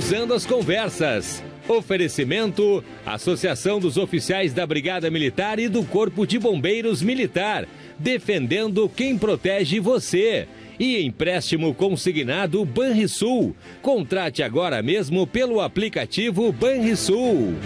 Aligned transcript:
Cruzando 0.00 0.32
as 0.32 0.46
Conversas. 0.46 1.44
Oferecimento: 1.68 2.82
Associação 3.04 3.78
dos 3.78 3.98
Oficiais 3.98 4.54
da 4.54 4.66
Brigada 4.66 5.10
Militar 5.10 5.58
e 5.58 5.68
do 5.68 5.84
Corpo 5.84 6.26
de 6.26 6.38
Bombeiros 6.38 7.02
Militar, 7.02 7.68
defendendo 7.98 8.88
quem 8.88 9.18
protege 9.18 9.78
você. 9.78 10.48
E 10.78 11.04
empréstimo 11.04 11.74
consignado 11.74 12.64
Banrisul. 12.64 13.54
Contrate 13.82 14.42
agora 14.42 14.82
mesmo 14.82 15.26
pelo 15.26 15.60
aplicativo 15.60 16.50
Banrisul. 16.50 17.56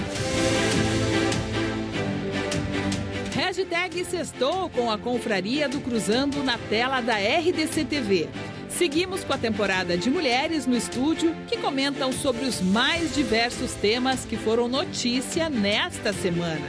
Hashtag 3.32 4.04
Sextou 4.04 4.68
com 4.70 4.90
a 4.90 4.98
Confraria 4.98 5.68
do 5.68 5.78
Cruzando 5.80 6.42
na 6.42 6.58
tela 6.58 7.00
da 7.00 7.14
RDC 7.14 7.84
TV. 7.84 8.28
Seguimos 8.76 9.22
com 9.22 9.32
a 9.32 9.38
temporada 9.38 9.96
de 9.96 10.10
mulheres 10.10 10.66
no 10.66 10.76
estúdio 10.76 11.32
que 11.46 11.56
comentam 11.56 12.10
sobre 12.10 12.44
os 12.44 12.60
mais 12.60 13.14
diversos 13.14 13.72
temas 13.74 14.24
que 14.24 14.36
foram 14.36 14.66
notícia 14.66 15.48
nesta 15.48 16.12
semana. 16.12 16.68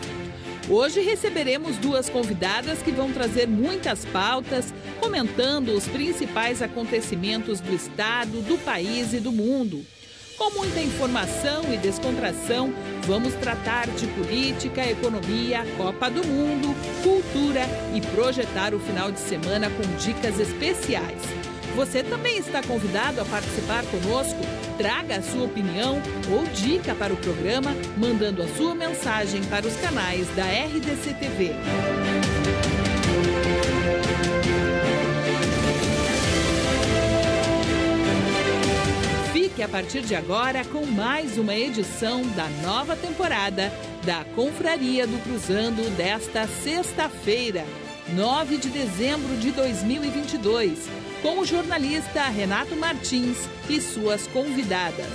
Hoje 0.70 1.02
receberemos 1.02 1.78
duas 1.78 2.08
convidadas 2.08 2.84
que 2.84 2.92
vão 2.92 3.12
trazer 3.12 3.48
muitas 3.48 4.06
pautas, 4.06 4.72
comentando 5.00 5.70
os 5.70 5.88
principais 5.88 6.62
acontecimentos 6.62 7.60
do 7.60 7.74
estado, 7.74 8.40
do 8.42 8.58
país 8.60 9.12
e 9.12 9.20
do 9.20 9.32
mundo. 9.32 9.84
Com 10.38 10.52
muita 10.52 10.82
informação 10.82 11.74
e 11.74 11.78
descontração, 11.78 12.72
vamos 13.08 13.34
tratar 13.34 13.88
de 13.88 14.06
política, 14.08 14.88
economia, 14.88 15.66
Copa 15.76 16.10
do 16.12 16.26
Mundo, 16.28 16.76
cultura 17.02 17.62
e 17.96 18.02
projetar 18.16 18.76
o 18.76 18.80
final 18.80 19.12
de 19.12 19.20
semana 19.20 19.72
com 19.72 19.98
dicas 19.98 20.40
especiais. 20.40 21.45
Você 21.76 22.02
também 22.02 22.38
está 22.38 22.64
convidado 22.64 23.20
a 23.20 23.26
participar 23.26 23.84
conosco. 23.88 24.40
Traga 24.78 25.18
a 25.18 25.22
sua 25.22 25.44
opinião 25.44 26.02
ou 26.32 26.46
dica 26.46 26.96
para 26.96 27.14
o 27.14 27.18
programa, 27.18 27.76
mandando 27.98 28.42
a 28.42 28.48
sua 28.48 28.74
mensagem 28.74 29.44
para 29.44 29.68
os 29.68 29.76
canais 29.76 30.26
da 30.36 30.46
RDC 30.46 31.14
TV. 31.20 31.52
Fique 39.34 39.62
a 39.62 39.68
partir 39.68 40.02
de 40.02 40.16
agora 40.16 40.64
com 40.64 40.86
mais 40.86 41.38
uma 41.38 41.56
edição 41.56 42.22
da 42.38 42.48
nova 42.64 42.96
temporada 42.96 43.72
da 44.06 44.24
Confraria 44.34 45.06
do 45.06 45.22
Cruzando 45.24 45.90
desta 45.98 46.48
sexta-feira, 46.48 47.66
9 48.14 48.58
de 48.58 48.70
dezembro 48.70 49.36
de 49.38 49.52
2022 49.52 51.05
com 51.22 51.40
o 51.40 51.46
jornalista 51.46 52.24
Renato 52.24 52.76
Martins 52.76 53.38
e 53.70 53.80
suas 53.80 54.28
convidadas. 54.28 55.08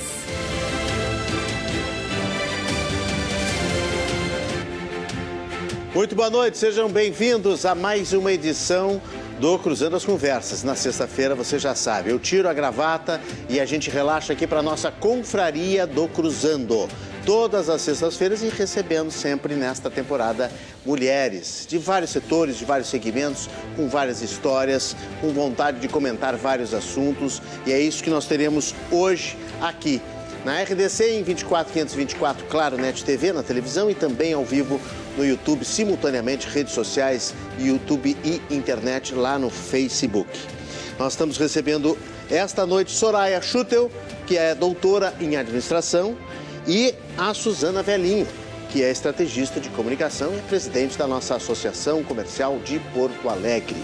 Muito 5.94 6.14
boa 6.14 6.30
noite, 6.30 6.56
sejam 6.56 6.88
bem-vindos 6.88 7.66
a 7.66 7.74
mais 7.74 8.12
uma 8.12 8.32
edição 8.32 9.02
do 9.40 9.58
Cruzando 9.58 9.96
as 9.96 10.04
Conversas. 10.04 10.62
Na 10.62 10.74
sexta-feira, 10.74 11.34
você 11.34 11.58
já 11.58 11.74
sabe, 11.74 12.10
eu 12.10 12.18
tiro 12.18 12.48
a 12.48 12.52
gravata 12.52 13.20
e 13.48 13.58
a 13.58 13.64
gente 13.64 13.90
relaxa 13.90 14.32
aqui 14.32 14.46
para 14.46 14.62
nossa 14.62 14.90
confraria 14.90 15.86
do 15.86 16.06
Cruzando 16.08 16.88
todas 17.24 17.68
as 17.68 17.82
sextas-feiras 17.82 18.42
e 18.42 18.48
recebendo 18.48 19.10
sempre 19.10 19.54
nesta 19.54 19.90
temporada 19.90 20.50
mulheres 20.84 21.66
de 21.68 21.78
vários 21.78 22.10
setores, 22.10 22.56
de 22.56 22.64
vários 22.64 22.88
segmentos, 22.88 23.48
com 23.76 23.88
várias 23.88 24.22
histórias, 24.22 24.96
com 25.20 25.32
vontade 25.32 25.80
de 25.80 25.88
comentar 25.88 26.36
vários 26.36 26.72
assuntos. 26.72 27.42
E 27.66 27.72
é 27.72 27.80
isso 27.80 28.02
que 28.02 28.10
nós 28.10 28.26
teremos 28.26 28.74
hoje 28.90 29.36
aqui 29.60 30.00
na 30.44 30.62
RDC 30.62 31.18
em 31.18 31.22
24524, 31.22 32.46
claro, 32.46 32.78
NET 32.78 33.04
TV, 33.04 33.32
na 33.32 33.42
televisão 33.42 33.90
e 33.90 33.94
também 33.94 34.32
ao 34.32 34.44
vivo 34.44 34.80
no 35.16 35.24
YouTube, 35.24 35.64
simultaneamente, 35.64 36.48
redes 36.48 36.72
sociais, 36.72 37.34
YouTube 37.58 38.16
e 38.24 38.40
internet 38.50 39.14
lá 39.14 39.38
no 39.38 39.50
Facebook. 39.50 40.30
Nós 40.98 41.12
estamos 41.12 41.36
recebendo 41.36 41.96
esta 42.30 42.64
noite 42.64 42.92
Soraya 42.92 43.40
Schutel, 43.42 43.90
que 44.26 44.38
é 44.38 44.54
doutora 44.54 45.12
em 45.20 45.36
administração 45.36 46.16
e 46.66 46.94
a 47.16 47.32
Suzana 47.34 47.82
Velhinho, 47.82 48.26
que 48.70 48.82
é 48.82 48.90
estrategista 48.90 49.60
de 49.60 49.68
comunicação 49.70 50.36
e 50.36 50.40
presidente 50.42 50.96
da 50.96 51.06
nossa 51.06 51.36
Associação 51.36 52.02
Comercial 52.04 52.58
de 52.58 52.78
Porto 52.94 53.28
Alegre. 53.28 53.76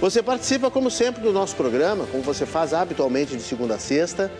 Você 0.00 0.22
participa, 0.22 0.70
como 0.70 0.90
sempre, 0.90 1.22
do 1.22 1.32
nosso 1.32 1.56
programa, 1.56 2.06
como 2.06 2.22
você 2.22 2.44
faz 2.44 2.74
habitualmente 2.74 3.36
de 3.36 3.42
segunda 3.42 3.76
a 3.76 3.78
sexta. 3.78 4.30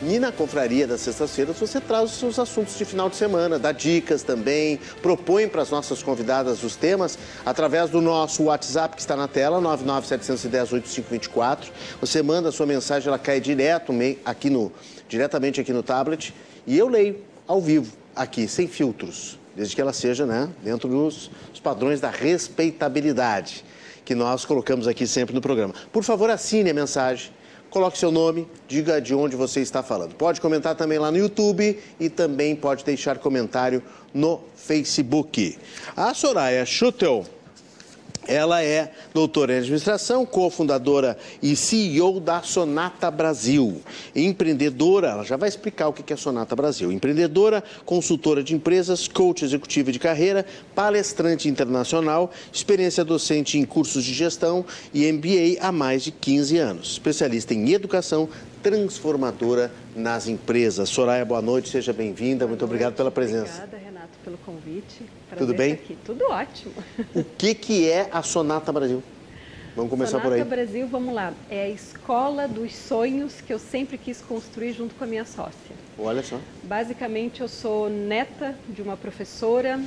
E 0.00 0.18
na 0.18 0.30
confraria 0.30 0.86
das 0.86 1.00
sextas-feiras 1.00 1.58
você 1.58 1.80
traz 1.80 2.12
os 2.12 2.18
seus 2.18 2.38
assuntos 2.38 2.78
de 2.78 2.84
final 2.84 3.10
de 3.10 3.16
semana, 3.16 3.58
dá 3.58 3.72
dicas 3.72 4.22
também, 4.22 4.78
propõe 5.02 5.48
para 5.48 5.60
as 5.60 5.70
nossas 5.70 6.04
convidadas 6.04 6.62
os 6.62 6.76
temas 6.76 7.18
através 7.44 7.90
do 7.90 8.00
nosso 8.00 8.44
WhatsApp 8.44 8.94
que 8.94 9.00
está 9.00 9.16
na 9.16 9.26
tela, 9.26 9.60
997108524. 9.60 11.70
Você 12.00 12.22
manda 12.22 12.50
a 12.50 12.52
sua 12.52 12.64
mensagem, 12.64 13.08
ela 13.08 13.18
cai 13.18 13.40
direto 13.40 13.92
aqui 14.24 14.48
no, 14.48 14.72
diretamente 15.08 15.60
aqui 15.60 15.72
no 15.72 15.82
tablet 15.82 16.32
e 16.68 16.76
eu 16.76 16.86
leio 16.86 17.16
ao 17.46 17.62
vivo, 17.62 17.96
aqui, 18.14 18.46
sem 18.46 18.68
filtros, 18.68 19.38
desde 19.56 19.74
que 19.74 19.80
ela 19.80 19.94
seja 19.94 20.26
né, 20.26 20.50
dentro 20.62 20.86
dos 20.86 21.30
padrões 21.62 21.98
da 21.98 22.10
respeitabilidade 22.10 23.64
que 24.04 24.14
nós 24.14 24.44
colocamos 24.44 24.86
aqui 24.86 25.06
sempre 25.06 25.34
no 25.34 25.40
programa. 25.40 25.72
Por 25.90 26.04
favor, 26.04 26.28
assine 26.28 26.68
a 26.68 26.74
mensagem, 26.74 27.32
coloque 27.70 27.96
seu 27.96 28.12
nome, 28.12 28.46
diga 28.66 29.00
de 29.00 29.14
onde 29.14 29.34
você 29.34 29.60
está 29.60 29.82
falando. 29.82 30.14
Pode 30.14 30.42
comentar 30.42 30.74
também 30.74 30.98
lá 30.98 31.10
no 31.10 31.16
YouTube 31.16 31.78
e 31.98 32.10
também 32.10 32.54
pode 32.54 32.84
deixar 32.84 33.16
comentário 33.18 33.82
no 34.12 34.40
Facebook. 34.54 35.58
A 35.96 36.12
Soraya 36.12 36.66
Schutel 36.66 37.24
ela 38.28 38.62
é 38.62 38.92
doutora 39.14 39.54
em 39.54 39.58
administração, 39.58 40.26
cofundadora 40.26 41.16
e 41.42 41.56
CEO 41.56 42.20
da 42.20 42.42
Sonata 42.42 43.10
Brasil. 43.10 43.80
Empreendedora, 44.14 45.08
ela 45.08 45.24
já 45.24 45.36
vai 45.36 45.48
explicar 45.48 45.88
o 45.88 45.92
que 45.94 46.12
é 46.12 46.16
Sonata 46.16 46.54
Brasil. 46.54 46.92
Empreendedora, 46.92 47.64
consultora 47.86 48.42
de 48.42 48.54
empresas, 48.54 49.08
coach 49.08 49.44
executiva 49.44 49.90
de 49.90 49.98
carreira, 49.98 50.44
palestrante 50.74 51.48
internacional, 51.48 52.30
experiência 52.52 53.02
docente 53.02 53.58
em 53.58 53.64
cursos 53.64 54.04
de 54.04 54.12
gestão 54.12 54.64
e 54.92 55.10
MBA 55.10 55.60
há 55.60 55.72
mais 55.72 56.04
de 56.04 56.10
15 56.10 56.58
anos. 56.58 56.92
Especialista 56.92 57.54
em 57.54 57.72
educação 57.72 58.28
transformadora 58.62 59.72
nas 59.96 60.28
empresas. 60.28 60.90
Soraya, 60.90 61.24
boa 61.24 61.40
noite, 61.40 61.70
seja 61.70 61.92
bem-vinda. 61.92 62.46
Muito 62.46 62.64
obrigado 62.64 62.94
pela 62.94 63.10
presença. 63.10 63.62
Obrigada, 63.62 63.78
Renato, 63.78 64.18
pelo 64.22 64.36
convite. 64.38 65.02
Prazer 65.28 65.46
Tudo 65.46 65.56
bem? 65.56 65.72
Aqui. 65.74 65.98
Tudo 66.04 66.24
ótimo. 66.30 66.74
O 67.14 67.22
que, 67.22 67.54
que 67.54 67.90
é 67.90 68.08
a 68.10 68.22
Sonata 68.22 68.72
Brasil? 68.72 69.02
Vamos 69.76 69.90
começar 69.90 70.12
Sonata 70.12 70.28
por 70.28 70.32
aí. 70.34 70.40
Sonata 70.40 70.56
Brasil, 70.56 70.88
vamos 70.88 71.14
lá. 71.14 71.34
É 71.50 71.64
a 71.64 71.68
escola 71.68 72.48
dos 72.48 72.74
sonhos 72.74 73.40
que 73.40 73.52
eu 73.52 73.58
sempre 73.58 73.98
quis 73.98 74.20
construir 74.22 74.72
junto 74.72 74.94
com 74.94 75.04
a 75.04 75.06
minha 75.06 75.24
sócia. 75.24 75.76
Olha 75.98 76.22
só. 76.22 76.38
Basicamente, 76.62 77.42
eu 77.42 77.48
sou 77.48 77.90
neta 77.90 78.56
de 78.68 78.80
uma 78.80 78.96
professora, 78.96 79.80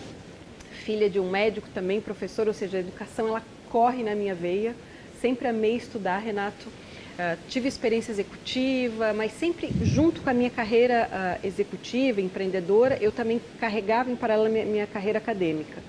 filha 0.85 1.09
de 1.09 1.19
um 1.19 1.29
médico 1.29 1.67
também, 1.73 1.99
professor, 1.99 2.47
ou 2.47 2.53
seja, 2.53 2.77
a 2.77 2.79
educação 2.79 3.27
ela 3.27 3.41
corre 3.69 4.03
na 4.03 4.13
minha 4.13 4.35
veia. 4.35 4.75
Sempre 5.19 5.47
amei 5.47 5.75
estudar, 5.75 6.19
Renato. 6.19 6.67
Uh, 7.11 7.37
tive 7.49 7.67
experiência 7.67 8.11
executiva, 8.11 9.13
mas 9.13 9.33
sempre 9.33 9.69
junto 9.83 10.21
com 10.21 10.29
a 10.29 10.33
minha 10.33 10.49
carreira 10.49 11.09
uh, 11.11 11.45
executiva, 11.45 12.21
empreendedora, 12.21 12.97
eu 13.01 13.11
também 13.11 13.41
carregava 13.59 14.09
em 14.09 14.15
paralelo 14.15 14.47
a 14.47 14.49
minha, 14.49 14.65
minha 14.65 14.87
carreira 14.87 15.19
acadêmica. 15.19 15.83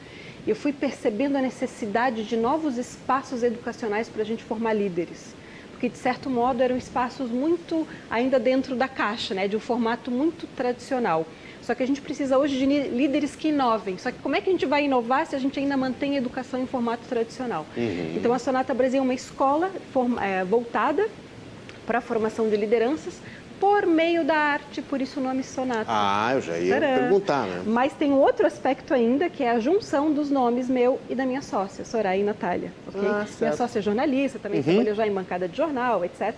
Eu 0.47 0.57
fui 0.57 0.73
percebendo 0.73 1.37
a 1.37 1.41
necessidade 1.41 2.25
de 2.25 2.37
novos 2.37 2.77
espaços 2.77 3.45
educacionais 3.45 4.09
para 4.09 4.23
a 4.23 4.25
gente 4.25 4.43
formar 4.43 4.75
líderes, 4.75 5.35
porque 5.71 5.89
de 5.89 5.97
certo 5.97 6.29
modo 6.29 6.61
eram 6.61 6.77
espaços 6.77 7.31
muito 7.31 7.87
ainda 8.11 8.41
dentro 8.41 8.75
da 8.75 8.89
caixa, 8.89 9.35
né, 9.35 9.47
de 9.47 9.57
um 9.57 9.61
formato 9.61 10.11
muito 10.11 10.49
tradicional. 10.49 11.25
Só 11.63 11.75
que 11.75 11.83
a 11.83 11.87
gente 11.87 12.01
precisa 12.01 12.37
hoje 12.37 12.59
de 12.59 12.67
líderes 12.67 13.37
que 13.37 13.49
inovem. 13.49 13.97
Só 13.97 14.11
que 14.11 14.19
como 14.19 14.35
é 14.35 14.41
que 14.41 14.51
a 14.51 14.53
gente 14.53 14.67
vai 14.67 14.85
inovar 14.85 15.27
se 15.27 15.37
a 15.37 15.39
gente 15.39 15.59
ainda 15.59 15.77
mantém 15.77 16.17
a 16.17 16.19
educação 16.19 16.61
em 16.61 16.67
formato 16.67 17.05
tradicional? 17.09 17.65
Uhum. 17.77 18.15
Então 18.17 18.33
a 18.35 18.39
Sonata 18.39 18.75
Brasil 18.75 18.99
é 18.99 19.03
uma 19.03 19.15
escola 19.15 19.71
é, 20.21 20.45
voltada 20.45 21.09
para 21.87 21.99
a 21.99 22.01
formação 22.01 22.49
de 22.49 22.57
lideranças 22.57 23.21
por 23.61 23.87
meio 23.87 24.25
da 24.25 24.35
arte, 24.35 24.83
por 24.83 25.01
isso 25.01 25.21
o 25.21 25.23
nome 25.23 25.45
Sonata. 25.45 25.85
Ah, 25.87 26.33
eu 26.35 26.41
já 26.41 26.59
ia 26.59 26.81
Tcharam. 26.81 26.99
perguntar, 26.99 27.47
né? 27.47 27.63
Mas 27.65 27.93
tem 27.93 28.13
outro 28.13 28.45
aspecto 28.45 28.93
ainda, 28.93 29.31
que 29.31 29.45
é 29.45 29.53
a 29.53 29.61
junção 29.61 30.13
dos 30.13 30.33
nomes 30.33 30.69
meu 30.69 30.99
e 31.09 31.15
da 31.15 31.25
minha 31.25 31.41
sócia, 31.41 31.85
Soraya 31.85 32.21
e 32.21 32.25
Natália. 32.25 32.73
Okay? 32.89 33.09
Ah, 33.09 33.25
minha 33.41 33.57
sócia 33.57 33.79
é 33.79 33.83
jornalista, 33.83 34.41
também 34.41 34.59
uhum. 34.59 34.65
trabalhou 34.65 34.95
já 34.97 35.07
em 35.07 35.13
bancada 35.13 35.47
de 35.47 35.57
jornal, 35.57 36.05
etc 36.05 36.35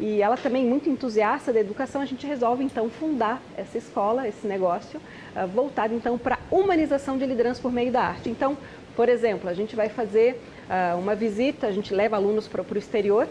e 0.00 0.20
ela 0.20 0.36
também 0.36 0.64
muito 0.64 0.88
entusiasta 0.88 1.52
da 1.52 1.60
educação, 1.60 2.00
a 2.00 2.04
gente 2.04 2.26
resolve 2.26 2.64
então 2.64 2.90
fundar 2.90 3.40
essa 3.56 3.78
escola, 3.78 4.26
esse 4.26 4.46
negócio, 4.46 5.00
uh, 5.36 5.46
voltado 5.46 5.94
então 5.94 6.18
para 6.18 6.38
humanização 6.50 7.16
de 7.16 7.24
liderança 7.26 7.60
por 7.60 7.72
meio 7.72 7.92
da 7.92 8.02
arte. 8.02 8.28
Então, 8.28 8.56
por 8.96 9.08
exemplo, 9.08 9.48
a 9.48 9.54
gente 9.54 9.76
vai 9.76 9.88
fazer 9.88 10.40
uh, 10.68 10.98
uma 10.98 11.14
visita, 11.14 11.66
a 11.66 11.72
gente 11.72 11.94
leva 11.94 12.16
alunos 12.16 12.48
para 12.48 12.62
o 12.62 12.78
exterior, 12.78 13.28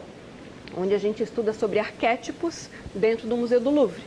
onde 0.78 0.94
a 0.94 0.98
gente 0.98 1.22
estuda 1.22 1.54
sobre 1.54 1.80
arquétipos 1.80 2.70
dentro 2.96 3.28
do 3.28 3.36
Museu 3.36 3.60
do 3.60 3.70
Louvre. 3.70 4.02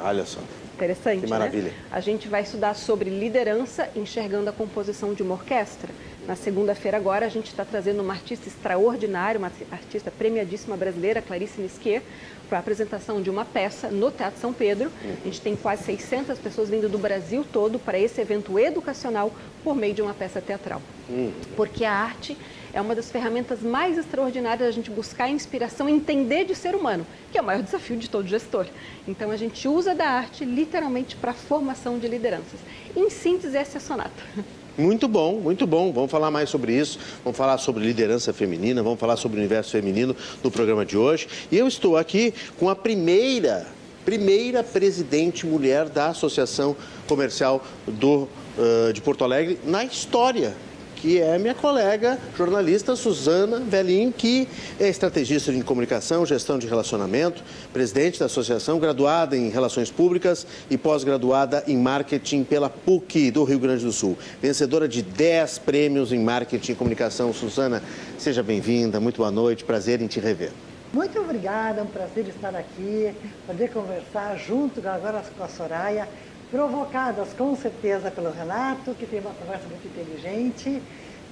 Olha 0.00 0.24
só. 0.24 0.40
Interessante, 0.74 1.20
que 1.20 1.26
maravilha. 1.26 1.68
Né? 1.68 1.74
A 1.92 2.00
gente 2.00 2.26
vai 2.26 2.42
estudar 2.42 2.74
sobre 2.74 3.10
liderança 3.10 3.88
enxergando 3.94 4.48
a 4.48 4.52
composição 4.52 5.12
de 5.12 5.22
uma 5.22 5.34
orquestra. 5.34 5.90
Na 6.30 6.36
segunda-feira 6.36 6.96
agora 6.96 7.26
a 7.26 7.28
gente 7.28 7.48
está 7.48 7.64
trazendo 7.64 8.00
uma 8.00 8.12
artista 8.12 8.46
extraordinária, 8.46 9.36
uma 9.36 9.50
artista 9.72 10.12
premiadíssima 10.12 10.76
brasileira, 10.76 11.20
Clarice 11.20 11.60
Nisquet, 11.60 12.04
para 12.48 12.58
a 12.58 12.60
apresentação 12.60 13.20
de 13.20 13.28
uma 13.28 13.44
peça 13.44 13.88
no 13.88 14.12
Teatro 14.12 14.40
São 14.40 14.52
Pedro. 14.52 14.92
A 15.02 15.24
gente 15.24 15.40
tem 15.40 15.56
quase 15.56 15.82
600 15.82 16.38
pessoas 16.38 16.70
vindo 16.70 16.88
do 16.88 16.98
Brasil 16.98 17.44
todo 17.52 17.80
para 17.80 17.98
esse 17.98 18.20
evento 18.20 18.56
educacional 18.60 19.32
por 19.64 19.74
meio 19.74 19.92
de 19.92 20.02
uma 20.02 20.14
peça 20.14 20.40
teatral. 20.40 20.80
Uhum. 21.08 21.32
Porque 21.56 21.84
a 21.84 21.92
arte 21.92 22.38
é 22.72 22.80
uma 22.80 22.94
das 22.94 23.10
ferramentas 23.10 23.60
mais 23.60 23.98
extraordinárias 23.98 24.68
da 24.68 24.70
gente 24.70 24.88
buscar 24.88 25.28
inspiração 25.28 25.88
e 25.88 25.92
entender 25.92 26.44
de 26.44 26.54
ser 26.54 26.76
humano, 26.76 27.04
que 27.32 27.38
é 27.38 27.40
o 27.40 27.44
maior 27.44 27.60
desafio 27.60 27.96
de 27.96 28.08
todo 28.08 28.28
gestor. 28.28 28.68
Então 29.08 29.32
a 29.32 29.36
gente 29.36 29.66
usa 29.66 29.96
da 29.96 30.08
arte 30.08 30.44
literalmente 30.44 31.16
para 31.16 31.32
a 31.32 31.34
formação 31.34 31.98
de 31.98 32.06
lideranças. 32.06 32.60
Em 32.94 33.10
síntese, 33.10 33.56
essa 33.56 33.78
é 33.78 33.80
a 33.80 33.80
sonata. 33.80 34.22
Muito 34.78 35.08
bom, 35.08 35.40
muito 35.40 35.66
bom. 35.66 35.92
Vamos 35.92 36.10
falar 36.10 36.30
mais 36.30 36.48
sobre 36.48 36.76
isso. 36.76 36.98
Vamos 37.24 37.36
falar 37.36 37.58
sobre 37.58 37.84
liderança 37.84 38.32
feminina, 38.32 38.82
vamos 38.82 38.98
falar 38.98 39.16
sobre 39.16 39.38
o 39.38 39.40
universo 39.40 39.72
feminino 39.72 40.14
no 40.42 40.50
programa 40.50 40.84
de 40.84 40.96
hoje. 40.96 41.28
E 41.50 41.56
eu 41.58 41.66
estou 41.66 41.96
aqui 41.96 42.32
com 42.58 42.68
a 42.68 42.76
primeira, 42.76 43.66
primeira 44.04 44.62
presidente 44.62 45.46
mulher 45.46 45.88
da 45.88 46.08
Associação 46.08 46.76
Comercial 47.06 47.64
do, 47.86 48.28
uh, 48.56 48.92
de 48.92 49.00
Porto 49.00 49.24
Alegre 49.24 49.58
na 49.64 49.84
história 49.84 50.54
que 51.00 51.18
é 51.18 51.38
minha 51.38 51.54
colega 51.54 52.18
jornalista 52.36 52.94
Suzana 52.94 53.58
Velhinho, 53.60 54.12
que 54.12 54.46
é 54.78 54.88
estrategista 54.88 55.50
em 55.50 55.62
comunicação, 55.62 56.26
gestão 56.26 56.58
de 56.58 56.66
relacionamento, 56.66 57.42
presidente 57.72 58.20
da 58.20 58.26
associação, 58.26 58.78
graduada 58.78 59.36
em 59.36 59.48
Relações 59.48 59.90
Públicas 59.90 60.46
e 60.70 60.76
pós-graduada 60.76 61.64
em 61.66 61.76
Marketing 61.78 62.44
pela 62.44 62.68
PUC 62.68 63.30
do 63.30 63.44
Rio 63.44 63.58
Grande 63.58 63.84
do 63.84 63.92
Sul. 63.92 64.16
Vencedora 64.42 64.86
de 64.86 65.02
10 65.02 65.60
prêmios 65.60 66.12
em 66.12 66.20
Marketing 66.20 66.72
e 66.72 66.74
Comunicação. 66.74 67.32
Suzana, 67.32 67.82
seja 68.18 68.42
bem-vinda, 68.42 69.00
muito 69.00 69.16
boa 69.16 69.30
noite, 69.30 69.64
prazer 69.64 70.02
em 70.02 70.06
te 70.06 70.20
rever. 70.20 70.50
Muito 70.92 71.18
obrigada, 71.20 71.80
é 71.80 71.82
um 71.84 71.86
prazer 71.86 72.26
estar 72.28 72.54
aqui, 72.54 73.14
poder 73.46 73.70
conversar 73.70 74.36
junto 74.36 74.86
agora 74.86 75.22
com 75.38 75.44
a 75.44 75.48
Soraya 75.48 76.08
provocadas 76.50 77.32
com 77.32 77.54
certeza 77.56 78.10
pelo 78.10 78.30
Renato, 78.30 78.94
que 78.94 79.06
tem 79.06 79.20
uma 79.20 79.32
conversa 79.32 79.66
muito 79.68 79.86
inteligente. 79.86 80.82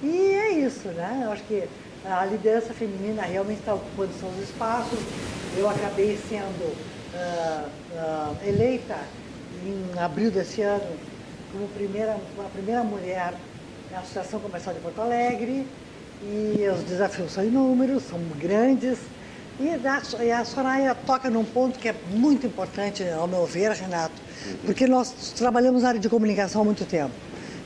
E 0.01 0.07
é 0.07 0.51
isso, 0.53 0.87
né? 0.89 1.23
Eu 1.25 1.31
acho 1.31 1.43
que 1.43 1.67
a 2.05 2.25
liderança 2.25 2.73
feminina 2.73 3.21
realmente 3.23 3.59
está 3.59 3.73
ocupando 3.73 4.13
seus 4.13 4.37
espaços. 4.49 4.99
Eu 5.57 5.69
acabei 5.69 6.17
sendo 6.29 6.63
uh, 6.63 7.67
uh, 7.93 8.47
eleita 8.47 8.97
em 9.65 9.99
abril 9.99 10.31
desse 10.31 10.61
ano 10.61 10.95
como 11.51 11.67
primeira, 11.69 12.13
a 12.13 12.49
primeira 12.53 12.83
mulher 12.83 13.33
na 13.91 13.99
Associação 13.99 14.39
Comercial 14.39 14.73
de 14.73 14.81
Porto 14.81 15.01
Alegre. 15.01 15.67
E 16.21 16.65
os 16.73 16.83
desafios 16.83 17.31
são 17.31 17.43
inúmeros, 17.43 18.03
são 18.03 18.19
grandes. 18.37 18.99
E 19.61 20.31
a 20.31 20.45
Soraya 20.45 20.95
toca 20.95 21.29
num 21.29 21.43
ponto 21.43 21.77
que 21.77 21.89
é 21.89 21.95
muito 22.11 22.47
importante, 22.47 23.03
ao 23.09 23.27
meu 23.27 23.45
ver, 23.45 23.71
Renato, 23.71 24.15
porque 24.65 24.87
nós 24.87 25.11
trabalhamos 25.35 25.83
na 25.83 25.89
área 25.89 25.99
de 25.99 26.07
comunicação 26.07 26.61
há 26.61 26.63
muito 26.63 26.85
tempo. 26.85 27.11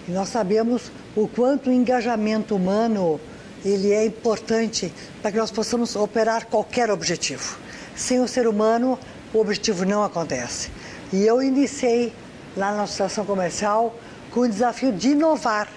E 0.08 0.12
nós 0.12 0.30
sabemos 0.30 0.92
o 1.16 1.28
quanto 1.28 1.70
o 1.70 1.72
engajamento 1.72 2.56
humano 2.56 3.22
ele 3.64 3.92
é 3.92 4.06
importante 4.06 4.92
para 5.22 5.32
que 5.32 5.38
nós 5.38 5.52
possamos 5.52 5.96
operar 5.96 6.48
qualquer 6.48 6.90
objetivo. 6.90 7.58
Sem 7.96 8.20
o 8.20 8.28
ser 8.28 8.48
humano, 8.48 8.98
o 9.32 9.40
objetivo 9.40 9.86
não 9.86 10.04
acontece. 10.04 10.72
E 11.12 11.24
eu 11.24 11.44
iniciei 11.44 12.12
lá 12.58 12.72
na 12.76 12.84
Associação 12.84 13.24
Comercial 13.24 13.96
com 14.32 14.40
o 14.40 14.50
desafio 14.50 14.92
de 14.92 15.10
inovar 15.10 15.70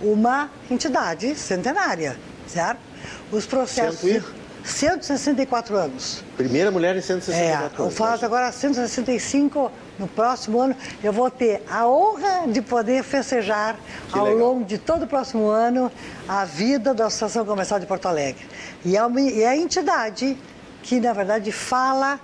uma 0.00 0.48
entidade 0.70 1.34
centenária, 1.34 2.16
certo? 2.46 2.78
Os 3.32 3.46
processos... 3.46 4.22
164 4.66 5.76
anos. 5.76 6.24
Primeira 6.36 6.70
mulher 6.70 6.96
em 6.96 7.00
164 7.00 7.42
é, 7.44 7.54
anos. 7.54 7.78
Eu 7.78 7.90
faço 7.90 8.24
agora 8.24 8.50
165 8.50 9.70
no 9.98 10.08
próximo 10.08 10.60
ano. 10.60 10.76
Eu 11.02 11.12
vou 11.12 11.30
ter 11.30 11.62
a 11.70 11.86
honra 11.86 12.46
de 12.48 12.60
poder 12.60 13.04
festejar 13.04 13.76
que 14.12 14.18
ao 14.18 14.26
legal. 14.26 14.40
longo 14.40 14.64
de 14.64 14.76
todo 14.76 15.04
o 15.04 15.06
próximo 15.06 15.48
ano 15.48 15.90
a 16.28 16.44
vida 16.44 16.92
da 16.92 17.06
Associação 17.06 17.46
Comercial 17.46 17.78
de 17.78 17.86
Porto 17.86 18.06
Alegre. 18.06 18.44
E 18.84 18.96
é, 18.96 19.06
uma, 19.06 19.20
é 19.20 19.46
a 19.46 19.56
entidade 19.56 20.36
que, 20.82 21.00
na 21.00 21.12
verdade, 21.12 21.52
fala 21.52 22.18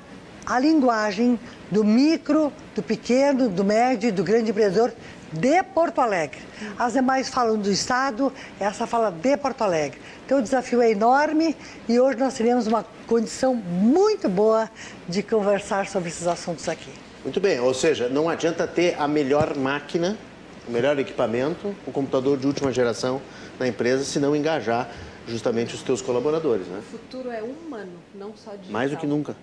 a 0.44 0.58
linguagem 0.58 1.38
do 1.70 1.84
micro, 1.84 2.52
do 2.74 2.82
pequeno, 2.82 3.48
do 3.48 3.64
médio 3.64 4.08
e 4.08 4.12
do 4.12 4.24
grande 4.24 4.50
empreendedor 4.50 4.92
de 5.32 5.62
Porto 5.62 6.00
Alegre. 6.00 6.40
As 6.78 6.92
demais 6.92 7.28
falam 7.28 7.58
do 7.58 7.70
Estado, 7.70 8.32
essa 8.60 8.86
fala 8.86 9.10
de 9.10 9.36
Porto 9.36 9.62
Alegre. 9.62 10.00
Então 10.24 10.38
o 10.38 10.42
desafio 10.42 10.82
é 10.82 10.90
enorme 10.90 11.56
e 11.88 11.98
hoje 11.98 12.18
nós 12.18 12.34
teremos 12.34 12.66
uma 12.66 12.84
condição 13.06 13.54
muito 13.54 14.28
boa 14.28 14.70
de 15.08 15.22
conversar 15.22 15.86
sobre 15.86 16.08
esses 16.08 16.26
assuntos 16.26 16.68
aqui. 16.68 16.90
Muito 17.22 17.40
bem, 17.40 17.60
ou 17.60 17.72
seja, 17.72 18.08
não 18.08 18.28
adianta 18.28 18.66
ter 18.66 18.96
a 18.98 19.06
melhor 19.06 19.56
máquina, 19.56 20.18
o 20.66 20.70
melhor 20.70 20.98
equipamento, 20.98 21.74
o 21.86 21.92
computador 21.92 22.36
de 22.36 22.46
última 22.46 22.72
geração 22.72 23.22
na 23.58 23.68
empresa, 23.68 24.04
se 24.04 24.18
não 24.18 24.34
engajar 24.34 24.90
justamente 25.26 25.74
os 25.74 25.82
teus 25.82 26.02
colaboradores, 26.02 26.66
né? 26.66 26.78
O 26.78 26.82
futuro 26.82 27.30
é 27.30 27.42
humano, 27.42 27.92
não 28.14 28.36
só 28.36 28.50
digital. 28.52 28.72
Mais 28.72 28.90
do 28.90 28.96
que 28.96 29.06
nunca. 29.06 29.36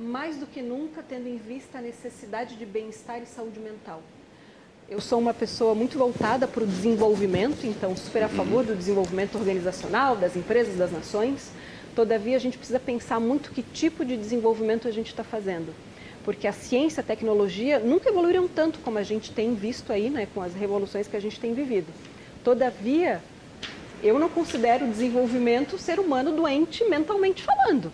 Mais 0.00 0.36
do 0.36 0.46
que 0.46 0.62
nunca, 0.62 1.02
tendo 1.06 1.28
em 1.28 1.36
vista 1.36 1.78
a 1.78 1.80
necessidade 1.82 2.56
de 2.56 2.64
bem-estar 2.64 3.20
e 3.20 3.26
saúde 3.26 3.60
mental. 3.60 4.02
Eu 4.90 5.02
sou 5.02 5.18
uma 5.18 5.34
pessoa 5.34 5.74
muito 5.74 5.98
voltada 5.98 6.48
para 6.48 6.64
o 6.64 6.66
desenvolvimento, 6.66 7.66
então 7.66 7.94
super 7.94 8.22
a 8.22 8.28
favor 8.28 8.64
do 8.64 8.74
desenvolvimento 8.74 9.36
organizacional, 9.36 10.16
das 10.16 10.34
empresas, 10.34 10.78
das 10.78 10.90
nações. 10.90 11.50
Todavia, 11.94 12.34
a 12.34 12.38
gente 12.38 12.56
precisa 12.56 12.80
pensar 12.80 13.20
muito 13.20 13.50
que 13.50 13.62
tipo 13.62 14.02
de 14.02 14.16
desenvolvimento 14.16 14.88
a 14.88 14.90
gente 14.90 15.08
está 15.08 15.22
fazendo. 15.22 15.74
Porque 16.24 16.46
a 16.46 16.52
ciência 16.52 17.02
a 17.02 17.04
tecnologia 17.04 17.78
nunca 17.78 18.08
evoluíram 18.08 18.48
tanto 18.48 18.78
como 18.78 18.96
a 18.96 19.02
gente 19.02 19.30
tem 19.30 19.54
visto 19.54 19.92
aí, 19.92 20.08
né, 20.08 20.26
com 20.34 20.40
as 20.40 20.54
revoluções 20.54 21.06
que 21.06 21.18
a 21.18 21.20
gente 21.20 21.38
tem 21.38 21.52
vivido. 21.52 21.92
Todavia, 22.42 23.20
eu 24.02 24.18
não 24.18 24.30
considero 24.30 24.86
o 24.86 24.90
desenvolvimento 24.90 25.76
ser 25.76 26.00
humano 26.00 26.32
doente 26.32 26.82
mentalmente 26.84 27.42
falando. 27.42 27.92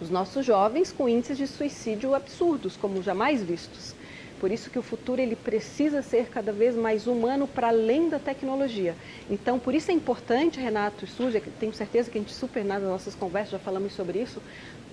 Os 0.00 0.10
nossos 0.10 0.44
jovens 0.44 0.90
com 0.90 1.08
índices 1.08 1.38
de 1.38 1.46
suicídio 1.46 2.16
absurdos, 2.16 2.76
como 2.76 3.00
jamais 3.00 3.44
vistos. 3.44 3.94
Por 4.40 4.50
isso 4.52 4.70
que 4.70 4.78
o 4.78 4.82
futuro 4.82 5.20
ele 5.20 5.34
precisa 5.34 6.02
ser 6.02 6.28
cada 6.28 6.52
vez 6.52 6.74
mais 6.74 7.06
humano 7.06 7.48
para 7.48 7.68
além 7.68 8.08
da 8.08 8.18
tecnologia. 8.18 8.94
Então, 9.30 9.58
por 9.58 9.74
isso 9.74 9.90
é 9.90 9.94
importante, 9.94 10.60
Renato 10.60 11.04
e 11.04 11.08
Suja, 11.08 11.42
tenho 11.58 11.72
certeza 11.72 12.10
que 12.10 12.18
a 12.18 12.20
gente 12.20 12.34
super 12.34 12.64
nas 12.64 12.82
nossas 12.82 13.14
conversas 13.14 13.52
já 13.52 13.58
falamos 13.58 13.94
sobre 13.94 14.20
isso, 14.20 14.42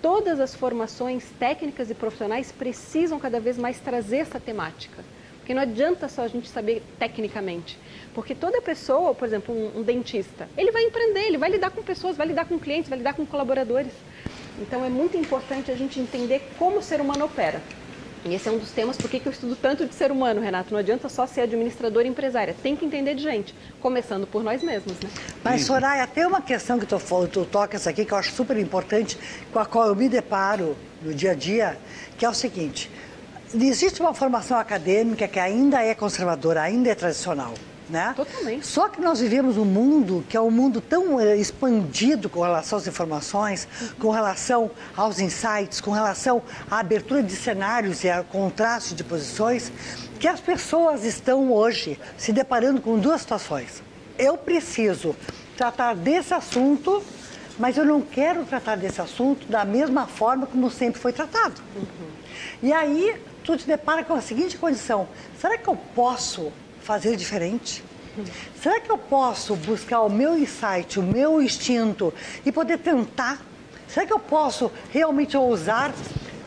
todas 0.02 0.40
as 0.40 0.56
formações 0.56 1.26
técnicas 1.38 1.90
e 1.90 1.94
profissionais 1.94 2.52
precisam 2.52 3.20
cada 3.20 3.40
vez 3.40 3.58
mais 3.58 3.80
trazer 3.80 4.18
essa 4.18 4.40
temática. 4.40 5.04
Porque 5.38 5.54
não 5.54 5.62
adianta 5.62 6.08
só 6.08 6.22
a 6.22 6.28
gente 6.30 6.48
saber 6.48 6.82
tecnicamente. 6.98 7.78
Porque 8.14 8.34
toda 8.34 8.62
pessoa, 8.62 9.14
por 9.14 9.28
exemplo, 9.28 9.54
um, 9.54 9.80
um, 9.80 9.84
dentista, 9.84 10.48
ele 10.58 10.72
vai 10.72 10.84
empreender, 10.84 11.28
ele 11.28 11.38
vai 11.38 11.50
lidar 11.50 11.70
com 11.70 11.84
pessoas, 11.84 12.16
vai 12.16 12.28
lidar 12.28 12.46
com 12.46 12.58
clientes, 12.58 12.88
vai 12.88 12.98
lidar 12.98 13.14
com 13.14 13.26
colaboradores. 13.26 13.92
Então 14.58 14.86
é 14.86 14.90
muito 14.90 15.18
importante 15.18 15.70
a 15.70 15.76
gente 15.76 16.00
entender 16.00 16.42
como 16.58 16.78
o 16.78 16.82
ser 16.82 17.02
humano 17.02 17.26
opera. 17.26 17.62
E 18.26 18.34
esse 18.34 18.48
é 18.48 18.52
um 18.52 18.58
dos 18.58 18.72
temas 18.72 18.96
por 18.96 19.10
que 19.10 19.22
eu 19.26 19.32
estudo 19.32 19.56
tanto 19.56 19.86
de 19.86 19.94
ser 19.94 20.12
humano, 20.12 20.40
Renato. 20.40 20.72
Não 20.72 20.80
adianta 20.80 21.10
só 21.10 21.28
ser 21.28 21.42
administrador 21.42 22.06
e 22.06 22.08
empresária, 22.08 22.56
tem 22.64 22.76
que 22.76 22.86
entender 22.86 23.16
de 23.16 23.24
gente, 23.24 23.54
começando 23.82 24.26
por 24.26 24.44
nós 24.44 24.64
mesmos, 24.64 24.94
né? 25.00 25.10
Mas, 25.44 25.66
Soraya, 25.66 26.08
tem 26.08 26.26
uma 26.26 26.42
questão 26.42 26.80
que 26.80 26.86
tu, 26.86 26.98
tu 27.32 27.46
tocas 27.46 27.86
aqui 27.86 28.06
que 28.06 28.14
eu 28.14 28.18
acho 28.18 28.32
super 28.32 28.58
importante, 28.58 29.18
com 29.52 29.60
a 29.60 29.66
qual 29.66 29.88
eu 29.88 29.96
me 29.96 30.08
deparo 30.08 30.78
no 31.02 31.14
dia 31.14 31.32
a 31.32 31.36
dia, 31.36 31.78
que 32.18 32.26
é 32.26 32.30
o 32.30 32.34
seguinte: 32.34 32.90
existe 33.54 34.02
uma 34.02 34.14
formação 34.14 34.58
acadêmica 34.58 35.28
que 35.28 35.40
ainda 35.40 35.84
é 35.84 35.94
conservadora, 35.94 36.62
ainda 36.62 36.90
é 36.90 36.96
tradicional 36.96 37.54
né? 37.90 38.14
Totalmente. 38.16 38.66
Só 38.66 38.90
que 38.90 39.02
nós 39.02 39.20
vivemos 39.20 39.58
um 39.58 39.66
mundo 39.66 40.24
que 40.28 40.38
é 40.38 40.42
um 40.42 40.52
mundo 40.52 40.82
tão 40.82 41.20
eh, 41.20 41.38
expandido 41.38 42.30
com 42.30 42.42
relação 42.42 42.78
às 42.78 42.88
informações, 42.88 43.68
com 44.00 44.10
relação 44.10 44.72
aos 44.96 45.20
insights, 45.20 45.82
com 45.82 45.92
relação 45.92 46.42
à 46.70 46.80
abertura 46.80 47.22
de 47.22 47.36
cenários 47.36 48.04
e 48.04 48.10
ao 48.10 48.24
contraste 48.24 48.94
de 48.94 49.04
posições, 49.04 49.72
que 50.20 50.28
as 50.28 50.40
pessoas 50.40 51.04
estão 51.04 51.52
hoje 51.52 52.00
se 52.18 52.32
deparando 52.32 52.82
com 52.82 52.98
duas 52.98 53.22
situações. 53.22 53.84
Eu 54.18 54.38
preciso 54.38 55.16
tratar 55.58 55.96
desse 55.96 56.34
assunto, 56.34 57.04
mas 57.60 57.78
eu 57.78 57.86
não 57.86 58.02
quero 58.02 58.46
tratar 58.46 58.76
desse 58.76 59.02
assunto 59.02 59.48
da 59.48 59.66
mesma 59.66 60.08
forma 60.08 60.46
como 60.46 60.70
sempre 60.70 61.00
foi 61.00 61.12
tratado. 61.12 61.62
Uhum. 61.76 62.08
E 62.62 62.72
aí 62.72 63.16
tu 63.44 63.58
te 63.58 63.68
depara 63.68 64.04
com 64.04 64.14
a 64.14 64.22
seguinte 64.22 64.58
condição: 64.58 65.08
será 65.40 65.58
que 65.58 65.68
eu 65.68 65.76
posso 65.76 66.52
fazer 66.84 67.16
diferente? 67.16 67.84
Será 68.62 68.80
que 68.80 68.92
eu 68.92 68.98
posso 68.98 69.56
buscar 69.56 70.02
o 70.02 70.10
meu 70.10 70.38
insight, 70.38 71.00
o 71.00 71.04
meu 71.04 71.42
instinto 71.42 72.14
e 72.46 72.52
poder 72.52 72.78
tentar? 72.78 73.42
Será 73.88 74.06
que 74.06 74.14
eu 74.14 74.20
posso 74.20 74.72
realmente 74.92 75.36
ousar, 75.36 75.94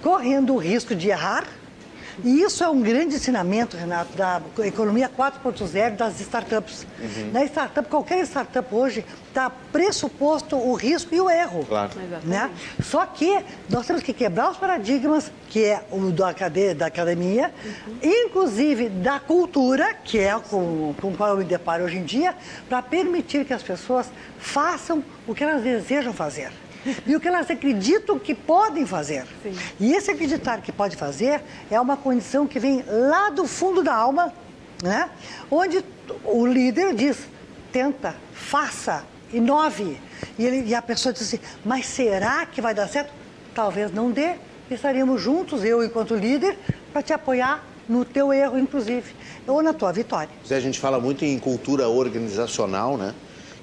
correndo 0.03 0.55
o 0.55 0.59
risco 0.59 0.95
de 0.95 1.09
errar? 1.09 1.47
E 2.25 2.43
isso 2.43 2.65
é 2.65 2.69
um 2.69 2.81
grande 2.81 3.17
ensinamento, 3.17 3.77
Renato, 3.77 4.17
da 4.17 4.41
economia 4.65 5.09
4.0 5.09 5.97
das 5.97 6.21
startups. 6.21 6.87
Uhum. 6.99 7.31
Na 7.33 7.45
startup, 7.45 7.89
qualquer 7.89 8.25
startup 8.25 8.75
hoje 8.75 9.05
está 9.29 9.51
pressuposto 9.51 10.57
o 10.57 10.75
risco 10.75 11.15
e 11.15 11.21
o 11.21 11.29
erro. 11.29 11.65
Claro. 11.67 11.91
Né? 12.25 12.51
Só 12.83 13.05
que 13.05 13.39
nós 13.69 13.87
temos 13.87 14.03
que 14.03 14.13
quebrar 14.13 14.51
os 14.51 14.57
paradigmas, 14.57 15.31
que 15.49 15.65
é 15.65 15.85
o 15.91 16.11
da, 16.11 16.31
academia, 16.31 16.75
da 16.75 16.87
academia 16.87 17.53
uhum. 17.65 17.99
inclusive 18.03 18.89
da 18.89 19.21
cultura, 19.21 19.95
que 19.95 20.19
é 20.19 20.39
com, 20.39 20.95
com 21.01 21.09
o 21.09 21.17
qual 21.17 21.31
eu 21.31 21.37
me 21.39 21.45
deparo 21.45 21.85
hoje 21.85 21.99
em 21.99 22.05
dia, 22.05 22.35
para 22.69 22.81
permitir 22.83 23.45
que 23.45 23.53
as 23.53 23.63
pessoas 23.63 24.11
façam 24.39 25.05
o 25.27 25.35
que 25.35 25.45
elas 25.45 25.63
desejam 25.63 26.13
fazer 26.13 26.51
e 27.07 27.17
o 27.17 27.21
que 27.21 27.29
elas 27.29 27.51
acreditam 27.51 28.19
que 28.19 28.35
podem 28.35 28.87
fazer. 28.87 29.27
Sim. 29.43 29.55
E 29.81 29.93
esse 29.93 30.11
acreditar 30.11 30.61
que 30.61 30.73
pode 30.73 30.97
fazer 30.97 31.41
é 31.71 31.81
uma 31.81 31.97
condição 31.97 32.47
que 32.47 32.59
vem 32.59 32.85
lá 32.87 33.31
do 33.31 33.47
fundo 33.47 33.83
da 33.83 33.95
alma, 33.95 34.33
né? 34.83 35.11
onde 35.51 35.85
o 36.25 36.47
líder 36.47 36.95
diz: 36.95 37.19
tenta, 37.73 38.15
faça, 38.33 39.05
inove. 39.33 39.99
E, 40.39 40.45
ele, 40.45 40.69
e 40.69 40.75
a 40.75 40.83
pessoa 40.83 41.13
diz 41.13 41.23
assim: 41.23 41.41
mas 41.65 41.87
será 41.87 42.47
que 42.47 42.61
vai 42.61 42.75
dar 42.75 42.89
certo? 42.89 43.13
Talvez 43.55 43.93
não 43.93 44.11
dê. 44.11 44.35
Estaríamos 44.71 45.23
juntos, 45.23 45.65
eu 45.65 45.85
enquanto 45.85 46.15
líder, 46.15 46.59
para 46.93 47.01
te 47.01 47.13
apoiar 47.13 47.65
no 47.89 48.05
teu 48.05 48.33
erro, 48.33 48.59
inclusive, 48.59 49.15
ou 49.47 49.63
na 49.63 49.73
tua 49.73 49.93
vitória. 49.93 50.29
A 50.51 50.61
gente 50.61 50.81
fala 50.81 50.99
muito 50.99 51.25
em 51.25 51.39
cultura 51.39 51.89
organizacional, 51.89 52.97
né? 52.97 53.15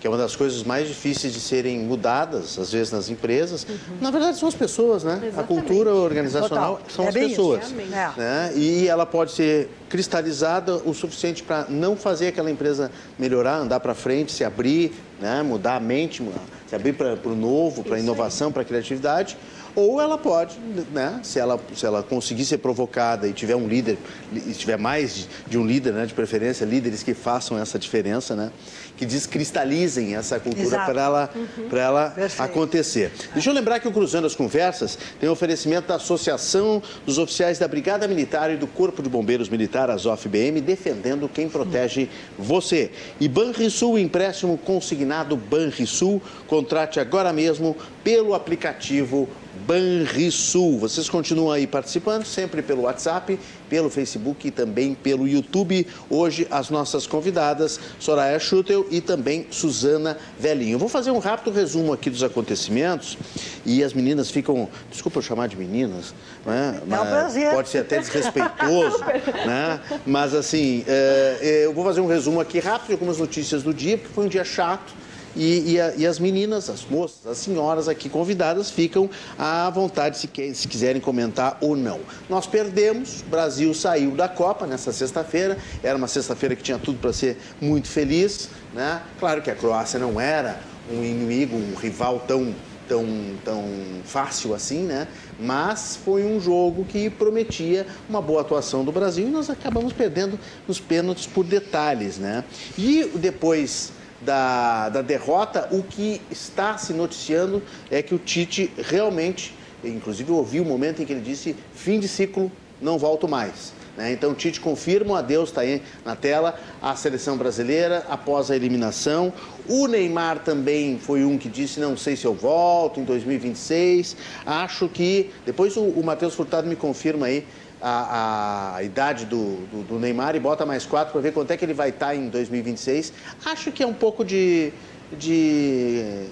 Que 0.04 0.08
é 0.08 0.10
uma 0.10 0.18
das 0.18 0.36
coisas 0.36 0.64
mais 0.64 0.90
difíceis 0.90 1.32
de 1.32 1.40
serem 1.40 1.80
mudadas, 1.80 2.60
às 2.60 2.74
vezes, 2.74 2.92
nas 2.92 3.08
empresas. 3.08 3.64
Uhum. 3.64 3.78
Na 4.02 4.12
verdade, 4.12 4.38
são 4.38 4.50
as 4.50 4.54
pessoas, 4.54 5.02
né? 5.02 5.14
Exatamente. 5.14 5.40
A 5.40 5.44
cultura 5.44 5.96
organizacional 5.96 6.74
Total. 6.74 6.90
são 6.94 7.06
é 7.06 7.08
as 7.08 7.14
pessoas. 7.14 7.68
Isso, 7.68 7.76
né? 8.18 8.52
E 8.54 8.86
ela 8.90 9.06
pode 9.06 9.32
ser 9.32 9.70
cristalizada 9.88 10.76
o 10.76 10.94
suficiente 10.94 11.42
para 11.42 11.68
não 11.70 11.96
fazer 11.96 12.28
aquela 12.28 12.52
empresa 12.52 12.92
melhorar, 13.18 13.60
andar 13.60 13.80
para 13.80 13.94
frente, 13.94 14.34
se 14.34 14.44
abrir, 14.44 14.92
né? 15.22 15.42
mudar 15.42 15.78
a 15.78 15.80
mente, 15.80 16.22
se 16.68 16.76
abrir 16.76 16.92
para 16.92 17.18
o 17.24 17.34
novo, 17.34 17.82
para 17.82 17.96
a 17.96 18.00
inovação, 18.00 18.52
para 18.52 18.64
a 18.64 18.66
criatividade 18.66 19.38
ou 19.76 20.00
ela 20.00 20.18
pode, 20.18 20.58
né, 20.92 21.20
se 21.24 21.40
ela, 21.40 21.60
se 21.76 21.86
ela 21.86 22.04
conseguir 22.04 22.46
ser 22.46 22.60
provocada 22.60 23.28
e 23.28 23.34
tiver 23.34 23.56
um 23.56 23.68
líder, 23.68 23.98
e 24.32 24.52
tiver 24.54 24.78
mais 24.78 25.28
de 25.48 25.58
um 25.58 25.66
líder, 25.66 25.94
né, 25.94 26.06
de 26.06 26.14
preferência, 26.14 26.64
líderes 26.64 27.02
que 27.02 27.14
façam 27.14 27.58
essa 27.58 27.80
diferença, 27.80 28.36
né, 28.36 28.52
que 28.98 29.06
descristalizem 29.06 30.16
essa 30.16 30.40
cultura 30.40 30.86
para 30.86 31.02
ela, 31.02 31.30
uhum. 31.36 31.78
ela 31.78 32.16
acontecer. 32.40 33.12
Deixa 33.34 33.50
eu 33.50 33.54
lembrar 33.54 33.80
que 33.80 33.88
o 33.88 33.92
Cruzando 33.92 34.28
as 34.28 34.36
Conversas 34.36 34.98
tem 35.20 35.30
oferecimento 35.30 35.88
da 35.88 35.96
Associação 35.96 36.82
dos 37.06 37.18
Oficiais 37.18 37.58
da 37.58 37.68
Brigada 37.68 38.08
Militar 38.08 38.52
e 38.52 38.58
do 38.58 38.68
Corpo 38.68 39.02
de 39.02 39.10
Bombeiros 39.10 39.50
Militar, 39.50 39.90
a 39.90 39.98
ZOFBM, 39.98 40.62
defendendo 40.62 41.28
quem 41.28 41.50
protege 41.50 42.10
você. 42.38 42.92
E 43.20 43.28
Banrisul, 43.28 43.98
empréstimo 43.98 44.58
consignado 44.58 45.36
Banrisul, 45.36 46.22
contrate 46.48 47.00
agora 47.00 47.34
mesmo 47.34 47.76
pelo 48.04 48.34
aplicativo 48.34 49.28
Banrisul. 49.68 50.78
Vocês 50.78 51.10
continuam 51.10 51.52
aí 51.52 51.66
participando, 51.66 52.26
sempre 52.26 52.62
pelo 52.62 52.84
WhatsApp, 52.84 53.40
pelo 53.74 53.90
Facebook 53.90 54.48
e 54.48 54.52
também 54.52 54.94
pelo 54.94 55.28
YouTube. 55.28 55.88
Hoje, 56.08 56.46
as 56.52 56.70
nossas 56.70 57.08
convidadas, 57.08 57.80
Soraya 58.00 58.38
Schutel 58.38 58.86
e 58.92 59.02
também 59.02 59.48
Suzana 59.50 60.16
Velhinho. 60.40 60.78
Vou 60.78 60.88
fazer 60.88 61.10
um 61.10 61.18
rápido 61.18 61.52
resumo 61.52 61.92
aqui 61.92 62.08
dos 62.08 62.22
acontecimentos 62.22 63.18
e 63.66 63.84
as 63.84 63.92
meninas 63.92 64.30
ficam, 64.30 64.70
desculpa 64.92 65.18
eu 65.18 65.22
chamar 65.24 65.48
de 65.48 65.58
meninas, 65.58 66.14
né? 66.46 66.84
Mas 66.86 67.34
pode 67.52 67.70
ser 67.70 67.80
até 67.80 67.98
desrespeitoso, 67.98 69.00
né? 69.44 69.80
Mas 70.06 70.36
assim, 70.36 70.86
é, 70.88 71.64
eu 71.66 71.74
vou 71.74 71.84
fazer 71.84 72.00
um 72.02 72.08
resumo 72.08 72.40
aqui 72.40 72.60
rápido 72.60 72.90
de 72.90 72.94
algumas 72.94 73.18
notícias 73.18 73.64
do 73.64 73.74
dia, 73.74 73.98
porque 73.98 74.14
foi 74.14 74.26
um 74.26 74.30
dia 74.30 74.46
chato 74.46 74.94
e, 75.36 75.74
e, 75.74 75.82
a, 75.82 75.96
e, 75.96 76.06
as 76.06 76.20
meninas, 76.20 76.70
as 76.70 76.86
moças, 76.86 77.26
as 77.26 77.38
senhoras 77.38 77.88
aqui 77.88 78.10
convidadas 78.10 78.70
ficam 78.70 79.10
à 79.38 79.70
vontade 79.70 80.18
se, 80.18 80.28
que, 80.28 80.54
se 80.54 80.68
quiserem 80.68 81.02
comentar 81.02 81.58
ou 81.62 81.76
não. 81.76 82.00
Nós 82.30 82.46
perdemos, 82.46 83.22
o 83.22 83.26
Brasil 83.26 83.74
saiu 83.74 84.12
da 84.12 84.28
Copa 84.28 84.68
nessa 84.68 84.92
sexta-feira, 84.92 85.58
era 85.82 85.98
uma 85.98 86.08
sexta-feira 86.08 86.56
que 86.56 86.64
tinha 86.64 86.78
tudo 86.78 87.00
para 87.00 87.14
ser 87.14 87.38
muito 87.60 87.88
feliz. 87.88 88.50
Né? 88.74 89.02
Claro 89.20 89.42
que 89.42 89.50
a 89.50 89.56
Croácia 89.56 90.00
não 90.00 90.20
era 90.20 90.60
um 90.92 91.04
inimigo, 91.04 91.56
um 91.56 91.76
rival 91.76 92.24
tão 92.28 92.54
tão, 92.88 93.06
tão 93.44 93.64
fácil 94.04 94.54
assim, 94.54 94.84
né? 94.84 95.08
Mas 95.40 95.96
foi 95.96 96.26
um 96.26 96.40
jogo 96.40 96.86
que 96.86 97.10
prometia 97.10 97.88
uma 98.10 98.22
boa 98.22 98.42
atuação 98.42 98.84
do 98.84 98.92
Brasil 98.92 99.28
e 99.28 99.32
nós 99.32 99.50
acabamos 99.50 99.94
perdendo 99.94 100.40
nos 100.68 100.80
pênaltis 100.80 101.26
por 101.26 101.44
detalhes, 101.46 102.18
né? 102.18 102.44
E 102.78 103.10
depois 103.16 103.92
da, 104.26 104.90
da 104.90 105.02
derrota, 105.02 105.68
o 105.72 105.84
que 105.84 106.22
está 106.32 106.78
se 106.78 106.94
noticiando 106.94 107.62
é 107.92 108.02
que 108.02 108.16
o 108.16 108.20
Tite 108.20 108.72
realmente, 108.78 109.56
inclusive 109.84 110.30
eu 110.30 110.38
ouvi 110.38 110.60
o 110.60 110.66
momento 110.66 111.02
em 111.02 111.06
que 111.06 111.14
ele 111.14 111.22
disse 111.22 111.56
fim 111.74 112.00
de 112.00 112.08
ciclo, 112.08 112.52
não 112.82 112.98
volto 112.98 113.28
mais. 113.28 113.74
Né? 113.96 114.12
Então 114.12 114.32
o 114.32 114.36
Tite 114.36 114.60
confirma, 114.60 115.14
o 115.14 115.16
adeus 115.16 115.50
está 115.50 115.62
aí 115.62 115.82
na 116.04 116.16
tela, 116.16 116.60
a 116.82 116.96
seleção 116.96 117.38
brasileira 117.38 118.06
após 118.10 118.50
a 118.50 118.56
eliminação. 118.56 119.32
O 119.68 119.88
Neymar 119.88 120.40
também 120.40 120.98
foi 121.00 121.24
um 121.24 121.38
que 121.38 121.48
disse, 121.48 121.80
não 121.80 121.96
sei 121.96 122.16
se 122.16 122.26
eu 122.26 122.34
volto 122.34 123.00
em 123.00 123.04
2026. 123.04 124.18
Acho 124.46 124.90
que, 124.90 125.32
depois 125.46 125.78
o, 125.78 125.82
o 125.82 126.04
Matheus 126.04 126.34
Furtado 126.34 126.68
me 126.68 126.76
confirma 126.76 127.28
aí, 127.28 127.46
a, 127.84 128.76
a 128.78 128.84
idade 128.84 129.26
do, 129.26 129.58
do, 129.68 129.84
do, 129.84 130.00
Neymar 130.00 130.36
e 130.36 130.40
bota 130.40 130.66
mais 130.66 130.86
quatro 130.86 131.12
para 131.12 131.22
ver 131.22 131.34
quanto 131.34 131.52
é 131.52 131.58
que 131.58 131.66
ele 131.66 131.74
vai 131.74 131.90
estar 131.90 132.08
tá 132.08 132.16
em 132.16 132.30
2026. 132.30 133.12
Acho 133.46 133.72
que 133.72 133.84
é 133.84 133.88
um 133.88 133.94
pouco 133.94 134.24
de, 134.24 134.72
de 135.12 136.30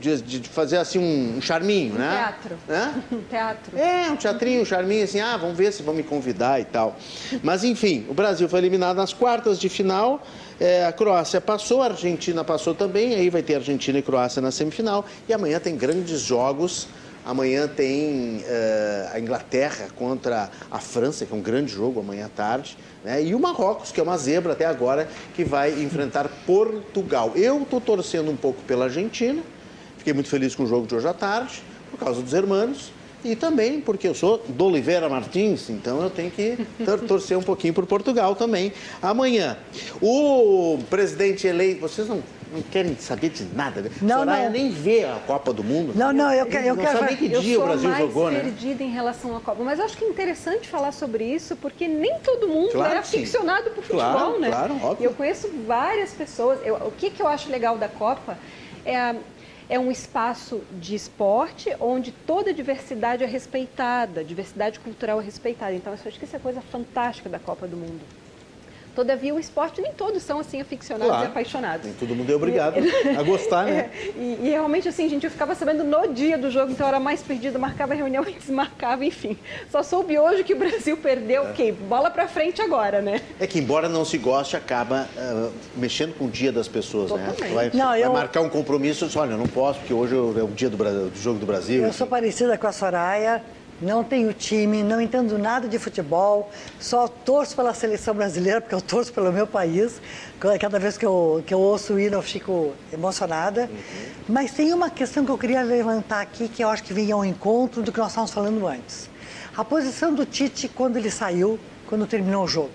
de, 0.00 0.22
de, 0.22 0.48
fazer 0.48 0.76
assim 0.76 0.98
um, 0.98 1.38
um 1.38 1.40
charminho, 1.40 1.94
um 1.94 1.98
né? 1.98 2.10
Teatro. 2.16 2.58
Né? 2.68 3.02
Um 3.10 3.22
teatro. 3.28 3.78
É, 3.78 4.10
um 4.10 4.16
teatrinho, 4.16 4.62
um 4.62 4.64
charminho, 4.64 5.04
assim, 5.04 5.20
ah, 5.20 5.36
vamos 5.36 5.56
ver 5.56 5.72
se 5.72 5.82
vão 5.82 5.92
me 5.92 6.02
convidar 6.02 6.60
e 6.60 6.64
tal. 6.64 6.96
Mas 7.42 7.64
enfim, 7.64 8.06
o 8.08 8.14
Brasil 8.14 8.48
foi 8.48 8.60
eliminado 8.60 8.96
nas 8.96 9.12
quartas 9.12 9.58
de 9.58 9.68
final, 9.68 10.22
é, 10.60 10.86
a 10.86 10.92
Croácia 10.92 11.40
passou, 11.40 11.82
a 11.82 11.86
Argentina 11.86 12.44
passou 12.44 12.74
também, 12.74 13.14
aí 13.14 13.28
vai 13.28 13.42
ter 13.42 13.56
Argentina 13.56 13.98
e 13.98 14.02
Croácia 14.02 14.40
na 14.40 14.50
semifinal, 14.50 15.04
e 15.28 15.32
amanhã 15.32 15.58
tem 15.58 15.76
grandes 15.76 16.20
jogos 16.20 16.86
Amanhã 17.24 17.68
tem 17.68 18.38
uh, 18.38 19.14
a 19.14 19.20
Inglaterra 19.20 19.88
contra 19.94 20.50
a 20.70 20.78
França, 20.78 21.26
que 21.26 21.32
é 21.32 21.36
um 21.36 21.42
grande 21.42 21.72
jogo 21.72 22.00
amanhã 22.00 22.26
à 22.26 22.28
tarde. 22.28 22.76
Né? 23.04 23.22
E 23.22 23.34
o 23.34 23.38
Marrocos, 23.38 23.92
que 23.92 24.00
é 24.00 24.02
uma 24.02 24.16
zebra 24.16 24.52
até 24.52 24.64
agora, 24.64 25.08
que 25.34 25.44
vai 25.44 25.82
enfrentar 25.82 26.28
Portugal. 26.46 27.32
Eu 27.34 27.62
estou 27.62 27.80
torcendo 27.80 28.30
um 28.30 28.36
pouco 28.36 28.62
pela 28.62 28.86
Argentina. 28.86 29.42
Fiquei 29.98 30.12
muito 30.12 30.28
feliz 30.28 30.54
com 30.54 30.62
o 30.62 30.66
jogo 30.66 30.86
de 30.86 30.94
hoje 30.94 31.06
à 31.06 31.12
tarde, 31.12 31.62
por 31.90 31.98
causa 31.98 32.22
dos 32.22 32.32
hermanos. 32.32 32.92
E 33.24 33.34
também 33.34 33.80
porque 33.80 34.06
eu 34.06 34.14
sou 34.14 34.38
do 34.48 34.66
Oliveira 34.66 35.08
Martins, 35.08 35.68
então 35.70 36.00
eu 36.00 36.08
tenho 36.08 36.30
que 36.30 36.56
torcer 37.08 37.36
um 37.36 37.42
pouquinho 37.42 37.74
por 37.74 37.84
Portugal 37.84 38.36
também. 38.36 38.72
Amanhã, 39.02 39.58
o 40.00 40.78
presidente 40.88 41.46
eleito. 41.46 41.80
Vocês 41.80 42.06
não 42.08 42.22
não 42.52 42.62
querem 42.62 42.96
saber 42.96 43.30
de 43.30 43.44
nada. 43.54 43.82
Né? 43.82 43.90
Não, 44.00 44.18
Soraya 44.18 44.44
não. 44.44 44.52
nem 44.52 44.70
vê 44.70 45.04
a 45.04 45.20
Copa 45.26 45.52
do 45.52 45.64
Mundo. 45.64 45.92
Não, 45.94 46.12
não, 46.12 46.32
eu, 46.32 46.46
quero. 46.46 46.66
Eu 46.66 46.76
não 46.76 46.84
quero 46.84 46.98
sabe 46.98 47.16
que 47.16 47.28
dia 47.28 47.60
o 47.60 47.64
Brasil 47.64 47.94
jogou, 47.96 48.30
né? 48.30 48.38
Eu 48.38 48.44
perdida 48.44 48.82
em 48.82 48.90
relação 48.90 49.36
à 49.36 49.40
Copa. 49.40 49.62
Mas 49.62 49.78
eu 49.78 49.84
acho 49.84 49.96
que 49.96 50.04
é 50.04 50.08
interessante 50.08 50.68
falar 50.68 50.92
sobre 50.92 51.24
isso, 51.24 51.56
porque 51.56 51.86
nem 51.86 52.18
todo 52.20 52.48
mundo 52.48 52.72
claro 52.72 52.94
é 52.94 52.98
aficionado 52.98 53.70
por 53.70 53.82
futebol, 53.82 54.12
claro, 54.12 54.38
né? 54.38 54.48
Claro, 54.48 54.76
óbvio. 54.82 55.04
Eu 55.04 55.14
conheço 55.14 55.50
várias 55.66 56.12
pessoas. 56.12 56.58
Eu, 56.64 56.76
o 56.76 56.90
que, 56.90 57.10
que 57.10 57.22
eu 57.22 57.28
acho 57.28 57.50
legal 57.50 57.76
da 57.76 57.88
Copa 57.88 58.38
é 58.84 59.14
é 59.68 59.78
um 59.78 59.90
espaço 59.90 60.62
de 60.72 60.94
esporte 60.94 61.70
onde 61.78 62.10
toda 62.10 62.50
a 62.50 62.54
diversidade 62.54 63.22
é 63.22 63.26
respeitada, 63.26 64.24
diversidade 64.24 64.80
cultural 64.80 65.20
é 65.20 65.24
respeitada. 65.24 65.74
Então, 65.74 65.92
eu 65.92 65.98
acho 66.06 66.18
que 66.18 66.24
isso 66.24 66.36
é 66.36 66.38
coisa 66.38 66.62
fantástica 66.62 67.28
da 67.28 67.38
Copa 67.38 67.66
do 67.66 67.76
Mundo. 67.76 68.00
Todavia, 68.98 69.32
o 69.32 69.38
esporte 69.38 69.80
nem 69.80 69.92
todos 69.92 70.24
são 70.24 70.40
assim 70.40 70.60
aficionados 70.60 71.06
claro, 71.06 71.26
e 71.26 71.28
apaixonados. 71.28 71.86
Nem 71.86 71.94
todo 71.94 72.16
mundo 72.16 72.32
é 72.32 72.34
obrigado 72.34 72.78
a 73.16 73.22
gostar, 73.22 73.64
né? 73.64 73.78
É, 73.78 73.90
e, 74.16 74.40
e, 74.42 74.48
realmente, 74.48 74.88
assim, 74.88 75.08
gente, 75.08 75.22
eu 75.22 75.30
ficava 75.30 75.54
sabendo 75.54 75.84
no 75.84 76.12
dia 76.12 76.36
do 76.36 76.50
jogo, 76.50 76.72
então 76.72 76.84
eu 76.84 76.88
era 76.88 76.98
mais 76.98 77.22
perdida, 77.22 77.60
marcava 77.60 77.94
reunião 77.94 78.24
e 78.26 78.32
desmarcava, 78.32 79.04
enfim. 79.04 79.38
Só 79.70 79.84
soube 79.84 80.18
hoje 80.18 80.42
que 80.42 80.52
o 80.52 80.58
Brasil 80.58 80.96
perdeu, 80.98 81.44
é. 81.44 81.50
ok, 81.50 81.70
bola 81.70 82.10
pra 82.10 82.26
frente 82.26 82.60
agora, 82.60 83.00
né? 83.00 83.20
É 83.38 83.46
que, 83.46 83.60
embora 83.60 83.88
não 83.88 84.04
se 84.04 84.18
goste, 84.18 84.56
acaba 84.56 85.08
uh, 85.16 85.52
mexendo 85.76 86.12
com 86.18 86.24
o 86.24 86.28
dia 86.28 86.50
das 86.50 86.66
pessoas, 86.66 87.12
né? 87.12 87.28
Totalmente. 87.28 87.54
né? 87.54 87.54
Vai, 87.54 87.70
não, 87.72 87.88
vai 87.90 88.02
eu... 88.02 88.12
marcar 88.12 88.40
um 88.40 88.48
compromisso, 88.48 89.04
e 89.04 89.06
diz, 89.06 89.16
olha, 89.16 89.36
não 89.36 89.46
posso, 89.46 89.78
porque 89.78 89.94
hoje 89.94 90.16
é 90.16 90.42
o 90.42 90.48
dia 90.48 90.68
do, 90.68 90.76
do 90.76 91.20
jogo 91.20 91.38
do 91.38 91.46
Brasil. 91.46 91.82
Eu 91.82 91.88
enfim. 91.90 91.98
sou 91.98 92.06
parecida 92.08 92.58
com 92.58 92.66
a 92.66 92.72
Soraya 92.72 93.44
não 93.80 94.02
tenho 94.02 94.32
time, 94.32 94.82
não 94.82 95.00
entendo 95.00 95.38
nada 95.38 95.68
de 95.68 95.78
futebol, 95.78 96.50
só 96.80 97.06
torço 97.06 97.54
pela 97.54 97.72
seleção 97.72 98.14
brasileira, 98.14 98.60
porque 98.60 98.74
eu 98.74 98.80
torço 98.80 99.12
pelo 99.12 99.32
meu 99.32 99.46
país. 99.46 100.00
Cada 100.60 100.78
vez 100.78 100.96
que 100.96 101.06
eu, 101.06 101.42
que 101.46 101.54
eu 101.54 101.60
ouço 101.60 101.94
o 101.94 102.00
hino, 102.00 102.16
eu 102.16 102.22
fico 102.22 102.72
emocionada. 102.92 103.62
Uhum. 103.62 104.06
Mas 104.28 104.52
tem 104.52 104.72
uma 104.72 104.90
questão 104.90 105.24
que 105.24 105.30
eu 105.30 105.38
queria 105.38 105.62
levantar 105.62 106.20
aqui, 106.20 106.48
que 106.48 106.62
eu 106.62 106.68
acho 106.68 106.82
que 106.82 106.92
vem 106.92 107.10
ao 107.12 107.24
encontro 107.24 107.82
do 107.82 107.92
que 107.92 107.98
nós 107.98 108.08
estávamos 108.08 108.32
falando 108.32 108.66
antes. 108.66 109.08
a 109.56 109.64
posição 109.64 110.14
do 110.14 110.24
Tite 110.24 110.68
quando 110.68 110.96
ele 110.96 111.10
saiu, 111.10 111.58
quando 111.86 112.06
terminou 112.06 112.44
o 112.44 112.48
jogo. 112.48 112.70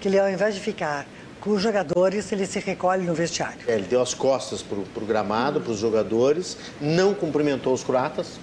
Que 0.00 0.08
ele, 0.08 0.18
ao 0.18 0.28
invés 0.28 0.54
de 0.54 0.60
ficar 0.60 1.06
com 1.40 1.50
os 1.50 1.62
jogadores, 1.62 2.30
ele 2.30 2.46
se 2.46 2.60
recolhe 2.60 3.04
no 3.04 3.14
vestiário. 3.14 3.58
É, 3.66 3.74
ele 3.74 3.86
deu 3.86 4.00
as 4.00 4.14
costas 4.14 4.62
para 4.62 4.78
o 4.78 5.06
gramado, 5.06 5.60
para 5.60 5.72
os 5.72 5.78
jogadores, 5.78 6.56
não 6.80 7.14
cumprimentou 7.14 7.74
os 7.74 7.82
croatas, 7.82 8.38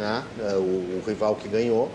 né? 0.00 0.24
É, 0.40 0.54
o, 0.54 0.60
o 0.60 1.02
rival 1.06 1.36
que 1.36 1.46
ganhou 1.46 1.90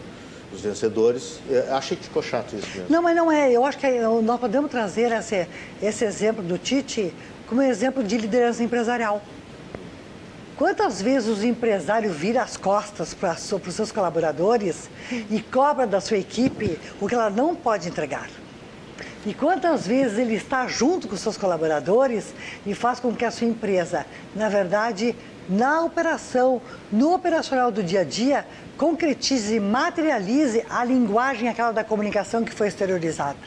os 0.53 0.61
vencedores. 0.61 1.39
Eu 1.49 1.75
achei 1.75 1.97
que 1.97 2.03
ficou 2.03 2.21
chato 2.21 2.55
isso 2.55 2.67
mesmo. 2.67 2.85
Não, 2.89 3.01
mas 3.01 3.15
não 3.15 3.31
é. 3.31 3.51
Eu 3.51 3.65
acho 3.65 3.77
que 3.77 3.99
nós 4.23 4.39
podemos 4.39 4.71
trazer 4.71 5.11
esse, 5.11 5.47
esse 5.81 6.05
exemplo 6.05 6.43
do 6.43 6.57
Tite 6.57 7.13
como 7.47 7.61
exemplo 7.61 8.03
de 8.03 8.17
liderança 8.17 8.63
empresarial. 8.63 9.21
Quantas 10.55 11.01
vezes 11.01 11.39
o 11.39 11.45
empresário 11.45 12.09
vira 12.11 12.41
as 12.41 12.55
costas 12.55 13.13
para 13.13 13.33
os 13.33 13.73
seus 13.73 13.91
colaboradores 13.91 14.89
e 15.29 15.41
cobra 15.41 15.85
da 15.85 15.99
sua 15.99 16.17
equipe 16.17 16.79
o 17.01 17.09
que 17.09 17.15
ela 17.15 17.29
não 17.29 17.53
pode 17.53 17.89
entregar? 17.89 18.29
E 19.25 19.33
quantas 19.33 19.85
vezes 19.85 20.17
ele 20.17 20.35
está 20.35 20.65
junto 20.67 21.07
com 21.07 21.17
seus 21.17 21.35
colaboradores 21.35 22.33
e 22.65 22.73
faz 22.73 22.99
com 22.99 23.13
que 23.13 23.25
a 23.25 23.31
sua 23.31 23.47
empresa, 23.47 24.05
na 24.35 24.47
verdade, 24.47 25.15
na 25.49 25.81
operação, 25.81 26.61
no 26.91 27.13
operacional 27.13 27.71
do 27.71 27.83
dia 27.83 28.01
a 28.01 28.03
dia, 28.03 28.45
concretize 28.77 29.55
e 29.55 29.59
materialize 29.59 30.65
a 30.69 30.83
linguagem 30.83 31.49
aquela 31.49 31.71
da 31.71 31.83
comunicação 31.83 32.43
que 32.43 32.53
foi 32.53 32.67
exteriorizada. 32.67 33.37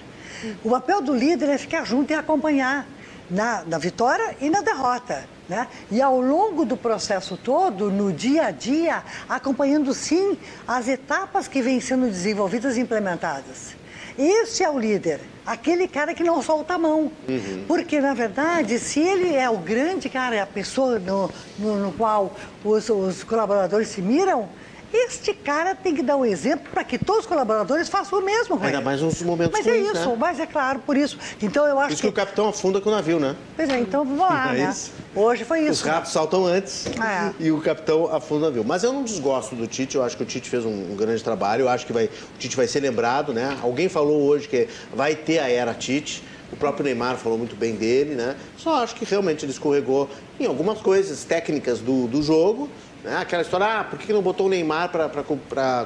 O 0.65 0.71
papel 0.71 1.03
do 1.03 1.15
líder 1.15 1.49
é 1.49 1.59
ficar 1.59 1.85
junto 1.85 2.13
e 2.13 2.15
acompanhar 2.15 2.87
na, 3.31 3.65
na 3.65 3.79
vitória 3.79 4.37
e 4.41 4.49
na 4.49 4.61
derrota. 4.61 5.25
Né? 5.49 5.67
E 5.91 6.01
ao 6.01 6.21
longo 6.21 6.65
do 6.65 6.77
processo 6.77 7.37
todo, 7.37 7.91
no 7.91 8.13
dia 8.13 8.47
a 8.47 8.51
dia, 8.51 9.03
acompanhando 9.29 9.95
sim 9.95 10.37
as 10.67 10.89
etapas 10.89 11.49
que 11.49 11.63
vêm 11.63 11.81
sendo 11.81 12.07
desenvolvidas 12.07 12.77
e 12.77 12.81
implementadas. 12.81 13.75
Esse 14.19 14.65
é 14.65 14.69
o 14.69 14.77
líder, 14.77 15.21
aquele 15.47 15.87
cara 15.87 16.13
que 16.13 16.25
não 16.25 16.43
solta 16.43 16.75
a 16.75 16.79
mão. 16.79 17.13
Uhum. 17.29 17.65
Porque, 17.69 18.01
na 18.01 18.15
verdade, 18.15 18.77
se 18.81 18.99
ele 18.99 19.33
é 19.37 19.49
o 19.49 19.59
grande 19.59 20.09
cara, 20.09 20.35
é 20.35 20.41
a 20.41 20.47
pessoa 20.47 20.99
no, 20.99 21.31
no, 21.57 21.77
no 21.77 21.93
qual 21.93 22.35
os, 22.65 22.91
os 22.91 23.23
colaboradores 23.23 23.87
se 23.87 24.03
miram, 24.03 24.49
este 24.93 25.35
cara 25.35 25.75
tem 25.75 25.95
que 25.95 26.03
dar 26.03 26.17
um 26.17 26.25
exemplo 26.25 26.71
para 26.71 26.83
que 26.83 26.99
todos 26.99 27.23
os 27.23 27.27
colaboradores 27.27 27.89
façam 27.89 28.19
o 28.19 28.23
mesmo. 28.23 28.55
Ainda 28.57 28.79
ele. 28.79 28.85
mais 28.85 29.01
nos 29.03 29.21
momentos 29.23 29.53
Mas 29.53 29.67
é 29.67 29.71
ruins, 29.71 29.89
é 29.89 29.93
isso, 29.93 30.09
né? 30.09 30.17
mas 30.19 30.41
é 30.41 30.47
claro, 30.47 30.79
por 30.81 30.97
isso. 30.97 31.19
Então 31.43 31.67
eu 31.67 31.79
acho 31.79 31.95
isso 31.95 32.03
que... 32.03 32.09
que 32.09 32.13
o 32.13 32.17
capitão 32.17 32.49
afunda 32.49 32.81
com 32.81 32.89
o 32.89 32.93
navio, 32.93 33.21
né? 33.21 33.37
Pois 33.55 33.69
é, 33.69 33.79
então 33.79 34.05
vamos 34.05 34.21
lá, 34.21 34.55
é 34.57 34.59
né? 34.59 34.75
Hoje 35.15 35.45
foi 35.45 35.61
isso. 35.61 35.73
Os 35.73 35.81
ratos 35.83 36.13
saltam 36.13 36.47
antes 36.47 36.87
é. 36.87 37.33
e 37.39 37.51
o 37.51 37.61
capitão 37.61 38.15
afunda 38.15 38.47
o 38.47 38.49
navio. 38.49 38.65
Mas 38.65 38.85
eu 38.85 38.93
não 38.93 39.05
desgosto 39.05 39.55
do 39.55 39.67
Tite, 39.67 39.97
eu 39.97 40.03
acho 40.03 40.17
que 40.17 40.23
o 40.23 40.27
Tite 40.27 40.49
fez 40.49 40.65
um, 40.65 40.93
um, 40.93 40.97
grande 40.97 41.23
trabalho, 41.23 41.63
eu 41.63 41.69
acho 41.69 41.87
que 41.87 41.93
vai, 41.93 42.07
o 42.07 42.39
Tite 42.39 42.57
vai 42.57 42.67
ser 42.67 42.81
lembrado, 42.81 43.33
né? 43.33 43.59
Alguém 43.63 43.89
falou 43.89 44.23
hoje 44.23 44.49
que 44.49 44.69
vai 44.95 45.15
ter 45.15 45.39
a 45.39 45.51
era 45.51 45.75
Tite. 45.75 46.23
O 46.51 46.57
próprio 46.57 46.83
Neymar 46.85 47.17
falou 47.17 47.37
muito 47.37 47.55
bem 47.55 47.75
dele, 47.75 48.15
né? 48.15 48.35
Só 48.57 48.83
acho 48.83 48.95
que 48.95 49.05
realmente 49.05 49.45
ele 49.45 49.53
escorregou 49.53 50.09
em 50.41 50.47
algumas 50.47 50.81
coisas 50.81 51.23
técnicas 51.25 51.81
do, 51.81 52.07
do 52.07 52.23
jogo, 52.23 52.71
né? 53.05 53.17
Aquela 53.17 53.43
história, 53.43 53.67
ah, 53.67 53.85
por 53.85 53.99
que 53.99 54.13
não 54.13 54.23
botou 54.23 54.47
o 54.47 54.49
Neymar 54.49 54.91
para 54.91 55.23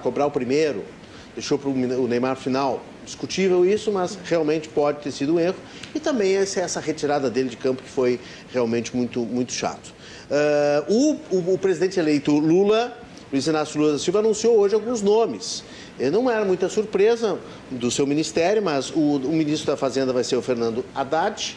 cobrar 0.01 0.27
o 0.27 0.31
primeiro? 0.31 0.85
Deixou 1.35 1.59
para 1.59 1.71
o 1.71 2.07
Neymar 2.07 2.37
final. 2.37 2.83
Discutível 3.05 3.65
isso, 3.65 3.91
mas 3.91 4.19
realmente 4.25 4.69
pode 4.69 5.01
ter 5.01 5.11
sido 5.11 5.35
um 5.35 5.41
erro. 5.41 5.57
E 5.95 5.99
também 5.99 6.37
essa, 6.37 6.61
essa 6.61 6.81
retirada 6.81 7.31
dele 7.31 7.49
de 7.49 7.57
campo 7.57 7.83
que 7.83 7.89
foi 7.89 8.21
realmente 8.53 8.95
muito, 8.95 9.21
muito 9.21 9.53
chato. 9.53 9.93
Uh, 10.31 10.93
o, 11.31 11.37
o, 11.37 11.55
o, 11.55 11.59
presidente 11.59 11.99
eleito 11.99 12.33
Lula, 12.33 12.97
Luiz 13.33 13.47
Inácio 13.47 13.81
Lula 13.81 13.93
da 13.93 13.99
Silva, 13.99 14.21
anunciou 14.21 14.57
hoje 14.59 14.75
alguns 14.75 15.03
nomes. 15.03 15.65
Não 16.11 16.31
era 16.31 16.45
muita 16.45 16.69
surpresa 16.69 17.39
do 17.71 17.91
seu 17.91 18.07
ministério, 18.07 18.63
mas 18.63 18.91
o, 18.91 19.17
o 19.17 19.33
ministro 19.33 19.71
da 19.71 19.77
Fazenda 19.77 20.13
vai 20.13 20.25
ser 20.25 20.37
o 20.37 20.43
Fernando 20.43 20.85
Haddad, 20.95 21.57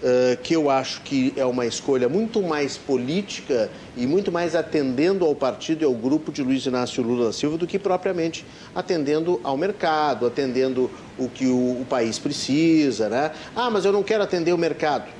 Uh, 0.00 0.36
que 0.44 0.54
eu 0.54 0.70
acho 0.70 1.00
que 1.00 1.32
é 1.36 1.44
uma 1.44 1.66
escolha 1.66 2.08
muito 2.08 2.40
mais 2.40 2.76
política 2.76 3.68
e 3.96 4.06
muito 4.06 4.30
mais 4.30 4.54
atendendo 4.54 5.24
ao 5.24 5.34
partido 5.34 5.82
e 5.82 5.84
ao 5.84 5.92
grupo 5.92 6.30
de 6.30 6.40
Luiz 6.40 6.64
Inácio 6.64 7.02
Lula 7.02 7.26
da 7.26 7.32
Silva 7.32 7.58
do 7.58 7.66
que 7.66 7.80
propriamente 7.80 8.46
atendendo 8.72 9.40
ao 9.42 9.56
mercado, 9.56 10.24
atendendo 10.24 10.88
o 11.18 11.28
que 11.28 11.48
o, 11.48 11.80
o 11.80 11.86
país 11.90 12.16
precisa, 12.16 13.08
né? 13.08 13.32
Ah, 13.56 13.70
mas 13.70 13.84
eu 13.84 13.92
não 13.92 14.04
quero 14.04 14.22
atender 14.22 14.52
o 14.52 14.58
mercado. 14.58 15.10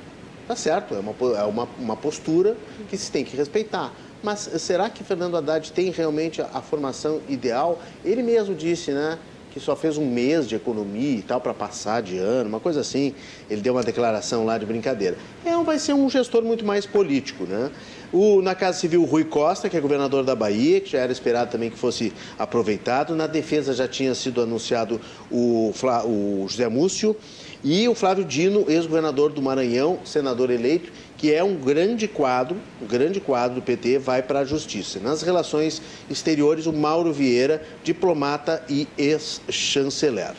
Tá 0.47 0.55
certo, 0.55 0.95
é 0.95 0.99
uma, 0.99 1.13
é 1.37 1.43
uma, 1.43 1.67
uma 1.77 1.97
postura 1.97 2.55
que 2.89 2.97
se 2.97 3.11
tem 3.11 3.25
que 3.25 3.35
respeitar. 3.35 3.93
Mas 4.23 4.49
será 4.59 4.89
que 4.89 5.03
Fernando 5.03 5.37
Haddad 5.37 5.71
tem 5.71 5.91
realmente 5.91 6.41
a, 6.41 6.49
a 6.53 6.61
formação 6.61 7.21
ideal? 7.29 7.79
Ele 8.03 8.23
mesmo 8.23 8.55
disse, 8.55 8.91
né? 8.91 9.19
Que 9.51 9.59
só 9.59 9.75
fez 9.75 9.97
um 9.97 10.05
mês 10.05 10.47
de 10.47 10.55
economia 10.55 11.17
e 11.17 11.21
tal 11.21 11.41
para 11.41 11.53
passar 11.53 12.01
de 12.01 12.17
ano, 12.17 12.49
uma 12.49 12.59
coisa 12.59 12.81
assim. 12.81 13.13
Ele 13.49 13.61
deu 13.61 13.73
uma 13.73 13.83
declaração 13.83 14.45
lá 14.45 14.57
de 14.57 14.65
brincadeira. 14.65 15.17
É, 15.45 15.55
vai 15.63 15.79
ser 15.79 15.93
um 15.93 16.09
gestor 16.09 16.43
muito 16.43 16.65
mais 16.65 16.85
político, 16.85 17.45
né? 17.45 17.71
O, 18.11 18.41
na 18.41 18.55
Casa 18.55 18.79
Civil, 18.79 19.03
Rui 19.05 19.23
Costa, 19.23 19.69
que 19.69 19.77
é 19.77 19.79
governador 19.79 20.23
da 20.23 20.35
Bahia, 20.35 20.81
que 20.81 20.91
já 20.91 20.99
era 20.99 21.11
esperado 21.11 21.51
também 21.51 21.69
que 21.69 21.77
fosse 21.77 22.11
aproveitado. 22.37 23.15
Na 23.15 23.27
defesa 23.27 23.73
já 23.73 23.87
tinha 23.87 24.15
sido 24.15 24.41
anunciado 24.41 24.99
o, 25.29 25.71
o 26.05 26.45
José 26.47 26.67
Múcio. 26.67 27.15
E 27.63 27.87
o 27.89 27.93
Flávio 27.93 28.23
Dino, 28.23 28.65
ex-governador 28.69 29.33
do 29.33 29.41
Maranhão, 29.41 29.99
senador 30.05 30.49
eleito, 30.49 30.91
que 31.19 31.33
é 31.33 31.43
um 31.43 31.53
grande 31.53 32.07
quadro, 32.07 32.55
um 32.81 32.87
grande 32.87 33.19
quadro 33.19 33.55
do 33.55 33.61
PT, 33.61 33.99
vai 33.99 34.23
para 34.23 34.39
a 34.39 34.45
justiça. 34.45 35.01
Nas 35.01 35.21
relações 35.21 35.81
exteriores, 36.09 36.65
o 36.65 36.71
Mauro 36.71 37.11
Vieira, 37.11 37.61
diplomata 37.83 38.63
e 38.69 38.87
ex-chanceler. 38.97 40.31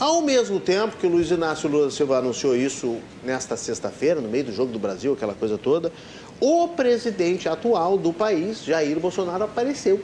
Ao 0.00 0.22
mesmo 0.22 0.58
tempo 0.58 0.96
que 0.96 1.06
o 1.06 1.10
Luiz 1.10 1.30
Inácio 1.30 1.68
Lula 1.68 1.90
Silva 1.90 2.16
anunciou 2.16 2.56
isso 2.56 2.96
nesta 3.22 3.54
sexta-feira, 3.54 4.18
no 4.18 4.28
meio 4.28 4.44
do 4.44 4.52
Jogo 4.52 4.72
do 4.72 4.78
Brasil, 4.78 5.12
aquela 5.12 5.34
coisa 5.34 5.58
toda, 5.58 5.92
o 6.40 6.68
presidente 6.68 7.46
atual 7.46 7.98
do 7.98 8.10
país, 8.10 8.64
Jair 8.64 8.98
Bolsonaro, 8.98 9.44
apareceu. 9.44 10.02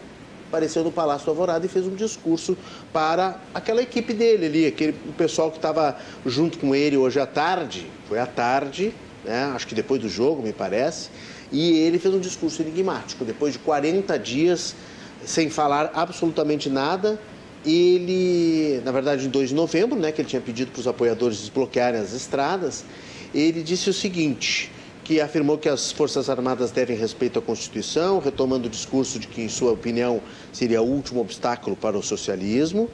Apareceu 0.48 0.84
no 0.84 0.92
Palácio 0.92 1.24
do 1.24 1.30
Alvorada 1.30 1.64
e 1.64 1.68
fez 1.68 1.86
um 1.86 1.94
discurso 1.94 2.58
para 2.92 3.40
aquela 3.54 3.80
equipe 3.80 4.12
dele 4.12 4.46
ali, 4.46 4.66
aquele 4.66 4.94
o 5.08 5.12
pessoal 5.12 5.50
que 5.50 5.56
estava 5.56 5.96
junto 6.26 6.58
com 6.58 6.74
ele 6.74 6.98
hoje 6.98 7.18
à 7.18 7.26
tarde. 7.26 7.86
Foi 8.06 8.18
à 8.18 8.26
tarde, 8.26 8.92
né? 9.30 9.44
acho 9.54 9.66
que 9.66 9.74
depois 9.76 10.00
do 10.00 10.08
jogo, 10.08 10.42
me 10.42 10.52
parece, 10.52 11.08
e 11.52 11.78
ele 11.78 12.00
fez 12.00 12.12
um 12.12 12.18
discurso 12.18 12.60
enigmático. 12.62 13.24
Depois 13.24 13.52
de 13.52 13.60
40 13.60 14.18
dias 14.18 14.74
sem 15.24 15.48
falar 15.48 15.92
absolutamente 15.94 16.68
nada, 16.68 17.20
ele, 17.64 18.80
na 18.84 18.90
verdade, 18.90 19.26
em 19.26 19.30
2 19.30 19.50
de 19.50 19.54
novembro, 19.54 19.96
né, 19.98 20.10
que 20.10 20.20
ele 20.20 20.28
tinha 20.28 20.42
pedido 20.42 20.72
para 20.72 20.80
os 20.80 20.88
apoiadores 20.88 21.38
desbloquearem 21.38 22.00
as 22.00 22.12
estradas, 22.12 22.84
ele 23.32 23.62
disse 23.62 23.88
o 23.88 23.92
seguinte, 23.92 24.72
que 25.04 25.20
afirmou 25.20 25.58
que 25.58 25.68
as 25.68 25.92
Forças 25.92 26.28
Armadas 26.28 26.72
devem 26.72 26.96
respeito 26.96 27.38
à 27.38 27.42
Constituição, 27.42 28.18
retomando 28.18 28.66
o 28.66 28.70
discurso 28.70 29.18
de 29.20 29.28
que, 29.28 29.42
em 29.42 29.48
sua 29.48 29.72
opinião, 29.72 30.20
seria 30.52 30.82
o 30.82 30.86
último 30.86 31.20
obstáculo 31.20 31.76
para 31.76 31.96
o 31.96 32.02
socialismo. 32.02 32.88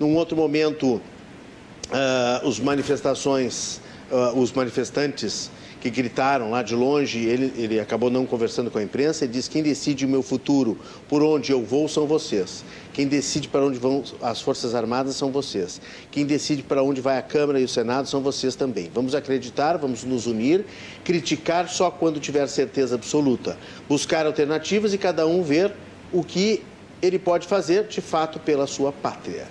Num 0.00 0.16
outro 0.16 0.36
momento, 0.36 0.94
uh, 0.94 2.48
os 2.48 2.58
manifestações, 2.58 3.80
uh, 4.10 4.38
os 4.38 4.52
manifestantes 4.52 5.50
que 5.80 5.90
gritaram 5.90 6.50
lá 6.50 6.62
de 6.62 6.74
longe, 6.74 7.24
ele, 7.24 7.52
ele 7.56 7.80
acabou 7.80 8.10
não 8.10 8.26
conversando 8.26 8.70
com 8.70 8.78
a 8.78 8.82
imprensa 8.82 9.24
e 9.24 9.28
disse: 9.28 9.48
quem 9.48 9.62
decide 9.62 10.04
o 10.04 10.08
meu 10.08 10.22
futuro, 10.22 10.78
por 11.08 11.22
onde 11.22 11.52
eu 11.52 11.62
vou, 11.62 11.88
são 11.88 12.06
vocês. 12.06 12.64
Quem 12.92 13.06
decide 13.06 13.48
para 13.48 13.64
onde 13.64 13.78
vão 13.78 14.02
as 14.20 14.40
Forças 14.40 14.74
Armadas 14.74 15.14
são 15.14 15.30
vocês. 15.30 15.80
Quem 16.10 16.26
decide 16.26 16.62
para 16.62 16.82
onde 16.82 17.00
vai 17.00 17.16
a 17.16 17.22
Câmara 17.22 17.60
e 17.60 17.64
o 17.64 17.68
Senado 17.68 18.08
são 18.08 18.20
vocês 18.20 18.56
também. 18.56 18.90
Vamos 18.92 19.14
acreditar, 19.14 19.76
vamos 19.76 20.02
nos 20.02 20.26
unir, 20.26 20.64
criticar 21.04 21.68
só 21.68 21.90
quando 21.90 22.18
tiver 22.18 22.46
certeza 22.48 22.96
absoluta, 22.96 23.56
buscar 23.88 24.26
alternativas 24.26 24.92
e 24.92 24.98
cada 24.98 25.26
um 25.26 25.42
ver 25.42 25.72
o 26.12 26.24
que 26.24 26.62
ele 27.00 27.18
pode 27.18 27.46
fazer 27.46 27.84
de 27.84 28.00
fato 28.00 28.40
pela 28.40 28.66
sua 28.66 28.90
pátria. 28.90 29.46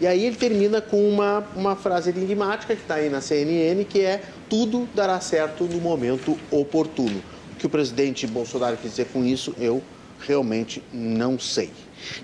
E 0.00 0.06
aí 0.06 0.24
ele 0.24 0.36
termina 0.36 0.80
com 0.80 1.08
uma, 1.08 1.44
uma 1.54 1.76
frase 1.76 2.10
enigmática 2.10 2.74
que 2.74 2.82
está 2.82 2.96
aí 2.96 3.08
na 3.08 3.20
CNN, 3.20 3.84
que 3.84 4.00
é 4.00 4.22
tudo 4.48 4.88
dará 4.94 5.20
certo 5.20 5.64
no 5.64 5.80
momento 5.80 6.38
oportuno. 6.50 7.22
O 7.52 7.56
que 7.56 7.66
o 7.66 7.70
presidente 7.70 8.26
Bolsonaro 8.26 8.76
quis 8.76 8.90
dizer 8.90 9.06
com 9.12 9.24
isso, 9.24 9.54
eu 9.58 9.82
realmente 10.20 10.82
não 10.92 11.38
sei. 11.38 11.70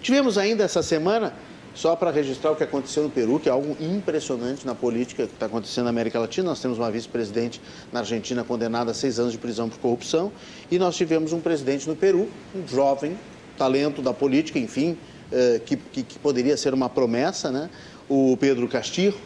Tivemos 0.02 0.36
ainda 0.36 0.64
essa 0.64 0.82
semana, 0.82 1.32
só 1.74 1.94
para 1.94 2.10
registrar 2.10 2.50
o 2.50 2.56
que 2.56 2.64
aconteceu 2.64 3.02
no 3.02 3.10
Peru, 3.10 3.38
que 3.38 3.48
é 3.48 3.52
algo 3.52 3.76
impressionante 3.80 4.66
na 4.66 4.74
política 4.74 5.26
que 5.26 5.32
está 5.32 5.46
acontecendo 5.46 5.84
na 5.84 5.90
América 5.90 6.18
Latina. 6.18 6.48
Nós 6.48 6.60
temos 6.60 6.78
uma 6.78 6.90
vice-presidente 6.90 7.60
na 7.92 8.00
Argentina 8.00 8.42
condenada 8.44 8.90
a 8.90 8.94
seis 8.94 9.18
anos 9.18 9.32
de 9.32 9.38
prisão 9.38 9.68
por 9.68 9.78
corrupção 9.78 10.32
e 10.70 10.78
nós 10.78 10.96
tivemos 10.96 11.32
um 11.32 11.40
presidente 11.40 11.88
no 11.88 11.94
Peru, 11.94 12.28
um 12.54 12.66
jovem 12.66 13.16
talento 13.56 14.02
da 14.02 14.12
política, 14.12 14.58
enfim, 14.58 14.96
eh, 15.30 15.60
que, 15.64 15.76
que, 15.76 16.02
que 16.02 16.18
poderia 16.18 16.56
ser 16.56 16.74
uma 16.74 16.88
promessa, 16.88 17.50
né? 17.50 17.70
o 18.08 18.36
Pedro 18.36 18.66
Castillo, 18.66 19.16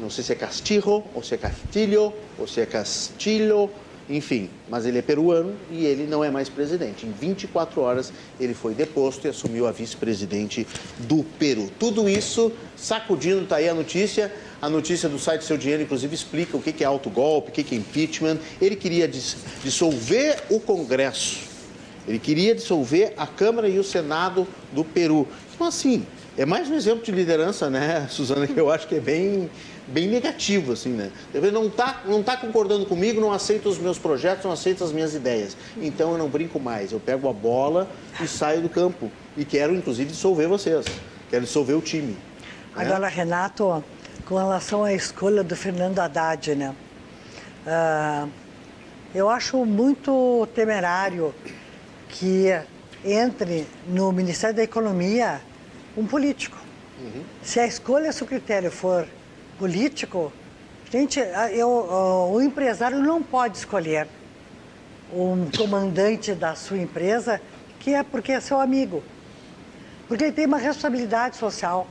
não 0.00 0.10
sei 0.10 0.24
se 0.24 0.32
é 0.32 0.34
Castillo, 0.34 1.04
ou 1.14 1.22
se 1.22 1.34
é 1.34 1.38
Castilho, 1.38 2.12
ou 2.38 2.46
se 2.46 2.60
é 2.60 2.66
Castilho, 2.66 3.70
Enfim, 4.08 4.48
mas 4.70 4.86
ele 4.86 4.98
é 4.98 5.02
peruano 5.02 5.54
e 5.70 5.84
ele 5.84 6.06
não 6.06 6.24
é 6.24 6.30
mais 6.30 6.48
presidente. 6.48 7.04
Em 7.04 7.12
24 7.12 7.80
horas 7.82 8.10
ele 8.40 8.54
foi 8.54 8.72
deposto 8.72 9.26
e 9.26 9.30
assumiu 9.30 9.66
a 9.66 9.72
vice-presidente 9.72 10.66
do 11.00 11.22
Peru. 11.38 11.70
Tudo 11.78 12.08
isso 12.08 12.50
sacudindo, 12.74 13.44
tá 13.44 13.56
aí 13.56 13.68
a 13.68 13.74
notícia. 13.74 14.32
A 14.62 14.68
notícia 14.68 15.08
do 15.08 15.18
site 15.18 15.44
Seu 15.44 15.58
Dinheiro, 15.58 15.82
inclusive, 15.82 16.14
explica 16.14 16.56
o 16.56 16.62
que 16.62 16.82
é 16.82 16.86
autogolpe, 16.86 17.50
o 17.50 17.52
que 17.52 17.74
é 17.74 17.78
impeachment. 17.78 18.38
Ele 18.60 18.76
queria 18.76 19.06
dissolver 19.62 20.42
o 20.48 20.58
Congresso. 20.58 21.46
Ele 22.08 22.18
queria 22.18 22.54
dissolver 22.54 23.12
a 23.16 23.26
Câmara 23.26 23.68
e 23.68 23.78
o 23.78 23.84
Senado 23.84 24.48
do 24.72 24.82
Peru. 24.82 25.28
Então, 25.54 25.66
assim, 25.66 26.04
é 26.36 26.46
mais 26.46 26.70
um 26.70 26.74
exemplo 26.74 27.04
de 27.04 27.12
liderança, 27.12 27.68
né, 27.68 28.06
Suzana, 28.08 28.46
que 28.46 28.58
eu 28.58 28.70
acho 28.70 28.88
que 28.88 28.94
é 28.94 29.00
bem, 29.00 29.50
bem 29.88 30.08
negativo, 30.08 30.72
assim, 30.72 30.90
né? 30.90 31.10
Ele 31.34 31.50
não 31.50 31.66
está 31.66 32.02
não 32.04 32.22
tá 32.22 32.36
concordando 32.36 32.86
comigo, 32.86 33.20
não 33.20 33.32
aceita 33.32 33.68
os 33.68 33.78
meus 33.78 33.98
projetos, 33.98 34.44
não 34.44 34.52
aceita 34.52 34.84
as 34.84 34.92
minhas 34.92 35.14
ideias. 35.14 35.56
Então 35.76 36.12
eu 36.12 36.18
não 36.18 36.28
brinco 36.28 36.60
mais, 36.60 36.92
eu 36.92 37.00
pego 37.00 37.28
a 37.28 37.32
bola 37.32 37.88
e 38.20 38.28
saio 38.28 38.60
do 38.60 38.68
campo. 38.68 39.10
E 39.36 39.44
quero, 39.44 39.74
inclusive, 39.74 40.10
dissolver 40.10 40.48
vocês. 40.48 40.86
Quero 41.30 41.44
dissolver 41.44 41.76
o 41.76 41.80
time. 41.80 42.12
Né? 42.12 42.16
Agora, 42.74 43.00
né? 43.00 43.08
Renato, 43.08 43.82
com 44.26 44.36
relação 44.36 44.84
à 44.84 44.92
escolha 44.92 45.42
do 45.42 45.56
Fernando 45.56 45.98
Haddad, 45.98 46.54
né? 46.54 46.74
Uh, 47.66 48.28
eu 49.14 49.28
acho 49.28 49.64
muito 49.64 50.46
temerário 50.54 51.34
que 52.08 52.48
entre 53.04 53.66
no 53.86 54.12
Ministério 54.12 54.56
da 54.56 54.62
Economia 54.62 55.40
um 55.96 56.06
político. 56.06 56.58
Uhum. 57.00 57.22
Se 57.42 57.60
a 57.60 57.66
escolha, 57.66 58.12
se 58.12 58.22
o 58.22 58.26
critério 58.26 58.70
for 58.70 59.06
político, 59.58 60.32
gente, 60.90 61.20
eu, 61.52 61.68
o 62.32 62.40
empresário 62.40 63.00
não 63.00 63.22
pode 63.22 63.58
escolher 63.58 64.06
um 65.12 65.50
comandante 65.56 66.32
da 66.34 66.54
sua 66.54 66.78
empresa 66.78 67.40
que 67.80 67.92
é 67.94 68.02
porque 68.02 68.32
é 68.32 68.40
seu 68.40 68.60
amigo. 68.60 69.02
Porque 70.06 70.24
ele 70.24 70.32
tem 70.32 70.46
uma 70.46 70.58
responsabilidade 70.58 71.36
social. 71.36 71.86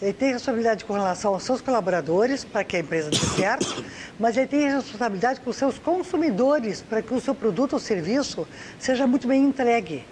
Ele 0.00 0.12
tem 0.12 0.32
responsabilidade 0.32 0.84
com 0.84 0.92
relação 0.92 1.34
aos 1.34 1.42
seus 1.42 1.60
colaboradores, 1.60 2.44
para 2.44 2.62
que 2.62 2.76
a 2.76 2.80
empresa 2.80 3.10
dê 3.10 3.16
certo, 3.16 3.84
mas 4.18 4.36
ele 4.36 4.46
tem 4.46 4.70
responsabilidade 4.70 5.40
com 5.40 5.50
os 5.50 5.56
seus 5.56 5.76
consumidores, 5.76 6.80
para 6.82 7.02
que 7.02 7.12
o 7.12 7.20
seu 7.20 7.34
produto 7.34 7.72
ou 7.72 7.78
serviço 7.80 8.46
seja 8.78 9.08
muito 9.08 9.26
bem 9.26 9.44
entregue. 9.44 10.04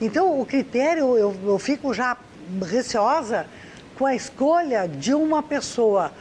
Então, 0.00 0.40
o 0.40 0.44
critério, 0.44 1.16
eu, 1.16 1.36
eu 1.44 1.58
fico 1.58 1.94
já 1.94 2.16
receosa 2.68 3.46
com 3.98 4.06
a 4.06 4.14
escolha 4.14 4.88
de 4.88 5.14
uma 5.14 5.42
pessoa 5.42 6.12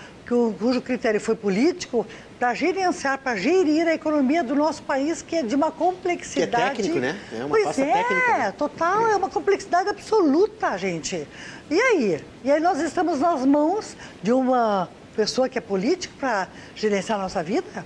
cujo 0.57 0.81
critério 0.81 1.19
foi 1.19 1.35
político 1.35 2.05
para 2.39 2.53
gerenciar, 2.53 3.19
para 3.19 3.35
gerir 3.35 3.87
a 3.87 3.93
economia 3.93 4.43
do 4.43 4.55
nosso 4.55 4.81
país, 4.83 5.21
que 5.21 5.35
é 5.35 5.43
de 5.43 5.55
uma 5.55 5.71
complexidade. 5.71 6.75
Que 6.75 6.81
é 6.81 6.85
técnico, 6.85 6.99
né? 6.99 7.19
É 7.33 7.45
uma 7.45 7.49
pois 7.49 7.77
é, 7.77 7.91
técnica, 7.91 8.37
né? 8.37 8.53
total, 8.57 9.07
é 9.07 9.15
uma 9.15 9.29
complexidade 9.29 9.89
absoluta, 9.89 10.77
gente. 10.77 11.27
E 11.69 11.79
aí? 11.79 12.23
E 12.43 12.51
aí 12.51 12.59
nós 12.59 12.79
estamos 12.79 13.19
nas 13.19 13.45
mãos 13.45 13.95
de 14.23 14.31
uma 14.31 14.89
pessoa 15.15 15.49
que 15.49 15.57
é 15.57 15.61
política 15.61 16.13
para 16.19 16.47
gerenciar 16.75 17.19
a 17.19 17.23
nossa 17.23 17.43
vida? 17.43 17.85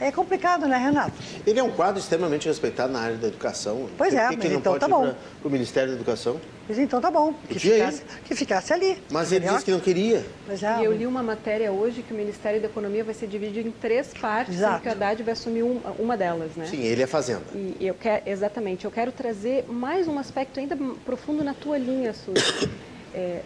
É 0.00 0.10
complicado, 0.10 0.66
né, 0.66 0.76
Renato? 0.76 1.12
Ele 1.46 1.58
é 1.58 1.62
um 1.62 1.70
quadro 1.70 2.00
extremamente 2.00 2.48
respeitado 2.48 2.92
na 2.92 3.00
área 3.00 3.16
da 3.16 3.28
educação. 3.28 3.88
Pois 3.96 4.12
Por 4.12 4.20
é, 4.20 4.28
que, 4.28 4.36
que 4.36 4.46
ele 4.46 4.56
então 4.56 4.72
não 4.72 4.80
tá 4.80 4.88
pode 4.88 5.08
bom. 5.08 5.14
Para 5.40 5.48
o 5.48 5.50
Ministério 5.50 5.90
da 5.90 5.96
Educação? 5.96 6.40
Mas 6.68 6.78
então 6.78 7.00
tá 7.00 7.10
bom, 7.10 7.34
que 7.48 7.58
ficasse, 7.58 8.02
que 8.24 8.34
ficasse, 8.34 8.72
ali. 8.72 8.96
Mas 9.10 9.30
ele 9.32 9.46
disse 9.46 9.64
que 9.64 9.70
não 9.70 9.80
queria. 9.80 10.24
É, 10.48 10.80
e 10.80 10.84
eu 10.84 10.92
li 10.92 11.06
uma 11.06 11.22
matéria 11.22 11.70
hoje 11.70 12.02
que 12.02 12.12
o 12.12 12.16
Ministério 12.16 12.58
da 12.60 12.66
Economia 12.66 13.04
vai 13.04 13.12
ser 13.12 13.26
dividido 13.26 13.68
em 13.68 13.70
três 13.70 14.14
partes 14.14 14.54
Exato. 14.54 14.78
e 14.78 14.80
que 14.80 14.88
o 14.88 14.92
Haddad 14.92 15.22
vai 15.22 15.32
assumir 15.32 15.62
um, 15.62 15.78
uma 15.98 16.16
delas, 16.16 16.56
né? 16.56 16.66
Sim, 16.66 16.82
ele 16.82 17.02
é 17.02 17.06
Fazenda. 17.06 17.42
E 17.54 17.76
eu 17.80 17.94
quero, 17.94 18.22
exatamente, 18.26 18.86
eu 18.86 18.90
quero 18.90 19.12
trazer 19.12 19.66
mais 19.68 20.08
um 20.08 20.18
aspecto 20.18 20.58
ainda 20.58 20.76
profundo 21.04 21.44
na 21.44 21.52
tua 21.52 21.76
linha, 21.78 22.12
Suzy. 22.14 22.70
É, 23.16 23.42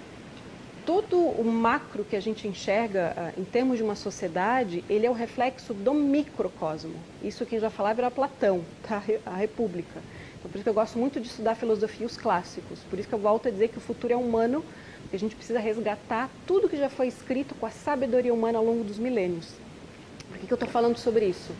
todo 0.88 1.18
o 1.18 1.44
macro 1.44 2.02
que 2.02 2.16
a 2.16 2.20
gente 2.20 2.48
enxerga 2.48 3.14
uh, 3.14 3.38
em 3.38 3.44
termos 3.44 3.76
de 3.76 3.82
uma 3.82 3.94
sociedade, 3.94 4.82
ele 4.88 5.04
é 5.04 5.10
o 5.10 5.12
reflexo 5.12 5.74
do 5.74 5.92
microcosmo. 5.92 6.94
Isso 7.22 7.44
quem 7.44 7.60
já 7.60 7.68
falava 7.68 8.00
era 8.00 8.10
Platão, 8.10 8.64
tá? 8.82 9.02
a 9.26 9.36
República. 9.36 10.00
Então, 10.38 10.50
por 10.50 10.56
isso 10.56 10.62
que 10.62 10.70
eu 10.70 10.72
gosto 10.72 10.98
muito 10.98 11.20
de 11.20 11.28
estudar 11.28 11.56
filosofia 11.56 12.06
os 12.06 12.16
clássicos. 12.16 12.78
Por 12.88 12.98
isso 12.98 13.06
que 13.06 13.14
eu 13.14 13.18
volto 13.18 13.48
a 13.48 13.50
dizer 13.50 13.68
que 13.68 13.76
o 13.76 13.82
futuro 13.82 14.14
é 14.14 14.16
humano, 14.16 14.64
que 15.10 15.16
a 15.16 15.18
gente 15.18 15.36
precisa 15.36 15.60
resgatar 15.60 16.30
tudo 16.46 16.70
que 16.70 16.76
já 16.78 16.88
foi 16.88 17.08
escrito 17.08 17.54
com 17.54 17.66
a 17.66 17.70
sabedoria 17.70 18.32
humana 18.32 18.56
ao 18.56 18.64
longo 18.64 18.82
dos 18.82 18.98
milênios. 18.98 19.52
Por 20.30 20.38
que, 20.38 20.46
que 20.46 20.52
eu 20.54 20.56
estou 20.56 20.70
falando 20.70 20.96
sobre 20.96 21.26
isso? 21.26 21.52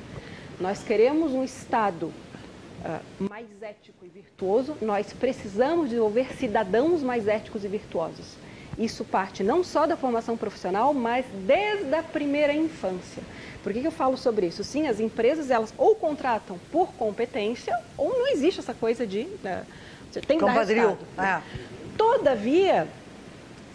Nós 0.59 0.83
queremos 0.83 1.33
um 1.33 1.45
Estado 1.45 2.07
uh, 2.07 3.25
mais 3.29 3.47
ético 3.61 4.07
e 4.07 4.09
virtuoso, 4.09 4.75
nós 4.81 5.12
precisamos 5.12 5.91
desenvolver 5.91 6.33
cidadãos 6.33 7.03
mais 7.03 7.29
éticos 7.29 7.62
e 7.62 7.69
virtuosos. 7.69 8.48
Isso 8.79 9.05
parte 9.05 9.43
não 9.43 9.64
só 9.64 9.87
da 9.87 9.97
formação 9.97 10.37
profissional, 10.37 10.95
mas 10.95 11.27
desde 11.47 11.93
a 11.95 12.03
primeira 12.03 12.53
infância. 12.53 13.23
Por 13.62 13.73
que, 13.73 13.81
que 13.81 13.87
eu 13.87 13.93
falo 13.93 14.17
sobre 14.17 14.47
isso? 14.47 14.62
Sim, 14.62 14.87
as 14.87 15.01
empresas 15.01 15.51
elas 15.51 15.75
ou 15.77 15.97
contratam 15.97 16.59
por 16.71 16.93
competência 16.93 17.77
ou 17.97 18.11
não 18.11 18.29
existe 18.29 18.61
essa 18.61 18.73
coisa 18.73 19.05
de 19.07 19.23
uh, 19.23 19.67
você 20.11 20.21
tem 20.21 20.38
que 20.38 20.45
Compadril. 20.45 20.97
dar 21.17 21.43
É. 21.55 21.59
Todavia, 21.97 22.87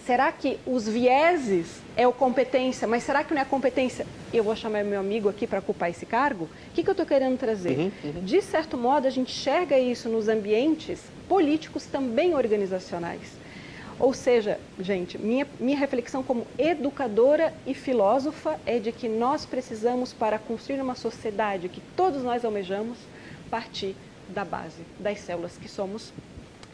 será 0.06 0.32
que 0.32 0.58
os 0.66 0.88
vieses 0.88 1.82
é 1.96 2.08
o 2.08 2.14
competência, 2.14 2.88
mas 2.88 3.04
será 3.04 3.24
que 3.24 3.34
não 3.34 3.42
é 3.42 3.46
competência? 3.46 4.08
Eu 4.34 4.44
vou 4.44 4.56
chamar 4.56 4.84
meu 4.84 5.00
amigo 5.00 5.30
aqui 5.30 5.46
para 5.46 5.60
ocupar 5.60 5.90
esse 5.90 6.06
cargo? 6.06 6.46
O 6.46 6.74
que, 6.74 6.82
que 6.82 6.90
eu 6.90 6.94
estou 6.94 7.06
querendo 7.06 7.38
trazer? 7.38 7.78
Uhum, 7.78 7.92
uhum. 8.04 8.24
De 8.24 8.42
certo 8.42 8.78
modo, 8.78 9.06
a 9.06 9.10
gente 9.10 9.32
enxerga 9.32 9.78
isso 9.78 10.10
nos 10.10 10.28
ambientes 10.28 11.02
políticos 11.28 11.86
também 11.86 12.34
organizacionais. 12.34 13.43
Ou 14.00 14.14
seja, 14.14 14.60
gente, 14.80 15.18
minha, 15.18 15.48
minha 15.60 15.78
reflexão 15.78 16.24
como 16.24 16.48
educadora 16.58 17.54
e 17.66 17.74
filósofa 17.74 18.60
é 18.66 18.80
de 18.80 18.92
que 18.92 19.08
nós 19.08 19.46
precisamos, 19.46 20.12
para 20.12 20.40
construir 20.40 20.82
uma 20.82 20.96
sociedade 20.96 21.70
que 21.70 21.82
todos 21.96 22.24
nós 22.24 22.44
almejamos, 22.44 22.98
partir 23.50 23.96
da 24.30 24.44
base, 24.44 24.82
das 25.00 25.20
células 25.20 25.58
que 25.58 25.70
somos 25.70 26.12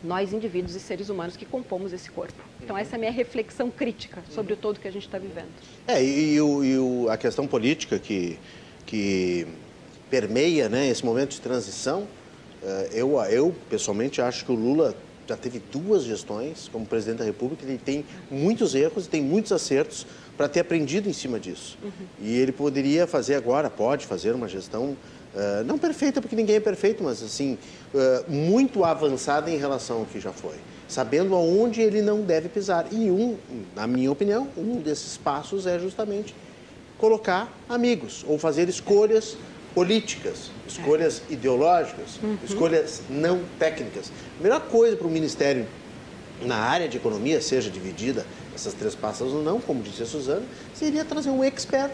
nós, 0.02 0.32
indivíduos 0.32 0.76
e 0.76 0.80
seres 0.80 1.10
humanos 1.10 1.36
que 1.36 1.46
compomos 1.46 1.92
esse 1.92 2.10
corpo. 2.10 2.42
Então, 2.62 2.78
essa 2.78 2.96
é 2.96 2.98
a 2.98 3.00
minha 3.00 3.12
reflexão 3.12 3.70
crítica 3.70 4.24
sobre 4.30 4.54
o 4.54 4.58
todo 4.58 4.80
que 4.80 4.88
a 4.88 4.92
gente 4.92 5.06
está 5.06 5.18
vivendo. 5.18 5.50
É, 5.86 6.02
e, 6.02 6.36
e, 6.36 6.42
o, 6.42 6.64
e 6.64 6.78
o, 6.78 7.10
a 7.10 7.18
questão 7.18 7.46
política 7.46 8.00
que, 8.00 8.40
que 8.86 9.46
permeia 10.10 10.70
né, 10.70 10.88
esse 10.88 11.06
momento 11.06 11.32
de 11.32 11.42
transição, 11.42 12.08
eh, 12.64 12.90
eu, 12.94 13.20
eu 13.24 13.54
pessoalmente 13.70 14.22
acho 14.22 14.46
que 14.46 14.52
o 14.52 14.56
Lula 14.56 14.96
já 15.30 15.38
teve 15.38 15.62
duas 15.72 16.04
gestões 16.04 16.68
como 16.72 16.86
presidente 16.86 17.20
da 17.20 17.24
República, 17.24 17.64
ele 17.64 17.78
tem 17.78 18.04
muitos 18.32 18.74
erros 18.74 19.06
e 19.06 19.10
tem 19.10 19.22
muitos 19.22 19.52
acertos 19.52 20.06
para 20.36 20.50
ter 20.50 20.62
aprendido 20.62 21.08
em 21.08 21.14
cima 21.14 21.40
disso. 21.40 21.78
Uhum. 21.84 21.92
E 22.20 22.36
ele 22.36 22.52
poderia 22.52 23.06
fazer 23.06 23.36
agora, 23.36 23.70
pode 23.70 24.08
fazer 24.08 24.34
uma 24.34 24.48
gestão 24.48 24.98
uh, 25.36 25.64
não 25.66 25.78
perfeita, 25.78 26.20
porque 26.20 26.36
ninguém 26.36 26.56
é 26.56 26.60
perfeito, 26.60 27.04
mas 27.04 27.22
assim, 27.22 27.58
uh, 27.94 28.32
muito 28.32 28.84
avançada 28.84 29.52
em 29.52 29.58
relação 29.58 30.00
ao 30.00 30.06
que 30.06 30.20
já 30.20 30.32
foi. 30.32 30.56
Sabendo 30.88 31.36
aonde 31.36 31.82
ele 31.82 32.02
não 32.02 32.22
deve 32.22 32.50
pisar. 32.50 32.88
E 32.92 33.12
um, 33.12 33.38
na 33.76 33.86
minha 33.86 34.12
opinião, 34.12 34.48
um 34.58 34.82
desses 34.82 35.16
passos 35.16 35.68
é 35.68 35.78
justamente 35.78 36.34
colocar 36.98 37.56
amigos 37.70 38.26
ou 38.28 38.40
fazer 38.40 38.68
escolhas 38.68 39.38
políticas, 39.80 40.52
escolhas 40.68 41.22
é. 41.30 41.34
ideológicas, 41.36 42.20
uhum. 42.22 42.38
escolhas 42.44 43.02
não 43.10 43.40
técnicas. 43.58 44.12
A 44.38 44.44
melhor 44.44 44.60
coisa 44.64 44.98
para 44.98 45.08
o 45.08 45.10
Ministério 45.10 45.66
na 46.42 46.58
área 46.58 46.90
de 46.90 46.98
economia, 46.98 47.40
seja 47.40 47.70
dividida 47.70 48.26
essas 48.54 48.74
três 48.74 48.94
pastas 48.94 49.32
ou 49.32 49.42
não, 49.42 49.62
como 49.62 49.82
disse 49.82 50.04
a 50.04 50.06
Suzana, 50.06 50.44
seria 50.74 51.06
trazer 51.06 51.30
um 51.30 51.42
expert 51.42 51.94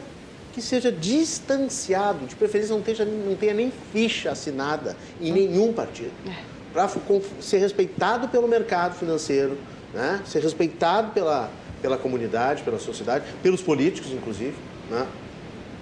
que 0.51 0.63
seja 0.63 0.91
distanciado, 0.91 2.25
de 2.25 2.35
preferência 2.35 2.73
não 2.73 2.81
tenha, 2.81 3.05
não 3.05 3.35
tenha 3.35 3.53
nem 3.53 3.71
ficha 3.93 4.31
assinada 4.31 4.97
em 5.21 5.31
nenhum 5.31 5.71
partido, 5.71 6.11
é. 6.27 6.33
para 6.73 6.89
ser 7.39 7.59
respeitado 7.59 8.29
pelo 8.29 8.47
mercado 8.47 8.95
financeiro, 8.95 9.59
né? 9.93 10.23
ser 10.25 10.41
respeitado 10.41 11.11
pela, 11.11 11.51
pela 11.83 11.99
comunidade, 11.99 12.63
pela 12.63 12.79
sociedade, 12.79 13.25
pelos 13.43 13.61
políticos, 13.61 14.11
inclusive. 14.11 14.55
Né? 14.89 15.05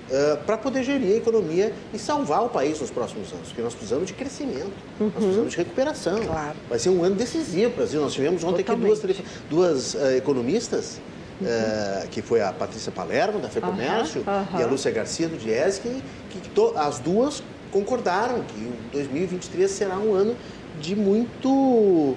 Uh, 0.09 0.37
para 0.45 0.57
poder 0.57 0.83
gerir 0.83 1.13
a 1.13 1.17
economia 1.17 1.73
e 1.93 1.99
salvar 1.99 2.43
o 2.43 2.49
país 2.49 2.79
nos 2.79 2.91
próximos 2.91 3.31
anos, 3.31 3.47
porque 3.47 3.61
nós 3.61 3.73
precisamos 3.73 4.07
de 4.07 4.13
crescimento, 4.13 4.73
uhum. 4.99 5.05
nós 5.07 5.13
precisamos 5.13 5.51
de 5.51 5.57
recuperação. 5.57 6.19
Claro. 6.25 6.55
Vai 6.69 6.79
ser 6.79 6.89
um 6.89 7.03
ano 7.03 7.15
decisivo 7.15 7.71
para 7.71 7.73
o 7.73 7.77
Brasil. 7.77 8.01
Nós 8.01 8.13
tivemos 8.13 8.43
ontem 8.43 8.61
aqui 8.61 8.75
duas, 8.75 9.01
duas 9.49 9.93
uh, 9.93 10.17
economistas, 10.17 10.99
uhum. 11.41 11.47
uh, 11.47 12.07
que 12.09 12.21
foi 12.21 12.41
a 12.41 12.51
Patrícia 12.51 12.91
Palermo, 12.91 13.39
da 13.39 13.49
FEComércio, 13.49 14.21
uhum. 14.21 14.59
e 14.59 14.63
a 14.63 14.67
Lúcia 14.67 14.91
Garcia, 14.91 15.27
do 15.27 15.37
Diese, 15.37 15.81
que, 15.81 16.01
que 16.31 16.49
to, 16.49 16.73
as 16.75 16.99
duas 16.99 17.43
concordaram 17.71 18.43
que 18.43 18.71
2023 18.91 19.69
será 19.69 19.97
um 19.97 20.13
ano 20.13 20.35
de 20.79 20.95
muito, 20.95 22.15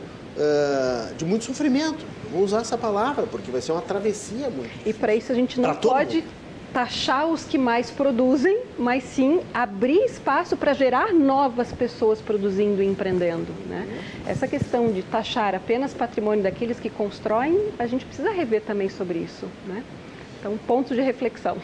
de 1.16 1.25
muito 1.25 1.46
sofrimento. 1.46 2.05
Vou 2.31 2.42
usar 2.42 2.61
essa 2.61 2.77
palavra, 2.77 3.27
porque 3.27 3.51
vai 3.51 3.62
ser 3.62 3.72
uma 3.72 3.81
travessia 3.81 4.51
muito. 4.51 4.70
E 4.85 4.92
para 4.92 5.14
isso 5.14 5.33
a 5.33 5.35
gente 5.35 5.59
não 5.59 5.75
pode 5.77 6.22
taxar 6.72 7.26
os 7.26 7.44
que 7.44 7.57
mais 7.57 7.90
produzem, 7.90 8.59
mas 8.79 9.05
sim 9.05 9.40
abrir 9.52 10.05
espaço 10.05 10.57
para 10.57 10.72
gerar 10.72 11.12
novas 11.12 11.72
pessoas 11.72 12.20
produzindo 12.20 12.83
e 12.83 12.87
empreendendo. 12.87 13.52
Né? 13.68 14.02
Essa 14.26 14.46
questão 14.46 14.92
de 14.92 15.02
taxar 15.02 15.55
apenas 15.55 15.94
patrimônio 15.94 16.42
daqueles 16.42 16.79
que 16.79 16.90
constroem, 16.90 17.70
a 17.79 17.87
gente 17.87 18.05
precisa 18.05 18.31
rever 18.31 18.62
também 18.62 18.88
sobre 18.88 19.18
isso. 19.18 19.46
Né? 19.66 19.83
Então, 20.38 20.59
pontos 20.66 20.96
de 20.96 21.02
reflexão. 21.02 21.57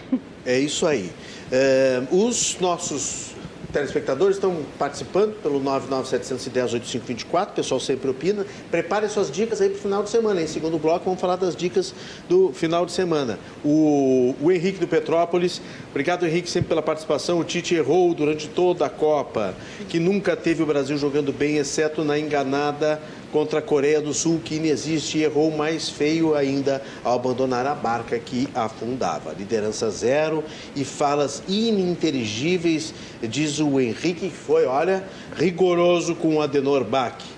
É 0.44 0.58
isso 0.58 0.86
aí. 0.86 1.10
É, 1.52 2.02
os 2.10 2.58
nossos 2.58 3.31
telespectadores 3.72 4.36
estão 4.36 4.62
participando 4.78 5.34
pelo 5.42 5.60
99710-8524, 5.60 7.48
o 7.48 7.52
pessoal 7.52 7.80
sempre 7.80 8.10
opina. 8.10 8.46
Prepare 8.70 9.08
suas 9.08 9.30
dicas 9.30 9.60
aí 9.60 9.70
para 9.70 9.78
o 9.78 9.80
final 9.80 10.02
de 10.02 10.10
semana. 10.10 10.42
Em 10.42 10.46
segundo 10.46 10.78
bloco, 10.78 11.04
vamos 11.04 11.20
falar 11.20 11.36
das 11.36 11.56
dicas 11.56 11.94
do 12.28 12.52
final 12.52 12.84
de 12.84 12.92
semana. 12.92 13.38
O, 13.64 14.34
o 14.40 14.52
Henrique 14.52 14.78
do 14.78 14.86
Petrópolis, 14.86 15.60
obrigado 15.90 16.26
Henrique 16.26 16.50
sempre 16.50 16.68
pela 16.68 16.82
participação. 16.82 17.38
O 17.38 17.44
Tite 17.44 17.74
errou 17.74 18.14
durante 18.14 18.48
toda 18.48 18.86
a 18.86 18.90
Copa, 18.90 19.54
que 19.88 19.98
nunca 19.98 20.36
teve 20.36 20.62
o 20.62 20.66
Brasil 20.66 20.96
jogando 20.98 21.32
bem, 21.32 21.56
exceto 21.56 22.04
na 22.04 22.18
enganada 22.18 23.00
contra 23.32 23.58
a 23.58 23.62
Coreia 23.62 24.00
do 24.00 24.12
Sul, 24.12 24.40
que 24.44 24.56
inexiste 24.56 25.18
e 25.18 25.24
errou 25.24 25.50
mais 25.50 25.88
feio 25.88 26.34
ainda 26.34 26.82
ao 27.02 27.16
abandonar 27.16 27.66
a 27.66 27.74
barca 27.74 28.18
que 28.18 28.46
afundava. 28.54 29.32
Liderança 29.32 29.90
zero 29.90 30.44
e 30.76 30.84
falas 30.84 31.42
ininteligíveis, 31.48 32.94
diz 33.22 33.58
o 33.58 33.80
Henrique, 33.80 34.28
que 34.28 34.30
foi, 34.30 34.66
olha, 34.66 35.02
rigoroso 35.34 36.14
com 36.14 36.36
o 36.36 36.42
Adenor 36.42 36.84
Bach. 36.84 37.31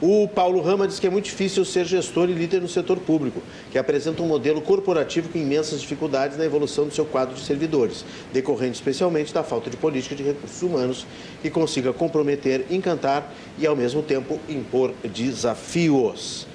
O 0.00 0.28
Paulo 0.28 0.60
Rama 0.60 0.86
diz 0.86 1.00
que 1.00 1.08
é 1.08 1.10
muito 1.10 1.24
difícil 1.24 1.64
ser 1.64 1.84
gestor 1.84 2.30
e 2.30 2.32
líder 2.32 2.60
no 2.60 2.68
setor 2.68 2.98
público, 2.98 3.42
que 3.72 3.78
apresenta 3.78 4.22
um 4.22 4.28
modelo 4.28 4.60
corporativo 4.60 5.28
com 5.28 5.38
imensas 5.38 5.80
dificuldades 5.80 6.38
na 6.38 6.44
evolução 6.44 6.86
do 6.86 6.94
seu 6.94 7.04
quadro 7.04 7.34
de 7.34 7.40
servidores, 7.40 8.04
decorrente 8.32 8.74
especialmente 8.74 9.34
da 9.34 9.42
falta 9.42 9.68
de 9.68 9.76
política 9.76 10.14
de 10.14 10.22
recursos 10.22 10.62
humanos 10.62 11.04
que 11.42 11.50
consiga 11.50 11.92
comprometer, 11.92 12.64
encantar 12.70 13.34
e, 13.58 13.66
ao 13.66 13.74
mesmo 13.74 14.00
tempo, 14.00 14.38
impor 14.48 14.92
desafios. 15.02 16.46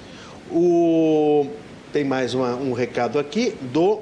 O... 0.50 1.46
Tem 1.92 2.02
mais 2.02 2.32
uma, 2.32 2.54
um 2.56 2.72
recado 2.72 3.18
aqui 3.18 3.54
do. 3.60 4.00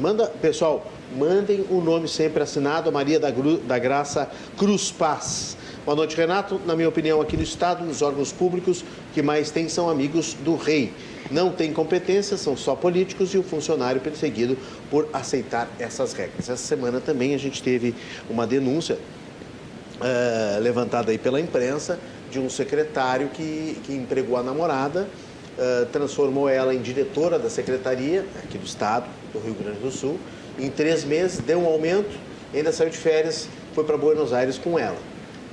Manda, 0.00 0.28
pessoal, 0.28 0.90
mandem 1.16 1.64
o 1.68 1.82
nome 1.82 2.08
sempre 2.08 2.42
assinado, 2.42 2.90
Maria 2.90 3.20
da, 3.20 3.30
Gru... 3.30 3.58
da 3.58 3.78
Graça 3.78 4.30
Cruz 4.56 4.90
Paz. 4.90 5.57
Boa 5.88 5.96
noite, 5.96 6.14
Renato. 6.18 6.60
Na 6.66 6.76
minha 6.76 6.90
opinião, 6.90 7.18
aqui 7.18 7.34
no 7.34 7.42
Estado, 7.42 7.82
nos 7.82 8.02
órgãos 8.02 8.30
públicos, 8.30 8.84
que 9.14 9.22
mais 9.22 9.50
tem 9.50 9.70
são 9.70 9.88
amigos 9.88 10.34
do 10.34 10.54
rei. 10.54 10.92
Não 11.30 11.50
tem 11.50 11.72
competência, 11.72 12.36
são 12.36 12.54
só 12.54 12.74
políticos 12.74 13.32
e 13.32 13.38
o 13.38 13.42
funcionário 13.42 13.98
perseguido 13.98 14.58
por 14.90 15.08
aceitar 15.14 15.66
essas 15.78 16.12
regras. 16.12 16.40
Essa 16.40 16.58
semana 16.58 17.00
também 17.00 17.34
a 17.34 17.38
gente 17.38 17.62
teve 17.62 17.94
uma 18.28 18.46
denúncia 18.46 18.96
uh, 18.96 20.60
levantada 20.60 21.10
aí 21.10 21.16
pela 21.16 21.40
imprensa 21.40 21.98
de 22.30 22.38
um 22.38 22.50
secretário 22.50 23.30
que, 23.30 23.80
que 23.84 23.94
empregou 23.94 24.36
a 24.36 24.42
namorada, 24.42 25.08
uh, 25.56 25.86
transformou 25.86 26.50
ela 26.50 26.74
em 26.74 26.82
diretora 26.82 27.38
da 27.38 27.48
secretaria 27.48 28.26
aqui 28.44 28.58
do 28.58 28.66
Estado, 28.66 29.06
do 29.32 29.38
Rio 29.38 29.54
Grande 29.54 29.78
do 29.78 29.90
Sul. 29.90 30.18
Em 30.58 30.68
três 30.68 31.02
meses, 31.02 31.38
deu 31.38 31.60
um 31.60 31.66
aumento, 31.66 32.14
ainda 32.52 32.72
saiu 32.72 32.90
de 32.90 32.98
férias, 32.98 33.48
foi 33.74 33.84
para 33.84 33.96
Buenos 33.96 34.34
Aires 34.34 34.58
com 34.58 34.78
ela. 34.78 34.98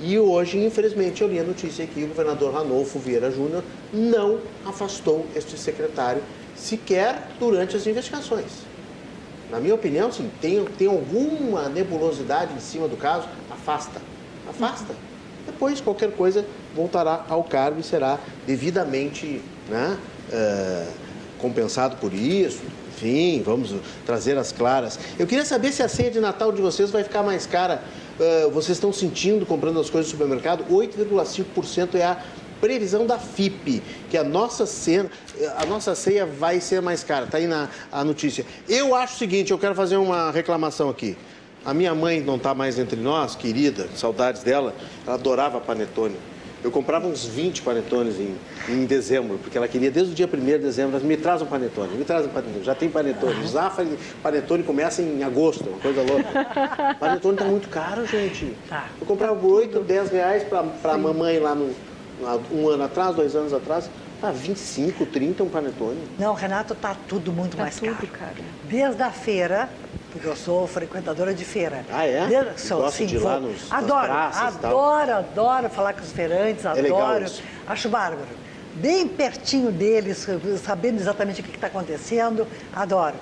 E 0.00 0.18
hoje, 0.18 0.58
infelizmente, 0.58 1.22
eu 1.22 1.28
li 1.28 1.38
a 1.38 1.42
notícia 1.42 1.86
que 1.86 2.04
o 2.04 2.08
governador 2.08 2.52
Ranolfo 2.52 2.98
Vieira 2.98 3.30
Júnior 3.30 3.62
não 3.92 4.40
afastou 4.64 5.26
este 5.34 5.58
secretário 5.58 6.22
sequer 6.54 7.28
durante 7.38 7.76
as 7.76 7.86
investigações. 7.86 8.66
Na 9.50 9.58
minha 9.58 9.74
opinião, 9.74 10.12
sim, 10.12 10.30
tem, 10.40 10.64
tem 10.64 10.88
alguma 10.88 11.68
nebulosidade 11.68 12.52
em 12.52 12.60
cima 12.60 12.88
do 12.88 12.96
caso, 12.96 13.28
afasta. 13.50 14.00
Afasta. 14.48 14.94
Depois, 15.46 15.80
qualquer 15.80 16.10
coisa 16.12 16.44
voltará 16.74 17.24
ao 17.28 17.44
cargo 17.44 17.80
e 17.80 17.82
será 17.82 18.18
devidamente 18.46 19.40
né, 19.68 19.96
uh, 20.28 20.92
compensado 21.38 21.96
por 21.96 22.12
isso. 22.12 22.60
Enfim, 22.88 23.42
vamos 23.44 23.74
trazer 24.04 24.36
as 24.36 24.50
claras. 24.50 24.98
Eu 25.18 25.26
queria 25.26 25.44
saber 25.44 25.70
se 25.72 25.82
a 25.82 25.88
ceia 25.88 26.10
de 26.10 26.18
Natal 26.18 26.50
de 26.50 26.60
vocês 26.60 26.90
vai 26.90 27.04
ficar 27.04 27.22
mais 27.22 27.46
cara 27.46 27.82
uh, 28.18 28.50
vocês 28.50 28.76
estão 28.76 28.92
sentindo 28.92 29.46
comprando 29.46 29.80
as 29.80 29.90
coisas 29.90 30.12
no 30.12 30.18
supermercado, 30.18 30.64
8,5% 30.70 31.94
é 31.94 32.04
a 32.04 32.22
previsão 32.60 33.06
da 33.06 33.18
FIP, 33.18 33.82
que 34.10 34.16
a 34.16 34.24
nossa, 34.24 34.66
ceia, 34.66 35.10
a 35.56 35.66
nossa 35.66 35.94
ceia 35.94 36.24
vai 36.24 36.60
ser 36.60 36.80
mais 36.80 37.04
cara. 37.04 37.26
Está 37.26 37.38
aí 37.38 37.46
na 37.46 37.68
a 37.92 38.02
notícia. 38.04 38.44
Eu 38.68 38.94
acho 38.94 39.14
o 39.14 39.18
seguinte, 39.18 39.50
eu 39.50 39.58
quero 39.58 39.74
fazer 39.74 39.96
uma 39.96 40.30
reclamação 40.30 40.88
aqui. 40.88 41.16
A 41.64 41.74
minha 41.74 41.94
mãe 41.94 42.20
não 42.20 42.36
está 42.36 42.54
mais 42.54 42.78
entre 42.78 43.00
nós, 43.00 43.34
querida, 43.34 43.88
saudades 43.94 44.42
dela, 44.42 44.74
ela 45.04 45.16
adorava 45.16 45.60
panetone. 45.60 46.16
Eu 46.64 46.70
comprava 46.70 47.06
uns 47.06 47.24
20 47.24 47.62
panetones 47.62 48.16
em, 48.18 48.34
em 48.68 48.86
dezembro, 48.86 49.38
porque 49.38 49.56
ela 49.56 49.68
queria 49.68 49.90
desde 49.90 50.12
o 50.12 50.14
dia 50.14 50.26
1 50.26 50.44
de 50.44 50.58
dezembro, 50.58 50.98
me 51.04 51.16
traz 51.16 51.42
um 51.42 51.46
panetone, 51.46 51.96
me 51.96 52.04
traz 52.04 52.26
um 52.26 52.28
panetone, 52.28 52.64
já 52.64 52.74
tem 52.74 52.90
panetone. 52.90 53.44
O 53.44 53.46
Zafra 53.46 53.86
panetone 54.22 54.62
começa 54.62 55.02
em 55.02 55.22
agosto, 55.22 55.68
uma 55.68 55.78
coisa 55.78 56.02
louca. 56.02 56.26
panetone 56.98 57.34
está 57.34 57.46
muito 57.46 57.68
caro, 57.68 58.06
gente. 58.06 58.56
Tá. 58.68 58.88
Eu 59.00 59.06
comprava 59.06 59.36
por 59.36 59.52
8, 59.52 59.80
10 59.80 60.10
reais 60.10 60.44
para 60.44 60.92
a 60.92 60.98
mamãe 60.98 61.38
lá 61.38 61.54
no, 61.54 61.72
um 62.50 62.68
ano 62.68 62.84
atrás, 62.84 63.14
dois 63.14 63.36
anos 63.36 63.52
atrás. 63.52 63.90
Tá 64.20 64.30
25, 64.30 65.04
30 65.06 65.44
um 65.44 65.48
panetone. 65.48 66.00
Não, 66.18 66.32
Renato, 66.32 66.74
tá 66.74 66.96
tudo 67.06 67.30
muito 67.30 67.56
tá 67.56 67.64
mais 67.64 67.78
tudo, 67.78 67.94
caro. 67.94 68.32
cara. 68.32 68.34
Desde 68.64 69.02
a 69.02 69.10
feira, 69.10 69.68
porque 70.16 70.28
eu 70.28 70.36
sou 70.36 70.66
frequentadora 70.66 71.34
de 71.34 71.44
feira. 71.44 71.84
Ah, 71.90 72.06
é? 72.06 72.26
Desde, 72.26 72.60
sou, 72.60 72.78
Gosta 72.82 72.98
sim, 72.98 73.06
de 73.06 73.16
ir 73.16 73.18
lá 73.18 73.38
nos, 73.38 73.70
adoro, 73.70 74.06
praças 74.06 74.54
e 74.54 74.58
tal? 74.58 74.70
adoro, 74.70 75.12
adoro 75.12 75.70
falar 75.70 75.92
com 75.92 76.00
os 76.00 76.12
feirantes, 76.12 76.64
É 76.64 76.68
adoro. 76.70 77.26
Acho 77.66 77.88
bárbaro. 77.88 78.28
Bem 78.74 79.06
pertinho 79.06 79.70
deles, 79.70 80.26
sabendo 80.64 80.98
exatamente 81.00 81.40
o 81.40 81.44
que 81.44 81.54
está 81.54 81.66
acontecendo, 81.66 82.46
adoro. 82.74 83.16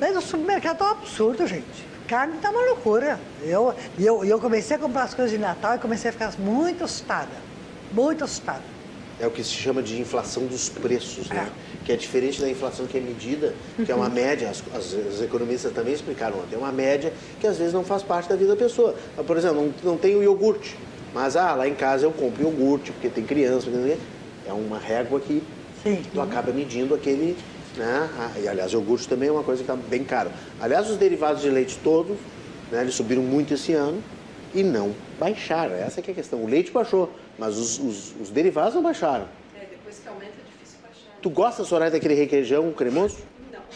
Mas 0.00 0.16
o 0.16 0.20
supermercado 0.20 0.82
é 0.82 0.86
um 0.86 0.90
absurdo, 0.90 1.46
gente. 1.46 1.86
Carne 2.06 2.36
está 2.36 2.50
uma 2.50 2.62
loucura. 2.66 3.18
Eu, 3.42 3.74
eu, 3.98 4.24
eu 4.24 4.40
comecei 4.40 4.76
a 4.76 4.78
comprar 4.78 5.02
as 5.02 5.14
coisas 5.14 5.30
de 5.30 5.38
Natal 5.38 5.76
e 5.76 5.78
comecei 5.78 6.08
a 6.08 6.12
ficar 6.12 6.32
muito 6.38 6.84
assustada. 6.84 7.28
Muito 7.92 8.24
assustada. 8.24 8.62
É 9.20 9.26
o 9.26 9.30
que 9.30 9.42
se 9.42 9.50
chama 9.52 9.82
de 9.82 10.00
inflação 10.00 10.46
dos 10.46 10.68
preços, 10.68 11.28
né? 11.28 11.48
É. 11.50 11.84
Que 11.84 11.92
é 11.92 11.96
diferente 11.96 12.40
da 12.40 12.48
inflação 12.48 12.86
que 12.86 12.96
é 12.96 13.00
medida, 13.00 13.52
que 13.84 13.90
é 13.90 13.94
uma 13.94 14.08
média, 14.08 14.48
as, 14.48 14.62
as, 14.74 14.94
as 14.94 15.22
economistas 15.22 15.72
também 15.72 15.92
explicaram 15.92 16.38
ontem, 16.38 16.54
é 16.54 16.58
uma 16.58 16.70
média 16.70 17.12
que 17.40 17.46
às 17.46 17.58
vezes 17.58 17.72
não 17.72 17.82
faz 17.82 18.02
parte 18.02 18.28
da 18.28 18.36
vida 18.36 18.50
da 18.50 18.56
pessoa. 18.56 18.94
Ah, 19.16 19.24
Por 19.24 19.36
exemplo, 19.36 19.56
não, 19.56 19.92
não 19.92 19.98
tem 19.98 20.14
o 20.14 20.22
iogurte, 20.22 20.76
mas 21.12 21.34
ah, 21.36 21.54
lá 21.54 21.66
em 21.66 21.74
casa 21.74 22.06
eu 22.06 22.12
compro 22.12 22.42
iogurte, 22.42 22.92
porque 22.92 23.08
tem 23.08 23.24
criança, 23.24 23.68
é 24.46 24.52
uma 24.52 24.78
régua 24.78 25.20
que 25.20 25.42
Sim. 25.82 26.02
tu 26.12 26.20
acaba 26.20 26.52
medindo 26.52 26.94
aquele. 26.94 27.36
Né? 27.76 28.08
Ah, 28.18 28.30
E 28.40 28.48
aliás, 28.48 28.72
iogurte 28.72 29.08
também 29.08 29.28
é 29.28 29.32
uma 29.32 29.42
coisa 29.42 29.62
que 29.62 29.70
está 29.70 29.88
bem 29.88 30.04
caro. 30.04 30.30
Aliás, 30.60 30.88
os 30.90 30.96
derivados 30.96 31.42
de 31.42 31.50
leite 31.50 31.78
todos, 31.82 32.16
né, 32.72 32.80
eles 32.82 32.94
subiram 32.94 33.22
muito 33.22 33.54
esse 33.54 33.72
ano 33.72 34.02
e 34.54 34.62
não 34.62 34.92
baixaram. 35.18 35.74
Essa 35.74 36.00
que 36.02 36.10
é 36.10 36.12
a 36.12 36.14
questão. 36.14 36.42
O 36.42 36.46
leite 36.48 36.70
baixou, 36.70 37.12
mas 37.38 37.56
os, 37.56 37.78
os- 37.78 38.14
os 38.20 38.30
derivados 38.30 38.74
não 38.74 38.82
baixaram. 38.82 39.26
É, 39.56 39.60
depois 39.70 39.98
que 39.98 40.08
aumenta 40.08 40.26
é 40.26 40.50
difícil 40.52 40.78
baixar. 40.82 41.18
Tu 41.22 41.30
gosta, 41.30 41.64
Soraya, 41.64 41.90
daquele 41.90 42.14
requeijão 42.14 42.70
cremoso? 42.72 43.18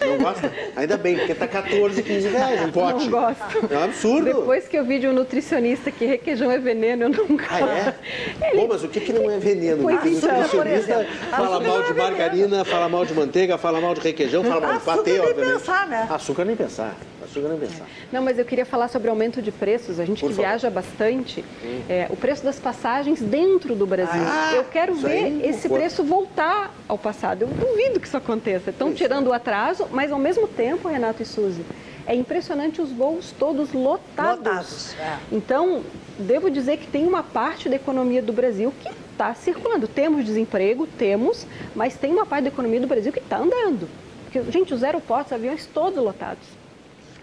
Não. 0.00 0.08
Não 0.08 0.18
gosta? 0.18 0.50
Ainda 0.74 0.96
bem, 0.96 1.16
porque 1.18 1.34
tá 1.34 1.46
14, 1.46 2.02
15 2.02 2.28
reais 2.28 2.62
um 2.62 2.72
pote. 2.72 3.04
Não 3.04 3.10
gosto. 3.10 3.42
É 3.72 3.78
um 3.78 3.84
absurdo. 3.84 4.24
Depois 4.24 4.66
que 4.66 4.76
eu 4.76 4.84
vi 4.84 4.98
de 4.98 5.06
um 5.06 5.12
nutricionista 5.12 5.90
que 5.90 6.04
requeijão 6.06 6.50
é 6.50 6.58
veneno, 6.58 7.04
eu 7.04 7.08
nunca. 7.10 7.46
Ah, 7.50 7.94
é? 8.40 8.50
Pô, 8.52 8.66
mas 8.66 8.82
o 8.82 8.88
que, 8.88 9.00
que 9.00 9.12
não 9.12 9.30
é 9.30 9.38
veneno? 9.38 9.82
Pois 9.82 10.02
O 10.02 10.08
então, 10.08 10.32
nutricionista 10.34 10.92
exemplo, 10.92 11.12
fala 11.30 11.46
açúcar 11.56 11.68
mal 11.68 11.78
não 11.78 11.84
de 11.84 11.90
é 11.90 11.94
margarina, 12.02 12.64
fala 12.64 12.88
mal 12.88 13.04
de 13.04 13.14
manteiga, 13.14 13.58
fala 13.58 13.80
mal 13.80 13.94
de 13.94 14.00
requeijão, 14.00 14.42
fala 14.42 14.60
mal 14.60 14.70
de 14.72 14.76
Açúcar 14.78 14.96
patê, 14.96 15.10
nem 15.12 15.20
obviamente. 15.20 15.52
pensar, 15.58 15.86
né? 15.88 16.06
Açúcar 16.10 16.44
nem 16.46 16.56
pensar. 16.56 16.96
Açúcar 17.24 17.48
nem 17.48 17.58
pensar. 17.58 17.86
Não, 18.12 18.22
mas 18.22 18.38
eu 18.38 18.44
queria 18.44 18.64
falar 18.66 18.88
sobre 18.88 19.08
aumento 19.08 19.40
de 19.40 19.50
preços. 19.52 19.98
A 20.00 20.04
gente 20.04 20.20
Por 20.20 20.28
que 20.28 20.34
favor. 20.34 20.48
viaja 20.48 20.70
bastante, 20.70 21.44
é, 21.88 22.06
o 22.10 22.16
preço 22.16 22.44
das 22.44 22.58
passagens 22.58 23.20
dentro 23.20 23.74
do 23.74 23.86
Brasil. 23.86 24.22
Ah, 24.24 24.52
eu 24.54 24.64
quero 24.64 24.94
ver 24.94 25.40
esse 25.44 25.62
concordo. 25.62 25.74
preço 25.74 26.04
voltar 26.04 26.74
ao 26.88 26.98
passado. 26.98 27.42
Eu 27.42 27.48
duvido 27.48 28.00
que 28.00 28.06
isso 28.06 28.16
aconteça. 28.16 28.70
Estão 28.70 28.88
Isso. 28.88 28.96
tirando 28.96 29.28
o 29.28 29.32
atraso, 29.32 29.86
mas 29.90 30.10
ao 30.12 30.18
mesmo 30.18 30.46
tempo, 30.48 30.88
Renato 30.88 31.22
e 31.22 31.26
Suzy, 31.26 31.64
é 32.06 32.14
impressionante 32.14 32.80
os 32.82 32.90
voos 32.90 33.32
todos 33.32 33.72
lotados. 33.72 34.38
Lotados, 34.38 34.94
é. 34.98 35.18
Então, 35.30 35.82
devo 36.18 36.50
dizer 36.50 36.76
que 36.78 36.86
tem 36.86 37.06
uma 37.06 37.22
parte 37.22 37.68
da 37.68 37.76
economia 37.76 38.20
do 38.20 38.32
Brasil 38.32 38.72
que 38.82 38.88
está 39.12 39.34
circulando. 39.34 39.86
Temos 39.86 40.24
desemprego, 40.24 40.86
temos, 40.98 41.46
mas 41.74 41.94
tem 41.94 42.12
uma 42.12 42.26
parte 42.26 42.44
da 42.44 42.48
economia 42.48 42.80
do 42.80 42.86
Brasil 42.86 43.12
que 43.12 43.20
está 43.20 43.38
andando. 43.38 43.88
Porque, 44.24 44.50
gente, 44.50 44.72
os 44.74 44.82
aeroportos, 44.82 45.26
os 45.26 45.32
aviões 45.32 45.66
todos 45.66 46.02
lotados. 46.02 46.46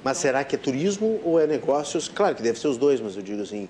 Mas 0.04 0.18
será 0.18 0.44
que 0.44 0.56
é 0.56 0.60
turismo 0.60 1.20
ou 1.24 1.40
é 1.40 1.46
negócios? 1.46 2.08
Claro 2.08 2.36
que 2.36 2.42
deve 2.42 2.60
ser 2.60 2.68
os 2.68 2.78
dois, 2.78 3.00
mas 3.02 3.16
eu 3.16 3.22
digo 3.22 3.42
assim, 3.42 3.68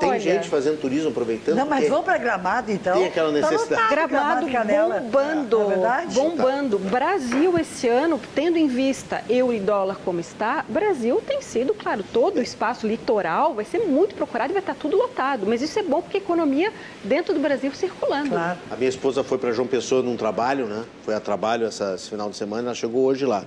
Tem 0.00 0.08
Olha, 0.08 0.18
gente 0.20 0.48
fazendo 0.48 0.80
turismo 0.80 1.10
aproveitando. 1.10 1.54
Não, 1.54 1.66
mas 1.66 1.86
vamos 1.86 2.06
para 2.06 2.16
Gramado, 2.16 2.72
então. 2.72 2.94
Tem 2.96 3.06
aquela 3.08 3.28
Tá 3.28 3.50
necessidade. 3.50 3.82
lotado 3.82 4.08
Gramado 4.08 4.50
Canela. 4.50 5.00
bombando, 5.00 5.58
Não 5.58 5.64
é 5.66 5.74
verdade? 5.74 6.14
bombando. 6.14 6.78
Brasil 6.78 7.58
esse 7.58 7.88
ano, 7.88 8.18
tendo 8.34 8.56
em 8.56 8.68
vista 8.68 9.22
euro 9.28 9.52
e 9.52 9.60
dólar 9.60 9.98
como 10.02 10.18
está, 10.18 10.64
Brasil 10.66 11.20
tem 11.26 11.42
sido, 11.42 11.74
claro, 11.74 12.02
todo 12.10 12.38
o 12.38 12.42
espaço 12.42 12.86
litoral 12.86 13.52
vai 13.52 13.66
ser 13.66 13.80
muito 13.80 14.14
procurado 14.14 14.50
e 14.50 14.54
vai 14.54 14.62
estar 14.62 14.74
tudo 14.74 14.96
lotado. 14.96 15.44
Mas 15.46 15.60
isso 15.60 15.78
é 15.78 15.82
bom 15.82 16.00
porque 16.00 16.16
a 16.16 16.20
economia 16.20 16.72
dentro 17.04 17.34
do 17.34 17.40
Brasil 17.40 17.70
circulando. 17.74 18.30
Claro. 18.30 18.58
A 18.70 18.76
minha 18.76 18.88
esposa 18.88 19.22
foi 19.22 19.36
para 19.36 19.52
João 19.52 19.68
Pessoa 19.68 20.02
num 20.02 20.16
trabalho, 20.16 20.64
né? 20.66 20.84
Foi 21.04 21.14
a 21.14 21.20
trabalho 21.20 21.66
essa, 21.66 21.96
esse 21.96 22.08
final 22.08 22.30
de 22.30 22.36
semana, 22.36 22.68
ela 22.68 22.74
chegou 22.74 23.04
hoje 23.04 23.26
lá. 23.26 23.44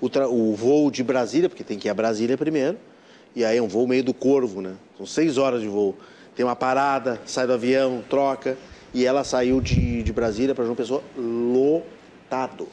O, 0.00 0.06
o 0.06 0.54
voo 0.54 0.90
de 0.90 1.02
Brasília, 1.02 1.48
porque 1.48 1.64
tem 1.64 1.78
que 1.78 1.88
ir 1.88 1.90
a 1.90 1.94
Brasília 1.94 2.36
primeiro, 2.36 2.78
e 3.34 3.44
aí 3.44 3.58
é 3.58 3.62
um 3.62 3.68
voo 3.68 3.86
meio 3.86 4.04
do 4.04 4.14
Corvo, 4.14 4.60
né? 4.60 4.74
São 4.96 5.06
seis 5.06 5.38
horas 5.38 5.60
de 5.60 5.68
voo. 5.68 5.96
Tem 6.34 6.44
uma 6.44 6.56
parada, 6.56 7.20
sai 7.26 7.46
do 7.46 7.52
avião, 7.52 8.02
troca, 8.08 8.56
e 8.94 9.04
ela 9.04 9.24
saiu 9.24 9.60
de, 9.60 10.02
de 10.02 10.12
Brasília 10.12 10.54
para 10.54 10.64
João 10.64 10.76
Pessoa 10.76 11.02
lotado. 11.16 12.68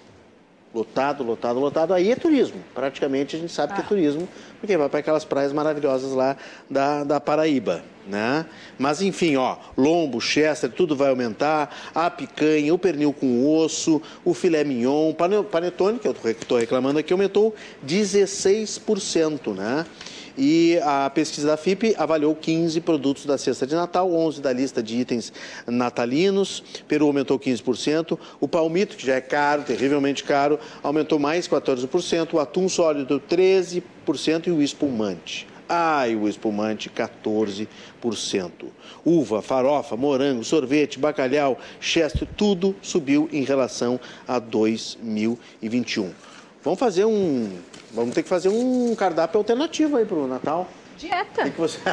Lotado, 0.74 1.24
lotado, 1.24 1.60
lotado. 1.60 1.94
Aí 1.94 2.12
é 2.12 2.16
turismo. 2.16 2.60
Praticamente 2.74 3.36
a 3.36 3.40
gente 3.40 3.52
sabe 3.52 3.74
que 3.74 3.82
é 3.82 3.84
turismo, 3.84 4.28
porque 4.60 4.76
vai 4.76 4.90
para 4.90 5.00
aquelas 5.00 5.24
praias 5.24 5.54
maravilhosas 5.54 6.12
lá 6.12 6.36
da, 6.70 7.04
da 7.04 7.20
Paraíba, 7.20 7.82
né? 8.08 8.46
Mas 8.78 9.02
enfim, 9.02 9.36
ó, 9.36 9.58
lombo, 9.78 10.20
chester, 10.22 10.70
tudo 10.70 10.96
vai 10.96 11.10
aumentar. 11.10 11.76
A 11.94 12.10
picanha, 12.10 12.74
o 12.74 12.78
pernil 12.78 13.14
com 13.14 13.58
osso, 13.58 14.02
o 14.24 14.34
filé 14.34 14.64
mignon, 14.64 15.14
panetone, 15.14 16.00
que 16.00 16.08
eu 16.08 16.16
estou 16.32 16.58
reclamando 16.58 17.00
aqui, 17.00 17.14
aumentou 17.14 17.56
16%, 17.86 19.54
né? 19.54 19.86
E 20.38 20.78
a 20.84 21.10
pesquisa 21.10 21.48
da 21.48 21.58
FIP 21.58 21.96
avaliou 21.98 22.36
15 22.36 22.82
produtos 22.82 23.26
da 23.26 23.38
cesta 23.38 23.66
de 23.66 23.74
Natal, 23.74 24.12
11 24.12 24.42
da 24.42 24.52
lista 24.52 24.84
de 24.84 24.98
itens 24.98 25.32
natalinos. 25.66 26.62
Peru 26.88 27.06
aumentou 27.08 27.40
15%. 27.40 28.20
O 28.40 28.48
palmito, 28.48 28.98
que 28.98 29.08
já 29.08 29.16
é 29.16 29.22
caro, 29.22 29.64
terrivelmente 29.64 30.26
caro, 30.26 30.60
aumentou 30.84 31.18
mais 31.18 31.48
14%. 31.48 32.34
O 32.34 32.40
atum 32.40 32.68
sólido, 32.68 33.22
13%. 33.30 34.48
E 34.48 34.52
o 34.52 34.62
espumante. 34.62 35.48
Ai, 35.68 36.16
o 36.16 36.28
espumante, 36.28 36.90
14%. 36.90 37.68
Uva, 39.04 39.42
farofa, 39.42 39.98
morango, 39.98 40.44
sorvete, 40.44 41.00
bacalhau, 41.00 41.60
chester, 41.80 42.28
tudo 42.38 42.76
subiu 42.82 43.28
em 43.32 43.44
relação 43.44 44.00
a 44.28 44.38
2021. 44.38 46.12
Vamos 46.64 46.80
fazer 46.80 47.06
um. 47.06 47.50
Vamos 47.94 48.14
ter 48.14 48.24
que 48.24 48.30
fazer 48.30 48.50
um 48.50 48.94
cardápio 48.96 49.38
alternativo 49.38 49.98
aí 49.98 50.06
para 50.06 50.18
o 50.18 50.28
Natal. 50.28 50.68
Dieta. 50.98 51.42
O 51.42 51.44
que, 51.46 51.52
que 51.52 51.60
você. 51.62 51.80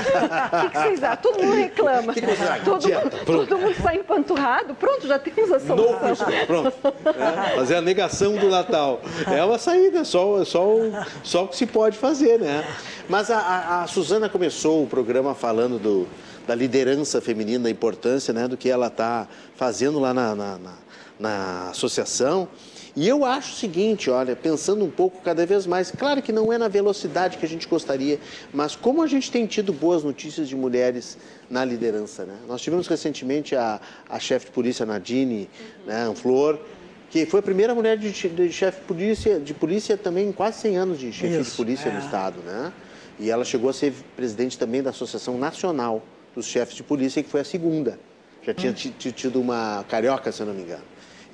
Que, 0.62 0.68
que 0.70 0.78
vocês 0.78 1.02
acham? 1.02 1.16
Todo 1.22 1.42
mundo 1.42 1.54
reclama. 1.56 2.12
O 2.12 2.14
que 2.14 2.20
que 2.20 2.26
você 2.26 2.42
acha? 2.44 2.64
todo, 2.64 2.80
Dieta, 2.80 3.04
mundo, 3.16 3.24
todo 3.46 3.58
mundo 3.58 3.74
sai 3.82 3.96
empanturrado. 3.96 4.74
Pronto, 4.74 5.06
já 5.06 5.18
temos 5.18 5.50
a 5.52 5.58
solução. 5.60 5.98
Christmas, 5.98 6.44
pronto. 6.46 6.72
É, 7.18 7.56
fazer 7.56 7.74
a 7.76 7.80
negação 7.80 8.36
do 8.36 8.48
Natal. 8.48 9.00
É 9.26 9.42
uma 9.44 9.58
saída, 9.58 10.04
só, 10.04 10.44
só, 10.44 10.66
o- 10.66 10.92
só 11.24 11.44
o 11.44 11.48
que 11.48 11.56
se 11.56 11.66
pode 11.66 11.96
fazer, 11.98 12.38
né? 12.38 12.64
Mas 13.08 13.30
a, 13.30 13.38
a, 13.38 13.82
a 13.82 13.86
Suzana 13.86 14.28
começou 14.28 14.84
o 14.84 14.86
programa 14.86 15.34
falando 15.34 15.78
do, 15.78 16.06
da 16.46 16.54
liderança 16.54 17.20
feminina, 17.20 17.64
da 17.64 17.70
importância 17.70 18.32
né, 18.32 18.46
do 18.46 18.56
que 18.56 18.68
ela 18.70 18.86
está 18.86 19.26
fazendo 19.56 19.98
lá 19.98 20.14
na, 20.14 20.34
na, 20.34 20.58
na- 20.58 20.82
na 21.18 21.68
associação. 21.70 22.48
E 22.94 23.08
eu 23.08 23.24
acho 23.24 23.52
o 23.52 23.56
seguinte, 23.56 24.10
olha, 24.10 24.36
pensando 24.36 24.84
um 24.84 24.90
pouco 24.90 25.22
cada 25.22 25.46
vez 25.46 25.66
mais, 25.66 25.90
claro 25.90 26.20
que 26.20 26.30
não 26.30 26.52
é 26.52 26.58
na 26.58 26.68
velocidade 26.68 27.38
que 27.38 27.46
a 27.46 27.48
gente 27.48 27.66
gostaria, 27.66 28.18
mas 28.52 28.76
como 28.76 29.02
a 29.02 29.06
gente 29.06 29.30
tem 29.30 29.46
tido 29.46 29.72
boas 29.72 30.04
notícias 30.04 30.46
de 30.46 30.54
mulheres 30.54 31.16
na 31.48 31.64
liderança, 31.64 32.26
né? 32.26 32.36
Nós 32.46 32.60
tivemos 32.60 32.86
recentemente 32.86 33.56
a, 33.56 33.80
a 34.06 34.18
chefe 34.18 34.46
de 34.46 34.52
polícia 34.52 34.84
Nadine, 34.84 35.48
né, 35.86 36.12
Flor, 36.14 36.60
que 37.08 37.24
foi 37.24 37.40
a 37.40 37.42
primeira 37.42 37.74
mulher 37.74 37.96
de, 37.96 38.10
de 38.10 38.52
chefe 38.52 38.80
de 38.80 38.86
polícia, 38.86 39.40
de 39.40 39.54
polícia 39.54 39.96
também 39.96 40.28
em 40.28 40.32
quase 40.32 40.60
100 40.60 40.76
anos 40.76 40.98
de 40.98 41.10
chefia 41.12 41.36
de 41.38 41.42
Isso, 41.48 41.56
polícia 41.56 41.90
no 41.90 41.96
é. 41.98 42.00
estado, 42.04 42.40
né? 42.40 42.72
E 43.18 43.30
ela 43.30 43.44
chegou 43.44 43.70
a 43.70 43.72
ser 43.72 43.94
presidente 44.14 44.58
também 44.58 44.82
da 44.82 44.90
Associação 44.90 45.38
Nacional 45.38 46.02
dos 46.34 46.44
Chefes 46.44 46.74
de 46.74 46.82
Polícia, 46.82 47.22
que 47.22 47.30
foi 47.30 47.40
a 47.40 47.44
segunda. 47.44 47.98
Já 48.42 48.52
tinha 48.52 48.72
ti- 48.72 48.90
ti- 48.98 49.12
tido 49.12 49.40
uma 49.40 49.82
carioca, 49.88 50.30
se 50.32 50.42
eu 50.42 50.46
não 50.46 50.54
me 50.54 50.62
engano. 50.62 50.82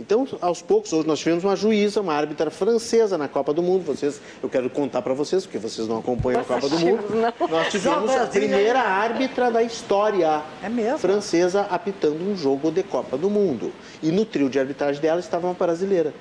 Então, 0.00 0.26
aos 0.40 0.62
poucos, 0.62 0.92
hoje 0.92 1.08
nós 1.08 1.18
tivemos 1.18 1.42
uma 1.42 1.56
juíza, 1.56 2.00
uma 2.00 2.14
árbitra 2.14 2.52
francesa 2.52 3.18
na 3.18 3.26
Copa 3.26 3.52
do 3.52 3.60
Mundo. 3.60 3.84
Vocês, 3.84 4.20
eu 4.40 4.48
quero 4.48 4.70
contar 4.70 5.02
para 5.02 5.12
vocês, 5.12 5.44
porque 5.44 5.58
vocês 5.58 5.88
não 5.88 5.98
acompanham 5.98 6.40
a 6.40 6.44
Copa 6.44 6.68
do 6.68 6.78
Mundo. 6.78 7.00
assistimos, 7.00 7.50
Nós 7.50 7.68
tivemos 7.68 8.10
a 8.14 8.26
primeira 8.26 8.80
árbitra 8.80 9.50
da 9.50 9.60
história 9.62 10.42
É 10.62 10.96
francesa 10.98 11.62
apitando 11.62 12.22
um 12.22 12.36
jogo 12.36 12.70
de 12.70 12.84
Copa 12.84 13.16
do 13.18 13.28
Mundo. 13.28 13.72
E 14.00 14.12
no 14.12 14.24
trio 14.24 14.48
de 14.48 14.60
arbitragem 14.60 15.02
dela 15.02 15.18
estava 15.18 15.48
uma 15.48 15.54
brasileira. 15.54 16.14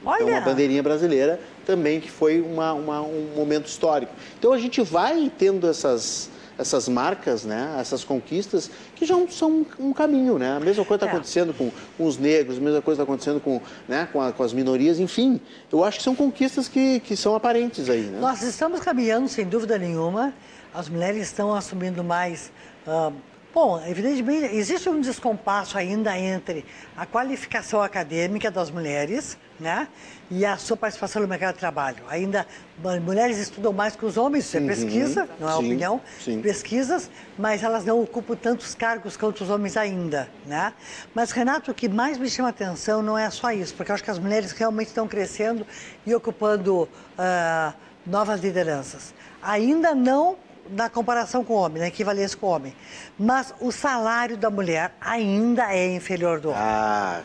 Então, 0.00 0.12
Olha! 0.12 0.24
uma 0.26 0.40
bandeirinha 0.40 0.82
brasileira 0.82 1.38
também, 1.64 2.00
que 2.00 2.10
foi 2.10 2.40
uma- 2.40 2.72
uma- 2.72 3.02
um 3.02 3.28
momento 3.36 3.66
histórico. 3.66 4.12
Então, 4.40 4.52
a 4.52 4.58
gente 4.58 4.80
vai 4.82 5.30
tendo 5.38 5.68
essas, 5.68 6.28
essas 6.60 6.88
marcas, 6.88 7.44
né? 7.44 7.76
essas 7.80 8.04
conquistas, 8.04 8.70
que 8.94 9.06
já 9.06 9.16
são 9.30 9.64
um 9.78 9.92
caminho. 9.92 10.38
Né? 10.38 10.52
A 10.56 10.60
mesma 10.60 10.84
coisa 10.84 11.04
está 11.04 11.06
É. 11.06 11.10
acontecendo 11.16 11.54
com, 11.54 11.70
os 11.98 12.18
negros, 12.18 12.58
a 12.58 12.60
mesma 12.60 12.82
coisa 12.82 13.00
está 13.00 13.10
acontecendo 13.10 13.40
com, 13.40 13.60
né? 13.88 14.06
com, 14.12 14.20
a- 14.20 14.30
com 14.32 14.42
as 14.42 14.52
minorias, 14.52 15.00
enfim. 15.00 15.40
Eu 15.72 15.82
acho 15.82 15.98
que 15.98 16.04
são 16.04 16.14
conquistas 16.14 16.68
que, 16.68 17.00
que 17.00 17.16
são 17.16 17.34
aparentes 17.34 17.88
aí. 17.88 18.02
Né? 18.02 18.18
Nós 18.20 18.42
estamos 18.42 18.80
caminhando, 18.80 19.26
sem 19.28 19.46
dúvida 19.46 19.78
nenhuma. 19.78 20.34
As 20.74 20.88
mulheres 20.88 21.22
estão 21.22 21.54
assumindo 21.54 22.04
mais. 22.04 22.52
ah, 22.86 23.10
bom, 23.52 23.82
evidentemente, 23.86 24.54
existe 24.54 24.88
um 24.88 25.00
descompasso 25.00 25.76
ainda 25.76 26.16
entre 26.18 26.64
a 26.96 27.04
qualificação 27.06 27.82
acadêmica 27.82 28.50
das 28.50 28.70
mulheres 28.70 29.36
né, 29.58 29.88
e 30.30 30.44
a 30.46 30.56
sua 30.56 30.76
participação 30.76 31.20
no 31.20 31.28
mercado 31.28 31.54
de 31.54 31.60
trabalho. 31.60 32.02
Ainda 32.08 32.46
mulheres 33.02 33.36
estudam 33.36 33.72
mais 33.72 33.94
que 33.94 34.04
os 34.04 34.16
homens, 34.16 34.46
isso 34.46 34.56
é 34.56 34.60
pesquisa, 34.60 35.28
não 35.38 35.48
é 35.48 35.50
Uhum. 35.54 35.60
Sim, 35.60 35.66
opinião, 35.66 36.00
sim. 36.18 36.40
pesquisas, 36.40 37.10
mas 37.38 37.62
elas 37.62 37.84
não 37.84 38.00
ocupam 38.02 38.34
tantos 38.34 38.74
cargos 38.74 39.16
quanto 39.16 39.42
os 39.42 39.50
homens 39.50 39.76
ainda, 39.76 40.28
né? 40.46 40.72
Mas, 41.14 41.30
Renato, 41.30 41.70
o 41.70 41.74
que 41.74 41.88
mais 41.88 42.16
me 42.16 42.28
chama 42.28 42.48
a 42.48 42.50
atenção 42.50 43.02
não 43.02 43.18
é 43.18 43.28
só 43.30 43.52
isso, 43.52 43.74
porque 43.74 43.90
eu 43.90 43.94
acho 43.94 44.04
que 44.04 44.10
as 44.10 44.18
mulheres 44.18 44.52
realmente 44.52 44.88
estão 44.88 45.06
crescendo 45.06 45.66
e 46.06 46.14
ocupando 46.14 46.88
ah, 47.18 47.74
novas 48.06 48.40
lideranças. 48.40 49.14
Ainda 49.42 49.94
não 49.94 50.36
na 50.70 50.88
comparação 50.88 51.44
com 51.44 51.54
o 51.54 51.56
homem, 51.56 51.80
na 51.80 51.88
equivalência 51.88 52.36
com 52.38 52.46
o 52.46 52.50
homem, 52.50 52.74
mas 53.18 53.52
o 53.60 53.70
salário 53.72 54.36
da 54.36 54.50
mulher 54.50 54.92
ainda 55.00 55.74
é 55.74 55.94
inferior 55.94 56.40
do 56.40 56.50
homem. 56.50 56.60
Ah, 56.62 57.20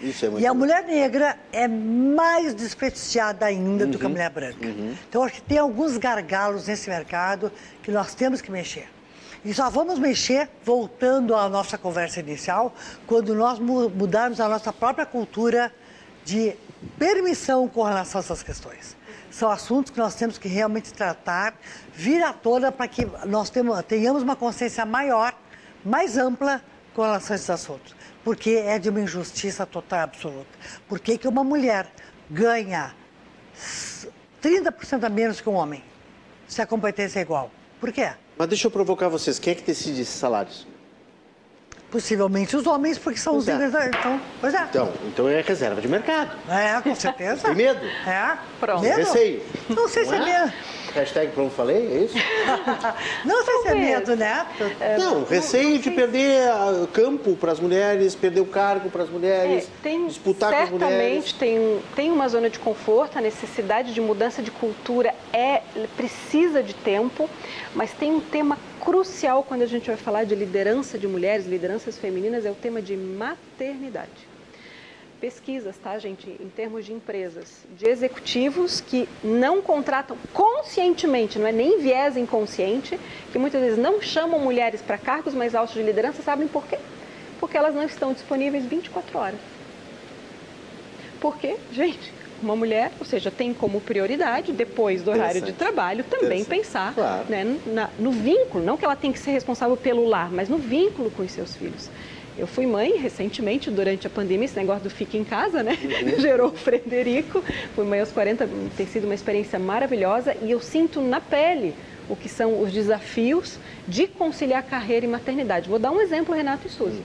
isso 0.00 0.26
é 0.26 0.28
muito 0.30 0.42
E 0.42 0.46
a 0.46 0.52
bom. 0.52 0.58
mulher 0.60 0.84
negra 0.84 1.38
é 1.52 1.66
mais 1.68 2.54
desprestigiada 2.54 3.46
ainda 3.46 3.86
do 3.86 3.98
que 3.98 4.04
Uhum. 4.04 4.10
a 4.10 4.12
mulher 4.12 4.30
branca. 4.30 4.58
Então, 5.08 5.22
acho 5.22 5.34
que 5.36 5.42
tem 5.42 5.58
alguns 5.58 5.96
gargalos 5.96 6.66
nesse 6.66 6.88
mercado 6.90 7.52
que 7.82 7.90
nós 7.90 8.14
temos 8.14 8.40
que 8.40 8.50
mexer. 8.50 8.88
E 9.44 9.54
só 9.54 9.70
vamos 9.70 9.98
mexer, 10.00 10.48
voltando 10.64 11.34
à 11.36 11.48
nossa 11.48 11.78
conversa 11.78 12.18
inicial, 12.20 12.74
quando 13.06 13.34
nós 13.34 13.58
mu- 13.60 13.88
mudarmos 13.88 14.40
a 14.40 14.48
nossa 14.48 14.72
própria 14.72 15.06
cultura 15.06 15.72
de 16.24 16.54
permissão 16.98 17.68
com 17.68 17.82
relação 17.84 18.20
a 18.20 18.24
essas 18.24 18.42
questões. 18.42 18.97
São 19.38 19.52
assuntos 19.52 19.92
que 19.92 19.98
nós 19.98 20.16
temos 20.16 20.36
que 20.36 20.48
realmente 20.48 20.92
tratar, 20.92 21.54
vir 21.94 22.20
à 22.24 22.32
tona 22.32 22.72
para 22.72 22.88
que 22.88 23.06
nós 23.24 23.48
tenhamos 23.86 24.20
uma 24.24 24.34
consciência 24.34 24.84
maior, 24.84 25.32
mais 25.84 26.18
ampla 26.18 26.60
com 26.92 27.02
relação 27.02 27.34
a 27.34 27.36
esses 27.36 27.48
assuntos. 27.48 27.94
Porque 28.24 28.50
é 28.50 28.80
de 28.80 28.88
uma 28.88 29.00
injustiça 29.00 29.64
total 29.64 30.00
absoluta. 30.00 30.48
Por 30.88 30.98
que, 30.98 31.28
uma 31.28 31.44
mulher 31.44 31.88
ganha 32.28 32.92
s- 33.54 34.08
30% 34.42 35.04
a 35.04 35.08
menos 35.08 35.40
que 35.40 35.48
um 35.48 35.54
homem, 35.54 35.84
se 36.48 36.60
a 36.60 36.66
competência 36.66 37.20
é 37.20 37.22
igual? 37.22 37.48
Por 37.78 37.92
quê? 37.92 38.10
Mas 38.36 38.48
deixa 38.48 38.66
eu 38.66 38.72
provocar 38.72 39.08
vocês. 39.08 39.38
Quem 39.38 39.52
é 39.52 39.54
que 39.54 39.62
decide 39.62 40.00
esses 40.00 40.16
salários? 40.16 40.66
Possivelmente 41.90 42.54
os 42.54 42.66
homens, 42.66 42.98
porque 42.98 43.18
são 43.18 43.36
os 43.36 43.48
é. 43.48 43.52
líderes. 43.52 43.72
da- 43.72 43.86
Então, 43.86 44.20
pois 44.42 44.52
é. 44.54 44.62
Então, 44.64 44.92
então 45.06 45.28
é 45.28 45.40
reserva 45.40 45.80
de 45.80 45.88
mercado. 45.88 46.36
É, 46.48 46.80
com 46.82 46.94
certeza. 46.94 47.46
Tem 47.46 47.54
medo? 47.54 47.80
É. 48.06 48.36
Pronto. 48.60 48.82
Medo? 48.82 48.96
Receio. 48.96 49.42
Não 49.70 49.88
sei 49.88 50.04
se 50.04 50.14
é 50.14 50.18
medo. 50.24 50.52
Hashtag 50.98 51.32
pronto 51.32 51.52
falei, 51.54 51.76
é 51.76 52.04
isso? 52.04 52.14
Não 53.24 53.44
sei 53.44 53.58
se 53.62 53.68
é 53.68 53.74
medo, 53.74 54.16
né? 54.16 54.46
não, 54.98 55.24
receio 55.24 55.78
de 55.78 55.90
perder 55.90 56.48
ah, 56.48 56.86
campo 56.92 57.36
para 57.36 57.52
as 57.52 57.60
mulheres, 57.60 58.14
perder 58.14 58.40
o 58.40 58.46
cargo 58.46 58.90
para 58.90 59.04
as 59.04 59.10
mulheres, 59.10 59.64
É, 59.64 59.82
tem, 59.82 60.06
disputar 60.06 60.50
com 60.50 60.56
as 60.56 60.70
mulheres. 60.70 60.92
certamente 60.92 61.34
tem, 61.34 61.80
tem 61.94 62.10
uma 62.10 62.28
zona 62.28 62.50
de 62.50 62.58
conforto, 62.58 63.18
a 63.18 63.20
necessidade 63.20 63.94
de 63.94 64.00
mudança 64.00 64.42
de 64.42 64.50
cultura 64.50 65.14
é 65.32 65.62
precisa 65.96 66.62
de 66.62 66.74
tempo, 66.74 67.28
mas 67.74 67.92
tem 67.92 68.12
um 68.12 68.20
tema 68.20 68.58
crucial 68.80 69.42
quando 69.42 69.62
a 69.62 69.66
gente 69.66 69.86
vai 69.86 69.96
falar 69.96 70.24
de 70.24 70.34
liderança 70.34 70.98
de 70.98 71.06
mulheres, 71.06 71.46
lideranças 71.46 71.98
femininas, 71.98 72.44
é 72.44 72.50
o 72.50 72.54
tema 72.54 72.80
de 72.82 72.96
maternidade. 72.96 74.27
Pesquisas, 75.20 75.76
tá, 75.76 75.98
gente, 75.98 76.28
em 76.28 76.48
termos 76.48 76.84
de 76.84 76.92
empresas, 76.92 77.64
de 77.76 77.88
executivos 77.88 78.80
que 78.80 79.08
não 79.22 79.60
contratam 79.60 80.16
conscientemente, 80.32 81.38
não 81.38 81.46
é 81.46 81.52
nem 81.52 81.80
viés 81.80 82.16
inconsciente, 82.16 82.98
que 83.32 83.38
muitas 83.38 83.60
vezes 83.60 83.78
não 83.78 84.00
chamam 84.00 84.38
mulheres 84.38 84.80
para 84.80 84.96
cargos 84.96 85.34
mais 85.34 85.54
altos 85.54 85.74
de 85.74 85.82
liderança, 85.82 86.22
sabem 86.22 86.48
por 86.48 86.64
quê? 86.66 86.78
Porque 87.40 87.56
elas 87.56 87.74
não 87.74 87.82
estão 87.82 88.12
disponíveis 88.12 88.64
24 88.64 89.18
horas. 89.18 89.40
Por 91.20 91.36
quê? 91.36 91.56
Gente, 91.72 92.12
uma 92.40 92.54
mulher, 92.54 92.92
ou 92.98 93.04
seja, 93.04 93.30
tem 93.30 93.52
como 93.52 93.80
prioridade, 93.80 94.52
depois 94.52 95.02
do 95.02 95.10
horário 95.10 95.42
de 95.42 95.52
trabalho, 95.52 96.04
também 96.04 96.44
pensar 96.44 96.94
claro. 96.94 97.24
né, 97.28 97.58
na, 97.66 97.90
no 97.98 98.12
vínculo, 98.12 98.64
não 98.64 98.76
que 98.76 98.84
ela 98.84 98.96
tem 98.96 99.12
que 99.12 99.18
ser 99.18 99.32
responsável 99.32 99.76
pelo 99.76 100.06
lar, 100.06 100.30
mas 100.30 100.48
no 100.48 100.58
vínculo 100.58 101.10
com 101.10 101.22
os 101.22 101.32
seus 101.32 101.56
filhos. 101.56 101.90
Eu 102.38 102.46
fui 102.46 102.66
mãe 102.66 102.96
recentemente, 102.96 103.68
durante 103.68 104.06
a 104.06 104.10
pandemia, 104.10 104.44
esse 104.44 104.56
negócio 104.56 104.84
do 104.84 104.90
fica 104.90 105.16
em 105.16 105.24
casa, 105.24 105.60
né? 105.62 105.76
Uhum. 105.82 106.20
Gerou 106.22 106.48
o 106.50 106.56
Frederico. 106.56 107.42
Fui 107.74 107.84
mãe 107.84 107.98
aos 107.98 108.12
40, 108.12 108.48
tem 108.76 108.86
sido 108.86 109.04
uma 109.04 109.14
experiência 109.14 109.58
maravilhosa 109.58 110.36
e 110.40 110.50
eu 110.50 110.60
sinto 110.60 111.00
na 111.00 111.20
pele 111.20 111.74
o 112.08 112.14
que 112.14 112.28
são 112.28 112.62
os 112.62 112.72
desafios 112.72 113.58
de 113.88 114.06
conciliar 114.06 114.62
carreira 114.62 115.04
e 115.04 115.08
maternidade. 115.08 115.68
Vou 115.68 115.80
dar 115.80 115.90
um 115.90 116.00
exemplo, 116.00 116.32
Renato 116.32 116.68
e 116.68 116.70
Suzy. 116.70 116.98
Uhum. 116.98 117.02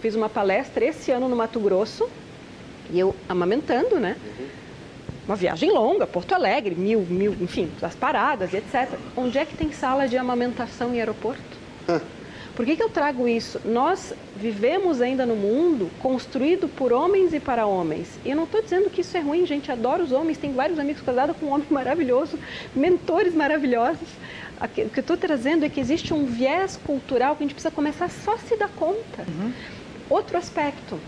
Fiz 0.00 0.14
uma 0.14 0.28
palestra 0.28 0.84
esse 0.84 1.10
ano 1.10 1.28
no 1.28 1.34
Mato 1.34 1.58
Grosso 1.58 2.08
e 2.90 2.98
eu 3.00 3.14
amamentando, 3.28 3.98
né? 3.98 4.16
Uhum. 4.24 4.46
Uma 5.26 5.36
viagem 5.36 5.72
longa, 5.72 6.06
Porto 6.06 6.32
Alegre, 6.32 6.76
mil, 6.76 7.00
mil, 7.00 7.36
enfim, 7.40 7.68
as 7.82 7.96
paradas 7.96 8.52
e 8.52 8.58
etc. 8.58 8.88
Onde 9.16 9.36
é 9.36 9.44
que 9.44 9.56
tem 9.56 9.72
sala 9.72 10.06
de 10.06 10.16
amamentação 10.16 10.94
em 10.94 11.00
aeroporto? 11.00 11.42
Por 12.56 12.64
que, 12.64 12.74
que 12.74 12.82
eu 12.82 12.88
trago 12.88 13.28
isso? 13.28 13.60
Nós 13.66 14.14
vivemos 14.34 15.02
ainda 15.02 15.26
no 15.26 15.36
mundo 15.36 15.90
construído 16.00 16.66
por 16.66 16.90
homens 16.90 17.34
e 17.34 17.38
para 17.38 17.66
homens. 17.66 18.18
E 18.24 18.30
eu 18.30 18.36
não 18.36 18.44
estou 18.44 18.62
dizendo 18.62 18.88
que 18.88 19.02
isso 19.02 19.14
é 19.14 19.20
ruim, 19.20 19.44
gente. 19.44 19.70
Adoro 19.70 20.02
os 20.02 20.10
homens. 20.10 20.38
Tenho 20.38 20.54
vários 20.54 20.78
amigos 20.78 21.02
casados 21.02 21.36
com 21.36 21.46
um 21.46 21.52
homem 21.52 21.66
maravilhoso, 21.70 22.38
mentores 22.74 23.34
maravilhosos. 23.34 24.08
O 24.58 24.68
que 24.68 24.80
eu 24.80 25.00
estou 25.00 25.18
trazendo 25.18 25.66
é 25.66 25.68
que 25.68 25.78
existe 25.78 26.14
um 26.14 26.24
viés 26.24 26.80
cultural 26.82 27.36
que 27.36 27.44
a 27.44 27.46
gente 27.46 27.54
precisa 27.54 27.70
começar 27.70 28.08
só 28.08 28.32
a 28.32 28.38
se 28.38 28.56
dar 28.56 28.70
conta. 28.70 29.26
Uhum. 29.28 29.52
Outro 30.08 30.38
aspecto. 30.38 30.98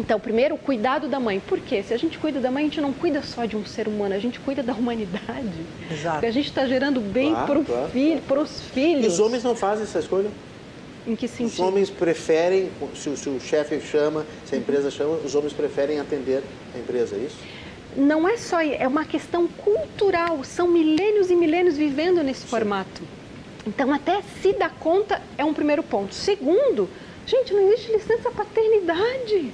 Então, 0.00 0.18
primeiro, 0.18 0.56
o 0.56 0.58
cuidado 0.58 1.06
da 1.06 1.20
mãe. 1.20 1.38
Por 1.38 1.60
quê? 1.60 1.84
Se 1.84 1.94
a 1.94 1.96
gente 1.96 2.18
cuida 2.18 2.40
da 2.40 2.50
mãe, 2.50 2.64
a 2.64 2.66
gente 2.66 2.80
não 2.80 2.92
cuida 2.92 3.22
só 3.22 3.44
de 3.44 3.56
um 3.56 3.64
ser 3.64 3.86
humano, 3.86 4.12
a 4.12 4.18
gente 4.18 4.40
cuida 4.40 4.60
da 4.60 4.72
humanidade. 4.72 5.52
Exato. 5.88 6.14
Porque 6.14 6.26
a 6.26 6.32
gente 6.32 6.48
está 6.48 6.66
gerando 6.66 7.00
bem 7.00 7.30
claro, 7.30 7.46
para 7.46 7.64
claro, 7.64 7.90
filho, 7.90 8.22
claro. 8.26 8.42
os 8.42 8.60
filhos. 8.60 9.04
E 9.04 9.08
os 9.08 9.20
homens 9.20 9.44
não 9.44 9.54
fazem 9.54 9.84
essa 9.84 10.00
escolha? 10.00 10.30
Em 11.06 11.16
que 11.16 11.26
sentido? 11.26 11.52
Os 11.52 11.60
homens 11.60 11.90
preferem, 11.90 12.70
se, 12.94 13.16
se 13.16 13.28
o 13.28 13.40
chefe 13.40 13.80
chama, 13.80 14.26
se 14.44 14.54
a 14.54 14.58
empresa 14.58 14.90
chama, 14.90 15.16
os 15.24 15.34
homens 15.34 15.52
preferem 15.52 15.98
atender 15.98 16.42
a 16.74 16.78
empresa, 16.78 17.16
é 17.16 17.20
isso? 17.20 17.38
Não 17.96 18.28
é 18.28 18.36
só, 18.36 18.60
é 18.60 18.86
uma 18.86 19.04
questão 19.04 19.48
cultural. 19.48 20.44
São 20.44 20.68
milênios 20.68 21.30
e 21.30 21.34
milênios 21.34 21.76
vivendo 21.76 22.22
nesse 22.22 22.42
Sim. 22.42 22.48
formato. 22.48 23.02
Então, 23.66 23.92
até 23.92 24.22
se 24.42 24.52
dar 24.52 24.70
conta 24.70 25.20
é 25.36 25.44
um 25.44 25.52
primeiro 25.52 25.82
ponto. 25.82 26.14
Segundo, 26.14 26.88
gente, 27.26 27.52
não 27.52 27.60
existe 27.72 27.92
licença 27.92 28.30
paternidade. 28.30 29.52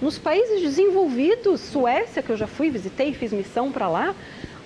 Nos 0.00 0.18
países 0.18 0.60
desenvolvidos, 0.60 1.60
Suécia, 1.60 2.22
que 2.22 2.30
eu 2.30 2.36
já 2.36 2.46
fui, 2.46 2.70
visitei, 2.70 3.12
fiz 3.12 3.32
missão 3.32 3.70
para 3.70 3.88
lá, 3.88 4.14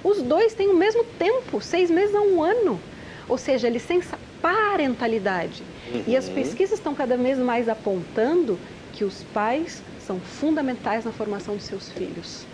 os 0.02 0.22
dois 0.22 0.54
têm 0.54 0.68
o 0.68 0.76
mesmo 0.76 1.04
tempo, 1.18 1.60
seis 1.60 1.90
meses 1.90 2.14
a 2.14 2.20
um 2.20 2.42
ano. 2.42 2.80
Ou 3.28 3.36
seja, 3.36 3.68
licença 3.68 4.18
parentalidade. 4.40 5.62
Uhum. 5.92 6.04
E 6.06 6.16
as 6.16 6.28
uhum. 6.28 6.34
pesquisas 6.34 6.78
estão 6.78 6.94
cada 6.94 7.16
vez 7.16 7.38
mais 7.38 7.68
apontando 7.68 8.58
que 8.92 9.04
os 9.04 9.22
pais 9.34 9.82
são 10.00 10.18
fundamentais 10.18 11.04
na 11.04 11.12
formação 11.12 11.56
de 11.56 11.62
seus 11.62 11.88
filhos, 11.90 12.46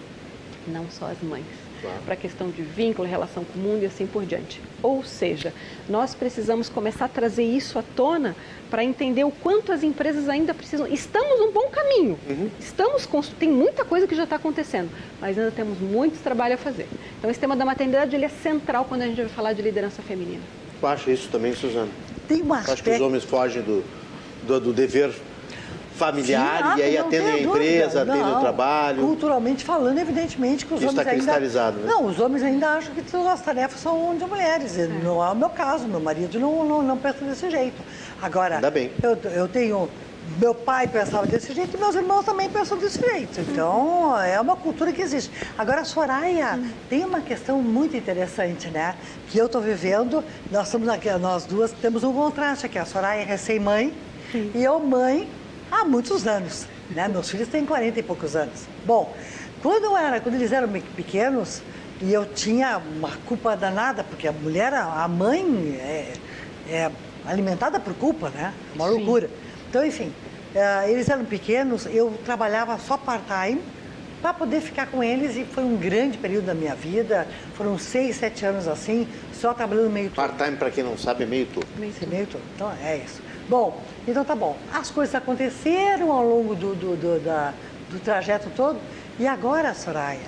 não 0.67 0.91
só 0.91 1.07
as 1.07 1.23
mães. 1.23 1.45
Claro. 1.81 2.03
Para 2.05 2.15
a 2.15 2.17
questão 2.17 2.49
de 2.51 2.63
vínculo, 2.63 3.07
relação 3.07 3.45
com 3.45 3.59
o 3.59 3.63
mundo 3.63 3.83
e 3.83 3.87
assim 3.87 4.07
por 4.07 4.25
diante. 4.25 4.61
Ou 4.83 5.05
seja, 5.05 5.53
nós 5.87 6.15
precisamos 6.15 6.71
começar 6.71 7.05
a 7.05 7.09
trazer 7.09 7.45
isso 7.45 7.79
à 7.79 7.83
tona 7.83 8.35
para 8.71 8.83
entender 8.83 9.25
o 9.25 9.31
quanto 9.31 9.71
as 9.71 9.83
empresas 9.83 10.29
ainda 10.29 10.55
precisam. 10.55 10.87
Estamos 10.87 11.39
num 11.39 11.53
bom 11.53 11.69
caminho. 11.69 12.19
Uhum. 12.29 12.51
Estamos 12.59 13.07
tem 13.39 13.51
muita 13.51 13.85
coisa 13.85 14.07
que 14.07 14.15
já 14.15 14.25
está 14.25 14.37
acontecendo, 14.37 14.91
mas 15.21 15.39
ainda 15.39 15.51
temos 15.51 15.79
muito 15.79 16.23
trabalho 16.23 16.55
a 16.55 16.59
fazer. 16.59 16.89
Então 17.19 17.31
esse 17.31 17.39
tema 17.39 17.55
da 17.55 17.67
maternidade 17.67 18.17
ele 18.17 18.25
é 18.25 18.31
central 18.31 18.87
quando 18.87 19.03
a 19.03 19.07
gente 19.07 19.21
vai 19.21 19.29
falar 19.29 19.53
de 19.53 19.61
liderança 19.61 20.01
feminina. 20.03 20.43
Tu 20.85 20.89
acha 20.89 21.11
isso 21.11 21.29
também, 21.31 21.55
Suzana? 21.55 21.89
Tem 22.29 22.43
uma 22.43 22.59
aspecto... 22.59 22.73
Acho 22.73 22.83
que 22.83 22.91
os 22.91 23.01
homens 23.01 23.25
fogem 23.25 23.63
do, 23.63 23.83
do, 24.47 24.61
do 24.61 24.73
dever 24.75 25.15
familiar 25.97 26.75
Sim, 26.75 26.81
e 26.81 26.83
aí 26.83 26.99
atendem 26.99 27.33
a 27.33 27.39
empresa, 27.41 28.03
atendem 28.03 28.35
o 28.35 28.41
trabalho. 28.41 29.01
Culturalmente 29.01 29.65
falando, 29.65 29.97
evidentemente 29.97 30.67
que 30.67 30.75
os 30.75 30.81
Isso 30.83 30.91
homens 30.91 31.07
está 31.07 31.15
cristalizado, 31.15 31.79
ainda... 31.79 31.89
né? 31.89 31.95
Não, 31.95 32.05
os 32.05 32.21
homens 32.21 32.43
ainda 32.43 32.69
acham 32.69 32.95
que 32.95 33.01
todas 33.01 33.29
as 33.29 33.41
tarefas 33.41 33.81
são 33.81 34.15
de 34.15 34.27
mulheres. 34.27 34.77
É. 34.79 34.87
Não 34.87 35.25
é 35.25 35.31
o 35.31 35.35
meu 35.35 35.49
caso, 35.49 35.89
meu 35.89 36.01
marido 36.01 36.39
não, 36.39 36.67
não, 36.67 36.83
não 36.83 36.99
pensa 36.99 37.25
desse 37.25 37.49
jeito. 37.51 37.81
Agora, 38.21 38.57
ainda 38.57 38.71
bem. 38.71 38.91
Eu, 39.03 39.17
eu 39.31 39.49
tenho 39.49 39.89
meu 40.39 40.55
pai 40.55 40.89
pensava 40.89 41.27
desse 41.27 41.53
jeito 41.53 41.77
e 41.77 41.81
meus 41.81 41.95
irmãos 41.95 42.25
também 42.25 42.49
pensam 42.49 42.79
desse 42.79 43.01
jeito. 43.01 43.41
Então, 43.41 44.19
é 44.19 44.41
uma 44.41 44.57
cultura 44.57 44.93
que 44.93 45.03
existe. 45.03 45.31
Agora, 45.57 45.83
a 45.83 45.85
Soraya 45.85 46.59
tem 46.89 47.05
uma 47.05 47.21
questão 47.21 47.63
muito 47.63 47.97
interessante, 47.97 48.69
né? 48.69 48.97
Que 49.29 49.39
eu 49.39 49.47
estou 49.47 49.61
vivendo, 49.61 50.25
nós 50.51 50.67
estamos 50.67 50.89
aqui, 50.89 51.11
nós 51.13 51.45
duas 51.45 51.73
temos 51.73 52.03
um 52.05 52.13
contraste 52.13 52.67
aqui. 52.67 52.79
A 52.79 52.87
Soraya 52.87 53.21
é 53.21 53.25
recém-mãe 53.25 53.93
e 54.55 54.65
eu 54.65 54.81
mãe 54.81 55.29
há 55.71 55.85
muitos 55.85 56.27
anos. 56.27 56.67
Né? 56.91 57.07
Meus 57.09 57.31
filhos 57.31 57.49
têm 57.49 57.65
40 57.65 58.01
e 58.01 58.03
poucos 58.03 58.35
anos. 58.35 58.67
Bom, 58.85 59.15
quando, 59.63 59.85
eu 59.85 59.97
era, 59.97 60.21
quando 60.21 60.35
eles 60.35 60.53
eram 60.53 60.69
pequenos, 60.69 61.63
e 62.01 62.13
eu 62.13 62.27
tinha 62.27 62.79
uma 62.79 63.11
culpa 63.27 63.57
danada, 63.57 64.03
porque 64.05 64.27
a 64.27 64.33
mulher, 64.33 64.75
a 64.75 65.07
mãe, 65.09 65.79
é, 65.81 66.13
é 66.69 66.91
alimentada 67.25 67.79
por 67.81 67.95
culpa, 67.95 68.31
né? 68.31 68.53
Uma 68.75 68.89
Sim. 68.89 68.95
loucura. 68.97 69.31
Então, 69.75 69.85
enfim, 69.85 70.13
uh, 70.55 70.89
eles 70.89 71.09
eram 71.09 71.25
pequenos, 71.25 71.85
eu 71.87 72.17
trabalhava 72.25 72.79
só 72.79 72.97
part-time 72.97 73.61
para 74.23 74.33
poder 74.33 74.61
ficar 74.61 74.87
com 74.87 75.03
eles 75.03 75.37
e 75.37 75.45
foi 75.45 75.65
um 75.65 75.77
grande 75.77 76.17
período 76.17 76.45
da 76.45 76.55
minha 76.55 76.77
vida. 76.77 77.27
Foram 77.55 77.77
seis, 77.77 78.15
sete 78.15 78.47
anos 78.47 78.69
assim, 78.69 79.09
só 79.33 79.53
trabalhando 79.53 79.91
meio 79.91 80.11
turno. 80.11 80.29
Part-time, 80.29 80.57
para 80.57 80.71
quem 80.71 80.85
não 80.85 80.97
sabe, 80.97 81.25
é 81.25 81.27
meio 81.27 81.47
turno. 81.47 81.69
Meio, 81.77 81.93
meio 82.09 82.25
turno, 82.25 82.47
então 82.55 82.73
é 82.85 82.99
isso. 82.99 83.21
Bom, 83.49 83.83
então 84.07 84.25
tá 84.25 84.37
bom. 84.37 84.57
As 84.73 84.93
coisas 84.93 85.13
aconteceram 85.13 86.13
ao 86.13 86.25
longo 86.25 86.55
do, 86.55 86.77
do, 86.77 86.97
do, 86.97 87.19
da, 87.19 87.53
do 87.91 87.99
trajeto 87.99 88.51
todo 88.55 88.79
e 89.19 89.27
agora, 89.27 89.75
Soraya, 89.75 90.21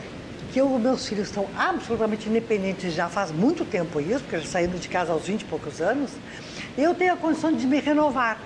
que 0.52 0.60
eu, 0.60 0.68
meus 0.70 1.06
filhos 1.06 1.28
estão 1.28 1.46
absolutamente 1.56 2.28
independentes 2.28 2.92
já 2.92 3.08
faz 3.08 3.30
muito 3.30 3.64
tempo 3.64 4.00
isso, 4.00 4.22
porque 4.22 4.34
eles 4.34 4.48
saíram 4.48 4.74
de 4.76 4.88
casa 4.88 5.12
aos 5.12 5.24
20 5.24 5.42
e 5.42 5.44
poucos 5.44 5.80
anos, 5.80 6.10
eu 6.76 6.96
tenho 6.96 7.12
a 7.12 7.16
condição 7.16 7.52
de 7.52 7.64
me 7.64 7.78
renovar. 7.78 8.40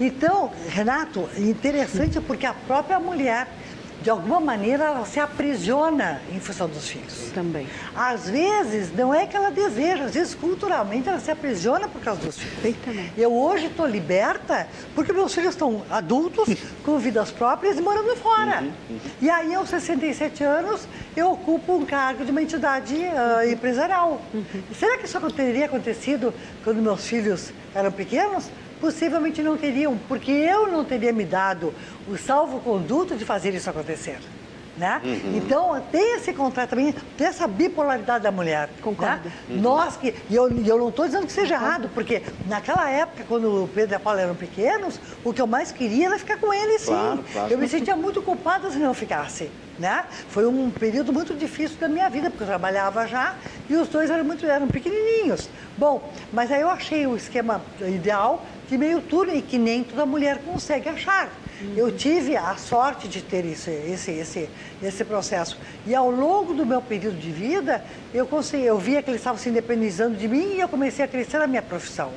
Então, 0.00 0.50
Renato, 0.68 1.28
interessante 1.38 2.20
porque 2.20 2.46
a 2.46 2.54
própria 2.54 2.98
mulher 2.98 3.48
de 4.04 4.10
alguma 4.10 4.38
maneira 4.38 4.84
ela 4.84 5.06
se 5.06 5.18
aprisiona 5.18 6.20
em 6.30 6.38
função 6.38 6.68
dos 6.68 6.86
filhos. 6.86 7.30
Também. 7.34 7.66
Às 7.96 8.28
vezes 8.28 8.94
não 8.94 9.14
é 9.14 9.26
que 9.26 9.34
ela 9.34 9.50
deseja, 9.50 10.04
às 10.04 10.12
vezes 10.12 10.34
culturalmente 10.34 11.08
ela 11.08 11.18
se 11.18 11.30
aprisiona 11.30 11.88
por 11.88 12.02
causa 12.02 12.20
dos 12.20 12.38
filhos. 12.38 12.76
Também. 12.84 13.10
Eu 13.16 13.32
hoje 13.32 13.66
estou 13.66 13.86
liberta 13.86 14.68
porque 14.94 15.10
meus 15.10 15.34
filhos 15.34 15.54
estão 15.54 15.82
adultos, 15.90 16.54
com 16.84 16.98
vidas 16.98 17.30
próprias 17.30 17.78
e 17.78 17.80
morando 17.80 18.14
fora. 18.16 18.60
Uhum, 18.60 18.72
uhum. 18.90 19.00
E 19.22 19.30
aí, 19.30 19.54
aos 19.54 19.70
67 19.70 20.44
anos, 20.44 20.86
eu 21.16 21.32
ocupo 21.32 21.74
um 21.74 21.86
cargo 21.86 22.26
de 22.26 22.30
uma 22.30 22.42
entidade 22.42 22.94
uh, 22.94 23.50
empresarial. 23.50 24.20
Uhum. 24.34 24.44
Será 24.78 24.98
que 24.98 25.06
isso 25.06 25.18
teria 25.30 25.64
acontecido 25.64 26.34
quando 26.62 26.82
meus 26.82 27.06
filhos 27.06 27.54
eram 27.74 27.90
pequenos? 27.90 28.50
Possivelmente 28.84 29.42
não 29.42 29.56
teriam, 29.56 29.96
porque 30.06 30.30
eu 30.30 30.70
não 30.70 30.84
teria 30.84 31.10
me 31.10 31.24
dado 31.24 31.72
o 32.06 32.18
salvo-conduto 32.18 33.16
de 33.16 33.24
fazer 33.24 33.54
isso 33.54 33.70
acontecer. 33.70 34.18
Né? 34.76 35.00
Uhum. 35.02 35.36
Então, 35.36 35.82
tem 35.90 36.16
esse 36.16 36.32
contrato 36.34 36.70
também, 36.70 36.94
tem 37.16 37.28
essa 37.28 37.46
bipolaridade 37.46 38.24
da 38.24 38.32
mulher. 38.32 38.68
Concordo. 38.82 39.28
Né? 39.28 39.32
Uhum. 39.48 39.60
Nós 39.62 39.96
que. 39.96 40.14
E 40.28 40.34
eu, 40.34 40.50
eu 40.50 40.78
não 40.78 40.88
estou 40.90 41.06
dizendo 41.06 41.26
que 41.26 41.32
seja 41.32 41.54
Concordo. 41.54 41.84
errado, 41.84 41.90
porque 41.94 42.22
naquela 42.46 42.90
época, 42.90 43.24
quando 43.26 43.64
o 43.64 43.68
Pedro 43.68 43.94
e 43.94 43.96
a 43.96 44.00
Paula 44.00 44.20
eram 44.20 44.34
pequenos, 44.34 45.00
o 45.24 45.32
que 45.32 45.40
eu 45.40 45.46
mais 45.46 45.72
queria 45.72 46.06
era 46.06 46.18
ficar 46.18 46.36
com 46.38 46.52
eles, 46.52 46.82
sim. 46.82 46.88
Claro, 46.88 47.24
claro. 47.32 47.52
Eu 47.52 47.56
me 47.56 47.68
sentia 47.68 47.96
muito 47.96 48.20
culpada 48.20 48.68
se 48.70 48.78
não 48.78 48.92
ficasse. 48.92 49.48
Né? 49.78 50.04
Foi 50.28 50.46
um 50.46 50.70
período 50.70 51.12
muito 51.12 51.34
difícil 51.34 51.76
da 51.78 51.88
minha 51.88 52.08
vida, 52.08 52.30
porque 52.30 52.44
eu 52.44 52.48
trabalhava 52.48 53.08
já 53.08 53.34
e 53.68 53.74
os 53.74 53.88
dois 53.88 54.08
eram 54.08 54.24
muito 54.24 54.46
eram 54.46 54.68
pequenininhos. 54.68 55.48
Bom, 55.76 56.12
mas 56.32 56.52
aí 56.52 56.60
eu 56.60 56.70
achei 56.70 57.06
o 57.08 57.16
esquema 57.16 57.60
ideal 57.80 58.44
de 58.74 58.78
meio 58.78 59.00
turno 59.00 59.32
e 59.34 59.40
que 59.40 59.56
nem 59.56 59.84
toda 59.84 60.04
mulher 60.04 60.38
consegue 60.44 60.88
achar. 60.88 61.30
Uhum. 61.60 61.74
Eu 61.76 61.96
tive 61.96 62.36
a 62.36 62.56
sorte 62.56 63.06
de 63.06 63.22
ter 63.22 63.44
esse, 63.44 63.70
esse, 63.70 64.10
esse, 64.10 64.50
esse 64.82 65.04
processo. 65.04 65.56
E 65.86 65.94
ao 65.94 66.10
longo 66.10 66.52
do 66.52 66.66
meu 66.66 66.82
período 66.82 67.16
de 67.16 67.30
vida, 67.30 67.84
eu, 68.12 68.26
consegui, 68.26 68.64
eu 68.64 68.76
via 68.76 69.00
que 69.00 69.10
eles 69.10 69.20
estavam 69.20 69.38
se 69.38 69.48
independizando 69.48 70.16
de 70.16 70.26
mim 70.26 70.54
e 70.56 70.60
eu 70.60 70.68
comecei 70.68 71.04
a 71.04 71.08
crescer 71.08 71.38
na 71.38 71.46
minha 71.46 71.62
profissão. 71.62 72.10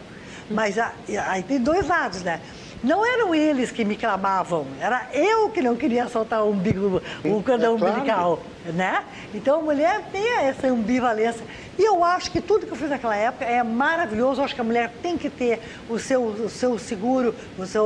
Mas 0.49 0.77
aí 0.79 1.43
tem 1.43 1.59
dois 1.59 1.87
lados, 1.87 2.23
né? 2.23 2.41
Não 2.83 3.05
eram 3.05 3.33
eles 3.35 3.71
que 3.71 3.83
me 3.83 3.95
clamavam, 3.95 4.65
era 4.79 5.09
eu 5.13 5.49
que 5.49 5.61
não 5.61 5.75
queria 5.75 6.07
soltar 6.07 6.43
o 6.43 6.51
umbigo, 6.51 7.01
o 7.23 7.43
cordão 7.43 7.75
É 7.75 7.77
claro. 7.79 7.93
umbilical, 7.93 8.39
né? 8.73 9.03
Então 9.33 9.59
a 9.59 9.63
mulher 9.63 10.01
tem 10.11 10.27
essa 10.39 10.67
ambivalência. 10.67 11.41
E 11.79 11.83
eu 11.83 12.03
acho 12.03 12.31
que 12.31 12.41
tudo 12.41 12.65
que 12.65 12.71
eu 12.71 12.75
fiz 12.75 12.89
naquela 12.89 13.15
época 13.15 13.45
é 13.45 13.61
maravilhoso. 13.61 14.41
Eu 14.41 14.45
acho 14.45 14.55
que 14.55 14.61
a 14.61 14.63
mulher 14.63 14.91
tem 15.01 15.15
que 15.15 15.29
ter 15.29 15.59
o 15.87 15.99
seu, 15.99 16.23
o 16.23 16.49
seu 16.49 16.77
seguro, 16.79 17.35
o 17.57 17.65
seu, 17.67 17.83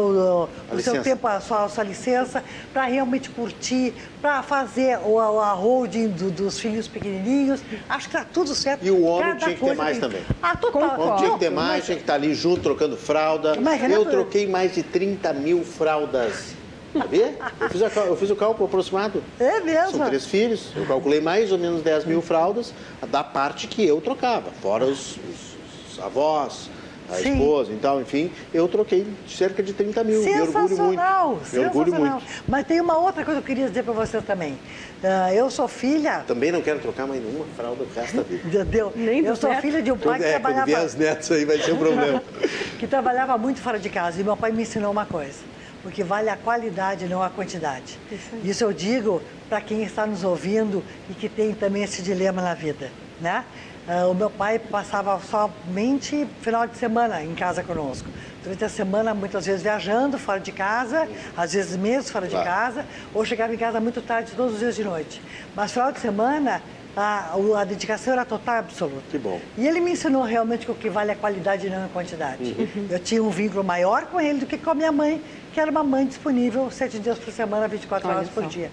o 0.71 0.79
seu 0.79 1.03
tempo, 1.03 1.27
a 1.27 1.41
sua, 1.41 1.65
a 1.65 1.69
sua 1.69 1.83
licença, 1.83 2.41
para 2.71 2.83
realmente 2.85 3.29
curtir, 3.29 3.93
para 4.21 4.41
fazer 4.43 4.97
o, 5.05 5.19
a 5.19 5.51
holding 5.51 6.07
do- 6.07 6.31
dos 6.31 6.57
filhos 6.57 6.87
pequenininhos. 6.87 7.61
Acho 7.89 8.07
que 8.09 8.15
está 8.15 8.25
tudo 8.31 8.55
certo. 8.55 8.85
E 8.85 8.91
o 8.91 9.01
homem 9.03 9.27
Cada 9.33 9.39
tinha 9.45 9.55
que 9.57 9.65
ter 9.65 9.75
mais 9.75 9.97
tem- 9.97 10.09
também. 10.09 10.21
Ah, 10.41 10.55
total. 10.55 10.81
O 10.97 11.01
homem 11.01 11.17
tinha 11.17 11.31
que 11.33 11.39
ter 11.39 11.49
mais, 11.51 11.83
tinha 11.85 11.97
que 11.97 12.03
estar 12.03 12.13
ali 12.13 12.33
junto, 12.33 12.61
trocando 12.61 12.95
fralda. 12.95 13.55
Mas, 13.59 13.81
Renato, 13.81 14.01
eu 14.03 14.05
troquei 14.09 14.47
mais 14.47 14.73
de 14.73 14.83
30 14.83 15.33
mil 15.33 15.65
fraldas. 15.65 16.55
Sabia? 16.97 17.35
Eu 17.59 17.69
fiz, 17.69 17.81
a 17.81 17.87
eu 18.05 18.15
fiz 18.17 18.29
o 18.29 18.35
cálculo 18.35 18.65
aproximado. 18.67 19.23
É 19.39 19.59
mesmo? 19.61 19.97
São 19.97 20.05
três 20.07 20.25
filhos. 20.25 20.71
Eu 20.75 20.85
calculei 20.85 21.21
mais 21.21 21.51
ou 21.51 21.57
menos 21.57 21.81
10 21.81 22.05
mil 22.05 22.21
fraldas 22.21 22.73
da 23.09 23.23
parte 23.23 23.67
que 23.67 23.85
eu 23.85 24.01
trocava. 24.01 24.51
Fora 24.61 24.85
os, 24.85 25.17
os- 25.17 25.93
os 25.93 25.99
avós, 26.03 26.69
a 27.09 27.15
Sim. 27.15 27.33
esposa 27.33 27.71
e 27.71 27.77
tal, 27.77 28.01
enfim. 28.01 28.29
Eu 28.53 28.67
troquei 28.67 29.05
cerca 29.27 29.63
de 29.63 29.71
30 29.73 30.03
mil. 30.03 30.21
Me 30.21 30.29
orgulho 30.41 30.53
muito. 30.53 30.69
Sensacional, 30.69 31.29
Me 31.51 31.59
orgulho 31.59 31.85
sensacional. 31.85 32.19
muito. 32.19 32.43
Mas 32.47 32.65
tem 32.67 32.81
uma 32.81 32.97
outra 32.97 33.23
coisa 33.23 33.39
que 33.41 33.45
eu 33.45 33.55
queria 33.55 33.67
dizer 33.69 33.83
para 33.83 33.93
vocês 33.93 34.23
também. 34.25 34.57
Ah, 35.03 35.33
eu 35.33 35.49
sou 35.49 35.67
filha, 35.69 36.23
Também 36.27 36.51
não 36.51 36.61
quero 36.61 36.79
trocar 36.79 37.07
mais 37.07 37.21
nenhuma 37.23 37.45
fralda 37.55 37.83
o 37.83 37.87
resto 37.95 38.17
da 38.17 38.23
vida. 38.23 38.41
entendeu? 38.47 38.91
Nem 38.95 39.25
eu 39.25 39.35
sou 39.35 39.49
netos? 39.49 39.61
filha 39.65 39.81
de 39.81 39.91
um 39.91 39.97
pai 39.97 40.19
que 40.19 40.25
é, 40.25 40.39
quando 40.39 40.43
vier 40.53 40.55
trabalhava, 40.65 40.85
as 40.85 40.95
netas 40.95 41.31
aí 41.31 41.45
vai 41.45 41.57
ser 41.57 41.71
um 41.71 41.77
problema. 41.77 42.21
que 42.79 42.85
trabalhava 42.87 43.37
muito 43.37 43.61
fora 43.61 43.79
de 43.79 43.89
casa. 43.89 44.19
E 44.19 44.23
meu 44.23 44.35
pai 44.35 44.51
me 44.51 44.63
ensinou 44.63 44.91
uma 44.91 45.05
coisa. 45.05 45.39
O 45.83 45.89
que 45.89 46.03
vale 46.03 46.29
a 46.29 46.37
qualidade, 46.37 47.07
não 47.07 47.23
a 47.23 47.29
quantidade. 47.29 47.97
Isso, 48.43 48.63
eu 48.63 48.71
digo 48.71 49.21
para 49.49 49.59
quem 49.61 49.83
está 49.83 50.05
nos 50.05 50.23
ouvindo 50.23 50.83
e 51.09 51.13
que 51.13 51.27
tem 51.27 51.53
também 51.53 51.83
esse 51.83 52.01
dilema 52.01 52.41
na 52.41 52.53
vida, 52.53 52.91
né? 53.19 53.43
Ah, 53.87 54.05
o 54.07 54.13
meu 54.13 54.29
pai 54.29 54.59
passava 54.59 55.19
somente 55.19 56.27
final 56.41 56.67
de 56.67 56.77
semana 56.77 57.23
em 57.23 57.33
casa 57.33 57.63
conosco. 57.63 58.07
Durante 58.43 58.63
a 58.63 58.69
semana, 58.69 59.13
muitas 59.13 59.45
vezes 59.47 59.63
viajando 59.63 60.19
fora 60.19 60.39
de 60.39 60.51
casa, 60.51 61.07
às 61.35 61.53
vezes 61.53 61.75
meses 61.77 62.09
fora 62.11 62.25
de 62.27 62.31
Claro. 62.31 62.47
casa, 62.47 62.85
ou 63.13 63.25
chegava 63.25 63.53
em 63.53 63.57
casa 63.57 63.79
muito 63.79 63.99
tarde, 64.01 64.33
todos 64.35 64.53
os 64.53 64.59
dias 64.59 64.75
de 64.75 64.83
noite. 64.83 65.19
Mas 65.55 65.71
final 65.71 65.91
de 65.91 65.99
semana, 65.99 66.61
a, 66.95 67.33
a 67.59 67.63
dedicação 67.63 68.13
era 68.13 68.23
total 68.23 68.55
e 68.55 68.59
absoluta. 68.59 69.01
Que 69.09 69.17
bom. 69.17 69.39
E 69.57 69.67
ele 69.67 69.79
me 69.79 69.91
ensinou 69.91 70.23
realmente 70.23 70.65
que 70.65 70.71
o 70.71 70.75
que 70.75 70.89
vale 70.89 71.09
é 71.09 71.13
a 71.13 71.17
qualidade 71.17 71.65
e 71.65 71.69
não 71.69 71.85
a 71.85 71.89
quantidade. 71.89 72.55
Uhum. 72.57 72.87
Eu 72.89 72.99
tinha 72.99 73.23
um 73.23 73.29
vínculo 73.31 73.63
maior 73.63 74.05
com 74.05 74.21
ele 74.21 74.39
do 74.39 74.45
que 74.45 74.57
com 74.57 74.69
a 74.71 74.75
minha 74.75 74.91
mãe, 74.91 75.21
que 75.53 75.59
era 75.59 75.69
uma 75.69 75.83
mãe 75.83 76.05
disponível 76.05 76.69
sete 76.71 76.99
dias 76.99 77.17
por 77.19 77.31
semana, 77.31 77.67
24 77.67 78.07
Olha 78.07 78.17
horas 78.17 78.29
por 78.29 78.43
só. 78.43 78.49
dia. 78.49 78.71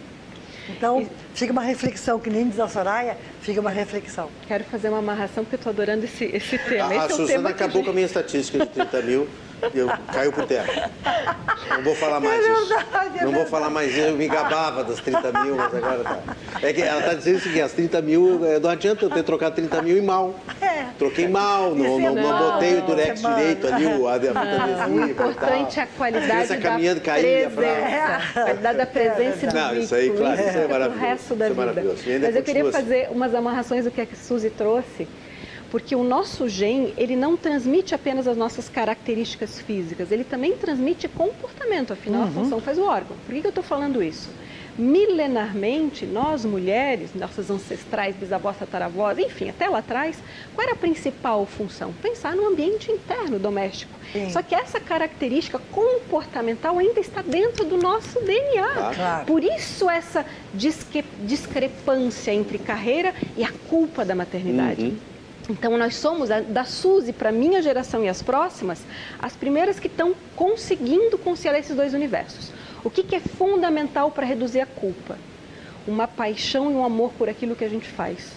Então, 0.69 1.09
fica 1.35 1.51
uma 1.51 1.63
reflexão, 1.63 2.19
que 2.21 2.29
nem 2.29 2.49
diz 2.49 2.61
a 2.61 2.69
Soraya, 2.69 3.17
fica 3.41 3.61
uma 3.61 3.71
reflexão. 3.71 4.29
Quero 4.47 4.65
fazer 4.65 4.91
uma 4.91 4.99
amarração 4.99 5.43
porque 5.43 5.57
eu 5.57 5.59
estou 5.59 5.71
adorando 5.71 6.05
esse, 6.05 6.25
esse 6.27 6.59
tema. 6.59 6.85
A, 6.85 6.89
a 6.89 6.97
esse 6.97 7.13
é 7.13 7.15
o 7.15 7.17
Suzana 7.17 7.49
acabou 7.49 7.83
com 7.83 7.91
a 7.91 7.93
minha 7.93 8.05
estatística 8.07 8.59
de 8.59 8.67
30 8.67 9.03
mil 9.03 9.23
e 9.23 9.48
eu 9.75 9.89
caiu 10.13 10.33
por 10.33 10.45
terra. 10.47 10.91
Não 11.71 11.83
vou 11.83 11.95
falar 11.95 12.21
mais 12.21 12.45
É 12.45 12.53
isso. 12.53 12.69
verdade, 12.69 13.19
é 13.19 13.25
Não 13.25 13.33
vou 13.33 13.47
falar 13.47 13.71
mais 13.71 13.91
isso. 13.91 14.01
Eu 14.01 14.17
me 14.17 14.27
gabava 14.29 14.85
das 14.85 15.01
30 15.01 15.33
mil, 15.45 15.57
mas 15.57 15.75
agora 15.75 16.03
tá. 16.05 16.19
É 16.63 16.73
que 16.73 16.83
ela 16.83 17.01
está 17.01 17.15
dizendo 17.15 17.37
o 17.37 17.41
seguinte: 17.41 17.61
as 17.63 17.73
30 17.73 18.03
mil, 18.03 18.45
eh, 18.45 18.59
não 18.59 18.71
adianta 18.71 19.05
eu 19.05 19.11
ter 19.11 19.23
trocado 19.23 19.55
30 19.57 19.83
mil 19.83 19.97
e 19.97 20.03
mal. 20.03 20.35
É. 20.61 20.87
Troquei 20.99 21.29
mal, 21.29 21.75
não, 21.75 21.99
Isso 21.99 22.07
é 22.07 22.11
não, 22.11 22.15
não 22.15 22.29
mal, 22.31 22.53
botei 22.53 22.75
o 22.75 22.79
isso 22.79 22.87
durex 22.87 23.21
é 23.21 23.23
mal. 23.23 23.37
direito 23.37 23.67
ali, 23.69 23.87
o 23.87 24.09
a, 24.09 24.15
a 24.15 24.19
fita 24.21 24.41
adesiva 24.41 24.89
O 24.89 25.07
e 25.07 25.11
importante 25.11 25.79
é 25.79 25.83
a 25.83 25.87
qualidade 25.87 26.27
Criança 26.29 26.55
da 26.57 26.61
caminhando, 26.61 26.99
a 26.99 27.51
presença. 27.51 28.17
A 28.35 28.43
qualidade 28.43 28.79
da 28.79 28.87
presença 28.87 29.47
do 29.47 29.55
Não, 29.55 29.75
isso 29.77 29.95
aí, 29.95 30.11
claro, 30.11 30.41
isso 30.41 30.49
é 30.49 30.61
pro 30.61 30.69
maravilhoso, 30.71 31.05
resto 31.07 31.35
da 31.37 31.49
isso 31.49 31.61
é 31.61 31.95
vida. 31.95 32.27
Mas 32.27 32.37
eu 32.37 32.43
queria 32.43 32.63
assim. 32.63 32.73
fazer 32.73 33.09
umas 33.11 33.35
amarrações 33.35 33.85
do 33.85 33.91
que 33.91 34.01
a 34.01 34.07
Suzy 34.15 34.51
trouxe. 34.51 35.07
Porque 35.71 35.95
o 35.95 36.03
nosso 36.03 36.49
gen, 36.49 36.95
ele 36.97 37.15
não 37.15 37.37
transmite 37.37 37.95
apenas 37.95 38.27
as 38.27 38.37
nossas 38.37 38.69
características 38.69 39.61
físicas, 39.61 40.11
ele 40.11 40.25
também 40.25 40.53
transmite 40.57 41.07
comportamento, 41.09 41.93
afinal 41.93 42.23
Uhum. 42.23 42.29
a 42.29 42.31
função 42.31 42.61
faz 42.61 42.79
o 42.79 42.85
órgão. 42.85 43.17
Por 43.27 43.35
que, 43.35 43.41
que 43.43 43.47
eu 43.47 43.51
estou 43.51 43.65
falando 43.65 44.03
isso? 44.03 44.31
Milenarmente, 44.79 46.07
nós 46.07 46.45
mulheres, 46.45 47.11
nossas 47.13 47.51
ancestrais, 47.51 48.15
bisavós, 48.15 48.57
tataravós, 48.57 49.19
enfim, 49.19 49.51
até 49.51 49.69
lá 49.69 49.79
atrás, 49.79 50.17
qual 50.55 50.65
era 50.67 50.75
a 50.77 50.79
principal 50.79 51.45
função? 51.47 51.93
Pensar 52.01 52.37
no 52.37 52.47
ambiente 52.47 52.91
interno 52.93 53.39
doméstico. 53.41 53.93
Sim. 54.13 54.31
Só 54.31 54.41
que 54.41 54.55
essa 54.55 54.79
característica 54.79 55.59
comportamental 55.73 56.79
ainda 56.79 57.01
está 57.01 57.23
dentro 57.23 57.65
do 57.65 57.77
nosso 57.77 58.21
DNA. 58.21 58.93
Claro. 58.95 59.27
Por 59.27 59.43
isso 59.43 59.91
essa 59.91 60.25
discrepância 61.25 62.33
entre 62.33 62.57
carreira 62.59 63.13
e 63.37 63.43
a 63.45 63.51
culpa 63.69 64.05
da 64.05 64.15
maternidade. 64.15 64.95
Então 65.49 65.79
nós 65.79 65.97
somos, 65.97 66.29
da 66.29 66.65
Suzy 66.65 67.13
para 67.13 67.33
minha 67.33 67.63
geração 67.63 68.05
e 68.05 68.09
as 68.09 68.23
próximas, 68.23 68.85
as 69.19 69.35
primeiras 69.35 69.81
que 69.81 69.87
estão 69.87 70.15
conseguindo 70.37 71.17
conciliar 71.17 71.59
esses 71.59 71.75
dois 71.75 71.95
universos. 71.95 72.53
O 72.85 72.91
que, 72.91 73.03
que 73.03 73.17
é 73.17 73.21
fundamental 73.21 74.11
para 74.11 74.27
reduzir 74.27 74.61
a 74.61 74.67
culpa? 74.67 75.19
Uma 75.87 76.07
paixão 76.07 76.71
e 76.71 76.75
um 76.75 76.85
amor 76.85 77.13
por 77.17 77.29
aquilo 77.31 77.57
que 77.57 77.65
a 77.65 77.69
gente 77.69 77.89
faz. 77.89 78.33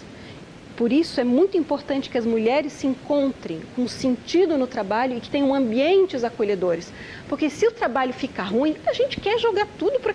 Por 0.74 0.90
isso 0.90 1.20
é 1.20 1.24
muito 1.24 1.56
importante 1.56 2.08
que 2.08 2.16
as 2.16 2.24
mulheres 2.24 2.72
se 2.72 2.86
encontrem 2.86 3.60
com 3.76 3.86
sentido 3.86 4.56
no 4.56 4.66
trabalho 4.66 5.18
e 5.18 5.20
que 5.20 5.28
tenham 5.28 5.54
ambientes 5.54 6.24
acolhedores. 6.24 6.90
Porque 7.28 7.50
se 7.50 7.66
o 7.66 7.72
trabalho 7.72 8.14
ficar 8.14 8.44
ruim, 8.44 8.74
a 8.86 8.94
gente 8.94 9.20
quer 9.20 9.38
jogar 9.38 9.68
tudo 9.78 10.00
para 10.00 10.14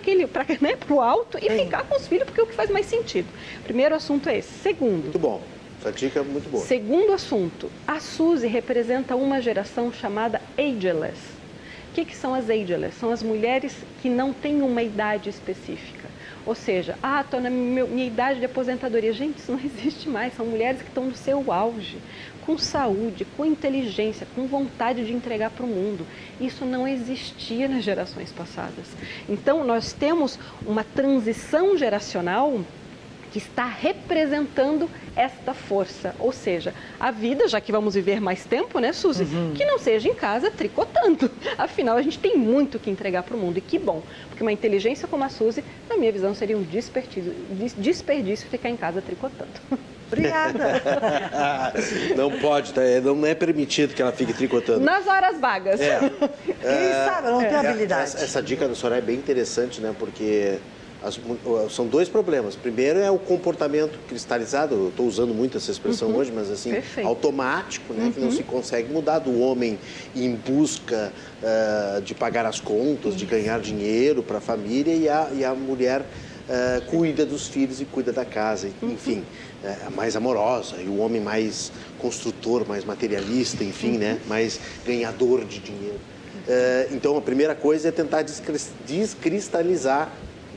né, 0.60 0.76
o 0.90 1.00
alto 1.00 1.38
e 1.40 1.48
ficar 1.48 1.84
com 1.84 1.94
os 1.94 2.08
filhos, 2.08 2.24
porque 2.24 2.40
é 2.40 2.42
o 2.42 2.46
que 2.46 2.54
faz 2.54 2.70
mais 2.70 2.86
sentido. 2.86 3.28
Primeiro 3.62 3.94
assunto 3.94 4.28
é 4.28 4.38
esse. 4.38 4.52
Segundo, 4.58 5.04
Muito 5.04 5.18
bom. 5.18 5.40
Essa 5.80 5.92
dica 5.92 6.20
é 6.20 6.22
muito 6.22 6.50
boa. 6.50 6.64
Segundo 6.64 7.12
assunto, 7.12 7.70
a 7.86 8.00
Suzy 8.00 8.46
representa 8.46 9.14
uma 9.14 9.40
geração 9.40 9.92
chamada 9.92 10.40
ageless. 10.56 11.38
O 11.90 11.94
que, 11.94 12.04
que 12.04 12.16
são 12.16 12.34
as 12.34 12.50
ageless? 12.50 12.98
São 12.98 13.10
as 13.10 13.22
mulheres 13.22 13.76
que 14.02 14.08
não 14.08 14.32
têm 14.32 14.62
uma 14.62 14.82
idade 14.82 15.28
específica. 15.28 16.08
Ou 16.44 16.54
seja, 16.54 16.96
ah, 17.02 17.20
estou 17.20 17.40
na 17.40 17.50
minha 17.50 18.06
idade 18.06 18.40
de 18.40 18.46
aposentadoria. 18.46 19.12
Gente, 19.12 19.38
isso 19.38 19.52
não 19.52 19.60
existe 19.64 20.08
mais. 20.08 20.34
São 20.34 20.46
mulheres 20.46 20.80
que 20.80 20.88
estão 20.88 21.04
no 21.04 21.14
seu 21.14 21.52
auge, 21.52 21.98
com 22.44 22.56
saúde, 22.58 23.26
com 23.36 23.44
inteligência, 23.44 24.26
com 24.34 24.46
vontade 24.46 25.04
de 25.04 25.12
entregar 25.12 25.50
para 25.50 25.64
o 25.64 25.68
mundo. 25.68 26.06
Isso 26.40 26.64
não 26.64 26.88
existia 26.88 27.68
nas 27.68 27.84
gerações 27.84 28.32
passadas. 28.32 28.86
Então, 29.28 29.64
nós 29.64 29.92
temos 29.92 30.38
uma 30.66 30.82
transição 30.82 31.76
geracional 31.76 32.60
que 33.38 33.44
está 33.44 33.66
representando 33.66 34.90
esta 35.14 35.54
força. 35.54 36.12
Ou 36.18 36.32
seja, 36.32 36.74
a 36.98 37.12
vida, 37.12 37.46
já 37.46 37.60
que 37.60 37.70
vamos 37.70 37.94
viver 37.94 38.20
mais 38.20 38.44
tempo, 38.44 38.80
né, 38.80 38.92
Suzy? 38.92 39.24
Que 39.54 39.64
não 39.64 39.78
seja 39.78 40.08
em 40.08 40.14
casa 40.14 40.50
tricotando. 40.50 41.30
Afinal, 41.56 41.96
a 41.96 42.02
gente 42.02 42.18
tem 42.18 42.36
muito 42.36 42.80
que 42.80 42.90
entregar 42.90 43.22
para 43.22 43.36
o 43.36 43.38
mundo. 43.38 43.58
E 43.58 43.60
que 43.60 43.78
bom, 43.78 44.02
porque 44.28 44.42
uma 44.42 44.50
inteligência 44.52 45.06
como 45.06 45.22
a 45.22 45.28
Suzy, 45.28 45.62
na 45.88 45.96
minha 45.96 46.10
visão, 46.10 46.34
seria 46.34 46.58
um 46.58 46.62
desperdício, 46.62 47.32
des- 47.50 47.74
desperdício 47.76 48.48
ficar 48.48 48.70
em 48.70 48.76
casa 48.76 49.00
tricotando. 49.00 49.52
Obrigada. 50.10 50.82
não 52.16 52.30
pode, 52.40 52.72
tá? 52.72 52.82
É- 52.82 53.00
não 53.00 53.24
é 53.24 53.34
permitido 53.36 53.94
que 53.94 54.02
ela 54.02 54.10
fique 54.10 54.32
tricotando. 54.32 54.80
Nas 54.80 55.06
horas 55.06 55.38
vagas. 55.38 55.80
É. 55.80 55.98
Quem 56.00 56.92
sabe, 57.06 57.28
eu 57.28 57.32
não 57.32 57.38
tenho 57.40 57.58
habilidade. 57.60 58.02
Essa, 58.02 58.24
essa 58.24 58.42
dica 58.42 58.66
da 58.66 58.74
Soraya 58.74 58.98
é 58.98 59.02
bem 59.02 59.16
interessante, 59.16 59.80
né? 59.80 59.94
Porque 59.96 60.58
as 61.02 61.18
são 61.70 61.86
dois 61.86 62.08
problemas. 62.08 62.56
Primeiro 62.56 62.98
é 62.98 63.10
o 63.10 63.18
comportamento 63.18 63.98
cristalizado. 64.08 64.74
Eu 64.74 64.88
estou 64.88 65.06
usando 65.06 65.32
muito 65.32 65.56
essa 65.56 65.70
expressão 65.70 66.14
hoje, 66.14 66.32
mas 66.34 66.50
assim, 66.50 66.70
Perfeito. 66.70 67.06
automático, 67.06 67.94
né? 67.94 68.10
Que 68.12 68.20
não 68.20 68.32
se 68.32 68.42
consegue 68.42 68.92
mudar 68.92 69.20
do 69.20 69.38
homem 69.40 69.78
em 70.14 70.34
busca 70.34 71.12
ah, 71.42 72.00
de 72.04 72.14
pagar 72.14 72.44
as 72.46 72.60
contas, 72.60 73.14
de 73.14 73.24
ganhar 73.26 73.60
dinheiro 73.60 74.22
para 74.22 74.38
a 74.38 74.40
família 74.40 74.94
e 74.94 75.08
a, 75.08 75.28
e 75.32 75.44
a 75.44 75.54
mulher 75.54 76.04
ah, 76.48 76.80
cuida 76.86 77.24
dos 77.24 77.46
filhos 77.46 77.80
e 77.80 77.84
cuida 77.84 78.12
da 78.12 78.24
casa, 78.24 78.68
enfim, 78.82 79.22
é 79.62 79.90
mais 79.94 80.16
amorosa 80.16 80.76
e 80.82 80.88
o 80.88 80.98
homem 80.98 81.20
mais 81.20 81.70
construtor, 81.98 82.66
mais 82.66 82.84
materialista, 82.84 83.62
enfim, 83.62 83.98
né? 83.98 84.18
Mais 84.26 84.58
ganhador 84.84 85.44
de 85.44 85.60
dinheiro. 85.60 86.00
Eh, 86.46 86.88
então, 86.92 87.16
a 87.16 87.20
primeira 87.20 87.54
coisa 87.54 87.88
é 87.88 87.90
tentar 87.90 88.22
descris- 88.22 88.70
descristalizar 88.86 90.10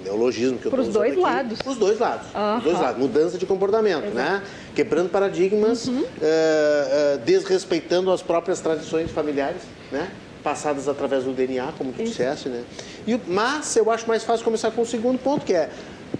neologismo 0.03 0.57
que 0.57 0.65
eu 0.65 0.69
estou 0.69 0.79
usando 0.81 0.93
dois 0.93 1.11
aqui. 1.13 1.21
lados. 1.21 1.61
Para 1.61 1.71
os 1.71 1.77
dois 1.77 1.99
lados. 1.99 2.27
Aham. 2.35 2.57
Os 2.57 2.63
dois 2.63 2.79
lados. 2.79 2.99
Mudança 3.01 3.37
de 3.37 3.45
comportamento, 3.45 4.13
né? 4.13 4.41
Quebrando 4.75 5.09
paradigmas, 5.09 5.87
Uhum. 5.87 6.03
eh, 6.21 6.87
eh, 7.15 7.19
desrespeitando 7.25 8.11
as 8.11 8.21
próprias 8.21 8.59
tradições 8.59 9.11
familiares, 9.11 9.61
né? 9.91 10.09
Passadas 10.43 10.87
através 10.87 11.23
do 11.23 11.33
DNA, 11.33 11.71
como 11.77 11.91
tu 11.91 12.03
disseste, 12.03 12.49
né? 12.49 12.63
E, 13.07 13.19
mas 13.27 13.75
eu 13.75 13.91
acho 13.91 14.07
mais 14.07 14.23
fácil 14.23 14.43
começar 14.43 14.71
com 14.71 14.81
o 14.81 14.85
segundo 14.85 15.19
ponto, 15.19 15.45
que 15.45 15.53
é 15.53 15.69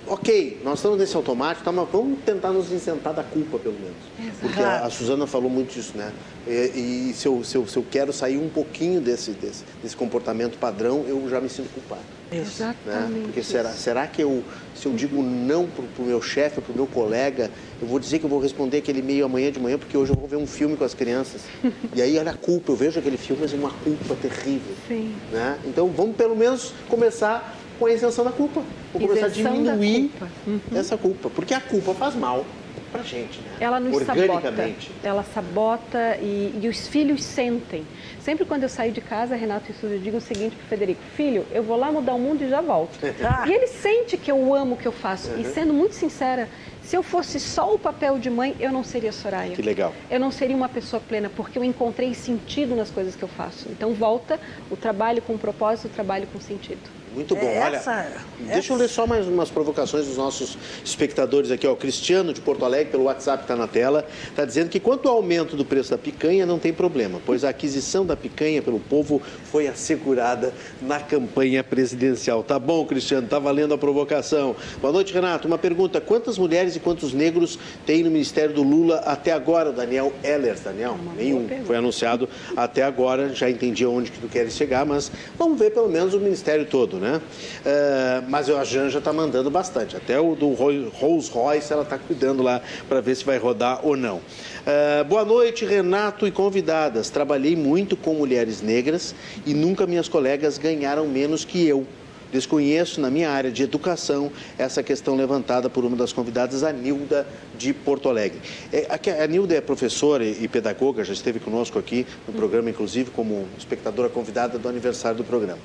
ok, 0.08 0.60
nós 0.64 0.80
estamos 0.80 0.98
nesse 0.98 1.16
automático, 1.16 1.64
tá, 1.64 1.72
mas 1.72 1.88
vamos 1.90 2.20
tentar 2.26 2.52
nos 2.52 2.72
isentar 2.72 3.14
da 3.14 3.24
culpa, 3.24 3.58
pelo 3.58 3.76
menos. 3.76 4.40
Porque 4.40 4.62
a, 4.62 4.86
a 4.86 4.90
Suzana 4.90 5.26
falou 5.26 5.50
muito 5.50 5.74
disso, 5.74 5.98
né? 5.98 6.12
E, 6.48 7.10
e 7.10 7.14
se, 7.16 7.28
eu, 7.28 7.44
se, 7.44 7.56
eu, 7.56 7.68
se 7.68 7.78
eu 7.78 7.86
quero 7.90 8.12
sair 8.12 8.38
um 8.38 8.50
pouquinho 8.50 9.00
desse, 9.00 9.32
desse, 9.32 9.64
desse 9.82 9.96
comportamento 9.96 10.58
padrão, 10.58 11.06
eu 11.08 11.30
já 11.30 11.40
me 11.40 11.50
sinto 11.50 11.70
culpado. 11.74 12.02
Né? 12.32 12.40
Exatamente. 12.40 13.26
Porque 13.26 13.44
será, 13.44 13.72
será 13.72 14.08
que 14.08 14.22
eu, 14.22 14.44
se 14.76 14.86
eu 14.86 14.94
digo 14.94 15.22
não 15.22 15.68
para 15.68 15.84
o 16.00 16.06
meu 16.06 16.22
chefe, 16.22 16.62
para 16.62 16.72
o 16.72 16.76
meu 16.76 16.88
colega, 16.88 17.52
eu 17.82 17.88
vou 17.88 18.00
dizer 18.00 18.20
que 18.20 18.26
eu 18.26 18.30
vou 18.30 18.40
responder 18.40 18.78
aquele 18.78 19.00
e-mail 19.00 19.26
amanhã 19.26 19.52
de 19.52 19.60
manhã, 19.60 19.78
porque 19.78 19.96
hoje 19.98 20.12
eu 20.12 20.18
vou 20.18 20.28
ver 20.28 20.38
um 20.38 20.48
filme 20.48 20.76
com 20.76 20.84
as 20.84 20.94
crianças. 20.94 21.42
e 21.96 22.02
aí, 22.02 22.18
olha 22.18 22.32
a 22.32 22.36
culpa, 22.36 22.72
eu 22.72 22.76
vejo 22.76 23.00
aquele 23.00 23.18
filme, 23.18 23.42
mas 23.42 23.54
é 23.54 23.58
uma 23.58 23.72
culpa 23.72 24.16
terrível. 24.16 24.74
Sim. 24.88 25.14
Né? 25.32 25.60
Então, 25.66 25.88
vamos 25.90 26.16
pelo 26.16 26.36
menos 26.36 26.74
começar 26.88 27.61
com 27.82 27.88
a 27.88 27.92
isenção 27.92 28.24
da 28.24 28.32
culpa. 28.32 28.62
Vou 28.94 29.02
começar 29.08 29.26
a 29.26 29.30
diminuir 29.30 30.10
culpa. 30.10 30.28
Uhum. 30.46 30.60
essa 30.76 30.96
culpa, 30.96 31.32
porque 31.32 31.52
a 31.52 31.60
culpa 31.60 31.96
faz 31.96 32.14
mal 32.14 32.46
pra 32.92 33.02
gente, 33.02 33.40
né? 33.40 33.58
Ela 33.60 33.80
nos 33.80 34.04
sabota. 34.04 34.54
Ela 35.02 35.24
sabota 35.24 36.18
e, 36.22 36.60
e 36.62 36.68
os 36.68 36.88
filhos 36.88 37.24
sentem. 37.24 37.84
Sempre 38.22 38.46
quando 38.46 38.64
eu 38.64 38.70
saio 38.70 38.92
de 38.92 39.02
casa, 39.02 39.34
Renato 39.36 39.72
e 39.72 39.74
Suzy, 39.74 39.96
eu 39.96 40.00
digo 40.00 40.18
o 40.18 40.22
seguinte 40.22 40.56
pro 40.56 40.68
Federico: 40.68 41.02
Filho, 41.16 41.44
eu 41.52 41.64
vou 41.64 41.76
lá 41.76 41.92
mudar 41.92 42.14
o 42.14 42.20
mundo 42.20 42.44
e 42.44 42.50
já 42.50 42.62
volto. 42.62 43.00
Ah. 43.24 43.48
E 43.48 43.54
ele 43.54 43.68
sente 43.68 44.18
que 44.18 44.32
eu 44.32 44.54
amo 44.54 44.76
o 44.76 44.78
que 44.78 44.88
eu 44.88 44.92
faço. 44.92 45.32
E 45.38 45.46
sendo 45.46 45.74
muito 45.74 45.94
sincera, 45.94 46.50
se 46.84 46.96
eu 46.98 47.04
fosse 47.04 47.40
só 47.40 47.74
o 47.74 47.80
papel 47.80 48.18
de 48.20 48.30
mãe, 48.30 48.56
eu 48.60 48.72
não 48.72 48.84
seria 48.84 49.12
Soraya. 49.12 49.56
Que 49.56 49.62
legal. 49.62 49.94
Eu 50.10 50.20
não 50.20 50.32
seria 50.32 50.56
uma 50.56 50.68
pessoa 50.68 51.02
plena, 51.02 51.30
porque 51.30 51.58
eu 51.58 51.64
encontrei 51.64 52.14
sentido 52.14 52.76
nas 52.76 52.90
coisas 52.92 53.16
que 53.16 53.24
eu 53.24 53.30
faço. 53.30 53.70
Então 53.70 53.94
volta 53.94 54.40
o 54.70 54.76
trabalho 54.76 55.22
com 55.22 55.38
propósito, 55.38 55.86
o 55.86 55.90
trabalho 55.90 56.28
com 56.34 56.40
sentido. 56.40 57.01
Muito 57.14 57.36
bom. 57.36 57.42
Essa- 57.48 57.92
Olha, 57.92 58.12
deixa 58.54 58.72
eu 58.74 58.78
ler 58.78 58.88
só 58.88 59.06
mais 59.06 59.28
umas 59.28 59.50
provocações 59.50 60.06
dos 60.06 60.18
nossos 60.18 60.58
espectadores 60.84 61.52
aqui. 61.52 61.68
Ó. 61.68 61.74
O 61.74 61.76
Cristiano 61.76 62.34
de 62.34 62.40
Porto 62.42 62.64
Alegre, 62.64 62.92
pelo 62.92 63.04
WhatsApp 63.04 63.44
está 63.44 63.56
na 63.56 63.68
tela, 63.68 64.06
está 64.30 64.46
dizendo 64.46 64.70
que 64.70 64.80
quanto 64.80 65.10
ao 65.10 65.16
aumento 65.18 65.56
do 65.56 65.66
preço 65.66 65.92
da 65.92 65.98
picanha, 65.98 66.46
não 66.46 66.58
tem 66.58 66.72
problema, 66.72 67.20
pois 67.26 67.44
a 67.44 67.50
aquisição 67.50 68.06
da 68.06 68.16
picanha 68.16 68.62
pelo 68.62 68.80
povo 68.80 69.22
foi 69.52 69.68
assegurada 69.68 70.54
na 70.82 71.00
campanha 71.00 71.64
presidencial. 71.64 72.44
Tá 72.44 72.58
bom, 72.58 72.86
Cristiano, 72.86 73.28
tá 73.28 73.40
valendo 73.40 73.74
a 73.74 73.78
provocação. 73.78 74.56
Boa 74.82 74.94
noite, 74.94 75.14
Renato. 75.14 75.48
Uma 75.48 75.58
pergunta: 75.58 76.00
quantas 76.00 76.38
mulheres 76.38 76.76
e 76.76 76.80
quantos 76.80 77.12
negros 77.14 77.60
tem 77.86 78.04
no 78.04 78.10
Ministério 78.12 78.54
do 78.56 78.64
Lula 78.64 78.98
até 79.06 79.34
agora? 79.34 79.70
O 79.70 79.74
Daniel 79.74 80.14
Ellers, 80.24 80.62
Daniel? 80.62 80.98
Nenhum. 81.18 81.46
pergunta. 81.46 81.68
Foi 81.68 81.76
anunciado 81.76 82.30
até 82.56 82.84
agora, 82.84 83.34
já 83.34 83.50
entendi 83.50 83.84
aonde 83.84 84.12
que 84.12 84.20
tu 84.20 84.28
queres 84.30 84.54
chegar, 84.56 84.86
mas 84.86 85.12
vamos 85.38 85.60
ver 85.60 85.72
pelo 85.72 85.90
menos 85.90 86.14
o 86.14 86.20
Ministério 86.20 86.66
todo, 86.66 87.01
né? 87.02 87.20
É, 87.66 88.22
mas 88.30 88.50
a 88.50 88.64
Janja 88.64 89.00
está 89.00 89.12
mandando 89.12 89.50
bastante, 89.50 89.98
até 89.98 90.20
o 90.20 90.36
do 90.36 90.54
Ro- 90.54 90.90
Rolls 90.94 91.30
Royce 91.30 91.74
ela 91.74 91.82
está 91.82 91.98
cuidando 91.98 92.42
lá 92.42 92.62
para 92.88 93.02
ver 93.02 93.16
se 93.16 93.26
vai 93.26 93.38
rodar 93.38 93.80
ou 93.86 93.98
não. 93.98 94.22
É, 94.66 95.04
boa 95.04 95.26
noite, 95.26 95.66
Renato 95.66 96.26
e 96.26 96.32
convidadas. 96.32 97.10
Trabalhei 97.10 97.56
muito 97.56 97.98
com 97.98 98.14
mulheres 98.14 98.62
negras 98.62 99.14
e 99.46 99.54
nunca 99.54 99.86
minhas 99.88 100.08
colegas 100.08 100.58
ganharam 100.58 101.08
menos 101.08 101.44
que 101.44 101.68
eu. 101.68 101.86
Desconheço 102.32 103.02
na 103.02 103.10
minha 103.10 103.30
área 103.30 103.52
de 103.52 103.62
educação 103.62 104.32
essa 104.58 104.82
questão 104.82 105.18
levantada 105.18 105.70
por 105.70 105.84
uma 105.84 105.98
das 105.98 106.14
convidadas, 106.14 106.64
a 106.64 106.72
Nilda 106.72 107.28
de 107.58 107.74
Porto 107.74 108.08
Alegre. 108.08 108.40
É, 108.72 108.88
a 109.22 109.28
Nilda 109.28 109.54
é 109.54 109.60
professora 109.60 110.24
e 110.24 110.38
e 110.42 110.48
pedagoga, 110.48 111.04
já 111.04 111.12
esteve 111.12 111.40
conosco 111.42 111.78
aqui 111.78 112.08
no 112.26 112.34
programa, 112.34 112.70
inclusive 112.70 113.12
como 113.12 113.46
espectadora 113.58 114.08
convidada 114.08 114.58
do 114.58 114.70
aniversário 114.70 115.18
do 115.18 115.26
programa. 115.26 115.60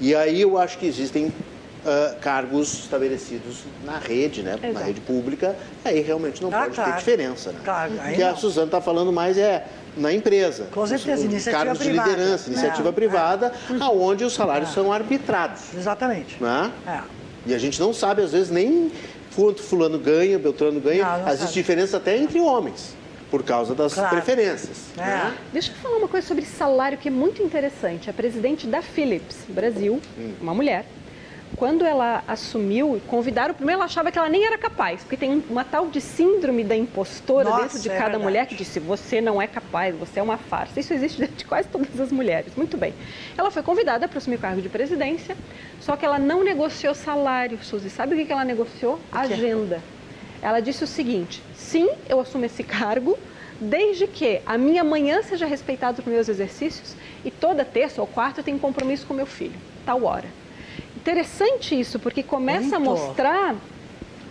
E 0.00 0.14
aí 0.14 0.40
eu 0.40 0.56
acho 0.58 0.78
que 0.78 0.86
existem 0.86 1.32
ah, 1.84 2.14
cargos 2.20 2.72
estabelecidos 2.74 3.58
na 3.84 3.98
rede, 3.98 4.42
né? 4.42 4.58
na 4.72 4.80
rede 4.80 5.00
pública, 5.00 5.56
aí 5.84 6.00
realmente 6.00 6.42
não 6.42 6.50
Ah, 6.52 6.62
pode 6.62 6.74
claro. 6.74 6.92
ter 6.92 6.98
diferença. 6.98 7.52
Né? 7.52 7.60
Claro, 7.64 7.92
o 7.94 8.14
que 8.14 8.22
a 8.22 8.30
não. 8.30 8.36
Suzana 8.36 8.66
está 8.66 8.80
falando 8.80 9.12
mais 9.12 9.36
é 9.38 9.66
na 9.96 10.12
empresa. 10.12 10.66
Com 10.72 10.86
certeza, 10.86 11.14
Os- 11.14 11.26
os 11.26 11.32
iniciativa 11.32 11.64
cargos 11.64 11.78
privada. 11.84 12.08
de 12.10 12.16
liderança, 12.16 12.48
iniciativa 12.50 12.88
É, 12.88 12.92
privada, 12.92 13.52
aonde 13.80 14.24
os 14.24 14.32
salários 14.34 14.70
É. 14.70 14.72
são 14.74 14.92
arbitrados. 14.92 15.74
Exatamente. 15.76 16.36
Né? 16.42 16.70
É. 16.86 17.00
E 17.46 17.54
a 17.54 17.58
gente 17.58 17.80
não 17.80 17.92
sabe, 17.92 18.22
às 18.22 18.32
vezes, 18.32 18.50
nem 18.50 18.90
quanto 19.34 19.62
fulano 19.62 19.98
ganha, 19.98 20.38
Beltrano 20.38 20.80
ganha. 20.80 21.04
Não, 21.04 21.26
não 21.34 21.46
diferença 21.46 21.96
até 21.96 22.16
entre 22.16 22.38
homens, 22.40 22.94
por 23.30 23.42
causa 23.44 23.74
das 23.74 23.94
Claro. 23.94 24.10
preferências. 24.10 24.86
É. 24.96 25.00
né? 25.02 25.36
Deixa 25.52 25.70
eu 25.70 25.76
falar 25.76 25.96
uma 25.98 26.08
coisa 26.08 26.26
sobre 26.26 26.44
salário 26.44 26.98
que 26.98 27.08
é 27.08 27.10
muito 27.10 27.42
interessante. 27.42 28.10
A 28.10 28.12
presidente 28.12 28.66
da 28.66 28.82
Philips 28.82 29.38
Brasil, 29.48 30.00
uma 30.40 30.52
mulher, 30.52 30.84
quando 31.56 31.84
ela 31.84 32.22
assumiu, 32.28 33.00
convidaram, 33.08 33.52
primeiro 33.54 33.78
ela 33.78 33.84
achava 33.84 34.10
que 34.10 34.18
ela 34.18 34.28
nem 34.28 34.44
era 34.46 34.56
capaz, 34.56 35.00
porque 35.02 35.16
tem 35.16 35.42
uma 35.50 35.64
tal 35.64 35.88
de 35.88 36.00
síndrome 36.00 36.62
da 36.64 36.76
impostora 36.76 37.50
Nossa, 37.50 37.62
dentro 37.62 37.80
de 37.80 37.88
é 37.88 37.92
cada 37.92 38.02
verdade. 38.04 38.24
mulher 38.24 38.46
que 38.46 38.54
disse: 38.54 38.78
você 38.80 39.20
não 39.20 39.40
é 39.42 39.46
capaz, 39.46 39.94
você 39.96 40.20
é 40.20 40.22
uma 40.22 40.36
farsa. 40.38 40.78
Isso 40.80 40.94
existe 40.94 41.20
dentro 41.20 41.34
de 41.36 41.44
quase 41.44 41.68
todas 41.68 41.98
as 42.00 42.10
mulheres. 42.12 42.52
Muito 42.56 42.76
bem. 42.76 42.94
Ela 43.36 43.50
foi 43.50 43.62
convidada 43.62 44.08
para 44.08 44.18
assumir 44.18 44.36
o 44.36 44.38
cargo 44.38 44.62
de 44.62 44.68
presidência, 44.68 45.36
só 45.80 45.96
que 45.96 46.04
ela 46.06 46.18
não 46.18 46.42
negociou 46.44 46.94
salário, 46.94 47.58
Suzy. 47.62 47.90
Sabe 47.90 48.14
o 48.20 48.26
que 48.26 48.32
ela 48.32 48.44
negociou? 48.44 48.98
Agenda. 49.12 49.80
Ela 50.42 50.60
disse 50.60 50.84
o 50.84 50.86
seguinte: 50.86 51.42
sim, 51.54 51.88
eu 52.08 52.20
assumo 52.20 52.44
esse 52.44 52.62
cargo, 52.62 53.18
desde 53.60 54.06
que 54.06 54.40
a 54.46 54.56
minha 54.56 54.82
manhã 54.82 55.22
seja 55.22 55.46
respeitada 55.46 55.98
nos 55.98 56.06
meus 56.06 56.28
exercícios 56.28 56.94
e 57.24 57.30
toda 57.30 57.64
terça 57.64 58.00
ou 58.00 58.06
quarta 58.06 58.40
eu 58.40 58.44
tenho 58.44 58.58
compromisso 58.58 59.06
com 59.06 59.14
meu 59.14 59.26
filho, 59.26 59.58
tal 59.84 60.04
hora. 60.04 60.28
Interessante 60.96 61.78
isso, 61.78 61.98
porque 61.98 62.22
começa 62.22 62.76
a 62.76 62.80
Muito. 62.80 63.00
mostrar 63.00 63.56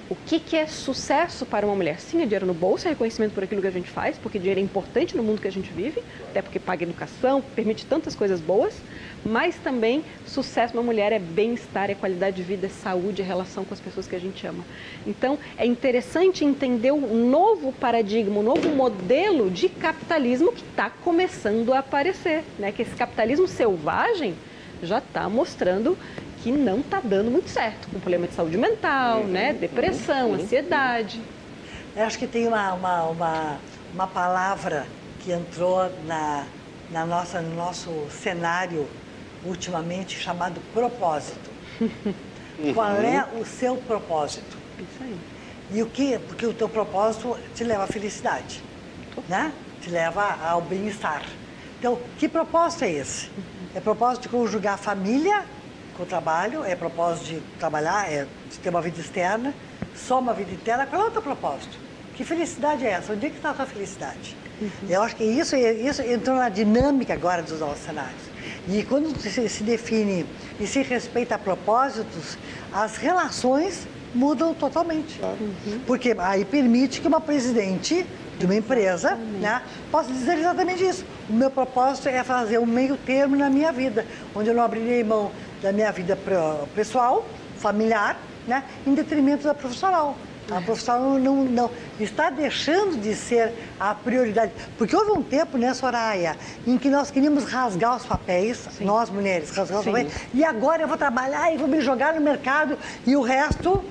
o 0.10 0.16
que, 0.16 0.39
que 0.39 0.57
é 0.57 0.66
sucesso 0.66 1.45
para 1.45 1.68
uma 1.68 1.76
mulher. 1.76 1.99
Sim, 1.99 2.24
é 2.24 2.26
dinheiro 2.26 2.47
no 2.47 2.53
bolso, 2.53 2.88
é 2.88 2.89
reconhecimento 2.89 3.32
por 3.34 3.43
aquilo 3.43 3.62
que 3.62 3.68
a 3.68 3.72
gente 3.72 3.89
faz, 3.89 4.18
porque 4.18 4.39
dinheiro 4.39 4.60
é 4.60 4.64
importante 4.64 5.16
no 5.16 5.22
mundo 5.22 5.39
que 5.39 5.47
a 5.47 5.51
gente 5.51 5.72
vive, 5.72 6.01
até 6.32 6.41
porque 6.41 6.60
paga 6.60 6.84
educação, 6.84 7.41
permite 7.41 7.86
tantas 7.86 8.16
coisas 8.16 8.41
boas, 8.41 8.82
mas 9.26 9.55
também 9.57 10.03
sucesso 10.26 10.74
uma 10.74 10.84
mulher 10.84 11.11
é 11.11 11.20
bem-estar, 11.20 11.89
é 11.89 11.95
qualidade 11.95 12.38
de 12.38 12.43
vida, 12.43 12.67
é 12.67 12.70
saúde, 12.70 13.22
é 13.22 13.26
relação 13.26 13.65
com 13.65 13.74
as 13.74 13.80
pessoas 13.80 14.07
que 14.07 14.15
a 14.15 14.20
gente 14.20 14.45
ama. 14.45 14.63
Então, 15.05 15.38
é 15.57 15.65
interessante 15.65 16.45
entender 16.45 16.91
um 16.91 17.30
novo 17.30 17.72
paradigma, 17.74 18.39
um 18.39 18.43
novo 18.43 18.70
modelo 18.70 19.49
de 19.49 19.70
capitalismo 19.70 20.51
que 20.51 20.63
está 20.63 20.89
começando 20.89 21.74
a 21.74 21.80
aparecer, 21.80 22.43
né? 22.57 22.72
Que 22.72 22.82
esse 22.82 22.95
capitalismo 22.95 23.47
selvagem 23.47 24.36
já 24.82 24.99
está 24.99 25.28
mostrando 25.30 25.97
que 26.41 26.51
não 26.51 26.80
está 26.80 27.01
dando 27.01 27.30
muito 27.30 27.49
certo, 27.49 27.89
com 27.89 27.99
problema 27.99 28.28
de 28.28 28.34
saúde 28.34 28.57
mental, 28.57 29.26
né? 29.26 29.53
Depressão, 29.53 30.34
ansiedade. 30.34 31.22
Eu 31.95 32.05
acho 32.05 32.17
que 32.17 32.28
tem 32.28 32.47
uma, 32.47 32.74
uma, 32.74 33.03
uma, 33.03 33.57
uma 33.93 34.07
palavra 34.07 34.86
que 35.20 35.34
entrou 35.34 35.91
na, 36.05 36.45
na 36.89 37.05
nossa, 37.05 37.41
no 37.41 37.55
nosso 37.55 37.91
cenário 38.09 38.88
ultimamente 39.46 40.20
chamado 40.20 40.62
propósito. 40.74 41.50
Qual 42.74 42.92
é 42.98 43.26
o 43.40 43.46
seu 43.46 43.78
propósito? 43.78 44.58
Isso 44.78 45.04
aí. 45.04 45.18
E 45.72 45.82
o 45.82 45.86
que? 45.86 46.18
Porque 46.20 46.46
o 46.46 46.54
teu 46.54 46.68
propósito 46.68 47.38
te 47.54 47.64
leva 47.64 47.84
à 47.84 47.88
felicidade, 47.88 48.62
né? 49.28 49.54
Te 49.82 49.90
leva 49.90 50.38
ao 50.44 50.62
bem-estar. 50.62 51.24
Então, 51.78 51.98
que 52.18 52.28
propósito 52.28 52.84
é 52.84 52.92
esse? 52.92 53.30
É 53.74 53.80
propósito 53.80 54.24
de 54.24 54.30
conjugar 54.30 54.74
a 54.74 54.78
família 54.78 55.46
com 55.96 56.04
o 56.04 56.06
trabalho, 56.06 56.64
é 56.64 56.76
propósito 56.76 57.26
de 57.28 57.40
trabalhar, 57.60 58.12
é 58.12 58.26
de 58.50 58.58
ter 58.58 58.70
uma 58.70 58.82
vida 58.82 59.00
externa, 59.00 59.54
só 59.96 60.20
uma 60.20 60.34
vida 60.34 60.52
interna. 60.52 60.86
Qual 60.86 61.04
é 61.04 61.06
o 61.06 61.12
teu 61.12 61.22
propósito? 61.22 61.78
Que 62.16 62.26
felicidade 62.26 62.86
é 62.86 62.90
essa? 62.90 63.14
Onde 63.14 63.28
é 63.28 63.30
que 63.30 63.38
está 63.38 63.52
a 63.52 63.54
tua 63.54 63.66
felicidade? 63.66 64.36
Eu 64.90 65.02
acho 65.02 65.16
que 65.16 65.24
isso, 65.24 65.56
isso 65.56 66.02
entrou 66.02 66.36
na 66.36 66.50
dinâmica 66.50 67.14
agora 67.14 67.42
dos 67.42 67.60
nossos 67.60 67.84
cenários. 67.86 68.28
E 68.72 68.84
quando 68.84 69.20
se, 69.20 69.49
se 69.49 69.63
define 69.63 70.26
e 70.59 70.67
se 70.67 70.84
respeita 70.84 71.38
propósitos, 71.39 72.38
as 72.72 72.97
relações 72.97 73.88
mudam 74.13 74.53
totalmente. 74.53 75.20
Porque 75.88 76.15
aí 76.20 76.45
permite 76.45 77.01
que 77.01 77.07
uma 77.07 77.20
presidente 77.20 78.05
de 78.38 78.45
uma 78.45 78.55
empresa 78.55 79.15
né, 79.15 79.61
possa 79.91 80.11
dizer 80.11 80.38
exatamente 80.38 80.84
isso. 80.84 81.03
O 81.28 81.34
meu 81.34 81.49
propósito 81.49 82.09
é 82.09 82.24
fazer 82.24 82.59
um 82.59 82.65
meio 82.65 82.95
termo 82.95 83.36
na 83.36 83.49
minha 83.49 83.72
vida, 83.72 84.05
onde 84.36 84.49
eu 84.49 84.55
não 84.55 84.63
abrirei 84.63 85.03
mão 85.03 85.32
da 85.61 85.72
minha 85.72 85.91
vida 85.91 86.17
pessoal, 86.76 87.28
familiar, 87.57 88.17
né, 88.47 88.63
em 88.86 88.93
detrimento 88.93 89.43
da 89.43 89.53
profissional. 89.53 90.15
A 90.52 90.62
profissional 90.62 91.20
não, 91.20 91.43
não 91.45 91.72
está 92.00 92.30
deixando 92.30 93.00
de 93.00 93.16
ser 93.16 93.54
a 93.80 93.93
prioridade. 93.93 94.52
Porque 94.78 94.95
houve 94.95 95.12
um 95.12 95.22
tempo, 95.22 95.58
né, 95.58 95.74
Soraya, 95.74 96.36
em 96.66 96.78
que 96.78 96.89
nós 96.89 97.12
queríamos 97.12 97.45
rasgar 97.45 97.95
os 97.95 98.06
papéis, 98.06 98.68
nós 98.82 99.10
mulheres, 99.10 99.52
rasgar 99.52 99.80
os 99.80 99.86
Sim. 99.86 99.91
papéis, 99.91 100.14
e 100.34 100.43
agora 100.43 100.82
eu 100.84 100.88
vou 100.88 100.97
trabalhar 100.97 101.54
e 101.54 101.58
vou 101.58 101.68
me 101.68 101.82
jogar 101.82 102.14
no 102.16 102.22
mercado 102.22 102.78
e 103.06 103.16
o 103.16 103.22
resto 103.22 103.84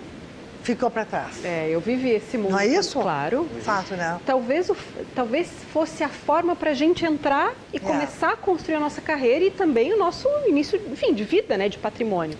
ficou 0.62 0.90
para 0.90 1.04
trás. 1.04 1.42
É, 1.44 1.68
eu 1.70 1.80
vivi 1.80 2.10
esse 2.10 2.36
mundo. 2.36 2.50
Não 2.50 2.58
é 2.58 2.66
isso? 2.66 3.00
Claro. 3.00 3.48
Fato, 3.62 3.94
né? 3.94 4.18
Talvez, 4.26 4.70
talvez 5.14 5.48
fosse 5.72 6.02
a 6.04 6.08
forma 6.08 6.54
para 6.54 6.70
a 6.70 6.74
gente 6.74 7.06
entrar 7.06 7.54
e 7.72 7.76
É. 7.76 7.80
começar 7.80 8.32
a 8.32 8.36
construir 8.36 8.74
a 8.74 8.80
nossa 8.80 9.00
carreira 9.00 9.44
e 9.44 9.50
também 9.50 9.94
o 9.94 9.96
nosso 9.98 10.28
início, 10.46 10.78
enfim, 10.92 11.14
de 11.14 11.24
vida, 11.24 11.56
né, 11.56 11.68
de 11.68 11.78
patrimônio. 11.78 12.36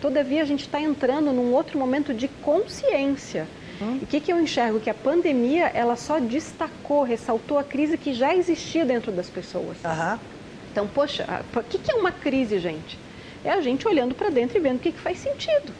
Todavia, 0.00 0.42
a 0.42 0.44
gente 0.44 0.62
está 0.62 0.80
entrando 0.80 1.32
num 1.32 1.52
outro 1.52 1.78
momento 1.78 2.12
de 2.12 2.28
consciência. 2.28 3.48
Hum. 3.82 3.98
E 4.00 4.04
o 4.04 4.06
que, 4.06 4.20
que 4.20 4.32
eu 4.32 4.40
enxergo? 4.40 4.78
Que 4.78 4.90
a 4.90 4.94
pandemia, 4.94 5.66
ela 5.74 5.96
só 5.96 6.18
destacou, 6.20 7.02
ressaltou 7.02 7.58
a 7.58 7.64
crise 7.64 7.98
que 7.98 8.14
já 8.14 8.34
existia 8.34 8.84
dentro 8.84 9.10
das 9.10 9.28
pessoas. 9.28 9.76
Aham. 9.84 10.18
Então, 10.70 10.86
poxa, 10.86 11.26
o 11.54 11.62
que, 11.62 11.78
que 11.78 11.90
é 11.90 11.94
uma 11.96 12.12
crise, 12.12 12.58
gente? 12.58 12.98
É 13.44 13.50
a 13.50 13.60
gente 13.60 13.86
olhando 13.86 14.14
para 14.14 14.30
dentro 14.30 14.56
e 14.56 14.60
vendo 14.60 14.76
o 14.76 14.78
que, 14.78 14.92
que 14.92 14.98
faz 14.98 15.18
sentido. 15.18 15.72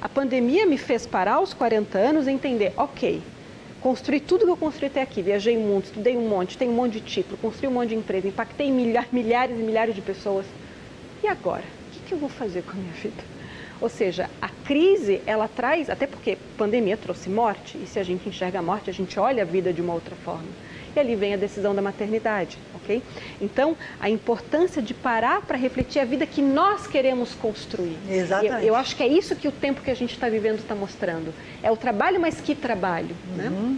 A 0.00 0.08
pandemia 0.08 0.64
me 0.64 0.78
fez 0.78 1.06
parar 1.06 1.34
aos 1.34 1.52
40 1.52 1.98
anos 1.98 2.26
e 2.26 2.30
entender, 2.30 2.72
ok, 2.76 3.20
construí 3.80 4.20
tudo 4.20 4.44
que 4.44 4.50
eu 4.50 4.56
construí 4.56 4.86
até 4.86 5.02
aqui, 5.02 5.20
viajei 5.20 5.58
muito, 5.58 5.86
estudei 5.86 6.16
um 6.16 6.28
monte, 6.28 6.56
tenho 6.56 6.70
um 6.70 6.74
monte 6.74 6.94
de 6.94 7.00
título, 7.00 7.36
construí 7.38 7.68
um 7.68 7.72
monte 7.72 7.90
de 7.90 7.96
empresa, 7.96 8.28
impactei 8.28 8.70
milhares, 8.70 9.10
milhares 9.12 9.58
e 9.58 9.62
milhares 9.62 9.94
de 9.94 10.00
pessoas. 10.00 10.46
E 11.22 11.26
agora? 11.26 11.64
O 11.88 11.90
que, 11.90 12.00
que 12.06 12.14
eu 12.14 12.18
vou 12.18 12.28
fazer 12.28 12.62
com 12.62 12.72
a 12.72 12.74
minha 12.74 12.92
vida? 12.92 13.22
Ou 13.80 13.88
seja, 13.88 14.28
a 14.40 14.48
crise, 14.48 15.20
ela 15.26 15.48
traz, 15.48 15.88
até 15.88 16.06
porque 16.06 16.36
pandemia 16.56 16.96
trouxe 16.96 17.28
morte, 17.28 17.78
e 17.82 17.86
se 17.86 17.98
a 17.98 18.02
gente 18.02 18.28
enxerga 18.28 18.58
a 18.58 18.62
morte, 18.62 18.90
a 18.90 18.92
gente 18.92 19.18
olha 19.18 19.42
a 19.42 19.46
vida 19.46 19.72
de 19.72 19.80
uma 19.80 19.94
outra 19.94 20.16
forma 20.16 20.48
e 20.98 21.00
ali 21.00 21.14
vem 21.14 21.34
a 21.34 21.36
decisão 21.36 21.74
da 21.74 21.82
maternidade, 21.82 22.58
ok? 22.74 23.02
Então, 23.40 23.76
a 24.00 24.10
importância 24.10 24.82
de 24.82 24.92
parar 24.92 25.42
para 25.42 25.56
refletir 25.56 26.00
a 26.00 26.04
vida 26.04 26.26
que 26.26 26.42
nós 26.42 26.86
queremos 26.86 27.34
construir. 27.34 27.96
Exatamente. 28.08 28.62
Eu, 28.62 28.68
eu 28.68 28.76
acho 28.76 28.96
que 28.96 29.02
é 29.02 29.06
isso 29.06 29.34
que 29.36 29.48
o 29.48 29.52
tempo 29.52 29.80
que 29.80 29.90
a 29.90 29.94
gente 29.94 30.12
está 30.12 30.28
vivendo 30.28 30.58
está 30.58 30.74
mostrando. 30.74 31.32
É 31.62 31.70
o 31.70 31.76
trabalho, 31.76 32.20
mas 32.20 32.40
que 32.40 32.54
trabalho, 32.54 33.14
né? 33.36 33.76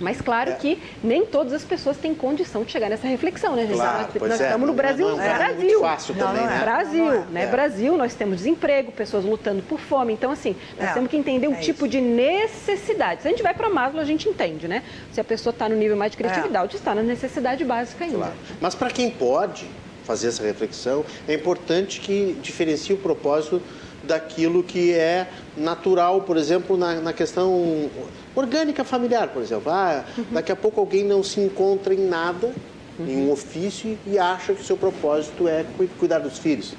Mas 0.00 0.20
claro 0.20 0.50
É. 0.50 0.54
que 0.54 0.80
nem 1.02 1.24
todas 1.26 1.52
as 1.52 1.64
pessoas 1.64 1.96
têm 1.96 2.14
condição 2.14 2.64
de 2.64 2.72
chegar 2.72 2.88
nessa 2.90 3.06
reflexão, 3.06 3.54
né? 3.56 3.66
gente? 3.66 3.74
Claro, 3.76 4.08
nós 4.20 4.28
nós 4.30 4.40
é, 4.40 4.44
estamos 4.44 4.60
no 4.68 4.72
não 4.72 4.72
é- 4.72 4.76
Brasil, 4.76 5.08
não 5.08 5.20
é 5.22 5.34
Brasil. 5.34 5.56
muito 5.56 5.80
fácil 5.80 6.14
Não, 6.14 6.26
também, 6.26 6.42
não 6.42 6.50
é. 6.50 6.54
né? 6.54 6.60
Brasil, 6.64 7.04
Não 7.04 7.12
é. 7.12 7.24
né? 7.30 7.42
É. 7.44 7.46
Brasil, 7.46 7.96
nós 7.96 8.14
temos 8.14 8.36
desemprego, 8.38 8.92
pessoas 8.92 9.24
lutando 9.24 9.62
por 9.62 9.78
fome. 9.78 10.12
Então, 10.12 10.30
assim, 10.30 10.56
nós 10.78 10.90
É, 10.90 10.92
temos 10.94 11.10
que 11.10 11.16
entender 11.16 11.48
o 11.48 11.52
é 11.52 11.56
tipo 11.56 11.86
isso. 11.86 11.88
de 11.88 12.00
necessidade. 12.00 13.22
Se 13.22 13.28
a 13.28 13.30
gente 13.30 13.42
vai 13.42 13.54
para 13.54 13.68
Maslow, 13.68 14.00
a 14.00 14.04
gente 14.04 14.28
entende, 14.28 14.66
né? 14.68 14.82
Se 15.12 15.20
a 15.20 15.24
pessoa 15.24 15.52
está 15.52 15.68
no 15.68 15.76
nível 15.76 15.96
mais 15.96 16.10
de 16.12 16.16
criatividade, 16.18 16.76
está 16.76 16.94
na 16.94 17.02
necessidade 17.02 17.64
básica 17.64 18.04
ainda. 18.04 18.16
Claro. 18.18 18.32
Mas 18.60 18.74
para 18.74 18.90
quem 18.90 19.10
pode 19.10 19.66
fazer 20.04 20.28
essa 20.28 20.42
reflexão, 20.42 21.04
é 21.28 21.34
importante 21.34 22.00
que 22.00 22.36
diferencie 22.42 22.94
o 22.94 22.98
propósito 22.98 23.62
daquilo 24.02 24.62
que 24.64 24.92
é 24.92 25.28
natural, 25.56 26.22
por 26.22 26.36
exemplo, 26.36 26.76
na, 26.76 26.96
na 26.96 27.12
questão 27.12 27.88
orgânica 28.34 28.84
familiar, 28.84 29.28
por 29.28 29.42
exemplo. 29.42 29.70
Ah, 29.70 30.04
daqui 30.30 30.52
a 30.52 30.56
pouco 30.56 30.80
alguém 30.80 31.04
não 31.04 31.22
se 31.22 31.40
encontra 31.40 31.94
em 31.94 32.06
nada, 32.08 32.50
em 33.00 33.16
um 33.26 33.30
ofício, 33.32 33.98
e 34.06 34.18
acha 34.18 34.52
que 34.54 34.60
o 34.60 34.64
seu 34.64 34.76
propósito 34.76 35.48
é 35.48 35.64
cu- 35.76 35.88
cuidar 35.98 36.18
dos 36.20 36.38
filhos. 36.38 36.74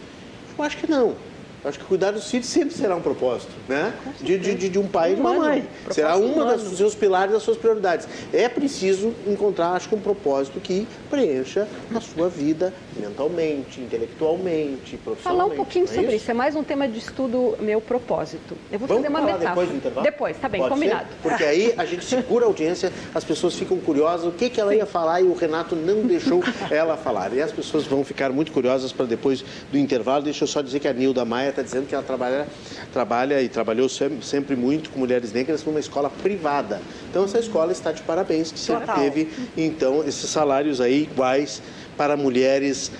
Eu 0.57 0.63
acho 0.63 0.77
que 0.77 0.89
não. 0.89 1.15
Eu 1.63 1.69
acho 1.69 1.79
que 1.79 1.85
cuidar 1.85 2.11
dos 2.11 2.29
filhos 2.29 2.45
sempre 2.47 2.75
será 2.75 2.93
um 2.95 3.01
propósito, 3.01 3.51
né? 3.69 3.93
De, 4.19 4.37
de, 4.37 4.69
de- 4.69 4.77
um 4.79 4.85
pai 4.87 5.13
e 5.13 5.15
de 5.15 5.21
uma 5.21 5.33
mãe. 5.33 5.67
Será 5.91 6.17
uma 6.17 6.43
dos 6.69 6.77
seus 6.77 6.93
pilares, 6.93 7.31
das 7.33 7.41
suas 7.41 7.55
prioridades. 7.57 8.05
É 8.33 8.49
preciso 8.49 9.13
encontrar, 9.25 9.69
acho 9.71 9.87
que 9.87 9.95
um 9.95 9.99
propósito 10.01 10.59
que 10.59 10.85
preencha 11.17 11.67
a 11.93 12.01
sua 12.01 12.27
vida 12.27 12.73
mentalmente, 12.97 13.79
intelectualmente, 13.79 14.97
profissionalmente. 14.97 15.21
Falar 15.21 15.45
um 15.45 15.55
pouquinho 15.55 15.85
é 15.85 15.87
sobre 15.87 16.15
isso. 16.15 16.31
É 16.31 16.33
mais 16.33 16.55
um 16.55 16.63
tema 16.63 16.87
de 16.87 16.97
estudo, 16.97 17.55
meu 17.59 17.79
propósito. 17.79 18.57
Eu 18.71 18.79
vou 18.79 18.87
Vamos 18.87 19.03
fazer 19.03 19.09
uma 19.15 19.19
falar 19.19 19.33
metáfora. 19.37 19.49
depois 19.51 19.69
do 19.69 19.75
intervalo? 19.75 20.03
Depois, 20.03 20.37
tá 20.37 20.49
bem, 20.49 20.59
Pode 20.61 20.73
combinado. 20.73 21.05
ser? 21.09 21.15
Porque 21.21 21.43
aí 21.43 21.71
a 21.77 21.85
gente 21.85 22.03
segura 22.03 22.45
a 22.45 22.47
audiência, 22.47 22.91
as 23.13 23.23
pessoas 23.23 23.53
ficam 23.53 23.77
curiosas, 23.77 24.25
o 24.25 24.31
que, 24.31 24.49
que 24.49 24.59
ela 24.59 24.73
ia 24.75 24.87
falar 24.87 25.21
e 25.21 25.25
o 25.25 25.35
Renato 25.35 25.75
não 25.75 26.01
deixou 26.01 26.41
ela 26.71 26.97
falar. 26.97 27.31
E 27.31 27.41
as 27.43 27.51
pessoas 27.51 27.83
vão 27.85 28.03
ficar 28.03 28.31
muito 28.31 28.51
curiosas 28.51 28.91
para 28.91 29.05
depois 29.05 29.45
do 29.71 29.77
intervalo. 29.77 30.23
Deixa 30.23 30.45
eu 30.45 30.47
só 30.47 30.63
dizer 30.63 30.79
que 30.79 30.87
a 30.87 30.93
Nilda 30.93 31.23
Maia 31.23 31.49
está 31.49 31.61
dizendo 31.61 31.85
que 31.87 31.93
ela 31.93 32.03
trabalha, 32.03 32.47
trabalha 32.91 33.39
e 33.39 33.47
trabalhou 33.49 33.87
sem- 33.87 34.19
sempre 34.23 34.55
muito 34.55 34.89
com 34.89 34.97
mulheres 34.97 35.31
negras 35.31 35.63
numa 35.63 35.79
escola 35.79 36.09
privada. 36.09 36.81
Então 37.11 37.23
essa 37.25 37.37
escola 37.37 37.71
está 37.71 37.91
de 37.91 38.01
parabéns, 38.01 38.51
que 38.51 38.57
sempre 38.57 38.87
Total. 38.87 38.99
teve, 39.03 39.29
então, 39.55 40.03
esses 40.07 40.27
salários 40.27 40.81
aí 40.81 41.02
iguais 41.03 41.61
para 41.97 42.17
mulheres 42.17 42.91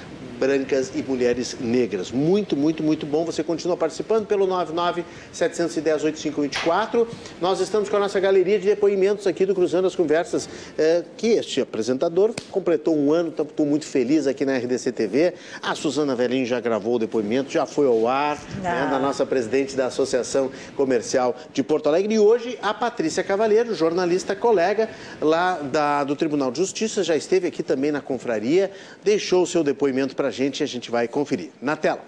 brancas 0.48 0.92
e 0.94 1.02
mulheres 1.02 1.56
negras. 1.62 2.12
Muito, 2.12 2.58
muito, 2.58 2.84
muito 2.84 3.06
bom. 3.06 3.24
Você 3.24 3.42
continua 3.42 3.78
participando 3.78 4.26
pelo 4.28 4.46
99-710-8524. 4.46 7.08
Nós 7.40 7.62
estamos 7.62 7.88
com 7.88 7.96
a 7.96 8.00
nossa 8.02 8.20
galeria 8.20 8.60
de 8.60 8.66
depoimentos 8.66 9.26
aqui 9.26 9.46
do 9.46 9.56
Cruzando 9.56 9.88
as 9.88 9.96
Conversas, 9.96 10.50
eh, 10.78 11.06
que 11.16 11.28
este 11.28 11.62
apresentador 11.62 12.34
completou 12.52 12.94
um 12.98 13.14
ano, 13.14 13.30
estou 13.30 13.66
muito 13.66 13.86
feliz 13.86 14.28
aqui 14.28 14.44
na 14.44 14.58
RDC 14.58 14.92
TV. 14.92 15.34
A 15.62 15.74
Suzana 15.76 16.14
Velhinho 16.14 16.46
já 16.46 16.60
gravou 16.60 16.96
o 16.96 17.00
depoimento, 17.00 17.50
já 17.50 17.66
foi 17.66 17.88
ao 17.88 18.06
ar, 18.06 18.36
né, 18.62 18.70
Ah. 18.70 18.88
da 18.92 19.00
nossa 19.00 19.26
presidente 19.26 19.78
da 19.78 19.86
Associação 19.86 20.52
Comercial 20.76 21.38
de 21.54 21.64
Porto 21.64 21.88
Alegre. 21.88 22.16
E 22.16 22.20
hoje 22.20 22.60
a 22.62 22.74
Patrícia 22.74 23.24
Cavalheiro, 23.24 23.74
jornalista 23.74 24.36
colega 24.36 24.90
lá 25.22 25.54
da- 25.62 26.04
do 26.04 26.18
Tribunal 26.18 26.52
de 26.52 26.58
Justiça, 26.58 27.02
já 27.02 27.16
esteve 27.16 27.48
aqui 27.48 27.64
também 27.64 27.94
na 27.94 28.02
confraria, 28.02 28.70
deixou 29.04 29.44
o 29.44 29.48
seu 29.48 29.64
depoimento 29.64 30.14
para 30.16 30.28
a 30.28 30.33
gente 30.34 30.60
e 30.60 30.64
a 30.64 30.68
gente 30.68 30.92
vai 30.92 31.08
conferir. 31.08 31.52
Na 31.62 31.78
tela. 31.78 32.04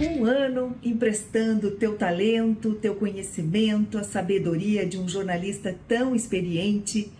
Um 0.00 0.24
ano 0.24 0.76
emprestando 0.82 1.72
teu 1.72 1.96
talento, 1.96 2.74
teu 2.74 2.94
conhecimento, 2.94 3.98
a 3.98 4.02
sabedoria 4.02 4.86
de 4.86 4.98
um 4.98 5.08
jornalista 5.08 5.76
tão 5.86 6.14
experiente 6.14 7.12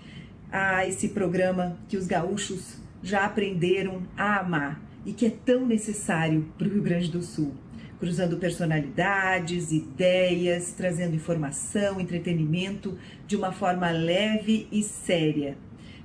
a 0.50 0.86
esse 0.86 1.08
programa 1.08 1.76
que 1.88 1.96
os 1.96 2.06
gaúchos 2.06 2.76
já 3.02 3.24
aprenderam 3.24 4.02
a 4.16 4.40
amar 4.40 4.80
e 5.04 5.12
que 5.12 5.26
é 5.26 5.30
tão 5.30 5.66
necessário 5.66 6.46
para 6.58 6.66
o 6.66 6.70
Rio 6.70 6.82
Grande 6.82 7.10
do 7.10 7.22
Sul. 7.22 7.52
Cruzando 8.00 8.38
personalidades, 8.38 9.70
ideias, 9.70 10.72
trazendo 10.72 11.14
informação, 11.14 12.00
entretenimento 12.00 12.98
de 13.26 13.36
uma 13.36 13.52
forma 13.52 13.90
leve 13.90 14.66
e 14.72 14.82
séria. 14.82 15.56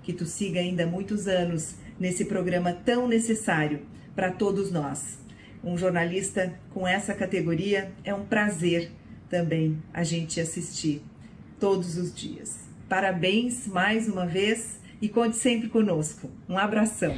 Que 0.03 0.13
tu 0.13 0.25
siga 0.25 0.59
ainda 0.59 0.85
muitos 0.85 1.27
anos 1.27 1.75
nesse 1.99 2.25
programa 2.25 2.71
tão 2.73 3.07
necessário 3.07 3.79
para 4.13 4.29
todos 4.29 4.69
nós 4.69 5.25
um 5.65 5.75
jornalista 5.75 6.53
com 6.69 6.87
essa 6.87 7.13
categoria 7.15 7.91
é 8.03 8.13
um 8.13 8.23
prazer 8.23 8.91
também 9.27 9.81
a 9.91 10.03
gente 10.03 10.39
assistir 10.39 11.01
todos 11.59 11.97
os 11.97 12.13
dias. 12.13 12.59
Parabéns 12.87 13.65
mais 13.65 14.07
uma 14.07 14.27
vez 14.27 14.79
e 15.01 15.09
conte 15.09 15.35
sempre 15.35 15.67
conosco. 15.67 16.29
Um 16.47 16.55
abração. 16.55 17.15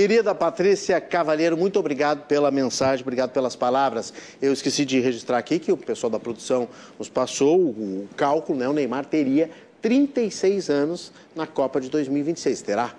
Querida 0.00 0.34
Patrícia 0.34 0.98
Cavalheiro, 0.98 1.58
muito 1.58 1.78
obrigado 1.78 2.26
pela 2.26 2.50
mensagem, 2.50 3.02
obrigado 3.02 3.32
pelas 3.32 3.54
palavras. 3.54 4.14
Eu 4.40 4.50
esqueci 4.50 4.82
de 4.82 4.98
registrar 4.98 5.36
aqui 5.36 5.58
que 5.58 5.70
o 5.70 5.76
pessoal 5.76 6.10
da 6.10 6.18
produção 6.18 6.66
nos 6.98 7.10
passou 7.10 7.60
o 7.60 8.08
cálculo, 8.16 8.58
né? 8.58 8.66
O 8.66 8.72
Neymar 8.72 9.04
teria 9.04 9.50
36 9.82 10.70
anos 10.70 11.12
na 11.36 11.46
Copa 11.46 11.82
de 11.82 11.90
2026. 11.90 12.62
Terá? 12.62 12.94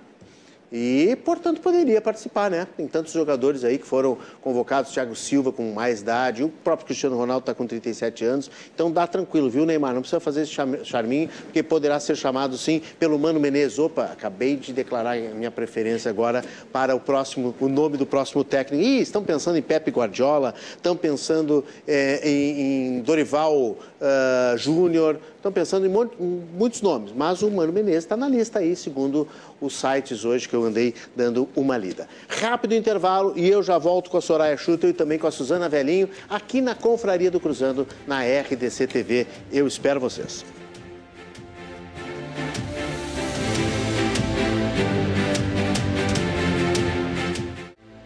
E, 0.72 1.18
portanto, 1.26 1.60
poderia 1.60 2.00
participar, 2.00 2.50
né? 2.50 2.66
Tem 2.78 2.88
tantos 2.88 3.12
jogadores 3.12 3.66
aí 3.66 3.78
que 3.78 3.86
foram 3.86 4.18
convocados, 4.42 4.92
Thiago 4.92 5.16
Silva 5.16 5.52
com 5.52 5.74
mais 5.74 6.00
idade, 6.00 6.44
o 6.44 6.50
próprio 6.50 6.86
Cristiano 6.88 7.18
Ronaldo 7.18 7.42
está 7.42 7.54
com 7.54 7.68
37 7.68 8.24
anos. 8.24 8.50
Então 8.74 8.90
dá 8.90 9.06
tranquilo, 9.06 9.50
viu, 9.50 9.66
Neymar? 9.66 9.94
Não 9.94 10.02
precisa 10.02 10.22
fazer 10.22 10.44
esse 10.44 10.54
charminho, 10.86 11.30
porque 11.44 11.62
poderá 11.62 12.00
ser 12.00 12.16
chamado 12.16 12.58
sim 12.58 12.82
pelo 12.98 13.20
Mano 13.20 13.40
Menezes. 13.40 13.80
Opa, 13.80 14.06
acabei 14.06 14.56
de 14.56 14.72
declarar 14.72 15.18
a 15.18 15.34
minha 15.34 15.52
preferência 15.52 16.10
agora 16.10 16.44
para 16.72 16.96
o 16.96 17.00
próximo, 17.00 17.54
o 17.60 17.68
nome 17.68 17.98
do 17.98 18.06
próximo 18.06 18.44
técnico. 18.44 18.82
Ih, 18.82 19.02
estão 19.02 19.24
pensando 19.24 19.58
em 19.58 19.62
Pepe 19.62 19.92
Guardiola, 19.92 20.56
estão 20.76 20.96
pensando 20.96 21.66
eh, 21.86 22.22
em, 22.24 22.62
em 22.98 23.02
Dorival 23.02 23.78
ah, 24.00 24.56
Júnior, 24.58 25.20
estão 25.42 25.52
pensando 25.52 25.86
em, 25.88 25.90
muitos 25.90 26.82
nomes, 26.82 27.12
mas 27.16 27.42
o 27.42 27.50
Mano 27.50 27.74
Menezes 27.74 28.04
está 28.04 28.16
na 28.16 28.30
lista 28.30 28.60
aí, 28.60 28.76
segundo 28.76 29.28
os 29.60 29.74
sites 29.74 30.24
hoje 30.24 30.48
que 30.48 30.56
eu 30.56 30.64
andei 30.64 30.94
dando 31.16 31.50
uma 31.56 31.78
lida. 31.78 32.08
Rápido 32.30 32.76
intervalo 32.76 33.34
e 33.36 33.50
eu 33.50 33.64
já 33.64 33.78
volto 33.78 34.10
com 34.10 34.18
a 34.18 34.22
Soraya 34.22 34.56
Schutter 34.56 34.92
e 34.92 34.94
também 34.94 35.18
com 35.18 35.28
a 35.28 35.32
Suzana 35.32 35.68
Velhinho 35.68 36.10
aqui 36.30 36.62
na 36.62 36.76
Confraria 36.76 37.32
do 37.32 37.40
Cruzando 37.40 37.88
na 38.06 38.22
RDC 38.22 38.88
TV. 38.88 39.26
Eu 39.52 39.68
espero 39.68 40.00
vocês. 40.00 40.46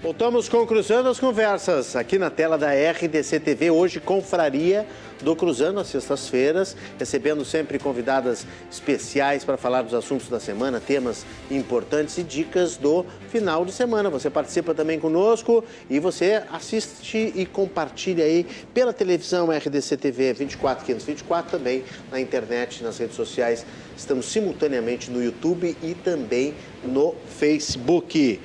Voltamos 0.05 0.47
com 0.47 0.67
Cruzando 0.67 1.09
as 1.09 1.19
Conversas, 1.19 1.95
aqui 1.95 2.19
na 2.19 2.29
tela 2.29 2.59
da 2.59 2.69
RDC 2.69 3.39
TV, 3.39 3.71
hoje 3.71 3.99
Confraria 3.99 4.85
do 5.23 5.35
Cruzando, 5.35 5.79
às 5.79 5.87
sextas-feiras, 5.87 6.77
recebendo 6.99 7.43
sempre 7.43 7.79
convidadas 7.79 8.45
especiais 8.71 9.43
para 9.43 9.57
falar 9.57 9.81
dos 9.81 9.95
assuntos 9.95 10.29
da 10.29 10.39
semana, 10.39 10.79
temas 10.79 11.25
importantes 11.49 12.19
e 12.19 12.23
dicas 12.23 12.77
do 12.77 13.03
final 13.29 13.65
de 13.65 13.71
semana. 13.71 14.07
Você 14.11 14.29
participa 14.29 14.75
também 14.75 14.99
conosco 14.99 15.63
e 15.89 15.99
você 15.99 16.43
assiste 16.51 17.33
e 17.35 17.43
compartilha 17.43 18.25
aí 18.25 18.45
pela 18.75 18.93
televisão 18.93 19.47
RDC 19.49 19.97
TV 19.97 20.33
24524, 20.33 21.57
também 21.57 21.83
na 22.11 22.21
internet, 22.21 22.83
nas 22.83 22.99
redes 22.99 23.15
sociais. 23.15 23.65
Estamos 23.97 24.27
simultaneamente 24.27 25.09
no 25.09 25.23
YouTube 25.23 25.75
e 25.81 25.95
também 25.95 26.53
no 26.83 27.15
Facebook. 27.39 28.39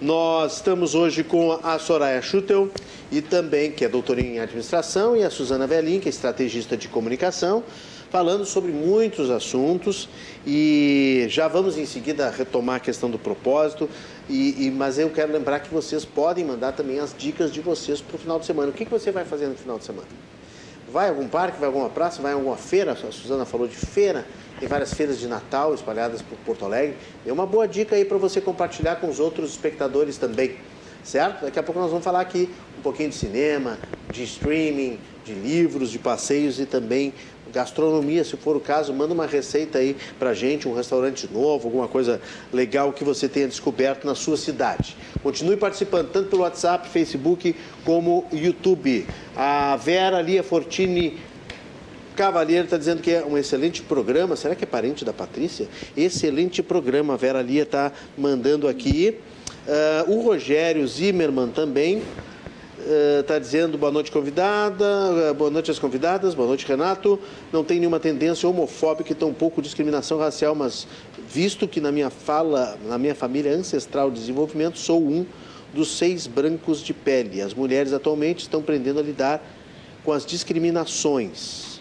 Nós 0.00 0.56
estamos 0.56 0.96
hoje 0.96 1.22
com 1.22 1.52
a 1.62 1.78
Soraya 1.78 2.20
Schutel 2.20 2.68
e 3.12 3.22
também, 3.22 3.70
que 3.70 3.84
é 3.84 3.88
doutora 3.88 4.20
em 4.20 4.40
administração, 4.40 5.16
e 5.16 5.22
a 5.22 5.30
Suzana 5.30 5.68
Velin, 5.68 6.00
que 6.00 6.08
é 6.08 6.10
estrategista 6.10 6.76
de 6.76 6.88
comunicação, 6.88 7.62
falando 8.10 8.44
sobre 8.44 8.72
muitos 8.72 9.30
assuntos 9.30 10.08
e 10.44 11.26
já 11.28 11.46
vamos 11.46 11.78
em 11.78 11.86
seguida 11.86 12.28
retomar 12.28 12.76
a 12.76 12.80
questão 12.80 13.08
do 13.08 13.20
propósito, 13.20 13.88
e, 14.28 14.66
e 14.66 14.70
mas 14.72 14.98
eu 14.98 15.08
quero 15.10 15.32
lembrar 15.32 15.60
que 15.60 15.72
vocês 15.72 16.04
podem 16.04 16.44
mandar 16.44 16.72
também 16.72 16.98
as 16.98 17.14
dicas 17.16 17.52
de 17.52 17.60
vocês 17.60 18.00
para 18.00 18.16
o 18.16 18.18
final 18.18 18.40
de 18.40 18.46
semana. 18.46 18.70
O 18.70 18.72
que, 18.72 18.84
que 18.84 18.90
você 18.90 19.12
vai 19.12 19.24
fazer 19.24 19.46
no 19.46 19.54
final 19.54 19.78
de 19.78 19.84
semana? 19.84 20.08
Vai 20.92 21.06
a 21.06 21.10
algum 21.10 21.28
parque, 21.28 21.58
vai 21.58 21.68
a 21.68 21.70
alguma 21.70 21.88
praça, 21.88 22.20
vai 22.20 22.32
a 22.32 22.34
alguma 22.34 22.56
feira? 22.56 22.92
A 22.92 23.12
Suzana 23.12 23.44
falou 23.44 23.68
de 23.68 23.76
feira. 23.76 24.26
Tem 24.64 24.68
várias 24.70 24.94
feiras 24.94 25.18
de 25.18 25.28
Natal 25.28 25.74
espalhadas 25.74 26.22
por 26.22 26.38
Porto 26.38 26.64
Alegre. 26.64 26.96
É 27.26 27.30
uma 27.30 27.44
boa 27.44 27.68
dica 27.68 27.96
aí 27.96 28.02
para 28.02 28.16
você 28.16 28.40
compartilhar 28.40 28.96
com 28.96 29.10
os 29.10 29.20
outros 29.20 29.50
espectadores 29.50 30.16
também, 30.16 30.56
certo? 31.02 31.42
Daqui 31.44 31.58
a 31.58 31.62
pouco 31.62 31.78
nós 31.78 31.90
vamos 31.90 32.02
falar 32.02 32.22
aqui 32.22 32.48
um 32.78 32.80
pouquinho 32.80 33.10
de 33.10 33.14
cinema, 33.14 33.76
de 34.10 34.22
streaming, 34.22 34.98
de 35.22 35.34
livros, 35.34 35.90
de 35.90 35.98
passeios 35.98 36.58
e 36.58 36.64
também 36.64 37.12
gastronomia, 37.52 38.24
se 38.24 38.38
for 38.38 38.56
o 38.56 38.60
caso, 38.60 38.90
manda 38.94 39.12
uma 39.12 39.26
receita 39.26 39.80
aí 39.80 39.94
pra 40.18 40.32
gente, 40.32 40.66
um 40.66 40.74
restaurante 40.74 41.28
novo, 41.30 41.68
alguma 41.68 41.86
coisa 41.86 42.18
legal 42.50 42.90
que 42.90 43.04
você 43.04 43.28
tenha 43.28 43.46
descoberto 43.46 44.06
na 44.06 44.14
sua 44.14 44.38
cidade. 44.38 44.96
Continue 45.22 45.58
participando 45.58 46.10
tanto 46.10 46.30
pelo 46.30 46.40
WhatsApp, 46.40 46.88
Facebook 46.88 47.54
como 47.84 48.24
YouTube. 48.32 49.06
A 49.36 49.76
Vera 49.76 50.22
Lia 50.22 50.42
Fortini 50.42 51.18
Cavalheiro 52.14 52.64
está 52.64 52.76
dizendo 52.76 53.02
que 53.02 53.10
é 53.10 53.24
um 53.24 53.36
excelente 53.36 53.82
programa. 53.82 54.36
Será 54.36 54.54
que 54.54 54.62
é 54.62 54.66
parente 54.66 55.04
da 55.04 55.12
Patrícia? 55.12 55.66
Excelente 55.96 56.62
programa. 56.62 57.14
A 57.14 57.16
Vera 57.16 57.42
Lia 57.42 57.64
está 57.64 57.90
mandando 58.16 58.68
aqui. 58.68 59.18
Uh, 59.66 60.12
o 60.12 60.22
Rogério 60.22 60.86
Zimmermann 60.86 61.50
também 61.50 62.02
está 63.18 63.36
uh, 63.36 63.40
dizendo 63.40 63.76
boa 63.76 63.90
noite, 63.90 64.12
convidada. 64.12 64.84
Uh, 64.84 65.34
boa 65.34 65.50
noite 65.50 65.72
às 65.72 65.78
convidadas. 65.80 66.34
Boa 66.36 66.46
noite, 66.46 66.64
Renato. 66.66 67.18
Não 67.52 67.64
tem 67.64 67.80
nenhuma 67.80 67.98
tendência 67.98 68.48
homofóbica 68.48 69.10
e 69.10 69.14
tampouco 69.14 69.60
discriminação 69.60 70.16
racial, 70.16 70.54
mas 70.54 70.86
visto 71.28 71.66
que 71.66 71.80
na 71.80 71.90
minha 71.90 72.10
fala, 72.10 72.78
na 72.86 72.96
minha 72.96 73.16
família 73.16 73.52
ancestral 73.52 74.08
de 74.08 74.20
desenvolvimento, 74.20 74.78
sou 74.78 75.02
um 75.02 75.26
dos 75.72 75.98
seis 75.98 76.28
brancos 76.28 76.80
de 76.80 76.94
pele. 76.94 77.42
As 77.42 77.52
mulheres 77.52 77.92
atualmente 77.92 78.42
estão 78.42 78.60
aprendendo 78.60 79.00
a 79.00 79.02
lidar 79.02 79.44
com 80.04 80.12
as 80.12 80.24
discriminações 80.24 81.73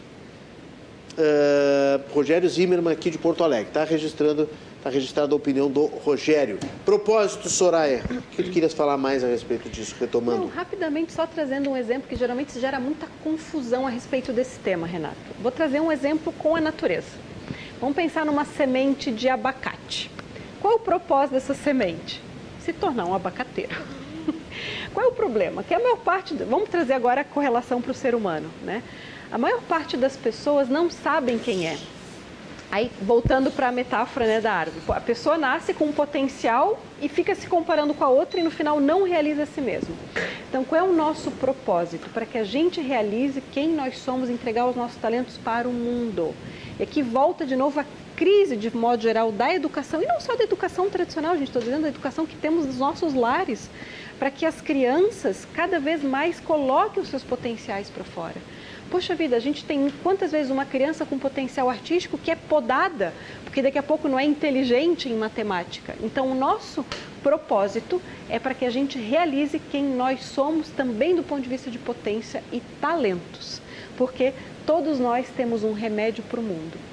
Uh, 1.18 2.02
Rogério 2.12 2.50
Zimmermann 2.50 2.92
aqui 2.92 3.10
de 3.12 3.20
Porto 3.20 3.44
Alegre. 3.44 3.68
Está 3.68 3.84
registrando, 3.84 4.50
está 4.78 4.90
registrada 4.90 5.34
a 5.34 5.36
opinião 5.36 5.70
do 5.70 5.86
Rogério. 5.86 6.58
Propósito, 6.84 7.50
Soraya, 7.50 8.04
o 8.10 8.36
que 8.36 8.44
tu 8.44 8.50
querias 8.50 8.74
falar 8.74 8.98
mais 8.98 9.24
a 9.24 9.28
respeito 9.28 9.70
disso, 9.70 9.96
retomando? 10.00 10.40
Não, 10.40 10.48
rapidamente, 10.48 11.14
só 11.14 11.28
trazendo 11.28 11.70
um 11.70 11.78
exemplo 11.78 12.08
que 12.10 12.16
geralmente 12.16 12.60
gera 12.60 12.80
muita 12.80 13.08
confusão 13.24 13.86
a 13.86 13.92
respeito 13.92 14.34
desse 14.34 14.58
tema, 14.60 14.88
Renato. 14.88 15.16
Vou 15.40 15.52
trazer 15.52 15.80
um 15.80 15.92
exemplo 15.92 16.34
com 16.34 16.56
a 16.56 16.62
natureza. 16.62 17.08
Vamos 17.80 17.96
pensar 17.96 18.26
numa 18.26 18.46
semente 18.46 19.12
de 19.12 19.30
abacate. 19.30 20.10
Qual 20.60 20.74
é 20.74 20.76
o 20.78 20.80
propósito 20.80 21.34
dessa 21.34 21.54
semente? 21.54 22.22
Se 22.62 22.74
tornar 22.74 23.06
um 23.06 23.14
abacateiro. 23.14 23.76
Qual 24.94 25.06
é 25.06 25.10
o 25.10 25.12
problema? 25.12 25.62
Que 25.64 25.74
a 25.74 25.80
maior 25.80 25.98
parte. 25.98 26.34
Vamos 26.34 26.70
trazer 26.70 26.94
agora 26.94 27.22
a 27.22 27.24
correlação 27.24 27.82
para 27.82 27.92
o 27.92 27.94
ser 27.94 28.16
humano, 28.16 28.50
né? 28.64 28.82
A 29.34 29.38
maior 29.40 29.64
parte 29.64 29.98
das 29.98 30.16
pessoas 30.16 30.70
não 30.70 30.92
sabem 30.92 31.40
quem 31.40 31.68
é. 31.68 31.76
Aí, 32.72 32.92
voltando 33.02 33.50
para 33.50 33.70
a 33.70 33.72
metáfora 33.72 34.28
né, 34.28 34.40
da 34.40 34.54
árvore, 34.54 34.80
a 34.90 35.02
pessoa 35.02 35.40
nasce 35.40 35.74
com 35.74 35.86
um 35.86 35.92
potencial 35.92 36.80
e 37.02 37.10
fica 37.10 37.34
se 37.34 37.48
comparando 37.48 37.96
com 37.96 38.04
a 38.04 38.10
outra 38.10 38.40
e 38.40 38.44
no 38.44 38.52
final 38.52 38.80
não 38.80 39.04
realiza 39.06 39.42
a 39.42 39.46
si 39.48 39.60
mesmo. 39.60 39.96
Então, 40.48 40.64
qual 40.64 40.86
é 40.86 40.88
o 40.88 40.94
nosso 40.94 41.32
propósito? 41.32 42.12
Para 42.12 42.28
que 42.28 42.38
a 42.38 42.44
gente 42.44 42.80
realize 42.80 43.42
quem 43.52 43.70
nós 43.70 43.98
somos, 43.98 44.30
entregar 44.30 44.68
os 44.68 44.76
nossos 44.76 44.98
talentos 44.98 45.36
para 45.36 45.68
o 45.68 45.74
mundo. 45.74 46.36
E 46.80 46.84
aqui 46.84 47.02
volta 47.02 47.44
de 47.44 47.56
novo 47.56 47.80
a 47.80 47.86
crise, 48.16 48.56
de 48.56 48.70
modo 48.78 49.02
geral, 49.02 49.32
da 49.32 49.52
educação, 49.52 50.00
e 50.00 50.06
não 50.06 50.22
só 50.22 50.36
da 50.36 50.44
educação 50.44 50.92
tradicional, 50.92 51.34
gente, 51.34 51.48
estou 51.48 51.62
dizendo 51.64 51.82
da 51.82 51.88
educação 51.88 52.28
que 52.28 52.36
temos 52.36 52.68
nos 52.68 52.78
nossos 52.78 53.16
lares, 53.16 53.68
para 54.20 54.30
que 54.30 54.46
as 54.46 54.62
crianças 54.62 55.48
cada 55.56 55.80
vez 55.80 56.04
mais 56.04 56.40
coloquem 56.40 57.02
os 57.02 57.10
seus 57.10 57.24
potenciais 57.24 57.90
para 57.90 58.04
fora. 58.04 58.36
Poxa 58.90 59.16
vida, 59.16 59.36
a 59.36 59.40
gente 59.40 59.66
tem 59.66 59.92
quantas 60.04 60.32
vezes 60.32 60.52
uma 60.52 60.66
criança 60.66 61.06
com 61.06 61.18
potencial 61.18 61.70
artístico 61.70 62.18
que 62.18 62.30
é 62.30 62.36
podada, 62.36 63.14
porque 63.44 63.62
daqui 63.62 63.78
a 63.78 63.84
pouco 63.84 64.08
não 64.08 64.20
é 64.20 64.24
inteligente 64.24 65.10
em 65.10 65.16
matemática. 65.16 65.96
Então, 66.02 66.32
o 66.32 66.36
nosso 66.36 66.86
propósito 67.22 68.02
é 68.30 68.38
para 68.38 68.54
que 68.54 68.66
a 68.66 68.70
gente 68.70 69.00
realize 69.00 69.60
quem 69.72 69.84
nós 69.84 70.24
somos 70.24 70.70
também 70.70 71.16
do 71.16 71.24
ponto 71.24 71.42
de 71.42 71.50
vista 71.50 71.72
de 71.72 71.80
potência 71.80 72.44
e 72.52 72.62
talentos, 72.80 73.62
porque 73.98 74.34
todos 74.66 75.00
nós 75.00 75.28
temos 75.30 75.64
um 75.64 75.74
remédio 75.74 76.24
para 76.24 76.40
o 76.40 76.44
mundo 76.44 76.93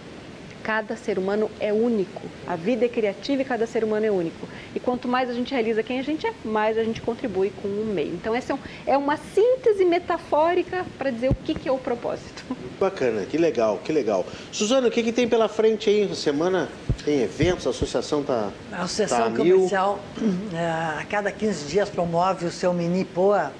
cada 0.63 0.97
ser 0.97 1.19
humano 1.19 1.51
é 1.59 1.73
único. 1.73 2.23
A 2.47 2.57
vida 2.57 2.85
é 2.85 2.89
criativa 2.89 3.43
e 3.43 3.45
cada 3.45 3.67
ser 3.67 3.83
humano 3.85 4.07
é 4.07 4.11
único. 4.11 4.49
E 4.75 4.81
quanto 4.81 5.09
mais 5.09 5.29
a 5.29 5.33
gente 5.33 5.53
realiza 5.53 5.83
quem 5.83 5.99
a 5.99 6.03
gente 6.03 6.27
é, 6.27 6.33
mais 6.45 6.79
a 6.79 6.85
gente 6.85 7.01
contribui 7.01 7.53
com 7.63 7.69
o 7.69 7.85
meio. 7.85 8.15
Então, 8.15 8.35
essa 8.35 8.53
é, 8.87 8.93
é 8.93 8.97
uma 8.97 9.17
síntese 9.17 9.85
metafórica 9.85 10.85
para 10.99 11.11
dizer 11.11 11.31
o 11.31 11.35
que, 11.35 11.55
que 11.55 11.69
é 11.69 11.73
o 11.73 11.79
propósito. 11.79 12.45
Bacana, 12.79 13.25
que 13.25 13.37
legal, 13.37 13.81
que 13.85 13.93
legal. 13.93 14.25
Suzana, 14.53 14.89
o 14.89 14.91
que, 14.91 15.03
que 15.03 15.13
tem 15.13 15.29
pela 15.29 15.49
frente 15.49 15.91
aí? 15.91 16.15
Semana 16.15 16.69
tem 17.05 17.23
eventos, 17.23 17.67
a 17.67 17.71
associação 17.71 18.21
está. 18.21 18.51
A 18.73 18.83
Associação 18.83 19.31
tá 19.31 19.37
Comercial, 19.37 20.01
a 20.99 21.05
cada 21.07 21.33
15 21.33 21.69
dias, 21.69 21.89
promove 21.89 22.47
o 22.47 22.51
seu 22.51 22.73
mini 22.73 23.05
POA, 23.05 23.53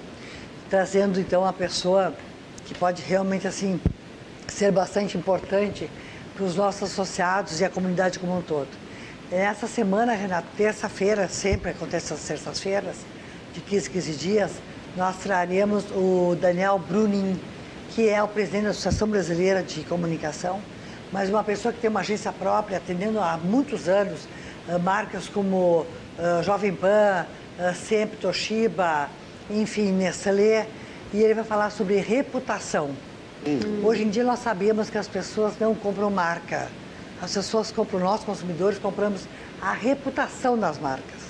trazendo 0.69 1.19
então 1.21 1.45
a 1.45 1.53
pessoa 1.53 2.15
que 2.67 2.75
pode 2.75 3.03
realmente 3.03 3.47
assim 3.47 3.81
ser 4.47 4.71
bastante 4.73 5.17
importante 5.17 5.89
para 6.35 6.45
os 6.45 6.57
nossos 6.57 6.91
associados 6.91 7.61
e 7.61 7.65
a 7.65 7.71
comunidade 7.71 8.19
como 8.19 8.37
um 8.37 8.43
todo. 8.43 8.69
Essa 9.31 9.67
semana, 9.67 10.13
Renato, 10.13 10.49
terça-feira, 10.57 11.29
sempre 11.29 11.71
acontece 11.71 12.13
às 12.13 12.21
terças-feiras, 12.21 12.97
de 13.53 13.61
15, 13.61 13.91
15 13.91 14.13
dias, 14.15 14.51
nós 14.97 15.19
traremos 15.19 15.85
o 15.93 16.37
Daniel 16.41 16.79
Brunin, 16.79 17.41
que 17.91 18.09
é 18.09 18.23
o 18.23 18.29
presidente 18.29 18.65
da 18.65 18.71
Associação 18.71 19.09
Brasileira 19.09 19.63
de 19.63 19.83
Comunicação, 19.85 20.61
mas 21.13 21.29
uma 21.29 21.45
pessoa 21.45 21.73
que 21.73 21.81
tem 21.81 21.91
uma 21.91 22.01
agência 22.01 22.33
própria, 22.33 22.79
atendendo 22.79 23.21
há 23.21 23.37
muitos 23.37 23.89
anos 23.89 24.29
uh, 24.69 24.79
marcas 24.81 25.29
como 25.29 25.87
uh, 26.19 26.43
Jovem 26.43 26.75
Pan, 26.75 27.27
uh, 27.59 27.75
Sempre, 27.75 28.17
Toshiba, 28.17 29.09
enfim, 29.49 29.93
Nestlé, 29.93 30.67
e 31.13 31.23
ele 31.23 31.35
vai 31.35 31.45
falar 31.45 31.71
sobre 31.71 31.97
reputação. 32.01 32.91
Hum. 33.47 33.85
Hoje 33.85 34.03
em 34.03 34.11
dia 34.11 34.25
nós 34.25 34.41
sabemos 34.41 34.91
que 34.91 34.99
as 34.99 35.09
pessoas 35.09 35.59
não 35.59 35.75
compram 35.75 36.11
marca. 36.11 36.69
As 37.23 37.35
pessoas 37.35 37.71
compram, 37.71 38.01
nós 38.01 38.25
consumidores 38.25 38.79
compramos 38.79 39.27
a 39.61 39.73
reputação 39.73 40.59
das 40.59 40.79
marcas. 40.79 41.21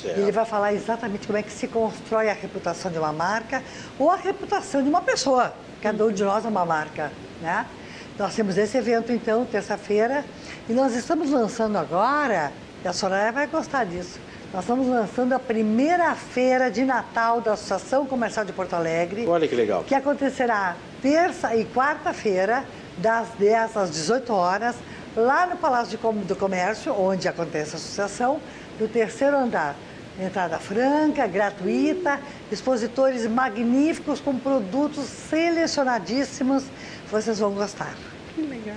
Certo. 0.00 0.18
Ele 0.18 0.32
vai 0.32 0.44
falar 0.44 0.72
exatamente 0.72 1.26
como 1.26 1.38
é 1.38 1.42
que 1.42 1.52
se 1.52 1.66
constrói 1.66 2.30
a 2.30 2.32
reputação 2.32 2.90
de 2.90 2.98
uma 2.98 3.12
marca 3.12 3.62
ou 3.98 4.10
a 4.10 4.16
reputação 4.16 4.82
de 4.82 4.88
uma 4.88 5.02
pessoa. 5.02 5.52
Cada 5.82 6.04
um 6.04 6.12
de 6.12 6.22
nós 6.22 6.44
é 6.44 6.48
uma 6.48 6.64
marca, 6.64 7.10
né? 7.42 7.66
Nós 8.18 8.34
temos 8.34 8.58
esse 8.58 8.76
evento, 8.76 9.10
então, 9.12 9.46
terça-feira, 9.46 10.24
e 10.68 10.72
nós 10.72 10.94
estamos 10.94 11.30
lançando 11.30 11.78
agora, 11.78 12.52
e 12.84 12.88
a 12.88 12.92
Soraya 12.92 13.32
vai 13.32 13.46
gostar 13.46 13.84
disso, 13.84 14.20
nós 14.52 14.64
estamos 14.64 14.88
lançando 14.88 15.32
a 15.32 15.38
primeira 15.38 16.12
feira 16.16 16.68
de 16.68 16.84
Natal 16.84 17.40
da 17.40 17.52
Associação 17.52 18.04
Comercial 18.04 18.44
de 18.44 18.52
Porto 18.52 18.74
Alegre. 18.74 19.24
Olha 19.28 19.46
que 19.46 19.54
legal. 19.54 19.84
Que 19.84 19.94
acontecerá 19.94 20.76
terça 21.00 21.54
e 21.54 21.64
quarta-feira, 21.64 22.64
das 22.98 23.28
10 23.38 23.76
às 23.76 23.90
18 23.92 24.32
horas, 24.32 24.74
lá 25.16 25.46
no 25.46 25.56
Palácio 25.56 25.96
do 26.26 26.34
Comércio, 26.34 26.92
onde 26.92 27.28
acontece 27.28 27.74
a 27.74 27.78
associação, 27.78 28.40
no 28.78 28.88
terceiro 28.88 29.36
andar. 29.36 29.76
Entrada 30.20 30.58
franca, 30.58 31.28
gratuita, 31.28 32.18
expositores 32.50 33.26
magníficos 33.28 34.20
com 34.20 34.36
produtos 34.36 35.04
selecionadíssimos. 35.04 36.64
Vocês 37.08 37.38
vão 37.38 37.52
gostar. 37.52 37.94
Que 38.34 38.42
legal. 38.42 38.76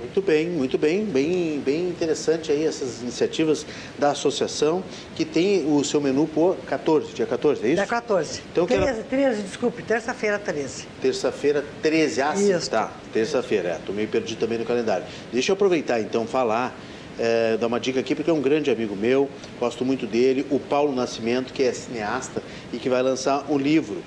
Muito 0.00 0.22
bem, 0.22 0.48
muito 0.48 0.78
bem, 0.78 1.04
bem, 1.04 1.60
bem 1.64 1.88
interessante 1.88 2.50
aí 2.50 2.64
essas 2.64 3.02
iniciativas 3.02 3.66
da 3.98 4.10
associação 4.10 4.82
que 5.14 5.24
tem 5.24 5.66
o 5.70 5.84
seu 5.84 6.00
menu 6.00 6.26
por 6.26 6.56
14, 6.66 7.12
dia 7.12 7.26
14, 7.26 7.62
é 7.62 7.66
isso? 7.66 7.76
Dia 7.76 7.86
14. 7.86 8.42
Então, 8.50 8.66
13, 8.66 8.82
ela... 8.82 9.02
13, 9.04 9.42
desculpe, 9.42 9.82
terça-feira 9.82 10.38
13. 10.38 10.86
Terça-feira 11.02 11.64
13, 11.82 12.22
ah, 12.22 12.34
sim, 12.34 12.70
tá, 12.70 12.92
terça-feira, 13.12 13.68
é, 13.68 13.78
tô 13.84 13.92
meio 13.92 14.08
perdido 14.08 14.38
também 14.38 14.58
no 14.58 14.64
calendário. 14.64 15.04
Deixa 15.32 15.52
eu 15.52 15.54
aproveitar 15.54 16.00
então 16.00 16.26
falar 16.26 16.74
é, 17.18 17.58
dar 17.58 17.66
uma 17.66 17.78
dica 17.78 18.00
aqui, 18.00 18.14
porque 18.14 18.30
é 18.30 18.34
um 18.34 18.40
grande 18.40 18.70
amigo 18.70 18.96
meu, 18.96 19.28
gosto 19.58 19.84
muito 19.84 20.06
dele, 20.06 20.46
o 20.50 20.58
Paulo 20.58 20.94
Nascimento, 20.94 21.52
que 21.52 21.62
é 21.62 21.72
cineasta 21.72 22.42
e 22.72 22.78
que 22.78 22.88
vai 22.88 23.02
lançar 23.02 23.44
um 23.50 23.58
livro 23.58 24.02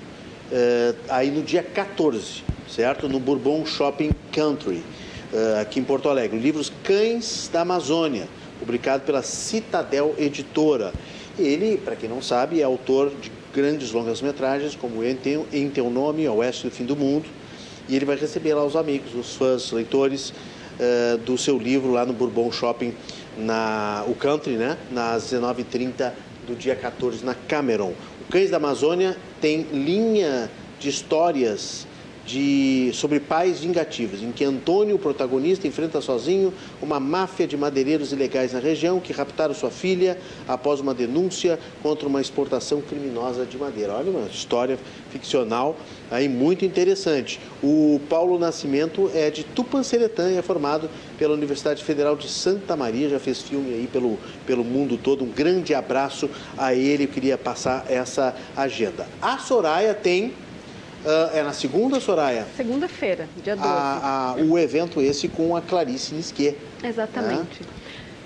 é, 0.50 0.94
aí 1.08 1.30
no 1.30 1.42
dia 1.42 1.62
14, 1.62 2.42
certo? 2.68 3.08
No 3.08 3.20
Bourbon 3.20 3.64
Shopping 3.64 4.10
Country. 4.32 4.82
Eh, 5.34 5.60
aqui 5.60 5.80
em 5.80 5.82
Porto 5.82 6.08
Alegre. 6.08 6.38
Livros 6.38 6.70
Cães 6.84 7.50
da 7.52 7.62
Amazônia, 7.62 8.28
publicado 8.60 9.02
pela 9.02 9.20
Citadel 9.20 10.14
Editora. 10.16 10.92
Ele, 11.36 11.76
para 11.76 11.96
quem 11.96 12.08
não 12.08 12.22
sabe, 12.22 12.60
é 12.60 12.62
autor 12.62 13.10
de 13.20 13.32
grandes 13.52 13.90
longas-metragens, 13.90 14.76
como 14.76 15.02
Em 15.02 15.16
Teu, 15.16 15.44
em 15.52 15.68
Teu 15.68 15.90
Nome, 15.90 16.28
Oeste 16.28 16.68
do 16.68 16.70
Fim 16.70 16.84
do 16.84 16.94
Mundo. 16.94 17.28
E 17.88 17.96
ele 17.96 18.04
vai 18.04 18.14
receber 18.14 18.54
lá 18.54 18.64
os 18.64 18.76
amigos, 18.76 19.12
os 19.12 19.34
fãs, 19.34 19.72
leitores 19.72 20.30
uh, 20.30 21.18
do 21.18 21.36
seu 21.36 21.58
livro 21.58 21.90
lá 21.90 22.06
no 22.06 22.12
Bourbon 22.12 22.52
Shopping, 22.52 22.94
na, 23.36 24.04
o 24.06 24.14
Country, 24.14 24.52
né? 24.52 24.78
Nas 24.92 25.32
19h30 25.32 26.12
do 26.46 26.54
dia 26.54 26.76
14, 26.76 27.24
na 27.24 27.34
Cameron. 27.34 27.92
O 28.20 28.30
Cães 28.30 28.50
da 28.50 28.58
Amazônia 28.58 29.16
tem 29.40 29.62
linha 29.62 30.48
de 30.78 30.88
histórias 30.88 31.88
de, 32.26 32.90
sobre 32.94 33.20
pais 33.20 33.60
vingativos, 33.60 34.22
em 34.22 34.32
que 34.32 34.44
Antônio, 34.44 34.96
o 34.96 34.98
protagonista, 34.98 35.66
enfrenta 35.66 36.00
sozinho 36.00 36.52
uma 36.80 36.98
máfia 36.98 37.46
de 37.46 37.56
madeireiros 37.56 38.12
ilegais 38.12 38.52
na 38.52 38.60
região 38.60 38.98
que 38.98 39.12
raptaram 39.12 39.54
sua 39.54 39.70
filha 39.70 40.18
após 40.48 40.80
uma 40.80 40.94
denúncia 40.94 41.58
contra 41.82 42.08
uma 42.08 42.20
exportação 42.20 42.80
criminosa 42.80 43.44
de 43.44 43.58
madeira. 43.58 43.92
Olha, 43.92 44.10
uma 44.10 44.26
história 44.28 44.78
ficcional 45.10 45.76
aí 46.10 46.28
muito 46.28 46.64
interessante. 46.64 47.40
O 47.62 48.00
Paulo 48.08 48.38
Nascimento 48.38 49.10
é 49.14 49.30
de 49.30 49.44
Tupanceretã 49.44 50.30
e 50.30 50.36
é 50.36 50.42
formado 50.42 50.88
pela 51.18 51.34
Universidade 51.34 51.82
Federal 51.82 52.16
de 52.16 52.28
Santa 52.28 52.76
Maria, 52.76 53.08
já 53.08 53.18
fez 53.18 53.42
filme 53.42 53.72
aí 53.74 53.88
pelo, 53.92 54.18
pelo 54.46 54.64
mundo 54.64 54.96
todo. 54.96 55.24
Um 55.24 55.30
grande 55.30 55.74
abraço 55.74 56.28
a 56.56 56.74
ele, 56.74 57.04
eu 57.04 57.08
queria 57.08 57.36
passar 57.36 57.86
essa 57.88 58.34
agenda. 58.56 59.06
A 59.20 59.38
Soraya 59.38 59.94
tem 59.94 60.32
Uh, 61.04 61.36
é 61.36 61.42
na 61.42 61.52
segunda, 61.52 62.00
Soraya? 62.00 62.46
Segunda-feira, 62.56 63.28
dia 63.42 63.54
12. 63.54 63.68
A, 63.68 64.34
a, 64.38 64.42
o 64.42 64.58
evento 64.58 65.02
esse 65.02 65.28
com 65.28 65.54
a 65.54 65.60
Clarice 65.60 66.14
Nisquet. 66.14 66.56
Exatamente. 66.82 67.62
Né? 67.62 67.68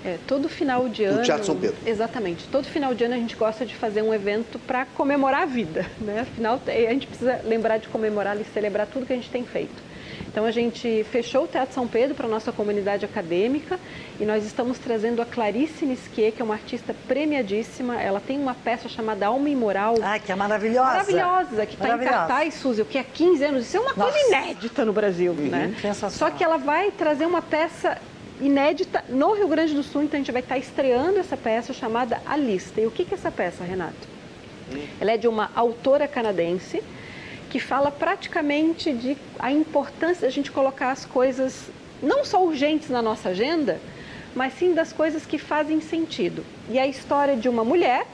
É, 0.05 0.17
todo 0.25 0.47
final 0.47 0.87
de 0.87 1.03
ano. 1.03 1.17
No 1.17 1.23
Teatro 1.23 1.45
São 1.45 1.57
Pedro. 1.57 1.75
Exatamente. 1.85 2.47
Todo 2.47 2.65
final 2.65 2.95
de 2.95 3.03
ano 3.03 3.15
a 3.15 3.17
gente 3.17 3.35
gosta 3.35 3.65
de 3.65 3.75
fazer 3.75 4.01
um 4.01 4.13
evento 4.13 4.57
para 4.59 4.85
comemorar 4.85 5.43
a 5.43 5.45
vida. 5.45 5.85
Né? 5.99 6.21
Afinal, 6.21 6.61
a 6.65 6.93
gente 6.93 7.05
precisa 7.05 7.41
lembrar 7.43 7.77
de 7.77 7.89
comemorar 7.89 8.39
e 8.39 8.45
celebrar 8.45 8.87
tudo 8.87 9.05
que 9.05 9.11
a 9.11 9.15
gente 9.15 9.29
tem 9.29 9.43
feito. 9.43 9.88
Então 10.27 10.45
a 10.45 10.51
gente 10.51 11.03
fechou 11.11 11.45
o 11.45 11.47
Teatro 11.47 11.73
São 11.73 11.87
Pedro 11.87 12.15
para 12.15 12.25
a 12.25 12.29
nossa 12.29 12.51
comunidade 12.51 13.05
acadêmica 13.05 13.79
e 14.19 14.25
nós 14.25 14.45
estamos 14.45 14.77
trazendo 14.77 15.21
a 15.21 15.25
Clarice 15.25 15.85
Nisquet, 15.85 16.31
que 16.31 16.41
é 16.41 16.45
uma 16.45 16.53
artista 16.53 16.95
premiadíssima. 17.07 18.01
Ela 18.01 18.19
tem 18.19 18.39
uma 18.39 18.53
peça 18.53 18.89
chamada 18.89 19.27
Alma 19.27 19.49
Imoral. 19.49 19.95
Ah, 20.01 20.19
que 20.19 20.31
é 20.31 20.35
maravilhosa. 20.35 20.89
Maravilhosa, 20.89 21.65
que 21.65 21.73
está 21.75 21.95
em 21.95 21.99
cartaz, 21.99 22.53
Suzy, 22.55 22.81
o 22.81 22.85
que 22.85 22.97
é 22.97 23.03
15 23.03 23.43
anos. 23.43 23.65
Isso 23.65 23.77
é 23.77 23.79
uma 23.79 23.93
Nossa. 23.93 24.11
coisa 24.11 24.27
inédita 24.27 24.85
no 24.85 24.93
Brasil, 24.93 25.31
uhum. 25.31 25.47
né? 25.47 25.75
Só 26.09 26.29
que 26.29 26.43
ela 26.43 26.57
vai 26.57 26.91
trazer 26.91 27.25
uma 27.25 27.41
peça 27.41 27.97
inédita 28.41 29.03
no 29.09 29.33
Rio 29.33 29.47
Grande 29.47 29.73
do 29.73 29.83
Sul, 29.83 30.03
então 30.03 30.17
a 30.17 30.21
gente 30.21 30.31
vai 30.31 30.41
estar 30.41 30.57
estreando 30.57 31.19
essa 31.19 31.35
peça 31.35 31.73
chamada 31.73 32.21
A 32.25 32.37
Lista. 32.37 32.79
E 32.79 32.87
o 32.87 32.91
que 32.91 33.03
é 33.03 33.13
essa 33.13 33.31
peça, 33.31 33.63
Renato? 33.63 34.07
Hum. 34.73 34.85
Ela 34.99 35.11
é 35.11 35.17
de 35.17 35.27
uma 35.27 35.51
autora 35.55 36.07
canadense 36.07 36.81
que 37.49 37.59
fala 37.59 37.89
praticamente 37.89 38.93
de 38.93 39.17
a 39.39 39.51
importância 39.51 40.27
da 40.27 40.29
gente 40.29 40.51
colocar 40.51 40.91
as 40.91 41.05
coisas 41.05 41.69
não 42.01 42.23
só 42.23 42.43
urgentes 42.43 42.89
na 42.89 43.01
nossa 43.01 43.29
agenda, 43.29 43.79
mas 44.35 44.53
sim 44.53 44.73
das 44.73 44.93
coisas 44.93 45.25
que 45.25 45.37
fazem 45.37 45.81
sentido. 45.81 46.45
E 46.69 46.77
a 46.77 46.87
história 46.87 47.35
de 47.35 47.49
uma 47.49 47.63
mulher 47.63 48.05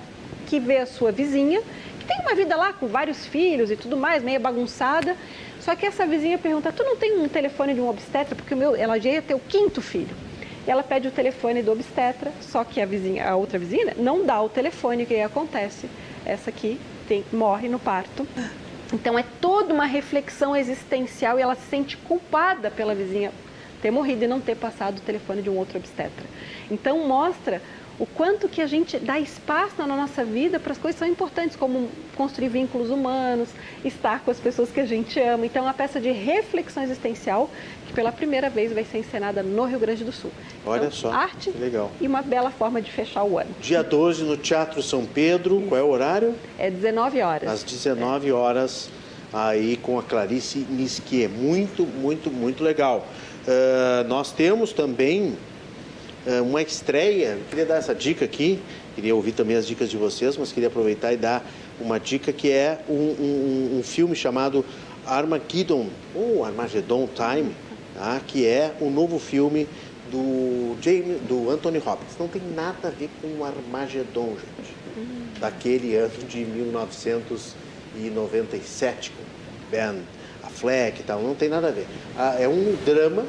que 0.47 0.59
vê 0.59 0.77
a 0.77 0.85
sua 0.85 1.11
vizinha, 1.11 1.61
que 1.99 2.05
tem 2.05 2.19
uma 2.21 2.33
vida 2.33 2.55
lá 2.55 2.71
com 2.73 2.87
vários 2.87 3.25
filhos 3.25 3.69
e 3.69 3.75
tudo 3.75 3.97
mais, 3.97 4.23
meio 4.23 4.39
bagunçada, 4.39 5.15
só 5.59 5.75
que 5.75 5.85
essa 5.85 6.05
vizinha 6.05 6.37
pergunta: 6.37 6.71
"Tu 6.71 6.83
não 6.83 6.95
tem 6.95 7.19
um 7.19 7.27
telefone 7.27 7.73
de 7.73 7.81
um 7.81 7.89
obstetra 7.89 8.35
porque 8.35 8.53
o 8.53 8.57
meu, 8.57 8.75
ela 8.75 8.99
já 8.99 9.09
ia 9.09 9.21
ter 9.21 9.33
o 9.33 9.39
quinto 9.39 9.81
filho?" 9.81 10.15
E 10.65 10.71
ela 10.71 10.81
pede 10.81 11.07
o 11.07 11.11
telefone 11.11 11.61
do 11.61 11.71
obstetra, 11.71 12.31
só 12.41 12.63
que 12.63 12.81
a 12.81 12.85
vizinha, 12.85 13.29
a 13.29 13.35
outra 13.35 13.59
vizinha 13.59 13.93
não 13.97 14.25
dá 14.25 14.41
o 14.41 14.49
telefone, 14.49 15.03
o 15.03 15.05
que 15.05 15.19
acontece? 15.19 15.87
Essa 16.25 16.49
aqui 16.49 16.79
tem, 17.07 17.23
morre 17.31 17.69
no 17.69 17.77
parto 17.77 18.27
então 18.93 19.17
é 19.17 19.23
toda 19.41 19.73
uma 19.73 19.85
reflexão 19.85 20.55
existencial 20.55 21.39
e 21.39 21.41
ela 21.41 21.55
se 21.55 21.67
sente 21.69 21.97
culpada 21.97 22.69
pela 22.69 22.93
vizinha 22.93 23.31
ter 23.81 23.91
morrido 23.91 24.23
e 24.23 24.27
não 24.27 24.41
ter 24.41 24.55
passado 24.55 24.97
o 24.97 25.01
telefone 25.01 25.41
de 25.43 25.49
um 25.49 25.57
outro 25.57 25.77
obstetra. 25.77 26.25
Então 26.71 27.07
mostra 27.07 27.61
o 27.97 28.05
quanto 28.05 28.49
que 28.49 28.61
a 28.61 28.67
gente 28.67 28.97
dá 28.99 29.19
espaço 29.19 29.75
na 29.77 29.87
nossa 29.87 30.23
vida 30.23 30.59
para 30.59 30.73
as 30.73 30.77
coisas 30.77 30.99
que 30.99 31.05
são 31.05 31.11
importantes, 31.11 31.55
como 31.55 31.89
construir 32.15 32.49
vínculos 32.49 32.89
humanos, 32.89 33.49
estar 33.83 34.19
com 34.19 34.31
as 34.31 34.39
pessoas 34.39 34.69
que 34.69 34.79
a 34.79 34.85
gente 34.85 35.19
ama. 35.19 35.45
Então, 35.45 35.63
é 35.63 35.65
uma 35.65 35.73
peça 35.73 35.99
de 35.99 36.11
reflexão 36.11 36.83
existencial 36.83 37.49
que 37.87 37.93
pela 37.93 38.11
primeira 38.11 38.49
vez 38.49 38.73
vai 38.73 38.83
ser 38.83 38.99
encenada 38.99 39.41
no 39.41 39.65
Rio 39.65 39.79
Grande 39.79 40.03
do 40.03 40.11
Sul. 40.11 40.31
Olha 40.65 40.79
então, 40.79 40.91
só, 40.91 41.11
arte 41.11 41.51
legal. 41.51 41.89
e 42.01 42.07
uma 42.07 42.21
bela 42.21 42.51
forma 42.51 42.81
de 42.81 42.91
fechar 42.91 43.23
o 43.23 43.39
ano. 43.39 43.49
Dia 43.61 43.81
12 43.81 44.23
no 44.23 44.35
Teatro 44.35 44.83
São 44.83 45.05
Pedro, 45.05 45.59
Isso. 45.59 45.67
qual 45.67 45.79
é 45.79 45.83
o 45.83 45.89
horário? 45.89 46.35
É 46.57 46.69
19 46.69 47.21
horas. 47.21 47.49
Às 47.49 47.63
19 47.63 48.31
horas, 48.33 48.89
aí 49.31 49.77
com 49.77 49.97
a 49.97 50.03
Clarice 50.03 50.59
Nisquier. 50.69 51.29
Muito, 51.29 51.85
muito, 51.85 52.29
muito 52.29 52.61
legal. 52.61 53.07
Uh, 53.47 54.07
nós 54.07 54.31
temos 54.31 54.73
também 54.73 55.37
uma 56.43 56.61
estreia, 56.61 57.37
queria 57.49 57.65
dar 57.65 57.75
essa 57.75 57.93
dica 57.93 58.25
aqui, 58.25 58.59
queria 58.95 59.15
ouvir 59.15 59.31
também 59.31 59.55
as 59.55 59.67
dicas 59.67 59.89
de 59.89 59.97
vocês, 59.97 60.37
mas 60.37 60.51
queria 60.51 60.67
aproveitar 60.67 61.13
e 61.13 61.17
dar 61.17 61.45
uma 61.79 61.99
dica 61.99 62.33
que 62.33 62.51
é 62.51 62.79
um, 62.89 62.93
um, 62.93 63.77
um 63.79 63.83
filme 63.83 64.15
chamado 64.15 64.65
Armageddon, 65.05 65.87
ou 66.15 66.43
Armageddon 66.43 67.07
Time, 67.07 67.55
tá? 67.93 68.19
que 68.25 68.45
é 68.45 68.73
o 68.79 68.85
um 68.85 68.91
novo 68.91 69.19
filme 69.19 69.67
do, 70.11 70.75
James, 70.81 71.21
do 71.27 71.49
Anthony 71.49 71.79
Hopkins. 71.79 72.17
Não 72.19 72.27
tem 72.27 72.41
nada 72.55 72.87
a 72.87 72.91
ver 72.91 73.09
com 73.21 73.27
o 73.27 73.43
Armageddon, 73.43 74.35
gente. 74.35 74.75
Daquele 75.39 75.95
ano 75.95 76.23
de 76.27 76.45
1997, 76.45 79.11
com 79.11 79.23
Ben 79.69 80.01
Affleck 80.43 81.01
e 81.01 81.03
tal. 81.03 81.21
Não 81.21 81.35
tem 81.35 81.49
nada 81.49 81.67
a 81.67 81.71
ver. 81.71 81.85
Ah, 82.17 82.37
é 82.39 82.47
um 82.47 82.75
drama, 82.85 83.25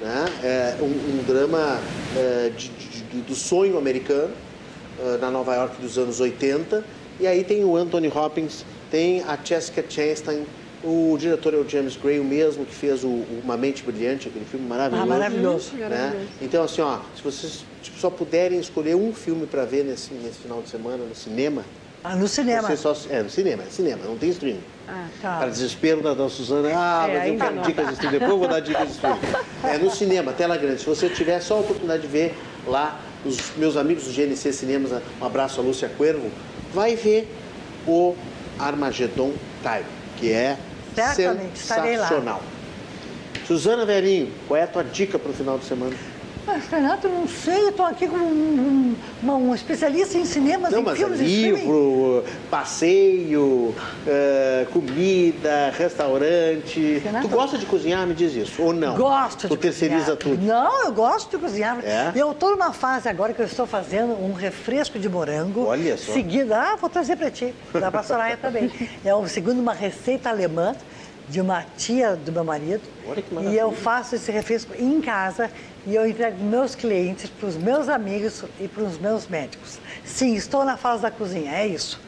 né? 0.00 0.24
é 0.42 0.76
um, 0.80 0.86
um 0.86 1.24
drama 1.26 1.80
é, 2.16 2.50
de, 2.56 2.68
de, 2.68 3.20
do 3.22 3.34
sonho 3.34 3.78
americano, 3.78 4.32
uh, 4.98 5.18
na 5.18 5.30
Nova 5.30 5.54
York 5.54 5.80
dos 5.80 5.98
anos 5.98 6.20
80. 6.20 6.84
E 7.18 7.26
aí 7.26 7.44
tem 7.44 7.64
o 7.64 7.76
Anthony 7.76 8.08
Hopkins, 8.08 8.64
tem 8.90 9.22
a 9.22 9.38
Jessica 9.42 9.84
Chastain, 9.88 10.44
o 10.84 11.16
diretor 11.18 11.54
é 11.54 11.56
o 11.56 11.68
James 11.68 11.96
Gray, 11.96 12.20
o 12.20 12.24
mesmo 12.24 12.64
que 12.64 12.74
fez 12.74 13.02
o, 13.02 13.24
Uma 13.42 13.56
Mente 13.56 13.82
Brilhante, 13.82 14.28
aquele 14.28 14.44
filme 14.44 14.66
maravilhoso. 14.68 15.02
Ah, 15.02 15.06
maravilhoso. 15.06 15.72
Né? 15.76 16.28
Então, 16.40 16.62
assim, 16.62 16.82
ó, 16.82 17.00
se 17.16 17.22
vocês 17.22 17.64
tipo, 17.82 17.98
só 17.98 18.10
puderem 18.10 18.60
escolher 18.60 18.94
um 18.94 19.12
filme 19.12 19.46
para 19.46 19.64
ver 19.64 19.84
nesse, 19.84 20.12
nesse 20.14 20.38
final 20.38 20.62
de 20.62 20.68
semana 20.68 20.98
no 21.04 21.14
cinema. 21.14 21.64
Ah, 22.04 22.14
no 22.14 22.28
cinema? 22.28 22.76
Só, 22.76 22.94
é, 23.10 23.22
no 23.22 23.30
cinema, 23.30 23.64
é 23.64 23.66
cinema, 23.70 24.04
não 24.04 24.16
tem 24.16 24.30
streaming. 24.30 24.60
Ah, 24.88 25.08
tá. 25.20 25.38
Para 25.38 25.48
desespero 25.48 26.00
da, 26.00 26.14
da 26.14 26.28
Suzana, 26.28 26.68
ah, 26.74 27.06
é, 27.08 27.18
mas 27.18 27.28
eu 27.28 27.38
quero 27.38 27.62
dicas 27.62 27.86
de 27.88 27.92
streaming, 27.94 28.18
depois 28.18 28.30
eu 28.30 28.38
vou 28.38 28.48
dar 28.48 28.60
dicas 28.60 28.86
de 28.86 28.94
streaming. 28.94 29.20
É 29.64 29.78
no 29.78 29.90
cinema, 29.90 30.32
tela 30.32 30.56
grande. 30.56 30.80
Se 30.80 30.86
você 30.86 31.08
tiver 31.08 31.40
só 31.40 31.56
a 31.56 31.60
oportunidade 31.60 32.02
de 32.02 32.08
ver 32.08 32.38
lá, 32.66 33.00
os 33.24 33.56
meus 33.56 33.76
amigos 33.76 34.04
do 34.04 34.12
GNC 34.12 34.52
Cinemas, 34.52 34.92
um 35.20 35.24
abraço 35.24 35.60
a 35.60 35.64
Lúcia 35.64 35.88
Cuervo, 35.88 36.30
vai 36.72 36.94
ver 36.94 37.28
o 37.86 38.14
Armageddon 38.58 39.32
Time, 39.62 39.86
que 40.16 40.32
é 40.32 40.56
Certamente, 40.94 41.58
sensacional. 41.58 42.42
Suzana 43.46 43.84
Verinho, 43.84 44.32
qual 44.48 44.58
é 44.58 44.64
a 44.64 44.66
tua 44.66 44.82
dica 44.82 45.18
para 45.18 45.30
o 45.30 45.34
final 45.34 45.58
de 45.58 45.64
semana? 45.64 45.94
Mas, 46.46 46.68
Renato, 46.68 47.08
não 47.08 47.26
sei, 47.26 47.64
eu 47.64 47.70
estou 47.70 47.84
aqui 47.84 48.06
com 48.06 48.16
um, 48.16 48.94
um, 49.24 49.30
um, 49.32 49.54
especialista 49.54 50.16
em 50.16 50.24
cinemas, 50.24 50.70
não, 50.70 50.80
em 50.80 50.84
mas 50.84 50.96
filmes 50.96 51.20
é 51.20 51.24
livro, 51.24 52.24
passeio, 52.48 53.74
uh, 53.74 54.66
comida, 54.72 55.72
restaurante. 55.76 56.98
Renato, 56.98 57.28
tu 57.28 57.34
gosta 57.34 57.58
de 57.58 57.66
cozinhar? 57.66 58.06
Me 58.06 58.14
diz 58.14 58.32
isso, 58.32 58.62
ou 58.62 58.72
não? 58.72 58.96
Gosto 58.96 59.48
tu 59.48 59.56
de 59.56 59.60
terceiriza 59.60 60.16
cozinhar. 60.16 60.36
tudo? 60.36 60.46
Não, 60.46 60.84
eu 60.84 60.92
gosto 60.92 61.30
de 61.30 61.42
cozinhar. 61.42 61.84
É? 61.84 62.12
Eu 62.14 62.30
estou 62.30 62.52
numa 62.52 62.72
fase 62.72 63.08
agora 63.08 63.32
que 63.34 63.42
eu 63.42 63.46
estou 63.46 63.66
fazendo 63.66 64.12
um 64.12 64.32
refresco 64.32 65.00
de 65.00 65.08
morango. 65.08 65.66
Olha 65.66 65.96
só. 65.96 66.12
Seguindo, 66.12 66.52
ah, 66.52 66.76
vou 66.80 66.88
trazer 66.88 67.16
para 67.16 67.30
ti, 67.30 67.52
dá 67.72 67.90
para 67.90 68.04
Soraya 68.04 68.36
também. 68.36 68.70
É 69.04 69.12
o 69.12 69.26
segundo 69.26 69.58
uma 69.58 69.74
receita 69.74 70.30
alemã 70.30 70.76
de 71.28 71.40
uma 71.40 71.64
tia 71.76 72.14
do 72.16 72.32
meu 72.32 72.44
marido. 72.44 72.82
Olha 73.08 73.22
que 73.22 73.30
e 73.30 73.34
maravilha. 73.34 73.60
eu 73.60 73.72
faço 73.72 74.14
esse 74.14 74.30
refresco 74.30 74.72
em 74.78 75.00
casa 75.00 75.50
e 75.86 75.94
eu 75.94 76.06
entrego 76.06 76.42
meus 76.42 76.74
clientes, 76.74 77.30
para 77.30 77.48
os 77.48 77.56
meus 77.56 77.88
amigos 77.88 78.44
e 78.60 78.66
para 78.68 78.82
os 78.82 78.98
meus 78.98 79.26
médicos. 79.26 79.78
Sim, 80.04 80.34
estou 80.34 80.64
na 80.64 80.76
fase 80.76 81.02
da 81.02 81.10
cozinha, 81.10 81.52
é 81.52 81.66
isso. 81.66 82.00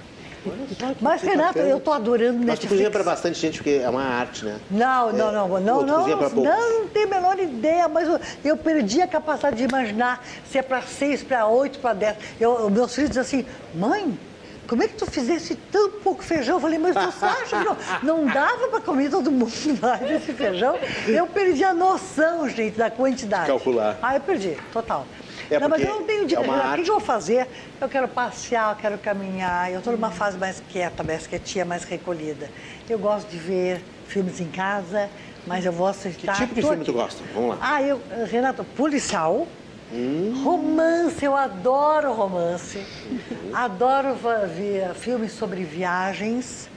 Mas, 1.00 1.20
Renato, 1.20 1.58
eu 1.58 1.78
estou 1.78 1.92
adorando 1.92 2.34
Mas 2.38 2.44
tu 2.44 2.46
Netflix. 2.46 2.70
cozinha 2.70 2.90
para 2.90 3.02
bastante 3.02 3.38
gente, 3.38 3.58
porque 3.58 3.80
é 3.82 3.88
uma 3.88 4.02
arte, 4.02 4.44
né? 4.44 4.58
Não, 4.70 5.10
É, 5.10 5.12
não, 5.12 5.32
não, 5.32 5.48
não, 5.48 5.60
não, 5.60 5.82
não, 5.82 6.06
não, 6.06 6.42
não 6.44 6.88
tenho 6.88 7.06
a 7.06 7.10
menor 7.10 7.38
ideia, 7.38 7.88
mas 7.88 8.08
eu, 8.44 8.56
perdi 8.56 9.02
a 9.02 9.06
capacidade 9.08 9.56
de 9.56 9.64
imaginar 9.64 10.24
se 10.50 10.58
é 10.58 10.62
para 10.62 10.80
seis, 10.82 11.22
para 11.22 11.46
oito, 11.46 11.80
para 11.80 11.92
dez. 11.92 12.16
Eu, 12.40 12.70
meus 12.70 12.94
filhos 12.94 13.10
dizem 13.10 13.22
assim, 13.22 13.46
mãe, 13.74 14.18
como 14.68 14.82
é 14.82 14.86
que 14.86 14.94
tu 14.94 15.06
fizesse 15.06 15.54
tão 15.72 15.90
pouco 15.92 16.22
feijão? 16.22 16.56
Eu 16.56 16.60
falei, 16.60 16.78
mas 16.78 16.94
você 16.94 17.24
acha 17.24 17.58
que 17.58 17.64
não, 17.64 17.76
não 18.02 18.26
dava 18.26 18.68
para 18.68 18.80
comer 18.82 19.10
todo 19.10 19.30
mundo 19.30 19.50
mais 19.80 20.10
esse 20.10 20.32
feijão? 20.34 20.78
Eu 21.06 21.26
perdi 21.26 21.64
a 21.64 21.72
noção, 21.72 22.46
gente, 22.50 22.76
da 22.76 22.90
quantidade. 22.90 23.46
Calcular. 23.46 23.98
Ah, 24.02 24.14
eu 24.16 24.20
perdi, 24.20 24.58
total. 24.70 25.06
É 25.50 25.58
não, 25.58 25.70
mas 25.70 25.80
eu 25.80 25.88
não 25.88 26.04
tenho 26.04 26.24
é 26.24 26.26
dinheiro. 26.26 26.50
uma 26.52 26.72
o 26.72 26.74
que 26.74 26.82
eu 26.82 26.84
vou 26.84 27.00
fazer? 27.00 27.48
Eu 27.80 27.88
quero 27.88 28.06
passear, 28.08 28.74
eu 28.74 28.76
quero 28.76 28.98
caminhar. 28.98 29.72
Eu 29.72 29.78
estou 29.78 29.94
numa 29.94 30.10
fase 30.10 30.36
mais 30.36 30.62
quieta, 30.68 31.02
mais 31.02 31.26
quietinha, 31.26 31.64
mais 31.64 31.84
recolhida. 31.84 32.50
Eu 32.90 32.98
gosto 32.98 33.26
de 33.30 33.38
ver 33.38 33.82
filmes 34.06 34.38
em 34.38 34.48
casa, 34.48 35.08
mas 35.46 35.64
eu 35.64 35.72
gosto 35.72 36.10
de 36.10 36.16
Que 36.16 36.30
tipo 36.30 36.54
de 36.54 36.60
filme 36.60 36.84
tu 36.84 36.90
aqui. 36.90 36.92
gosta? 36.92 37.22
Vamos 37.32 37.50
lá. 37.50 37.58
Ah, 37.62 37.82
eu, 37.82 37.98
Renato, 38.30 38.62
policial. 38.76 39.48
Hum. 39.92 40.42
Romance, 40.44 41.24
eu 41.24 41.34
adoro 41.34 42.12
romance. 42.12 42.84
Adoro 43.54 44.14
ver 44.54 44.94
filmes 44.94 45.32
sobre 45.32 45.64
viagens. 45.64 46.68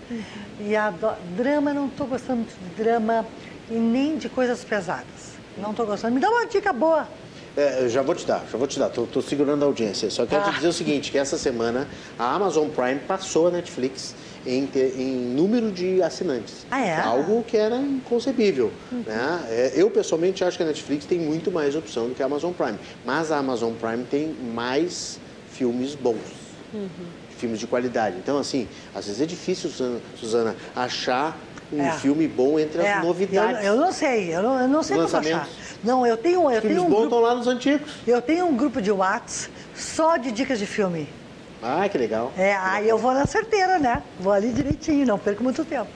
E 0.59 0.75
adoro... 0.75 1.15
Drama, 1.35 1.73
não 1.73 1.87
estou 1.87 2.07
gostando 2.07 2.37
muito 2.37 2.53
de 2.57 2.83
drama 2.83 3.25
e 3.69 3.73
nem 3.73 4.17
de 4.17 4.29
coisas 4.29 4.63
pesadas. 4.63 5.31
Não 5.57 5.71
estou 5.71 5.85
gostando. 5.85 6.13
Me 6.13 6.21
dá 6.21 6.29
uma 6.29 6.45
dica 6.45 6.71
boa. 6.71 7.07
É, 7.57 7.83
eu 7.83 7.89
já 7.89 8.01
vou 8.01 8.15
te 8.15 8.25
dar, 8.25 8.45
já 8.49 8.57
vou 8.57 8.65
te 8.65 8.79
dar. 8.79 8.89
Tô, 8.89 9.05
tô 9.05 9.21
segurando 9.21 9.63
a 9.63 9.65
audiência. 9.65 10.09
Só 10.09 10.25
quero 10.25 10.43
Ah. 10.43 10.45
te 10.49 10.55
dizer 10.55 10.67
o 10.69 10.73
seguinte, 10.73 11.11
que 11.11 11.17
essa 11.17 11.37
semana 11.37 11.87
a 12.17 12.33
Amazon 12.33 12.69
Prime 12.69 12.99
passou 12.99 13.47
a 13.47 13.51
Netflix 13.51 14.15
em, 14.45 14.65
ter- 14.65 14.93
em 14.99 15.11
número 15.35 15.71
de 15.71 16.01
assinantes. 16.01 16.65
Ah, 16.71 16.81
é? 16.81 16.95
Algo 16.99 17.43
que 17.43 17.55
era 17.57 17.75
inconcebível. 17.77 18.71
Né? 18.91 19.45
É, 19.49 19.71
eu, 19.75 19.89
pessoalmente, 19.89 20.43
acho 20.43 20.57
que 20.57 20.63
a 20.63 20.65
Netflix 20.65 21.05
tem 21.05 21.19
muito 21.19 21.51
mais 21.51 21.75
opção 21.75 22.07
do 22.09 22.15
que 22.15 22.23
a 22.23 22.25
Amazon 22.25 22.51
Prime. 22.53 22.77
Mas 23.05 23.31
a 23.31 23.37
Amazon 23.37 23.73
Prime 23.73 24.03
tem 24.05 24.33
mais 24.53 25.19
filmes 25.51 25.95
bons. 25.95 26.17
Filmes 27.37 27.59
de 27.59 27.67
qualidade. 27.67 28.17
Então, 28.17 28.37
assim, 28.37 28.67
às 28.95 29.05
vezes 29.07 29.21
é 29.21 29.25
difícil, 29.25 29.69
Suzana, 30.19 30.55
achar 30.75 31.37
um 31.73 31.81
É. 31.81 31.91
filme 31.93 32.27
bom 32.27 32.59
entre 32.59 32.81
É, 32.81 32.93
as 32.95 33.03
novidades. 33.03 33.65
Eu, 33.65 33.73
eu 33.73 33.79
não 33.79 33.91
sei, 33.91 34.35
eu 34.35 34.41
não, 34.43 34.59
eu 34.59 34.67
não 34.67 34.83
sei 34.83 34.97
como 34.97 35.17
achar. 35.17 35.47
Não, 35.83 36.05
eu 36.05 36.17
tenho, 36.17 36.41
eu 36.41 36.47
Os 36.47 36.59
filmes 36.59 36.69
tenho, 36.77 36.81
um 36.81 36.89
bons 36.89 36.99
grupo, 36.99 37.03
estão 37.15 37.19
lá 37.21 37.33
nos 37.35 37.47
antigos. 37.47 37.89
eu 38.05 38.21
tenho 38.21 38.45
um 38.45 38.55
grupo 38.55 38.81
de 38.81 38.91
Whats 38.91 39.49
só 39.75 40.17
de 40.17 40.31
dicas 40.31 40.59
de 40.59 40.65
filme. 40.65 41.07
Ah, 41.61 41.87
que 41.87 41.97
legal. 41.97 42.31
É, 42.37 42.53
aí 42.55 42.89
eu 42.89 42.97
vou 42.97 43.13
na 43.13 43.25
certeira, 43.25 43.77
né? 43.77 44.01
Vou 44.19 44.33
ali 44.33 44.51
direitinho, 44.51 45.05
não 45.05 45.19
perco 45.19 45.43
muito 45.43 45.63
tempo. 45.63 45.89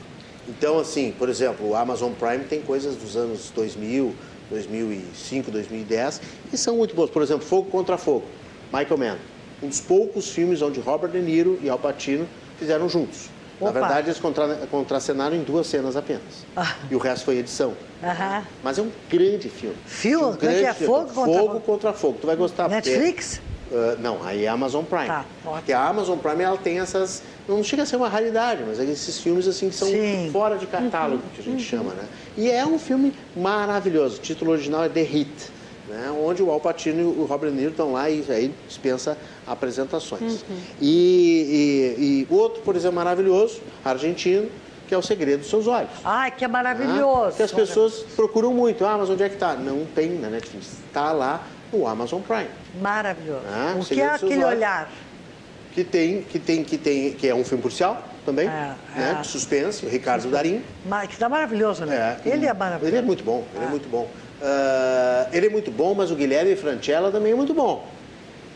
Então, 0.47 0.77
assim, 0.79 1.11
por 1.17 1.27
exemplo, 1.27 1.67
o 1.69 1.75
Amazon 1.75 2.11
Prime 2.13 2.43
tem 2.45 2.61
coisas 2.61 2.95
dos 2.95 3.15
anos 3.17 3.51
2000, 3.55 4.13
2005, 4.49 5.49
2010 5.49 6.21
e 6.53 6.57
são 6.57 6.77
muito 6.77 6.95
boas. 6.95 7.09
Por 7.09 7.23
exemplo, 7.23 7.45
Fogo 7.45 7.69
contra 7.71 7.97
Fogo, 7.97 8.25
Michael 8.71 8.97
Mann. 8.97 9.17
Um 9.63 9.67
dos 9.69 9.79
poucos 9.81 10.29
filmes 10.29 10.61
onde 10.61 10.79
Robert 10.79 11.09
De 11.09 11.19
Niro 11.19 11.57
e 11.63 11.69
Al 11.69 11.79
Pacino 11.79 12.27
fizeram 12.59 12.87
juntos. 12.87 13.29
Na 13.59 13.69
Opa. 13.69 13.79
verdade, 13.79 14.07
eles 14.09 14.19
contra, 14.19 14.53
contracenaram 14.69 15.35
em 15.35 15.41
duas 15.41 15.65
cenas 15.65 15.95
apenas. 15.95 16.45
Ah. 16.55 16.75
E 16.91 16.95
o 16.95 16.99
resto 16.99 17.23
foi 17.25 17.37
edição. 17.37 17.73
Aham. 18.03 18.43
Mas 18.61 18.77
é 18.77 18.81
um 18.81 18.91
grande 19.09 19.49
filme. 19.49 19.77
Filme? 19.85 20.25
Um 20.25 20.35
Como 20.35 20.51
é 20.51 20.53
que 20.53 20.59
é? 20.59 20.61
grande 20.63 20.77
filme. 20.77 20.93
Fogo 20.93 21.07
contra 21.13 21.23
Fogo 21.33 21.47
Fogo? 21.47 21.59
contra 21.61 21.93
Fogo. 21.93 22.17
Tu 22.21 22.27
vai 22.27 22.35
gostar. 22.35 22.69
porque- 22.69 22.89
Netflix? 22.91 23.41
Uh, 23.71 23.99
não, 23.99 24.23
aí 24.23 24.45
é 24.45 24.47
Amazon 24.47 24.83
Prime. 24.83 25.07
Tá. 25.07 25.25
Porque 25.43 25.73
a 25.73 25.87
Amazon 25.87 26.19
Prime 26.19 26.43
ela 26.43 26.57
tem 26.57 26.79
essas. 26.79 27.23
Não 27.47 27.63
chega 27.63 27.83
a 27.83 27.85
ser 27.85 27.95
uma 27.95 28.07
raridade, 28.07 28.63
mas 28.65 28.79
é 28.79 28.83
esses 28.83 29.19
filmes 29.19 29.47
assim 29.47 29.69
que 29.69 29.75
são 29.75 29.87
Sim. 29.87 30.29
fora 30.31 30.57
de 30.57 30.67
catálogo, 30.67 31.23
que 31.33 31.41
a 31.41 31.43
gente 31.43 31.63
chama, 31.63 31.93
né? 31.93 32.03
E 32.37 32.49
é 32.49 32.65
um 32.65 32.77
filme 32.77 33.13
maravilhoso. 33.35 34.17
O 34.17 34.19
título 34.19 34.51
original 34.51 34.83
é 34.83 34.89
The 34.89 35.01
Hit, 35.01 35.51
né? 35.89 36.11
onde 36.11 36.43
o 36.43 36.51
Al 36.51 36.59
Pacino 36.59 37.01
e 37.01 37.03
o 37.03 37.25
Robert 37.25 37.51
De 37.51 37.57
Niro 37.57 37.71
estão 37.71 37.93
lá 37.93 38.09
e 38.09 38.23
aí 38.29 38.53
dispensa 38.67 39.17
apresentações. 39.47 40.43
E, 40.81 41.95
e, 41.97 42.27
e 42.31 42.33
outro, 42.33 42.61
por 42.61 42.75
exemplo, 42.75 42.95
maravilhoso, 42.95 43.61
argentino, 43.83 44.49
que 44.87 44.93
é 44.93 44.97
O 44.97 45.01
Segredo 45.01 45.39
dos 45.39 45.49
Seus 45.49 45.67
Olhos. 45.67 45.89
Ai, 46.03 46.31
que 46.31 46.45
é 46.45 46.47
né? 46.47 46.51
maravilhoso. 46.51 47.37
Que 47.37 47.43
as 47.43 47.51
pessoas 47.51 48.05
procuram 48.15 48.53
muito. 48.53 48.85
Ah, 48.85 48.97
mas 48.97 49.09
onde 49.09 49.23
é 49.23 49.29
que 49.29 49.37
tá? 49.37 49.55
Não 49.55 49.85
tem 49.85 50.09
na 50.19 50.29
Netflix. 50.29 50.77
Está 50.87 51.11
lá 51.11 51.43
no 51.75 51.87
Amazon 51.87 52.21
Prime. 52.21 52.47
Maravilhoso. 52.81 53.41
Ah, 53.47 53.75
o 53.79 53.85
que 53.85 54.01
é 54.01 54.05
aquele 54.07 54.43
Olhos. 54.43 54.57
olhar? 54.57 54.91
que 55.73 55.83
tem, 55.83 56.21
que 56.21 56.39
tem, 56.39 56.63
que 56.63 56.77
tem, 56.77 57.11
que 57.11 57.27
é 57.27 57.35
um 57.35 57.43
filme 57.43 57.61
policial 57.61 58.01
também, 58.25 58.47
É, 58.47 58.75
né? 58.95 59.17
é. 59.19 59.23
Suspense, 59.23 59.85
o 59.85 59.89
Ricardo 59.89 60.29
Darim. 60.29 60.63
Ma- 60.85 61.05
Que 61.05 61.17
tá 61.17 61.27
maravilhoso, 61.27 61.85
né? 61.85 62.17
É, 62.25 62.29
ele 62.29 62.45
é 62.45 62.53
maravilhoso. 62.53 62.87
Ele 62.95 62.97
é 62.97 63.01
muito 63.01 63.25
bom, 63.25 63.43
ele 63.53 63.65
é 63.65 63.67
Ah. 63.67 63.69
muito 63.71 63.89
bom. 63.89 64.07
Ah, 64.41 65.27
ele 65.33 65.47
é 65.47 65.49
muito 65.49 65.71
bom, 65.71 65.93
mas 65.93 66.11
o 66.11 66.15
Guilherme 66.15 66.55
Francella 66.55 67.11
também 67.11 67.33
é 67.33 67.35
muito 67.35 67.53
bom, 67.53 67.85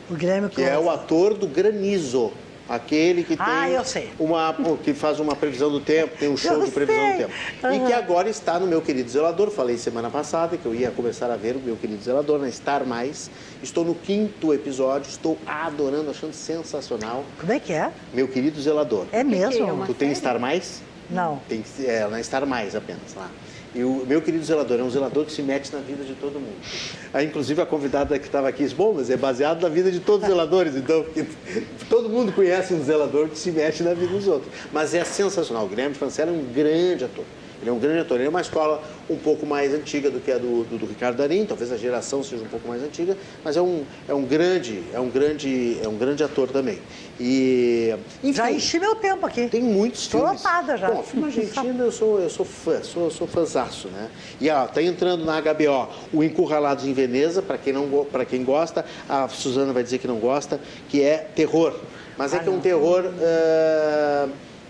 O 0.09 0.13
Guilherme 0.13 0.47
que 0.47 0.63
é 0.63 0.77
o 0.79 0.89
ator 0.89 1.33
do 1.33 1.45
Granizo. 1.45 2.31
Aquele 2.69 3.23
que 3.23 3.35
tem 3.35 3.45
Ah, 3.45 3.67
eu 3.67 3.83
sei. 3.83 4.11
uma 4.19 4.55
que 4.83 4.93
faz 4.93 5.19
uma 5.19 5.35
previsão 5.35 5.71
do 5.71 5.79
tempo, 5.79 6.15
tem 6.19 6.29
um 6.29 6.37
show 6.37 6.53
Eu 6.53 6.65
de 6.65 6.71
previsão 6.71 7.01
sei. 7.01 7.13
do 7.13 7.17
tempo. 7.17 7.33
E 7.63 7.65
Aham. 7.65 7.87
que 7.87 7.93
agora 7.93 8.29
está 8.29 8.59
no 8.59 8.67
meu 8.67 8.79
querido 8.79 9.09
zelador. 9.09 9.49
Falei 9.49 9.75
semana 9.77 10.09
passada 10.11 10.55
que 10.55 10.65
eu 10.67 10.75
ia 10.75 10.91
começar 10.91 11.31
a 11.31 11.35
ver 11.35 11.55
o 11.55 11.59
meu 11.59 11.75
querido 11.75 12.03
zelador 12.03 12.37
na 12.39 12.51
Star 12.51 12.85
Mais. 12.85 13.31
Estou 13.63 13.83
no 13.83 13.95
quinto 13.95 14.53
episódio, 14.53 15.09
estou 15.09 15.35
adorando, 15.47 16.11
achando 16.11 16.33
sensacional. 16.33 17.23
Como 17.39 17.51
é 17.51 17.59
que 17.59 17.73
é? 17.73 17.91
Meu 18.13 18.27
querido 18.27 18.61
zelador. 18.61 19.05
É 19.11 19.23
mesmo? 19.23 19.67
é 19.67 19.71
uma 19.71 19.87
Tu 19.87 19.95
tem? 19.95 20.13
Star 20.13 20.39
Mais? 20.39 20.81
Não. 21.09 21.41
Tem 21.49 21.63
é, 21.85 22.07
na 22.07 22.21
Star 22.21 22.45
Mais 22.45 22.75
apenas 22.75 23.15
lá. 23.15 23.31
E 23.73 23.83
o 23.83 24.03
meu 24.07 24.21
querido 24.21 24.43
zelador 24.43 24.79
é 24.79 24.83
um 24.83 24.89
zelador 24.89 25.25
que 25.25 25.31
se 25.31 25.43
mete 25.43 25.71
na 25.71 25.79
vida 25.79 26.03
de 26.03 26.13
todo 26.15 26.33
mundo. 26.33 26.55
Aí, 27.13 27.27
inclusive, 27.27 27.61
a 27.61 27.65
convidada 27.65 28.17
que 28.17 28.25
estava 28.25 28.49
aqui 28.49 28.63
disse, 28.63 28.73
bom, 28.73 28.93
mas 28.93 29.09
é 29.09 29.17
baseado 29.17 29.61
na 29.61 29.69
vida 29.69 29.91
de 29.91 29.99
todos 29.99 30.23
os 30.23 30.29
zeladores, 30.29 30.75
então, 30.75 31.05
todo 31.87 32.09
mundo 32.09 32.31
conhece 32.31 32.73
um 32.73 32.83
zelador 32.83 33.29
que 33.29 33.37
se 33.37 33.51
mete 33.51 33.83
na 33.83 33.93
vida 33.93 34.11
dos 34.11 34.27
outros. 34.27 34.51
Mas 34.73 34.93
é 34.95 35.03
sensacional. 35.03 35.65
O 35.65 35.67
Guilherme 35.67 35.93
Francella 35.93 36.31
é 36.31 36.33
um 36.33 36.45
grande 36.51 37.05
ator. 37.05 37.25
Ele 37.61 37.69
é 37.69 37.73
um 37.73 37.79
grande 37.79 37.99
ator. 37.99 38.17
Ele 38.17 38.27
é 38.27 38.29
uma 38.29 38.41
escola 38.41 38.81
um 39.09 39.17
pouco 39.17 39.45
mais 39.45 39.73
antiga 39.73 40.09
do 40.09 40.19
que 40.19 40.31
a 40.31 40.37
do, 40.37 40.63
do, 40.63 40.77
do 40.77 40.85
Ricardo 40.85 41.17
Darim, 41.17 41.45
talvez 41.45 41.71
a 41.71 41.77
geração 41.77 42.23
seja 42.23 42.43
um 42.43 42.47
pouco 42.47 42.67
mais 42.67 42.81
antiga, 42.83 43.17
mas 43.43 43.57
é 43.57 43.61
um, 43.61 43.83
é 44.07 44.13
um 44.13 44.23
grande, 44.23 44.83
é 44.93 44.99
um 44.99 45.09
grande, 45.09 45.77
é 45.83 45.87
um 45.87 45.97
grande 45.97 46.23
ator 46.23 46.47
também. 46.49 46.79
E 47.19 47.93
enfim, 48.23 48.33
Já 48.33 48.51
enchi 48.51 48.79
meu 48.79 48.95
tempo 48.95 49.25
aqui. 49.25 49.47
tem 49.49 49.61
muitos 49.61 50.07
Tô 50.07 50.19
filmes. 50.19 50.43
lotada 50.43 50.77
já. 50.77 50.89
Bom, 50.89 51.03
filme 51.03 51.25
argentino 51.25 51.83
eu 51.83 51.91
sou, 51.91 52.19
eu 52.19 52.29
sou 52.29 52.45
fã, 52.45 52.81
sou, 52.83 53.11
sou 53.11 53.27
fãzaço, 53.27 53.89
né? 53.89 54.09
E 54.39 54.49
ó, 54.49 54.65
tá 54.67 54.81
entrando 54.81 55.25
na 55.25 55.41
HBO 55.41 55.89
o 56.13 56.23
Encurralados 56.23 56.85
em 56.85 56.93
Veneza, 56.93 57.41
para 57.41 57.57
quem, 57.57 57.73
não, 57.73 58.05
para 58.11 58.23
quem 58.23 58.43
gosta, 58.43 58.85
a 59.07 59.27
Suzana 59.27 59.73
vai 59.73 59.83
dizer 59.83 59.97
que 59.97 60.07
não 60.07 60.17
gosta, 60.19 60.59
que 60.87 61.01
é 61.01 61.17
terror. 61.17 61.73
Mas 62.17 62.33
é 62.33 62.37
Ah, 62.37 62.39
que 62.39 62.47
é 62.49 62.51
um 62.51 62.59
terror. 62.59 63.03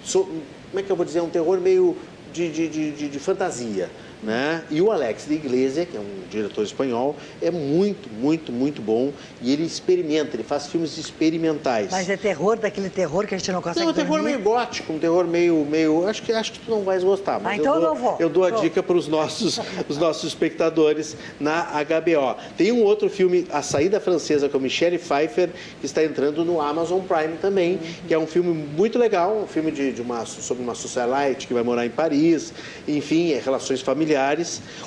so- 0.04 0.28
como 0.70 0.80
é 0.80 0.84
que 0.84 0.92
eu 0.92 0.96
vou 0.96 1.04
dizer? 1.04 1.20
Um 1.22 1.30
terror 1.30 1.60
meio 1.60 1.98
de, 2.34 2.50
de, 2.50 2.68
de, 2.70 2.92
de- 3.10 3.20
fantasia. 3.20 3.90
Né? 4.22 4.64
E 4.70 4.82
o 4.82 4.92
Alex 4.92 5.26
de 5.28 5.36
Iglesia, 5.36 5.86
que 5.86 5.96
é 5.96 6.00
um 6.00 6.24
diretor 6.30 6.62
espanhol, 6.64 7.16
é 7.42 7.50
muito, 7.50 8.10
muito, 8.10 8.52
muito 8.52 8.82
bom. 8.82 9.14
E 9.42 9.54
ele 9.54 9.64
experimenta, 9.64 10.36
ele 10.36 10.44
faz 10.44 10.68
filmes 10.68 10.98
experimentais. 10.98 11.88
Mas 11.90 12.10
é 12.10 12.18
terror, 12.18 12.58
daquele 12.58 12.90
terror 12.90 13.26
que 13.26 13.34
a 13.34 13.38
gente 13.38 13.50
não 13.52 13.62
consegue 13.62 13.80
Tem 13.80 13.88
um 13.90 13.94
terror 13.94 14.22
meio 14.22 14.40
gótico, 14.40 14.92
um 14.92 15.00
terror 15.00 15.26
meio. 15.26 15.66
meio 15.66 16.06
acho, 16.06 16.22
que, 16.22 16.34
acho 16.34 16.52
que 16.52 16.60
tu 16.60 16.70
não 16.70 16.82
vais 16.84 17.02
gostar, 17.02 17.40
mas 17.40 17.54
Ah, 17.54 17.56
então 17.56 17.76
eu, 17.76 17.80
eu 17.82 17.82
dou, 17.82 17.96
não 17.96 18.02
vou. 18.02 18.16
eu 18.20 18.30
dou 18.30 18.44
a 18.44 18.48
Pronto. 18.50 18.62
dica 18.62 18.84
para 18.84 18.98
os 18.98 19.08
nossos, 19.08 19.58
os 19.88 19.98
nossos 19.98 20.26
espectadores 20.26 21.16
na 21.40 21.62
HBO. 21.84 22.36
Tem 22.58 22.74
um 22.74 22.84
outro 22.84 23.10
filme, 23.10 23.48
A 23.52 23.62
Saída 23.62 24.02
Francesa, 24.02 24.50
com 24.50 24.60
Michelle 24.60 24.98
Pfeiffer, 24.98 25.50
que 25.80 25.86
está 25.86 26.04
entrando 26.04 26.44
no 26.44 26.60
Amazon 26.60 27.00
Prime 27.02 27.38
também, 27.42 27.70
Uhum. 27.70 27.80
que 28.08 28.14
é 28.14 28.20
um 28.20 28.28
filme 28.28 28.52
muito 28.76 29.00
legal, 29.00 29.44
um 29.44 29.48
filme 29.48 29.72
de, 29.72 29.94
de 29.94 30.02
uma, 30.02 30.26
sobre 30.26 30.62
uma 30.62 30.76
socialite 30.76 31.48
que 31.48 31.54
vai 31.54 31.64
morar 31.64 31.86
em 31.86 31.90
Paris, 31.90 32.52
enfim, 32.86 33.32
é 33.32 33.40
relações 33.40 33.80
familiares. 33.80 34.09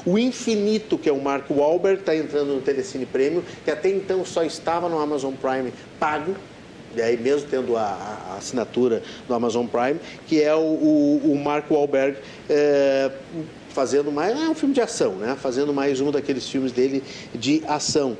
O 0.04 0.18
Infinito, 0.18 0.96
que 0.98 1.08
é 1.08 1.12
o 1.12 1.20
Mark 1.20 1.50
Wahlberg, 1.50 2.00
está 2.00 2.14
entrando 2.16 2.54
no 2.54 2.60
Telecine 2.60 3.06
Premium, 3.06 3.42
que 3.64 3.70
até 3.70 3.88
então 3.90 4.24
só 4.24 4.42
estava 4.42 4.88
no 4.88 4.98
Amazon 4.98 5.34
Prime 5.34 5.72
pago, 5.98 6.34
e 6.96 7.00
aí 7.00 7.16
mesmo 7.16 7.48
tendo 7.50 7.76
a, 7.76 7.82
a- 7.82 8.32
a 8.34 8.36
assinatura 8.38 9.02
do 9.26 9.34
Amazon 9.34 9.66
Prime, 9.66 9.98
que 10.26 10.42
é 10.42 10.54
o, 10.54 10.58
o, 10.60 11.32
o 11.32 11.38
Mark 11.38 11.70
Wahlberg 11.70 12.16
é, 12.50 13.10
fazendo 13.70 14.12
mais, 14.12 14.38
é 14.38 14.48
um 14.48 14.54
filme 14.54 14.74
de 14.74 14.80
ação, 14.80 15.12
né? 15.14 15.36
Fazendo 15.40 15.72
mais 15.72 16.00
um 16.00 16.10
daqueles 16.10 16.46
filmes 16.48 16.72
dele 16.72 17.02
de 17.34 17.62
ação. 17.66 18.16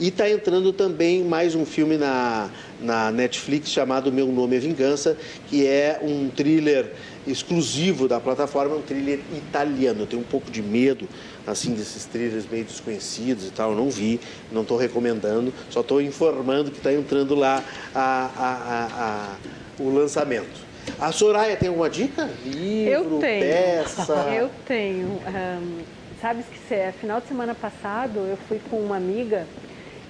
E 0.00 0.08
está 0.08 0.28
entrando 0.28 0.72
também 0.72 1.22
mais 1.22 1.54
um 1.54 1.66
filme 1.66 1.96
na, 1.96 2.48
na 2.80 3.10
Netflix 3.12 3.68
chamado 3.70 4.10
Meu 4.10 4.26
Nome 4.26 4.56
é 4.56 4.58
Vingança, 4.58 5.16
que 5.48 5.66
é 5.66 6.00
um 6.02 6.28
thriller 6.28 6.92
exclusivo 7.26 8.08
da 8.08 8.18
plataforma, 8.20 8.76
um 8.76 8.82
thriller 8.82 9.20
italiano. 9.36 10.00
Eu 10.02 10.06
tenho 10.06 10.22
um 10.22 10.26
pouco 10.26 10.50
de 10.50 10.62
medo 10.62 11.08
assim 11.46 11.74
desses 11.74 12.04
thrillers 12.04 12.46
meio 12.50 12.64
desconhecidos 12.64 13.46
e 13.46 13.50
tal. 13.50 13.72
Eu 13.72 13.76
não 13.76 13.90
vi, 13.90 14.20
não 14.50 14.62
estou 14.62 14.76
recomendando, 14.76 15.52
só 15.70 15.80
estou 15.80 16.00
informando 16.00 16.70
que 16.70 16.78
está 16.78 16.92
entrando 16.92 17.34
lá 17.34 17.62
a, 17.94 18.30
a, 18.36 18.88
a, 19.78 19.82
o 19.82 19.90
lançamento. 19.90 20.72
A 20.98 21.12
Soraya 21.12 21.56
tem 21.56 21.68
alguma 21.68 21.88
dica? 21.88 22.28
Livro, 22.44 22.90
eu 22.90 23.18
tenho. 23.20 23.40
peça? 23.40 24.14
Eu 24.34 24.50
tenho. 24.66 25.06
Um, 25.06 25.78
sabes 26.20 26.44
que 26.46 26.74
é, 26.74 26.92
final 26.92 27.20
de 27.20 27.28
semana 27.28 27.54
passado 27.54 28.18
eu 28.20 28.36
fui 28.48 28.60
com 28.70 28.76
uma 28.78 28.96
amiga 28.96 29.46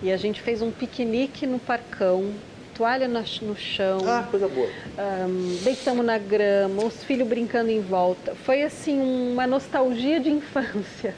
e 0.02 0.10
a 0.12 0.16
gente 0.16 0.42
fez 0.42 0.60
um 0.60 0.70
piquenique 0.70 1.46
no 1.46 1.58
parcão, 1.58 2.32
toalha 2.74 3.08
no, 3.08 3.24
chão. 3.56 3.98
Ah, 4.06 4.26
coisa 4.30 4.48
boa. 4.48 4.68
Um, 4.98 5.58
deitamos 5.62 6.04
na 6.04 6.18
grama, 6.18 6.84
os 6.84 7.04
filhos 7.04 7.28
brincando 7.28 7.70
em 7.70 7.80
volta. 7.80 8.34
Foi 8.34 8.62
assim 8.62 9.00
uma 9.00 9.46
nostalgia 9.46 10.18
de 10.20 10.30
infância. 10.30 11.14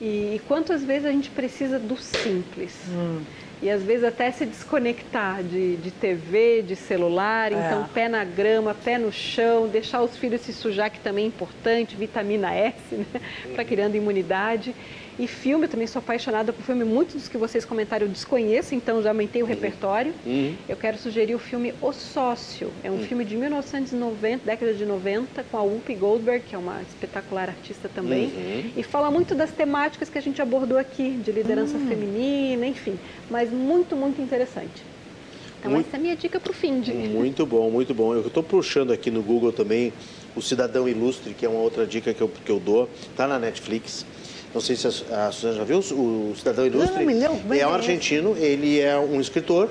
E, 0.00 0.36
e 0.36 0.42
quantas 0.46 0.84
vezes 0.84 1.06
a 1.06 1.10
gente 1.10 1.30
precisa 1.30 1.78
do 1.78 1.96
simples. 1.96 2.74
Hum. 2.88 3.22
E 3.60 3.68
às 3.68 3.82
vezes 3.82 4.04
até 4.04 4.30
se 4.30 4.46
desconectar 4.46 5.42
de, 5.42 5.76
de 5.76 5.90
TV, 5.90 6.62
de 6.62 6.76
celular, 6.76 7.52
é. 7.52 7.56
então 7.56 7.88
pé 7.92 8.08
na 8.08 8.22
grama, 8.24 8.72
pé 8.72 8.98
no 8.98 9.10
chão, 9.10 9.66
deixar 9.66 10.00
os 10.00 10.16
filhos 10.16 10.42
se 10.42 10.52
sujar, 10.52 10.90
que 10.90 11.00
também 11.00 11.24
é 11.24 11.28
importante, 11.28 11.96
vitamina 11.96 12.54
S, 12.54 12.76
né? 12.94 13.20
Para 13.54 13.64
criando 13.64 13.96
imunidade. 13.96 14.72
E 15.18 15.26
filme, 15.26 15.64
eu 15.64 15.68
também 15.68 15.86
sou 15.86 15.98
apaixonada 15.98 16.52
por 16.52 16.62
filme. 16.62 16.84
Muitos 16.84 17.16
dos 17.16 17.28
que 17.28 17.36
vocês 17.36 17.64
comentaram 17.64 18.06
eu 18.06 18.12
desconheço, 18.12 18.74
então 18.74 19.02
já 19.02 19.10
aumentei 19.10 19.42
o 19.42 19.44
uhum. 19.44 19.50
repertório. 19.50 20.14
Uhum. 20.24 20.54
Eu 20.68 20.76
quero 20.76 20.96
sugerir 20.96 21.34
o 21.34 21.38
filme 21.38 21.74
O 21.82 21.92
Sócio. 21.92 22.70
É 22.84 22.90
um 22.90 22.94
uhum. 22.94 23.04
filme 23.04 23.24
de 23.24 23.36
1990, 23.36 24.44
década 24.44 24.72
de 24.72 24.86
90, 24.86 25.44
com 25.50 25.56
a 25.56 25.62
Whoopi 25.62 25.94
Goldberg, 25.94 26.44
que 26.48 26.54
é 26.54 26.58
uma 26.58 26.80
espetacular 26.82 27.48
artista 27.48 27.90
também. 27.92 28.26
Uhum. 28.26 28.70
E 28.76 28.82
fala 28.84 29.10
muito 29.10 29.34
das 29.34 29.50
temáticas 29.50 30.08
que 30.08 30.18
a 30.18 30.22
gente 30.22 30.40
abordou 30.40 30.78
aqui, 30.78 31.10
de 31.10 31.32
liderança 31.32 31.76
uhum. 31.76 31.88
feminina, 31.88 32.66
enfim. 32.66 32.96
Mas 33.28 33.50
muito, 33.50 33.96
muito 33.96 34.22
interessante. 34.22 34.84
Então 35.58 35.72
muito, 35.72 35.88
essa 35.88 35.96
é 35.96 35.98
a 35.98 36.00
minha 36.00 36.14
dica 36.14 36.38
para 36.38 36.52
o 36.52 36.54
fim 36.54 36.80
de. 36.80 36.92
Muito 36.92 37.44
bom, 37.44 37.68
muito 37.70 37.92
bom. 37.92 38.14
Eu 38.14 38.28
estou 38.28 38.42
puxando 38.44 38.92
aqui 38.92 39.10
no 39.10 39.22
Google 39.22 39.52
também 39.52 39.92
o 40.36 40.40
Cidadão 40.40 40.88
Ilustre, 40.88 41.34
que 41.34 41.44
é 41.44 41.48
uma 41.48 41.58
outra 41.58 41.84
dica 41.84 42.14
que 42.14 42.20
eu, 42.20 42.28
que 42.28 42.50
eu 42.50 42.60
dou. 42.60 42.88
Está 43.10 43.26
na 43.26 43.38
Netflix. 43.38 44.06
Não 44.54 44.60
sei 44.60 44.76
se 44.76 44.86
a, 44.86 45.26
a 45.26 45.32
Suzana 45.32 45.56
já 45.56 45.64
viu 45.64 45.78
o 45.78 46.34
Cidadão 46.36 46.66
Ilustre. 46.66 47.04
Não, 47.04 47.14
não, 47.14 47.40
não, 47.44 47.54
é 47.54 47.66
um 47.66 47.74
argentino, 47.74 48.36
ele 48.38 48.80
é 48.80 48.98
um 48.98 49.20
escritor. 49.20 49.68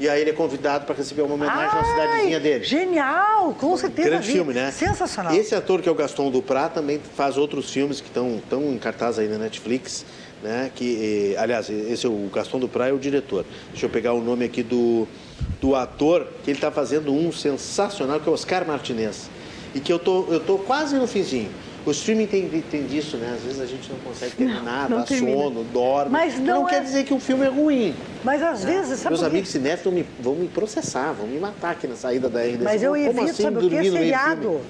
E 0.00 0.08
aí 0.08 0.20
ele 0.20 0.30
é 0.30 0.32
convidado 0.32 0.86
para 0.86 0.94
receber 0.94 1.22
uma 1.22 1.34
homenagem 1.34 1.68
Ai, 1.72 1.82
na 1.82 1.84
cidadezinha 1.84 2.40
dele. 2.40 2.64
Genial, 2.64 3.52
com 3.58 3.76
certeza. 3.76 4.10
Grande 4.10 4.26
vi. 4.28 4.32
filme, 4.32 4.54
né? 4.54 4.70
Sensacional. 4.70 5.34
Esse 5.34 5.56
ator 5.56 5.82
que 5.82 5.88
é 5.88 5.92
o 5.92 5.94
Gaston 5.94 6.30
Duprat 6.30 6.72
também 6.72 7.00
faz 7.16 7.36
outros 7.36 7.72
filmes 7.72 8.00
que 8.00 8.06
estão 8.06 8.40
tão 8.48 8.72
em 8.72 8.78
cartaz 8.78 9.18
aí 9.18 9.26
na 9.26 9.38
Netflix. 9.38 10.04
Né? 10.40 10.70
Que, 10.72 11.34
aliás, 11.36 11.68
esse 11.68 12.06
é 12.06 12.08
o 12.08 12.30
Gaston 12.32 12.60
Duprat 12.60 12.90
é 12.90 12.92
o 12.92 12.98
diretor. 12.98 13.44
Deixa 13.70 13.86
eu 13.86 13.90
pegar 13.90 14.12
o 14.12 14.22
nome 14.22 14.44
aqui 14.44 14.62
do, 14.62 15.08
do 15.60 15.74
ator, 15.74 16.28
que 16.44 16.50
ele 16.52 16.58
está 16.58 16.70
fazendo 16.70 17.12
um 17.12 17.32
sensacional, 17.32 18.20
que 18.20 18.28
é 18.28 18.30
o 18.30 18.34
Oscar 18.34 18.64
Martinez. 18.64 19.28
E 19.74 19.80
que 19.80 19.92
eu 19.92 19.98
tô, 19.98 20.26
eu 20.30 20.38
tô 20.38 20.58
quase 20.58 20.94
no 20.96 21.08
finzinho. 21.08 21.50
O 21.86 21.90
streaming 21.90 22.26
tem, 22.26 22.48
tem 22.70 22.86
disso, 22.86 23.16
né? 23.16 23.32
Às 23.34 23.42
vezes 23.42 23.60
a 23.60 23.66
gente 23.66 23.90
não 23.90 23.98
consegue 24.00 24.36
terminar, 24.36 24.88
não, 24.88 24.96
não 24.96 24.98
dá 24.98 25.04
termina. 25.04 25.36
sono, 25.36 25.64
dorme. 25.64 26.10
Mas 26.12 26.38
não, 26.38 26.60
não 26.60 26.68
é... 26.68 26.70
quer 26.70 26.82
dizer 26.82 27.04
que 27.04 27.14
o 27.14 27.20
filme 27.20 27.46
é 27.46 27.48
ruim. 27.48 27.94
Mas 28.22 28.42
às 28.42 28.64
né? 28.64 28.72
vezes, 28.72 29.00
sabe 29.00 29.14
Meus 29.14 29.26
amigos 29.26 29.48
cinéfilos 29.50 29.84
vão 29.84 29.92
me, 29.94 30.06
vão 30.20 30.34
me 30.34 30.48
processar, 30.48 31.12
vão 31.12 31.26
me 31.26 31.38
matar 31.38 31.70
aqui 31.70 31.86
na 31.86 31.96
saída 31.96 32.28
da 32.28 32.42
RDC. 32.42 32.62
Mas 32.62 32.82
eu 32.82 32.96
evito, 32.96 33.20
assim, 33.22 33.42
sabe 33.42 33.64
o 33.64 33.68
que? 33.68 33.76
É 33.76 33.82
seriado. 33.84 34.60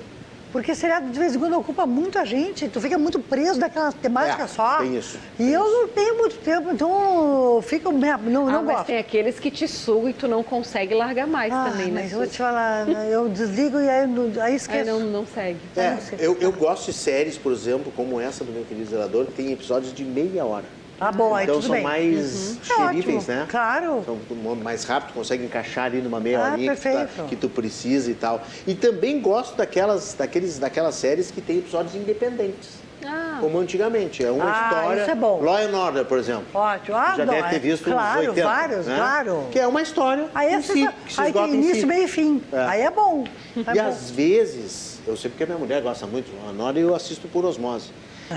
Porque 0.53 0.75
seriado 0.75 1.11
de 1.11 1.19
vez 1.19 1.35
em 1.35 1.39
quando 1.39 1.59
ocupa 1.59 1.87
muito 1.87 2.19
a 2.19 2.25
gente, 2.25 2.69
tu 2.69 2.81
fica 2.81 2.99
muito 2.99 3.21
preso 3.21 3.61
naquela 3.61 3.93
temática 3.93 4.45
é, 4.45 4.47
só. 4.47 4.79
Tem 4.79 4.97
isso. 4.97 5.19
E 5.35 5.37
tem 5.37 5.49
eu 5.49 5.65
isso. 5.65 5.73
não 5.73 5.89
tenho 5.89 6.19
muito 6.19 6.37
tempo, 6.39 6.71
então 6.71 7.61
fico 7.63 7.93
não, 7.93 8.47
não 8.47 8.49
ah, 8.49 8.63
mas 8.63 8.77
gosto. 8.77 8.87
tem 8.87 8.99
aqueles 8.99 9.39
que 9.39 9.51
te 9.51 9.69
sugam 9.69 10.11
e 10.11 10.13
tu 10.13 10.27
não 10.27 10.43
consegue 10.43 10.95
largar 10.95 11.27
mais 11.27 11.53
ah, 11.53 11.71
também, 11.71 11.91
né? 11.91 12.03
Mas 12.03 12.13
eu 12.13 12.19
vou 12.19 12.27
te 12.27 12.39
falar, 12.39 12.89
eu 12.89 13.29
desligo 13.29 13.79
e 13.81 13.89
aí, 13.89 14.07
aí 14.41 14.55
esqueço. 14.57 14.81
Aí 14.81 14.87
não, 14.87 15.01
não 15.01 15.27
segue. 15.27 15.59
É, 15.77 15.99
eu, 16.19 16.37
eu 16.41 16.53
gosto 16.53 16.87
de 16.87 16.93
séries, 16.93 17.37
por 17.37 17.53
exemplo, 17.53 17.93
como 17.95 18.21
essa 18.21 18.45
do 18.45 18.53
meu 18.53 18.65
querido 18.65 18.89
zelador, 18.89 19.27
que 19.27 19.33
tem 19.33 19.53
episódios 19.53 19.93
de 19.93 20.05
meia 20.05 20.45
hora. 20.45 20.78
Ah, 21.01 21.13
bom, 21.13 21.35
aí 21.35 21.45
então 21.45 21.57
tudo 21.57 21.67
são 21.67 21.77
bem. 21.77 21.85
mais 21.85 22.59
uhum. 22.69 22.89
xeríveis, 22.89 23.27
né? 23.27 23.47
Claro. 23.49 24.05
São 24.05 24.55
mais 24.57 24.85
rápido, 24.85 25.15
consegue 25.15 25.45
encaixar 25.45 25.87
ali 25.87 26.01
numa 26.01 26.19
meia 26.19 26.41
ah, 26.41 26.53
horinha 26.53 26.75
que 26.75 26.83
tu, 26.83 26.93
tá, 26.93 27.25
que 27.29 27.37
tu, 27.37 27.49
precisa 27.49 28.11
e 28.11 28.15
tal. 28.15 28.43
E 28.67 28.75
também 28.75 29.21
gosto 29.21 29.57
daquelas, 29.57 30.15
daqueles, 30.15 30.59
daquelas 30.59 30.97
séries 30.97 31.31
que 31.31 31.41
tem 31.41 31.59
episódios 31.59 31.95
independentes. 31.95 32.89
Ah. 33.05 33.39
Como 33.41 33.59
antigamente. 33.59 34.25
É 34.25 34.31
uma 34.31 34.45
ah, 34.45 34.65
história. 34.65 35.01
Isso 35.03 35.11
é 35.11 35.15
bom. 35.15 35.41
Law 35.41 35.57
and 35.57 35.77
Order, 35.77 36.05
por 36.05 36.19
exemplo. 36.19 36.47
Ótimo. 36.53 36.97
Ah, 36.97 37.15
Já 37.17 37.25
deve 37.25 37.49
ter 37.49 37.57
é 37.57 37.59
visto 37.59 37.85
claro, 37.85 38.21
uns 38.21 38.29
80. 38.29 38.49
vários, 38.49 38.87
né? 38.87 38.97
claro. 38.97 39.47
Que 39.53 39.59
é 39.61 39.67
uma 39.67 39.83
história. 39.83 40.29
Aí, 40.35 40.55
em 40.55 40.63
si, 40.63 40.89
se 41.09 41.21
aí 41.21 41.33
tem 41.33 41.55
início, 41.55 41.81
si. 41.81 41.87
meio 41.87 42.05
e 42.05 42.09
fim. 42.09 42.43
É. 42.53 42.65
Aí 42.65 42.81
é 42.83 42.91
bom. 42.91 43.25
É 43.57 43.61
e 43.61 43.63
bom. 43.63 43.89
às 43.89 44.11
vezes, 44.11 44.99
eu 45.07 45.17
sei 45.17 45.31
porque 45.31 45.47
minha 45.47 45.59
mulher 45.59 45.81
gosta 45.81 46.07
muito 46.07 46.29
de 46.31 46.37
Law 46.37 46.51
and 46.51 46.65
Order 46.67 46.83
e 46.83 46.87
eu 46.87 46.95
assisto 46.95 47.29
por 47.29 47.45
osmose. 47.45 47.91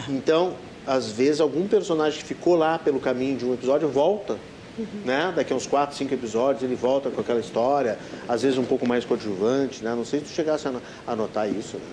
Então, 0.08 0.54
às 0.86 1.12
vezes, 1.12 1.40
algum 1.40 1.68
personagem 1.68 2.20
que 2.20 2.26
ficou 2.26 2.56
lá 2.56 2.80
pelo 2.80 3.00
caminho 3.00 3.38
de 3.38 3.46
um 3.46 3.54
episódio 3.54 3.88
volta. 3.88 4.38
Uhum. 4.80 4.86
Né? 5.04 5.34
Daqui 5.36 5.52
a 5.52 5.56
uns 5.56 5.68
4, 5.68 5.96
5 5.96 6.14
episódios 6.14 6.64
ele 6.64 6.76
volta 6.76 7.10
com 7.10 7.20
aquela 7.20 7.42
história, 7.42 8.00
às 8.28 8.42
vezes 8.42 8.58
um 8.58 8.64
pouco 8.64 8.88
mais 8.88 9.04
coadjuvante, 9.04 9.84
né? 9.84 9.94
Não 9.94 10.06
sei 10.06 10.20
se 10.22 10.28
tu 10.28 10.32
chegasse 10.32 10.66
a 11.06 11.16
notar 11.16 11.50
isso, 11.50 11.76
né? 11.76 11.84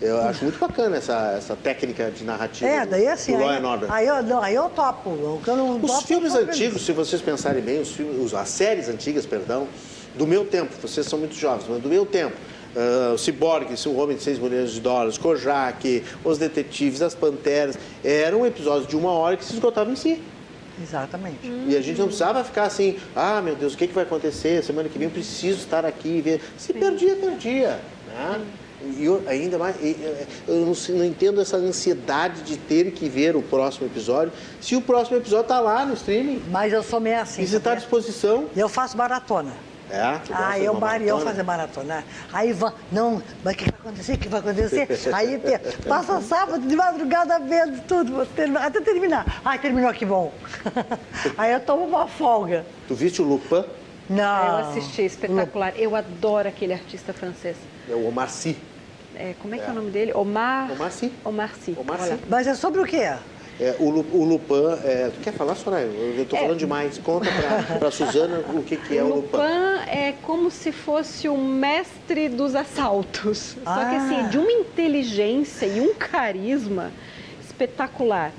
Eu 0.00 0.20
acho 0.20 0.44
muito 0.44 0.58
bacana 0.58 0.96
essa, 0.96 1.34
essa 1.36 1.56
técnica 1.56 2.10
de 2.10 2.22
narrativa. 2.22 2.70
É, 2.70 2.84
daí 2.84 3.08
assim. 3.08 3.36
Do 3.36 3.44
aí, 3.44 3.62
aí, 3.88 4.06
eu, 4.06 4.22
não, 4.22 4.42
aí 4.42 4.54
eu 4.54 4.68
topo. 4.68 5.40
Eu 5.46 5.56
não 5.56 5.80
os 5.80 5.90
topo, 5.90 6.06
filmes 6.06 6.34
antigos, 6.34 6.84
se 6.84 6.92
vocês 6.92 7.22
pensarem 7.22 7.62
bem, 7.62 7.80
os 7.80 7.92
filmes, 7.92 8.34
as 8.34 8.48
séries 8.48 8.88
antigas, 8.88 9.24
perdão, 9.24 9.66
do 10.14 10.26
meu 10.26 10.44
tempo, 10.44 10.72
vocês 10.80 11.06
são 11.06 11.18
muito 11.18 11.34
jovens, 11.34 11.66
mas 11.68 11.82
do 11.82 11.88
meu 11.88 12.04
tempo, 12.04 12.36
uh, 12.76 13.14
o 13.14 13.18
Cyborg, 13.18 13.66
o 13.86 13.96
Homem 13.96 14.16
de 14.16 14.22
Seis 14.22 14.38
Milhões 14.38 14.72
de 14.72 14.80
Dólares, 14.80 15.18
Kojak, 15.18 16.04
Os 16.22 16.38
Detetives, 16.38 17.02
As 17.02 17.14
Panteras, 17.14 17.78
eram 18.04 18.46
episódios 18.46 18.86
de 18.86 18.96
uma 18.96 19.10
hora 19.10 19.36
que 19.36 19.44
se 19.44 19.54
esgotavam 19.54 19.92
em 19.92 19.96
si. 19.96 20.22
Exatamente. 20.80 21.38
E 21.66 21.74
a 21.74 21.80
gente 21.80 21.98
não 21.98 22.06
precisava 22.06 22.44
ficar 22.44 22.64
assim, 22.64 22.98
ah, 23.14 23.40
meu 23.40 23.56
Deus, 23.56 23.72
o 23.72 23.78
que, 23.78 23.86
que 23.86 23.94
vai 23.94 24.04
acontecer? 24.04 24.62
Semana 24.62 24.88
que 24.88 24.98
vem 24.98 25.08
eu 25.08 25.12
preciso 25.12 25.58
estar 25.58 25.86
aqui 25.86 26.18
e 26.18 26.20
ver. 26.20 26.40
Se 26.58 26.72
Sim. 26.72 26.78
perdia, 26.78 27.16
perdia. 27.16 27.80
Né? 28.08 28.44
E 28.98 29.06
eu, 29.06 29.22
ainda 29.26 29.56
mais, 29.56 29.74
eu 29.82 30.66
não, 30.66 30.96
não, 30.96 31.04
entendo 31.04 31.40
essa 31.40 31.56
ansiedade 31.56 32.42
de 32.42 32.58
ter 32.58 32.90
que 32.92 33.08
ver 33.08 33.34
o 33.34 33.42
próximo 33.42 33.86
episódio, 33.86 34.32
se 34.60 34.76
o 34.76 34.82
próximo 34.82 35.16
episódio 35.16 35.44
está 35.44 35.60
lá 35.60 35.86
no 35.86 35.94
streaming. 35.94 36.42
Mas 36.50 36.74
eu 36.74 36.82
sou 36.82 37.00
meio 37.00 37.20
assim. 37.20 37.42
E 37.42 37.46
você 37.46 37.56
está 37.56 37.72
à 37.72 37.74
disposição. 37.74 38.44
Eu 38.54 38.68
faço 38.68 38.96
maratona. 38.96 39.52
É? 39.90 40.20
Ah, 40.32 40.58
eu 40.58 40.74
Marião 40.74 41.20
fazer 41.20 41.42
maratona. 41.42 42.04
Aí 42.32 42.52
vai, 42.52 42.72
não, 42.90 43.22
mas 43.44 43.54
o 43.54 43.56
que 43.56 43.70
vai 43.70 43.80
acontecer? 43.80 44.14
O 44.14 44.18
que 44.18 44.28
vai 44.28 44.40
acontecer? 44.40 44.88
Aí 45.14 45.40
passa 45.86 46.20
sábado 46.20 46.66
de 46.66 46.74
madrugada 46.74 47.38
vendo 47.38 47.82
tudo, 47.86 48.22
até 48.22 48.80
terminar. 48.80 49.40
Ai, 49.44 49.58
terminou, 49.58 49.92
que 49.92 50.04
bom. 50.04 50.32
Aí 51.38 51.52
eu 51.52 51.60
tomo 51.60 51.84
uma 51.84 52.08
folga. 52.08 52.66
Tu 52.88 52.94
viste 52.94 53.22
o 53.22 53.24
Lupin? 53.24 53.64
Não. 54.10 54.46
Eu 54.46 54.68
assisti, 54.68 55.02
espetacular. 55.02 55.72
Eu 55.76 55.94
adoro 55.94 56.48
aquele 56.48 56.72
artista 56.72 57.12
francês. 57.12 57.56
É 57.88 57.94
o 57.94 58.08
Omar 58.08 58.28
Sy. 58.28 58.56
É, 59.14 59.34
como 59.40 59.54
é 59.54 59.58
que 59.58 59.64
é. 59.64 59.68
é 59.68 59.70
o 59.70 59.74
nome 59.74 59.90
dele? 59.90 60.12
Omar... 60.14 60.70
Omar 60.72 60.90
Sy. 60.90 61.12
Omar 61.24 61.54
Sy. 61.54 61.76
Omar 61.78 62.00
Sy. 62.00 62.18
Mas 62.28 62.46
é 62.46 62.54
sobre 62.54 62.80
o 62.80 62.84
quê? 62.84 63.14
É, 63.58 63.74
o, 63.78 63.84
o 63.84 64.24
Lupin, 64.24 64.84
é, 64.84 65.10
tu 65.14 65.20
quer 65.22 65.32
falar, 65.32 65.54
Soraya? 65.54 65.86
Eu 65.86 66.22
estou 66.22 66.38
é. 66.38 66.42
falando 66.42 66.58
demais. 66.58 66.98
Conta 66.98 67.28
para 67.78 67.88
a 67.88 67.90
Suzana 67.90 68.44
o 68.54 68.62
que, 68.62 68.76
que 68.76 68.96
é 68.96 69.02
o, 69.02 69.06
o 69.06 69.14
Lupin. 69.16 69.36
Lupin 69.36 69.90
é 69.90 70.14
como 70.22 70.50
se 70.50 70.72
fosse 70.72 71.28
o 71.28 71.38
mestre 71.38 72.28
dos 72.28 72.54
assaltos. 72.54 73.56
Ah. 73.64 73.74
Só 73.74 73.88
que 73.88 73.96
assim, 73.96 74.26
ah. 74.26 74.28
de 74.28 74.38
uma 74.38 74.52
inteligência 74.52 75.66
e 75.66 75.80
um 75.80 75.94
carisma 75.94 76.92
espetacular. 77.40 78.32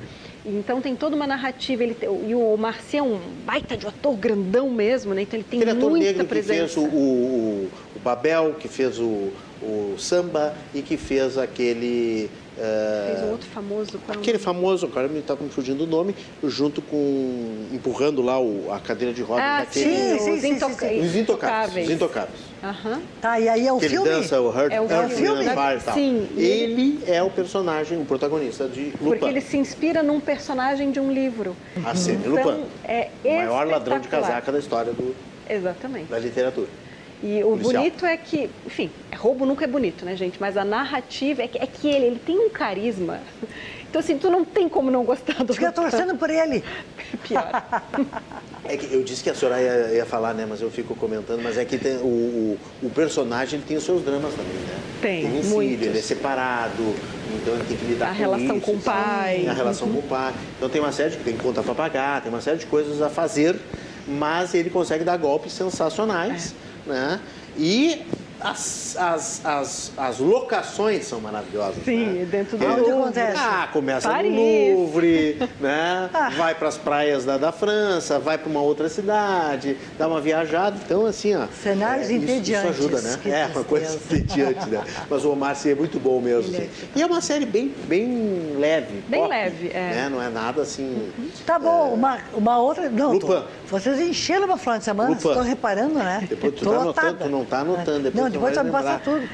Então 0.45 0.80
tem 0.80 0.95
toda 0.95 1.14
uma 1.14 1.27
narrativa, 1.27 1.84
ele 1.84 1.94
tem, 1.94 2.07
e 2.30 2.34
o 2.34 2.56
Marci 2.56 2.95
é 2.95 3.03
um 3.03 3.19
baita 3.45 3.76
de 3.76 3.85
um 3.85 3.89
ator 3.89 4.15
grandão 4.15 4.69
mesmo, 4.69 5.14
né? 5.14 5.23
Então 5.23 5.38
ele 5.38 5.44
tem 5.49 5.60
Aquele 5.61 5.73
muita 5.73 5.88
ator 5.88 5.99
negro 5.99 6.26
presença. 6.26 6.80
que 6.80 6.80
fez 6.80 6.94
o, 6.94 6.95
o, 6.95 7.69
o 7.95 7.99
Babel, 8.02 8.56
que 8.57 8.69
fez 8.69 8.98
o, 8.98 9.34
o 9.61 9.95
Samba 9.98 10.56
e 10.73 10.81
que 10.81 10.95
fez 10.95 11.38
aquele 11.38 12.30
Fez 12.58 13.24
um 13.24 13.32
outro 13.32 13.48
famoso. 13.50 14.00
Qual 14.00 14.18
aquele 14.18 14.40
famoso, 14.40 14.86
agora 14.88 15.08
me 15.08 15.20
está 15.20 15.36
me 15.36 15.50
fugindo 15.50 15.84
o 15.84 15.88
nome, 15.88 16.16
junto 16.44 16.82
com. 16.82 17.68
empurrando 17.72 18.22
lá 18.22 18.40
o, 18.40 18.72
a 18.72 18.80
cadeira 18.80 19.14
de 19.14 19.22
rodas 19.22 19.46
ah, 19.46 19.60
daquele. 19.60 19.86
Sim, 19.86 20.20
sim, 20.20 20.40
sim, 20.40 20.60
sim, 20.60 20.74
sim. 20.74 21.00
Os 21.02 21.16
intocáveis. 21.16 21.88
Os 21.88 21.94
intocáveis. 21.94 22.40
Uhum. 22.64 23.02
Tá, 23.22 23.40
e 23.40 23.48
aí 23.48 23.68
é 23.68 23.72
o 23.72 23.78
que 23.78 23.90
filme? 23.90 24.10
Ele 24.10 24.22
dança 24.22 24.42
o 24.42 24.50
Hurt, 24.50 24.72
é 24.72 24.82
o, 24.82 24.92
é 24.92 25.06
o 25.06 25.10
filme. 25.10 25.44
Fire, 25.44 25.84
tal. 25.86 25.94
Sim. 25.94 26.28
Ele 26.36 27.00
é 27.06 27.22
o 27.22 27.30
personagem, 27.30 28.02
o 28.02 28.06
protagonista 28.06 28.68
de 28.68 28.86
Lupin. 28.86 29.02
Porque 29.02 29.26
ele 29.26 29.42
se 29.42 29.58
inspira 29.58 30.02
num 30.02 30.20
personagem 30.20 30.92
de 30.92 31.00
um 31.00 31.12
livro. 31.12 31.56
A 31.86 31.94
Sene 31.94 32.26
então, 32.26 32.32
Lupin. 32.32 32.66
É 32.84 33.10
o 33.24 33.30
maior 33.30 33.68
ladrão 33.68 34.00
de 34.00 34.08
casaca 34.08 34.52
da 34.52 34.58
história 34.58 34.92
do, 34.94 35.16
Exatamente. 35.48 36.10
da 36.10 36.18
literatura. 36.18 36.68
E 37.23 37.44
o 37.44 37.49
Policial. 37.49 37.84
bonito 37.84 38.06
é 38.06 38.15
que, 38.15 38.49
enfim, 38.65 38.91
roubo 39.15 39.45
nunca 39.45 39.65
é 39.65 39.68
bonito, 39.68 40.06
né, 40.06 40.15
gente? 40.15 40.39
Mas 40.39 40.56
a 40.56 40.64
narrativa 40.64 41.41
é 41.41 41.48
que, 41.48 41.57
é 41.57 41.65
que 41.65 41.88
ele, 41.88 42.06
ele 42.06 42.19
tem 42.23 42.38
um 42.39 42.49
carisma. 42.49 43.19
Então, 43.89 44.02
assim, 44.02 44.18
tu 44.18 44.30
não 44.30 44.44
tem 44.44 44.68
como 44.68 44.91
não 44.91 45.06
gostar 45.06 45.44
do 45.45 45.53
Fica 45.53 45.72
torcendo 45.72 46.15
por 46.18 46.30
ele. 46.30 46.61
Pior. 47.26 47.64
É 48.65 48.76
que 48.76 48.94
eu 48.94 49.02
disse 49.02 49.23
que 49.23 49.30
a 49.30 49.34
senhora 49.34 49.61
ia, 49.61 49.94
ia, 49.94 50.06
falar, 50.06 50.34
né? 50.34 50.45
Mas 50.48 50.61
eu 50.61 50.69
fico 50.69 50.94
comentando, 50.94 51.41
mas 51.41 51.57
é 51.57 51.64
que 51.64 51.77
tem, 51.77 51.95
o, 51.95 52.06
o, 52.06 52.60
o, 52.84 52.89
personagem 52.89 53.61
tem 53.61 53.77
os 53.77 53.84
seus 53.84 54.03
dramas 54.03 54.34
também, 54.34 54.53
né? 54.53 54.80
Tem, 55.02 55.22
tem 55.22 55.39
um 55.39 55.44
filho, 55.44 55.85
ele 55.85 55.98
é 55.98 56.02
separado, 56.02 56.94
então 57.34 57.53
ele 57.53 57.64
tem 57.64 57.77
que 57.77 57.85
lidar 57.85 58.07
a 58.07 58.10
com 58.10 58.18
relação 58.18 58.57
isso, 58.57 58.65
com 58.65 58.72
o 58.73 58.81
pai. 58.81 59.48
A 59.48 59.53
relação 59.53 59.88
uhum. 59.88 59.94
com 59.94 59.99
o 59.99 60.03
pai. 60.03 60.34
Então 60.57 60.69
tem 60.69 60.81
uma 60.81 60.91
série 60.91 61.11
de 61.11 61.18
tem 61.18 61.38
conta 61.38 61.64
para 61.64 61.73
pagar, 61.73 62.22
tem 62.22 62.30
uma 62.30 62.41
série 62.41 62.57
de 62.57 62.65
coisas 62.65 63.02
a 63.02 63.10
fazer, 63.10 63.56
mas 64.06 64.53
ele 64.53 64.69
consegue 64.69 65.06
dar 65.06 65.15
golpes 65.15 65.53
sensacionais. 65.53 66.53
É 66.64 66.66
né? 66.88 67.22
E 67.55 68.07
as, 68.39 68.95
as, 68.97 69.45
as, 69.45 69.91
as 69.97 70.19
locações 70.19 71.05
são 71.05 71.19
maravilhosas. 71.19 71.84
Sim, 71.84 72.05
né? 72.05 72.26
dentro 72.26 72.57
do 72.57 72.65
Onde 72.65 72.91
acontece? 72.91 73.38
Ah, 73.39 73.69
começa 73.72 74.09
Paris. 74.09 74.31
no 74.31 74.77
Louvre, 74.77 75.38
né? 75.59 76.09
Ah. 76.18 76.30
vai 76.30 76.55
para 76.55 76.68
as 76.68 76.77
praias 76.77 77.26
da, 77.26 77.38
da 77.38 77.51
França, 77.51 78.18
vai 78.18 78.38
para 78.38 78.49
uma 78.49 78.61
outra 78.61 78.89
cidade, 78.89 79.77
dá 79.97 80.07
uma 80.07 80.22
viajada. 80.22 80.77
Então, 80.84 81.05
assim, 81.05 81.35
ó. 81.35 81.47
Cenários 81.47 82.09
é, 82.09 82.14
entediantes. 82.14 82.77
Isso, 82.77 82.88
ajuda, 82.88 83.01
né? 83.01 83.19
É, 83.26 83.45
uma 83.47 83.64
coisa 83.64 83.95
entediante, 84.11 84.69
né? 84.69 84.84
Mas 85.09 85.26
o 85.26 85.31
Omar 85.31 85.57
é 85.65 85.76
muito 85.76 85.99
bom 85.99 86.19
mesmo. 86.19 86.55
Assim. 86.55 86.69
E 86.95 87.01
é 87.01 87.05
uma 87.05 87.22
série 87.22 87.45
bem, 87.45 87.73
bem 87.88 88.55
leve. 88.57 89.03
Bem 89.07 89.22
pop, 89.22 89.30
leve, 89.30 89.69
é. 89.69 89.91
Né? 89.91 90.09
Não 90.09 90.22
é 90.22 90.30
nada 90.30 90.61
assim. 90.61 91.11
Tá 91.45 91.59
bom, 91.59 91.91
é... 91.91 91.93
uma, 91.93 92.18
uma 92.34 92.57
outra. 92.59 92.89
Não, 92.89 93.14
Lupin. 93.14 93.27
Tô, 93.27 93.43
vocês 93.69 93.99
encheram 93.99 94.45
uma 94.45 94.57
final 94.57 94.77
de 94.77 94.84
semana, 94.84 95.14
estou 95.14 95.41
reparando, 95.41 95.95
né? 95.95 96.26
Depois 96.27 96.53
tu, 96.53 96.65
tá 96.65 96.81
anotando, 96.81 97.18
tu 97.23 97.30
não 97.30 97.41
está 97.43 97.59
anotando. 97.59 97.99
Depois 98.03 98.23
não, 98.23 98.27
depois 98.30 98.54
tu 98.54 98.64
vai 98.64 98.72
passar 98.72 98.99
tudo. 99.02 99.28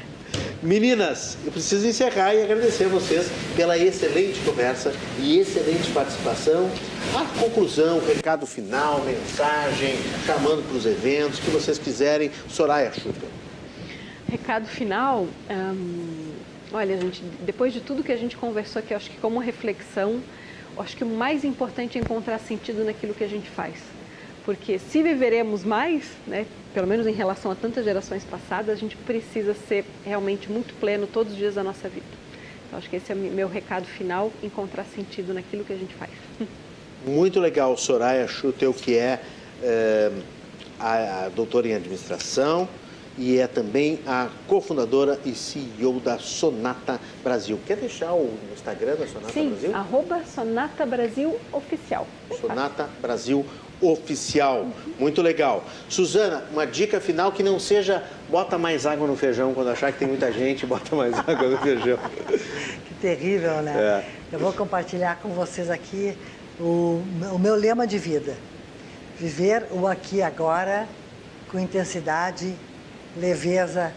Meninas, 0.62 1.38
eu 1.46 1.52
preciso 1.52 1.86
encerrar 1.86 2.34
e 2.34 2.42
agradecer 2.42 2.86
a 2.86 2.88
vocês 2.88 3.30
pela 3.54 3.78
excelente 3.78 4.40
conversa 4.46 4.94
e 5.20 5.40
excelente 5.40 5.92
participação. 5.92 6.70
A 7.14 7.40
conclusão, 7.40 8.00
recado 8.00 8.46
final, 8.46 9.02
mensagem, 9.02 9.96
chamando 10.26 10.66
para 10.66 10.78
os 10.78 10.86
eventos, 10.86 11.40
que 11.40 11.52
vocês 11.52 11.78
quiserem. 11.78 12.32
Soraya 12.48 12.94
Chupa. 12.94 13.28
Recado 14.30 14.66
final. 14.66 15.28
Hum, 15.52 16.32
olha, 16.72 16.98
gente, 16.98 17.22
depois 17.46 17.74
de 17.74 17.82
tudo 17.82 18.02
que 18.02 18.12
a 18.14 18.18
gente 18.18 18.38
conversou 18.38 18.80
aqui, 18.80 18.94
acho 18.94 19.10
que 19.10 19.18
como 19.18 19.40
reflexão, 19.40 20.22
acho 20.78 20.96
que 20.96 21.04
o 21.04 21.08
mais 21.08 21.44
importante 21.44 21.98
é 21.98 22.02
encontrar 22.02 22.40
sentido 22.40 22.86
naquilo 22.86 23.14
que 23.14 23.24
a 23.26 23.30
gente 23.30 23.50
faz 23.50 23.76
porque 24.46 24.78
se 24.78 25.02
viveremos 25.02 25.64
mais, 25.64 26.06
né, 26.28 26.46
pelo 26.74 26.88
menos 26.88 27.08
em 27.08 27.14
relação 27.14 27.52
a 27.52 27.56
tantas 27.56 27.86
gerações 27.86 28.24
passadas, 28.24 28.70
a 28.70 28.76
gente 28.76 28.98
precisa 28.98 29.54
ser 29.54 29.86
realmente 30.06 30.52
muito 30.52 30.74
pleno 30.80 31.08
todos 31.08 31.34
os 31.34 31.38
dias 31.38 31.56
da 31.56 31.64
nossa 31.64 31.88
vida. 31.88 32.06
Então, 32.68 32.78
acho 32.80 32.90
que 32.90 32.96
esse 32.96 33.12
é 33.12 33.16
o 33.16 33.18
meu 33.18 33.48
recado 33.48 33.86
final, 33.86 34.32
encontrar 34.42 34.84
sentido 34.84 35.34
naquilo 35.34 35.64
que 35.64 35.74
a 35.74 35.78
gente 35.78 35.94
faz. 35.94 36.12
Muito 37.06 37.40
legal, 37.40 37.76
Soraya 37.76 38.26
Schutel, 38.28 38.74
que 38.74 38.96
é, 38.98 39.20
é 39.62 40.12
a, 40.80 41.26
a 41.26 41.30
doutora 41.30 41.68
em 41.68 41.74
administração 41.74 42.68
e 43.18 43.38
é 43.38 43.46
também 43.46 44.00
a 44.08 44.30
cofundadora 44.48 45.20
e 45.26 45.36
CEO 45.36 46.00
da 46.00 46.18
Sonata 46.18 47.00
Brasil. 47.24 47.60
Quer 47.66 47.78
deixar 47.78 48.14
o 48.14 48.34
Instagram 48.54 48.96
da 48.96 49.08
Sonata 49.08 49.34
Sim, 49.34 49.50
Brasil? 49.50 49.70
Sim, 49.70 49.76
arroba 49.76 50.22
Sonata 50.26 50.86
Brasil 50.86 51.40
Oficial. 51.52 52.08
Sonata 52.40 52.90
Brasil 53.02 53.40
oficial. 53.42 53.63
Muito 54.98 55.22
legal. 55.22 55.66
Suzana, 55.90 56.44
uma 56.52 56.66
dica 56.66 57.00
final 57.02 57.32
que 57.32 57.44
não 57.44 57.60
seja 57.60 58.04
bota 58.30 58.58
mais 58.58 58.86
água 58.86 59.06
no 59.06 59.16
feijão 59.16 59.54
quando 59.54 59.70
achar 59.70 59.92
que 59.92 60.00
tem 60.00 60.08
muita 60.08 60.32
gente, 60.32 60.66
bota 60.66 60.96
mais 60.96 61.14
água 61.28 61.50
no 61.50 61.58
feijão. 61.58 61.98
Que 62.88 62.94
terrível, 63.02 63.62
né? 63.62 63.74
É. 63.76 64.36
Eu 64.36 64.40
vou 64.40 64.54
compartilhar 64.54 65.18
com 65.18 65.30
vocês 65.30 65.70
aqui 65.70 66.18
o, 66.60 67.04
o 67.34 67.40
meu 67.40 67.56
lema 67.56 67.86
de 67.86 67.98
vida. 67.98 68.36
Viver 69.20 69.68
o 69.72 69.88
aqui 69.88 70.18
e 70.18 70.22
agora 70.24 70.88
com 71.52 71.60
intensidade, 71.60 72.56
leveza 73.16 73.94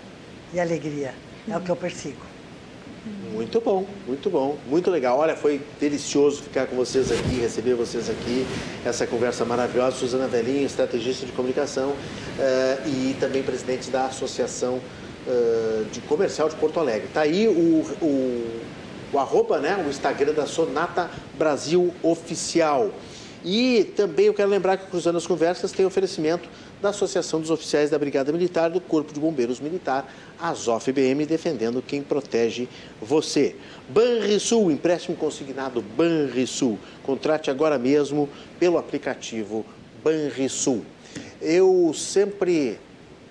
e 0.53 0.61
alegria. 0.61 1.15
É 1.49 1.57
o 1.57 1.61
que 1.61 1.71
eu 1.71 1.77
persigo. 1.77 2.26
Muito 3.07 3.61
bom, 3.61 3.87
muito 4.05 4.29
bom, 4.29 4.59
muito 4.67 4.91
legal. 4.91 5.19
Olha, 5.19 5.37
foi 5.37 5.61
delicioso 5.79 6.43
ficar 6.43 6.67
com 6.67 6.75
vocês 6.75 7.13
aqui, 7.13 7.37
receber 7.37 7.75
vocês 7.75 8.11
aqui, 8.11 8.45
essa 8.85 9.07
conversa 9.07 9.45
maravilhosa. 9.45 9.97
Suzana 9.97 10.27
Velhinho, 10.27 10.67
estrategista 10.67 11.25
de 11.25 11.31
comunicação 11.31 11.91
uh, 11.91 12.89
e 12.89 13.15
também 13.21 13.45
presidente 13.45 13.91
da 13.91 14.07
Associação 14.07 14.81
uh, 15.27 15.85
de 15.93 16.01
Comercial 16.01 16.49
de 16.49 16.57
Porto 16.57 16.81
Alegre. 16.81 17.09
Tá 17.15 17.21
aí 17.21 17.47
o, 17.47 17.85
o, 18.05 18.61
o 19.13 19.19
arroba, 19.21 19.61
né, 19.61 19.85
o 19.87 19.89
Instagram 19.89 20.33
da 20.33 20.47
Sonata 20.47 21.09
Brasil 21.39 21.95
Oficial. 22.03 22.91
E 23.45 23.93
também 23.95 24.27
eu 24.27 24.35
quero 24.35 24.51
lembrar 24.51 24.77
que 24.77 24.87
o 24.87 24.89
Cruzando 24.89 25.19
as 25.19 25.27
Conversas 25.27 25.71
tem 25.71 25.87
oferecimento 25.87 26.49
da 26.81 26.91
Associação 26.91 27.41
dos 27.41 27.51
Oficiais 27.51 27.91
da 27.91 27.99
Brigada 27.99 28.33
Militar 28.33 28.71
do 28.71 28.81
Corpo 28.81 29.13
de 29.13 29.21
Bombeiros 29.21 29.61
Militar, 29.61 30.13
AZOF-BM, 30.41 31.25
defendendo 31.27 31.83
quem 31.83 32.03
protege 32.03 32.69
você. 33.01 33.57
Banrisul, 33.89 34.71
empréstimo 34.71 35.17
consignado 35.17 35.81
Banrisul. 35.81 36.79
Contrate 37.03 37.51
agora 37.51 37.79
mesmo 37.79 38.29
pelo 38.59 38.79
aplicativo 38.79 39.65
Banrisul. 40.05 40.85
Eu 41.41 41.93
sempre 41.95 42.79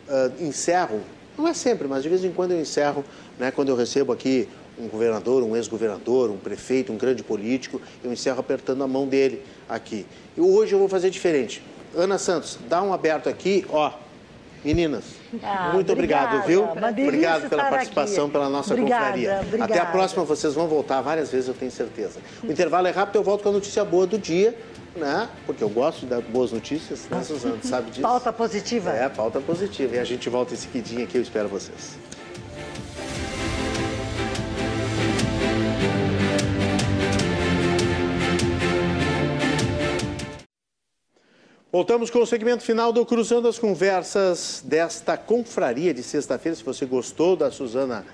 uh, 0.07 0.43
encerro, 0.43 1.01
não 1.37 1.47
é 1.47 1.53
sempre, 1.53 1.87
mas 1.87 2.03
de 2.03 2.09
vez 2.09 2.23
em 2.23 2.31
quando 2.31 2.51
eu 2.51 2.59
encerro, 2.59 3.03
né, 3.37 3.51
quando 3.51 3.69
eu 3.69 3.75
recebo 3.75 4.11
aqui 4.11 4.47
um 4.77 4.87
governador, 4.87 5.43
um 5.43 5.55
ex-governador, 5.55 6.29
um 6.29 6.37
prefeito, 6.37 6.91
um 6.91 6.97
grande 6.97 7.23
político, 7.23 7.81
eu 8.03 8.11
encerro 8.11 8.39
apertando 8.39 8.83
a 8.83 8.87
mão 8.87 9.07
dele 9.07 9.41
aqui. 9.69 10.05
E 10.35 10.41
hoje 10.41 10.73
eu 10.73 10.79
vou 10.79 10.89
fazer 10.89 11.09
diferente. 11.09 11.61
Ana 11.95 12.17
Santos, 12.17 12.59
dá 12.67 12.81
um 12.81 12.93
aberto 12.93 13.29
aqui, 13.29 13.65
ó. 13.69 13.91
Meninas, 14.63 15.03
ah, 15.43 15.69
muito 15.73 15.91
obrigada, 15.91 16.37
obrigado, 16.37 16.47
viu? 16.47 16.63
Obrigado 17.05 17.49
pela 17.49 17.65
participação, 17.65 18.23
aqui. 18.23 18.33
pela 18.33 18.49
nossa 18.49 18.73
obrigada, 18.73 19.05
confraria. 19.05 19.39
Obrigada. 19.41 19.73
Até 19.73 19.79
a 19.79 19.85
próxima, 19.85 20.23
vocês 20.23 20.55
vão 20.55 20.67
voltar 20.67 21.01
várias 21.01 21.31
vezes, 21.31 21.47
eu 21.47 21.53
tenho 21.53 21.69
certeza. 21.69 22.19
O 22.43 22.51
intervalo 22.51 22.87
é 22.87 22.91
rápido, 22.91 23.17
eu 23.17 23.23
volto 23.23 23.43
com 23.43 23.49
a 23.49 23.51
notícia 23.51 23.85
boa 23.85 24.07
do 24.07 24.17
dia, 24.17 24.57
né? 24.95 25.29
Porque 25.45 25.63
eu 25.63 25.69
gosto 25.69 25.99
de 26.01 26.05
dar 26.07 26.21
boas 26.21 26.51
notícias, 26.51 27.07
né, 27.09 27.21
Suzana? 27.21 27.57
Sabe 27.61 27.91
disso? 27.91 28.01
Pauta 28.01 28.33
positiva. 28.33 28.89
É, 28.89 29.07
pauta 29.07 29.39
positiva. 29.39 29.97
E 29.97 29.99
a 29.99 30.03
gente 30.03 30.29
volta 30.29 30.55
em 30.55 30.57
seguidinho 30.57 31.03
aqui, 31.03 31.17
eu 31.17 31.21
espero 31.21 31.47
vocês. 31.47 31.95
Voltamos 41.75 42.09
com 42.09 42.19
o 42.19 42.25
segmento 42.25 42.63
final 42.63 42.93
do 42.93 43.05
Cruzando 43.05 43.49
as 43.49 43.59
Conversas 43.59 44.63
desta 44.65 45.17
confraria 45.17 45.93
de 45.93 46.01
sexta-feira. 46.01 46.55
Se 46.55 46.63
você 46.63 46.85
gostou 46.85 47.35
da 47.35 47.51
Suzana 47.51 48.05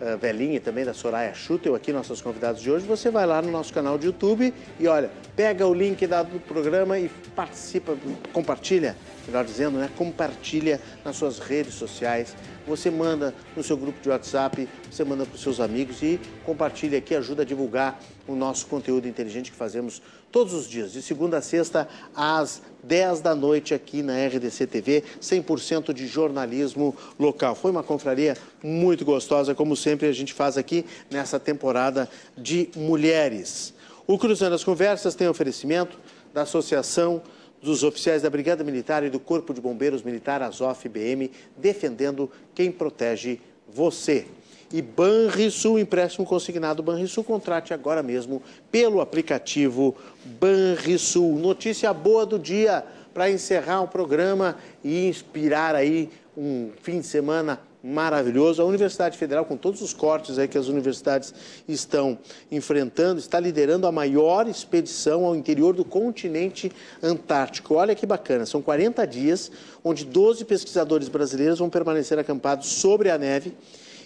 uh, 0.00 0.16
Velhinha 0.18 0.58
e 0.58 0.60
também 0.60 0.84
da 0.84 0.94
Soraya 0.94 1.34
Schutel, 1.34 1.74
aqui 1.74 1.92
nossos 1.92 2.22
convidados 2.22 2.62
de 2.62 2.70
hoje, 2.70 2.86
você 2.86 3.10
vai 3.10 3.26
lá 3.26 3.42
no 3.42 3.50
nosso 3.50 3.74
canal 3.74 3.98
de 3.98 4.06
YouTube 4.06 4.54
e 4.78 4.86
olha, 4.86 5.10
pega 5.34 5.66
o 5.66 5.74
link 5.74 6.06
do 6.06 6.38
programa 6.46 6.96
e 6.96 7.10
participa, 7.34 7.96
compartilha, 8.32 8.96
melhor 9.26 9.44
dizendo, 9.44 9.78
né? 9.78 9.90
Compartilha 9.96 10.80
nas 11.04 11.16
suas 11.16 11.40
redes 11.40 11.74
sociais. 11.74 12.36
Você 12.68 12.90
manda 12.90 13.34
no 13.56 13.64
seu 13.64 13.78
grupo 13.78 13.98
de 14.02 14.10
WhatsApp, 14.10 14.68
você 14.90 15.02
manda 15.02 15.24
para 15.24 15.34
os 15.34 15.40
seus 15.40 15.58
amigos 15.58 16.02
e 16.02 16.20
compartilha 16.44 16.98
aqui, 16.98 17.14
ajuda 17.14 17.40
a 17.40 17.44
divulgar 17.44 17.98
o 18.26 18.34
nosso 18.34 18.66
conteúdo 18.66 19.08
inteligente 19.08 19.50
que 19.50 19.56
fazemos 19.56 20.02
todos 20.30 20.52
os 20.52 20.68
dias, 20.68 20.92
de 20.92 21.00
segunda 21.00 21.38
a 21.38 21.42
sexta, 21.42 21.88
às 22.14 22.60
10 22.82 23.22
da 23.22 23.34
noite, 23.34 23.72
aqui 23.72 24.02
na 24.02 24.12
RDC 24.26 24.66
TV, 24.66 25.02
100% 25.18 25.94
de 25.94 26.06
jornalismo 26.06 26.94
local. 27.18 27.54
Foi 27.54 27.70
uma 27.70 27.82
confraria 27.82 28.36
muito 28.62 29.02
gostosa, 29.02 29.54
como 29.54 29.74
sempre 29.74 30.06
a 30.06 30.12
gente 30.12 30.34
faz 30.34 30.58
aqui 30.58 30.84
nessa 31.10 31.40
temporada 31.40 32.06
de 32.36 32.68
mulheres. 32.76 33.72
O 34.06 34.18
Cruzando 34.18 34.54
as 34.54 34.62
Conversas 34.62 35.14
tem 35.14 35.26
oferecimento 35.26 35.98
da 36.34 36.42
Associação 36.42 37.22
dos 37.62 37.82
Oficiais 37.82 38.22
da 38.22 38.30
Brigada 38.30 38.62
Militar 38.64 39.04
e 39.04 39.10
do 39.10 39.18
Corpo 39.18 39.52
de 39.52 39.60
Bombeiros 39.60 40.02
Militar, 40.02 40.42
AZOF-BM, 40.42 41.30
defendendo 41.56 42.30
quem 42.54 42.70
protege 42.70 43.40
você. 43.68 44.26
e 44.72 44.82
Banrisul, 44.82 45.78
empréstimo 45.78 46.26
consignado 46.26 46.82
Banrisul, 46.82 47.24
contrate 47.24 47.72
agora 47.72 48.02
mesmo 48.02 48.42
pelo 48.70 49.00
aplicativo 49.00 49.96
Banrisul. 50.24 51.38
Notícia 51.38 51.92
boa 51.92 52.26
do 52.26 52.38
dia 52.38 52.84
para 53.14 53.30
encerrar 53.30 53.82
o 53.82 53.88
programa 53.88 54.56
e 54.84 55.08
inspirar 55.08 55.74
aí 55.74 56.10
um 56.36 56.70
fim 56.82 57.00
de 57.00 57.06
semana 57.06 57.60
maravilhoso. 57.88 58.60
A 58.60 58.64
Universidade 58.64 59.16
Federal, 59.16 59.44
com 59.44 59.56
todos 59.56 59.80
os 59.80 59.92
cortes 59.92 60.38
aí 60.38 60.46
que 60.46 60.58
as 60.58 60.68
universidades 60.68 61.32
estão 61.66 62.18
enfrentando, 62.50 63.18
está 63.18 63.40
liderando 63.40 63.86
a 63.86 63.92
maior 63.92 64.46
expedição 64.46 65.24
ao 65.24 65.34
interior 65.34 65.74
do 65.74 65.84
continente 65.84 66.70
antártico. 67.02 67.74
Olha 67.74 67.94
que 67.94 68.06
bacana, 68.06 68.44
são 68.46 68.60
40 68.60 69.06
dias 69.06 69.50
onde 69.82 70.04
12 70.04 70.44
pesquisadores 70.44 71.08
brasileiros 71.08 71.58
vão 71.58 71.70
permanecer 71.70 72.18
acampados 72.18 72.68
sobre 72.68 73.10
a 73.10 73.16
neve 73.16 73.54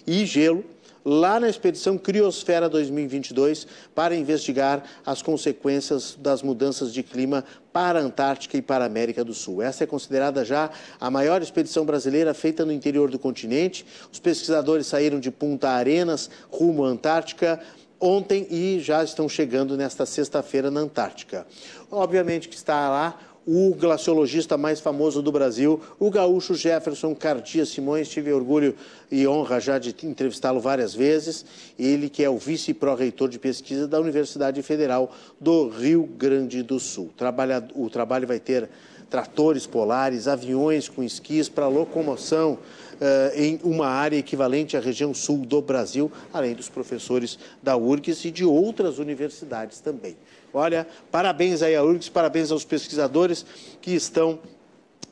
e 0.07 0.25
gelo 0.25 0.63
lá 1.05 1.39
na 1.39 1.49
expedição 1.49 1.97
Criosfera 1.97 2.69
2022 2.69 3.67
para 3.93 4.15
investigar 4.15 4.83
as 5.05 5.21
consequências 5.21 6.17
das 6.19 6.41
mudanças 6.41 6.93
de 6.93 7.03
clima 7.03 7.43
para 7.71 7.99
a 7.99 8.01
Antártica 8.01 8.57
e 8.57 8.61
para 8.61 8.83
a 8.83 8.87
América 8.87 9.23
do 9.23 9.33
Sul. 9.33 9.61
Essa 9.61 9.83
é 9.83 9.87
considerada 9.87 10.45
já 10.45 10.69
a 10.99 11.09
maior 11.09 11.41
expedição 11.41 11.85
brasileira 11.85 12.33
feita 12.33 12.65
no 12.65 12.71
interior 12.71 13.09
do 13.09 13.19
continente. 13.19 13.85
Os 14.11 14.19
pesquisadores 14.19 14.87
saíram 14.87 15.19
de 15.19 15.31
Punta 15.31 15.69
Arenas 15.69 16.29
rumo 16.51 16.85
à 16.85 16.87
Antártica 16.87 17.59
ontem 17.99 18.45
e 18.49 18.79
já 18.81 19.01
estão 19.03 19.29
chegando 19.29 19.77
nesta 19.77 20.05
sexta-feira 20.05 20.69
na 20.69 20.81
Antártica. 20.81 21.47
Obviamente 21.89 22.49
que 22.49 22.55
está 22.55 22.89
lá 22.89 23.17
o 23.45 23.73
glaciologista 23.73 24.57
mais 24.57 24.79
famoso 24.79 25.21
do 25.21 25.31
Brasil, 25.31 25.81
o 25.99 26.09
gaúcho 26.09 26.55
Jefferson 26.55 27.13
Cardia 27.13 27.65
Simões. 27.65 28.09
Tive 28.09 28.31
orgulho 28.31 28.75
e 29.11 29.27
honra 29.27 29.59
já 29.59 29.77
de 29.77 29.95
entrevistá-lo 30.05 30.59
várias 30.59 30.93
vezes. 30.93 31.45
Ele 31.77 32.09
que 32.09 32.23
é 32.23 32.29
o 32.29 32.37
vice-pró-reitor 32.37 33.29
de 33.29 33.39
pesquisa 33.39 33.87
da 33.87 33.99
Universidade 33.99 34.61
Federal 34.61 35.13
do 35.39 35.67
Rio 35.67 36.03
Grande 36.03 36.63
do 36.63 36.79
Sul. 36.79 37.11
Trabalha, 37.17 37.65
o 37.75 37.89
trabalho 37.89 38.27
vai 38.27 38.39
ter 38.39 38.69
tratores 39.09 39.67
polares, 39.67 40.27
aviões 40.27 40.89
com 40.89 41.03
esquis 41.03 41.47
para 41.47 41.67
locomoção 41.67 42.53
uh, 42.53 43.39
em 43.39 43.59
uma 43.63 43.85
área 43.85 44.17
equivalente 44.17 44.75
à 44.75 44.79
região 44.79 45.13
sul 45.13 45.45
do 45.45 45.61
Brasil, 45.61 46.11
além 46.33 46.55
dos 46.55 46.67
professores 46.67 47.37
da 47.61 47.77
URGS 47.77 48.25
e 48.25 48.31
de 48.31 48.43
outras 48.43 48.97
universidades 48.97 49.79
também. 49.79 50.17
Olha, 50.53 50.87
parabéns 51.11 51.63
aí 51.63 51.75
à 51.75 51.83
URGS, 51.83 52.09
parabéns 52.09 52.51
aos 52.51 52.63
pesquisadores 52.63 53.43
que 53.81 53.91
estão 53.91 54.39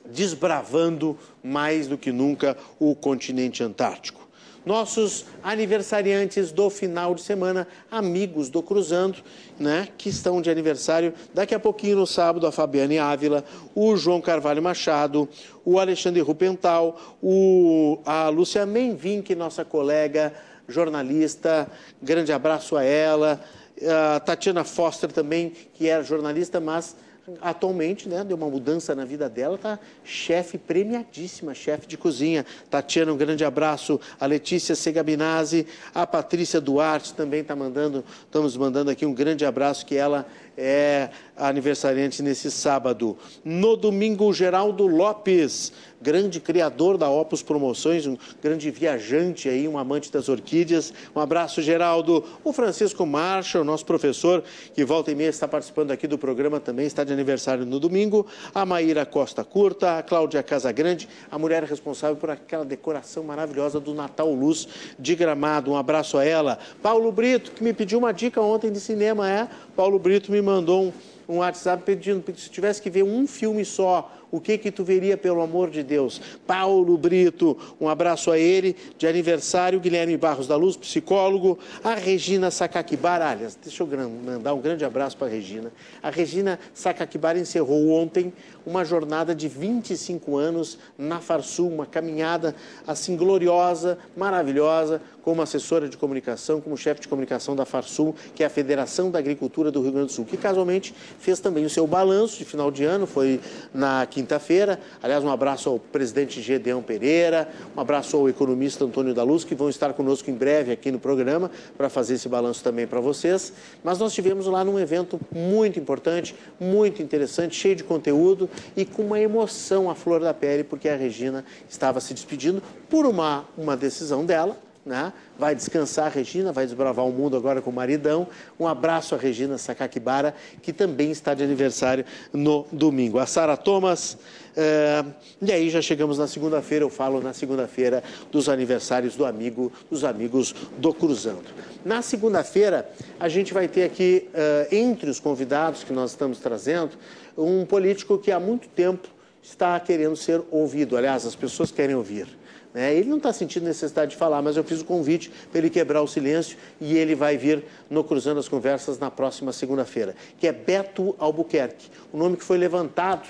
desbravando 0.06 1.18
mais 1.44 1.88
do 1.88 1.98
que 1.98 2.12
nunca 2.12 2.56
o 2.80 2.94
continente 2.94 3.64
antártico. 3.64 4.22
Nossos 4.64 5.26
aniversariantes 5.42 6.52
do 6.52 6.70
final 6.70 7.16
de 7.16 7.24
semana, 7.24 7.68
amigos 7.90 8.48
do 8.48 8.62
Cruzando, 8.62 9.18
né, 9.60 9.88
que 9.98 10.10
estão 10.10 10.40
de 10.40 10.52
aniversário. 10.52 11.16
Daqui 11.34 11.56
a 11.56 11.60
pouquinho 11.60 11.98
no 11.98 12.06
sábado, 12.06 12.46
a 12.46 12.52
Fabiane 12.52 13.00
Ávila, 13.00 13.44
o 13.74 13.98
João 13.98 14.22
Carvalho 14.22 14.62
Machado, 14.62 15.28
o 15.66 15.80
Alexandre 15.80 16.22
Rupental, 16.22 17.18
o, 17.20 17.98
a 18.06 18.30
Lúcia 18.30 18.64
Menvink, 18.68 19.34
nossa 19.34 19.66
colega 19.66 20.32
jornalista, 20.68 21.68
grande 22.00 22.32
abraço 22.32 22.78
a 22.78 22.84
ela 22.84 23.42
a 23.88 24.20
Tatiana 24.20 24.64
Foster 24.64 25.12
também, 25.12 25.52
que 25.74 25.88
era 25.88 26.04
jornalista, 26.04 26.60
mas 26.60 26.96
atualmente, 27.40 28.10
né, 28.10 28.24
deu 28.24 28.36
uma 28.36 28.50
mudança 28.50 28.96
na 28.96 29.06
vida 29.06 29.30
dela, 29.30 29.58
tá 29.58 29.80
chefe 30.04 30.58
premiadíssima, 30.58 31.54
chefe 31.54 31.88
de 31.88 31.98
cozinha. 31.98 32.46
Tatiana, 32.70 33.14
um 33.14 33.18
grande 33.18 33.46
abraço. 33.46 34.00
A 34.20 34.26
Letícia 34.26 34.76
Segabinazzi, 34.76 35.68
a 35.94 36.06
Patrícia 36.06 36.60
Duarte 36.60 37.14
também 37.14 37.42
está 37.42 37.56
mandando, 37.56 38.04
estamos 38.26 38.58
mandando 38.58 38.90
aqui 38.92 39.06
um 39.06 39.14
grande 39.14 39.46
abraço, 39.46 39.86
que 39.86 39.96
ela 39.96 40.26
é 40.62 41.10
aniversariante 41.36 42.22
nesse 42.22 42.52
sábado. 42.52 43.18
No 43.44 43.76
domingo, 43.76 44.32
Geraldo 44.32 44.86
Lopes, 44.86 45.74
grande 46.00 46.40
criador 46.40 46.98
da 46.98 47.10
Opus 47.10 47.42
Promoções, 47.42 48.06
um 48.06 48.16
grande 48.42 48.70
viajante 48.70 49.50
aí, 49.50 49.68
um 49.68 49.78
amante 49.78 50.12
das 50.12 50.30
orquídeas. 50.30 50.94
Um 51.16 51.20
abraço, 51.20 51.62
Geraldo. 51.62 52.24
O 52.44 52.54
Francisco 52.54 53.06
Marshall, 53.06 53.64
nosso 53.64 53.86
professor, 53.86 54.44
que 54.74 54.86
volta 54.86 55.12
e 55.12 55.16
meia 55.16 55.30
está 55.30 55.48
participando 55.48 55.90
aqui 55.90 56.06
do 56.06 56.18
programa, 56.18 56.60
também 56.60 56.86
está 56.86 57.04
de 57.04 57.12
aniversário 57.12 57.66
no 57.66 57.80
domingo. 57.80 58.28
A 58.54 58.64
Maíra 58.64 59.06
Costa 59.06 59.44
Curta, 59.44 59.98
a 59.98 60.04
Cláudia 60.04 60.44
Casagrande, 60.44 61.10
a 61.32 61.40
mulher 61.40 61.64
responsável 61.64 62.18
por 62.18 62.30
aquela 62.30 62.66
decoração 62.66 63.24
maravilhosa 63.24 63.80
do 63.80 63.96
Natal 63.96 64.32
Luz 64.32 64.68
de 65.00 65.16
Gramado. 65.16 65.72
Um 65.72 65.76
abraço 65.76 66.20
a 66.20 66.26
ela. 66.26 66.60
Paulo 66.84 67.12
Brito, 67.12 67.52
que 67.52 67.64
me 67.64 67.74
pediu 67.74 67.98
uma 67.98 68.12
dica 68.12 68.40
ontem 68.40 68.72
de 68.72 68.80
cinema, 68.80 69.30
é? 69.30 69.48
Paulo 69.76 69.98
Brito 69.98 70.32
me 70.32 70.42
mandou 70.42 70.51
um, 70.60 70.94
um 71.28 71.38
WhatsApp 71.38 71.84
pedindo 71.84 72.24
se 72.36 72.50
tivesse 72.50 72.82
que 72.82 72.90
ver 72.90 73.04
um 73.04 73.26
filme 73.26 73.64
só 73.64 74.12
o 74.32 74.40
que 74.40 74.58
que 74.58 74.72
tu 74.72 74.84
veria 74.84 75.18
pelo 75.18 75.42
amor 75.42 75.70
de 75.70 75.84
Deus? 75.84 76.22
Paulo 76.48 76.98
Brito, 76.98 77.58
um 77.80 77.90
abraço 77.90 78.32
a 78.32 78.40
ele, 78.40 78.76
de 78.98 79.06
aniversário, 79.06 79.80
Guilherme 79.80 80.16
Barros 80.16 80.48
da 80.48 80.56
Luz, 80.56 80.78
psicólogo, 80.78 81.60
a 81.84 81.96
Regina 81.96 82.50
Sakakibara, 82.50 83.30
aliás, 83.30 83.58
deixa 83.62 83.84
eu 83.84 83.88
mandar 83.88 84.54
um 84.54 84.62
grande 84.62 84.86
abraço 84.86 85.18
para 85.18 85.28
a 85.28 85.30
Regina. 85.30 85.72
A 86.02 86.10
Regina 86.10 86.60
Sakakibara 86.74 87.38
encerrou 87.38 87.90
ontem 87.90 88.34
uma 88.66 88.86
jornada 88.86 89.34
de 89.34 89.48
25 89.48 90.38
anos 90.38 90.78
na 90.98 91.20
Farsul, 91.20 91.70
uma 91.70 91.86
caminhada 91.86 92.56
assim 92.88 93.16
gloriosa, 93.16 93.98
maravilhosa, 94.16 95.02
como 95.24 95.42
assessora 95.42 95.88
de 95.88 95.98
comunicação, 95.98 96.62
como 96.62 96.78
chefe 96.78 97.02
de 97.02 97.08
comunicação 97.08 97.56
da 97.56 97.66
Farsul, 97.66 98.16
que 98.36 98.44
é 98.44 98.46
a 98.46 98.50
Federação 98.50 99.12
da 99.12 99.20
Agricultura 99.20 99.72
do 99.72 99.82
Rio 99.82 99.92
Grande 99.92 100.08
do 100.08 100.14
Sul, 100.14 100.26
que 100.26 100.38
casualmente 100.38 100.94
fez 101.20 101.40
também 101.40 101.66
o 101.66 101.70
seu 101.70 101.86
balanço 101.86 102.38
de 102.38 102.46
final 102.46 102.72
de 102.72 102.84
ano, 102.84 103.06
foi 103.06 103.40
na 103.74 104.06
quinta-feira. 104.22 104.80
Aliás, 105.02 105.24
um 105.24 105.32
abraço 105.32 105.68
ao 105.68 105.80
presidente 105.80 106.42
Gedeão 106.42 106.84
Pereira, 106.84 107.50
um 107.76 107.82
abraço 107.82 108.16
ao 108.16 108.30
economista 108.30 108.86
Antônio 108.86 109.14
da 109.14 109.24
Luz, 109.24 109.44
que 109.44 109.56
vão 109.56 109.68
estar 109.68 109.94
conosco 109.94 110.30
em 110.30 110.36
breve 110.36 110.72
aqui 110.72 110.92
no 110.92 111.00
programa 111.00 111.50
para 111.76 111.90
fazer 111.90 112.14
esse 112.16 112.30
balanço 112.30 112.64
também 112.64 112.86
para 112.86 113.00
vocês. 113.00 113.52
Mas 113.84 113.98
nós 113.98 114.14
tivemos 114.14 114.46
lá 114.46 114.64
num 114.64 114.80
evento 114.80 115.20
muito 115.32 115.80
importante, 115.80 116.36
muito 116.60 117.02
interessante, 117.02 117.56
cheio 117.56 117.76
de 117.76 117.84
conteúdo 117.84 118.48
e 118.78 118.86
com 118.86 119.02
uma 119.02 119.20
emoção 119.20 119.90
à 119.90 119.96
flor 119.96 120.22
da 120.22 120.34
pele, 120.34 120.64
porque 120.64 120.88
a 120.88 120.96
Regina 120.96 121.44
estava 121.68 122.00
se 122.00 122.14
despedindo 122.14 122.62
por 122.90 123.08
uma, 123.08 123.46
uma 123.58 123.76
decisão 123.76 124.24
dela, 124.24 124.56
né? 124.86 125.14
vai 125.38 125.56
descansar 125.56 126.08
a 126.08 126.10
Regina, 126.10 126.52
vai 126.52 126.66
desbravar 126.66 127.06
o 127.06 127.12
mundo 127.12 127.38
agora 127.38 127.62
com 127.62 127.70
o 127.70 127.74
maridão. 127.74 128.28
Um 128.60 128.68
abraço 128.68 129.16
a 129.16 129.18
Regina 129.18 129.58
Sakakibara, 129.58 130.36
que 130.62 130.74
também 130.74 131.12
está 131.12 131.34
de 131.34 131.44
aniversário 131.44 132.06
no 132.34 132.66
domingo. 132.72 133.20
A 133.20 133.26
Sara 133.26 133.56
Thomas, 133.56 134.18
é... 134.56 135.04
e 135.42 135.52
aí 135.52 135.70
já 135.70 135.82
chegamos 135.82 136.18
na 136.18 136.28
segunda-feira, 136.28 136.84
eu 136.86 136.90
falo 136.90 137.22
na 137.22 137.34
segunda-feira 137.34 138.04
dos 138.32 138.50
aniversários 138.50 139.16
do 139.16 139.26
amigo, 139.26 139.72
dos 139.90 140.04
amigos 140.04 140.54
do 140.78 140.94
Cruzando. 140.94 141.46
Na 141.86 142.02
segunda-feira, 142.02 142.90
a 143.20 143.28
gente 143.28 143.54
vai 143.54 143.68
ter 143.68 143.84
aqui, 143.84 144.30
é, 144.34 144.68
entre 144.72 145.10
os 145.10 145.20
convidados 145.20 145.84
que 145.84 145.94
nós 145.94 146.12
estamos 146.12 146.40
trazendo, 146.40 146.92
um 147.38 147.66
político 147.66 148.18
que 148.18 148.32
há 148.32 148.40
muito 148.40 148.68
tempo 148.68 149.08
está 149.42 149.80
querendo 149.80 150.16
ser 150.16 150.42
ouvido. 150.52 150.96
Aliás, 150.96 151.26
as 151.26 151.36
pessoas 151.36 151.72
querem 151.72 151.96
ouvir. 151.96 152.28
Né? 152.74 152.94
Ele 152.96 153.10
não 153.10 153.18
está 153.18 153.34
sentindo 153.34 153.66
necessidade 153.66 154.12
de 154.12 154.18
falar, 154.18 154.42
mas 154.42 154.58
eu 154.58 154.64
fiz 154.64 154.82
o 154.82 154.86
convite 154.86 155.32
para 155.52 155.60
ele 155.60 155.70
quebrar 155.70 156.02
o 156.02 156.08
silêncio 156.08 156.58
e 156.80 156.98
ele 156.98 157.16
vai 157.16 157.38
vir 157.38 157.64
no 157.90 158.04
Cruzando 158.04 158.40
as 158.40 158.48
Conversas 158.48 158.98
na 158.98 159.12
próxima 159.12 159.52
segunda-feira, 159.52 160.16
que 160.40 160.48
é 160.48 160.52
Beto 160.52 161.16
Albuquerque, 161.20 161.90
o 162.12 162.18
nome 162.18 162.38
que 162.38 162.44
foi 162.44 162.58
levantado 162.58 163.28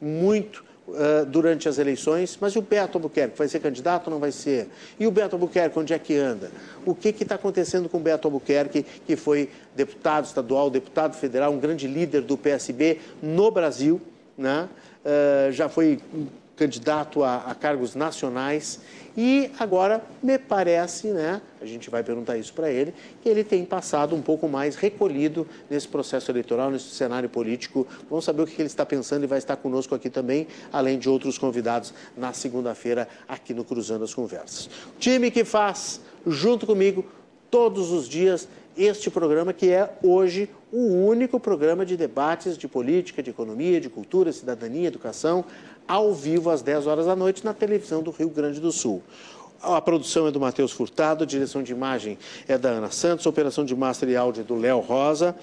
muito 0.00 0.64
uh, 0.88 1.24
durante 1.26 1.68
as 1.68 1.78
eleições, 1.78 2.36
mas 2.40 2.54
e 2.54 2.58
o 2.58 2.62
Beto 2.62 2.98
Albuquerque? 2.98 3.36
Vai 3.36 3.48
ser 3.48 3.60
candidato 3.60 4.06
ou 4.06 4.12
não 4.12 4.20
vai 4.20 4.32
ser? 4.32 4.68
E 4.98 5.06
o 5.06 5.10
Beto 5.10 5.36
Albuquerque, 5.36 5.78
onde 5.78 5.92
é 5.92 5.98
que 5.98 6.16
anda? 6.16 6.50
O 6.84 6.94
que 6.94 7.08
está 7.08 7.34
acontecendo 7.34 7.88
com 7.88 7.98
o 7.98 8.00
Beto 8.00 8.28
Albuquerque, 8.28 8.84
que 9.06 9.16
foi 9.16 9.50
deputado 9.74 10.26
estadual, 10.26 10.70
deputado 10.70 11.14
federal, 11.16 11.52
um 11.52 11.58
grande 11.58 11.86
líder 11.86 12.22
do 12.22 12.36
PSB 12.36 13.00
no 13.22 13.50
Brasil, 13.50 14.00
né? 14.36 14.68
Uh, 15.04 15.52
já 15.52 15.68
foi 15.68 16.00
candidato 16.56 17.24
a, 17.24 17.38
a, 17.38 17.54
cargos 17.54 17.94
nacionais 17.94 18.80
e 19.16 19.50
agora 19.58 20.04
me 20.22 20.38
parece, 20.38 21.08
né, 21.08 21.40
a 21.60 21.66
gente 21.66 21.88
vai 21.88 22.02
perguntar 22.02 22.36
isso 22.36 22.52
para 22.52 22.70
ele, 22.70 22.92
que 23.22 23.28
ele 23.28 23.44
tem 23.44 23.64
passado 23.64 24.14
um 24.14 24.22
pouco 24.22 24.48
mais 24.48 24.74
recolhido 24.74 25.46
nesse 25.70 25.86
processo 25.86 26.30
eleitoral, 26.30 26.70
nesse 26.70 26.90
cenário 26.90 27.28
político. 27.28 27.86
Vamos 28.08 28.24
saber 28.24 28.42
o 28.42 28.46
que 28.46 28.60
ele 28.60 28.66
está 28.66 28.84
pensando 28.84 29.24
e 29.24 29.26
vai 29.26 29.38
estar 29.38 29.56
conosco 29.56 29.94
aqui 29.94 30.10
também, 30.10 30.48
além 30.72 30.98
de 30.98 31.08
outros 31.08 31.38
convidados 31.38 31.94
na 32.16 32.32
segunda-feira 32.32 33.08
aqui 33.28 33.54
no 33.54 33.64
Cruzando 33.64 34.04
as 34.04 34.14
Conversas. 34.14 34.66
O 34.96 34.98
time 34.98 35.30
que 35.30 35.44
faz 35.44 36.00
junto 36.26 36.66
comigo 36.66 37.04
todos 37.50 37.92
os 37.92 38.08
dias 38.08 38.48
este 38.76 39.10
programa 39.10 39.52
que 39.52 39.70
é 39.70 39.88
hoje 40.02 40.50
o 40.72 41.06
único 41.06 41.38
programa 41.38 41.86
de 41.86 41.96
debates 41.96 42.58
de 42.58 42.66
política, 42.66 43.22
de 43.22 43.30
economia, 43.30 43.80
de 43.80 43.88
cultura, 43.88 44.32
cidadania, 44.32 44.88
educação 44.88 45.44
ao 45.86 46.12
vivo 46.14 46.50
às 46.50 46.62
10 46.62 46.86
horas 46.86 47.06
da 47.06 47.16
noite 47.16 47.44
na 47.44 47.54
televisão 47.54 48.02
do 48.02 48.10
Rio 48.10 48.28
Grande 48.28 48.60
do 48.60 48.72
Sul. 48.72 49.02
A 49.62 49.80
produção 49.80 50.26
é 50.26 50.30
do 50.30 50.38
Matheus 50.38 50.72
Furtado, 50.72 51.24
a 51.24 51.26
direção 51.26 51.62
de 51.62 51.72
imagem 51.72 52.18
é 52.46 52.58
da 52.58 52.70
Ana 52.70 52.90
Santos, 52.90 53.26
a 53.26 53.30
operação 53.30 53.64
de 53.64 53.74
master 53.74 54.08
e 54.10 54.16
áudio 54.16 54.42
é 54.42 54.44
do 54.44 54.56
Léo 54.56 54.80
Rosa 54.80 55.34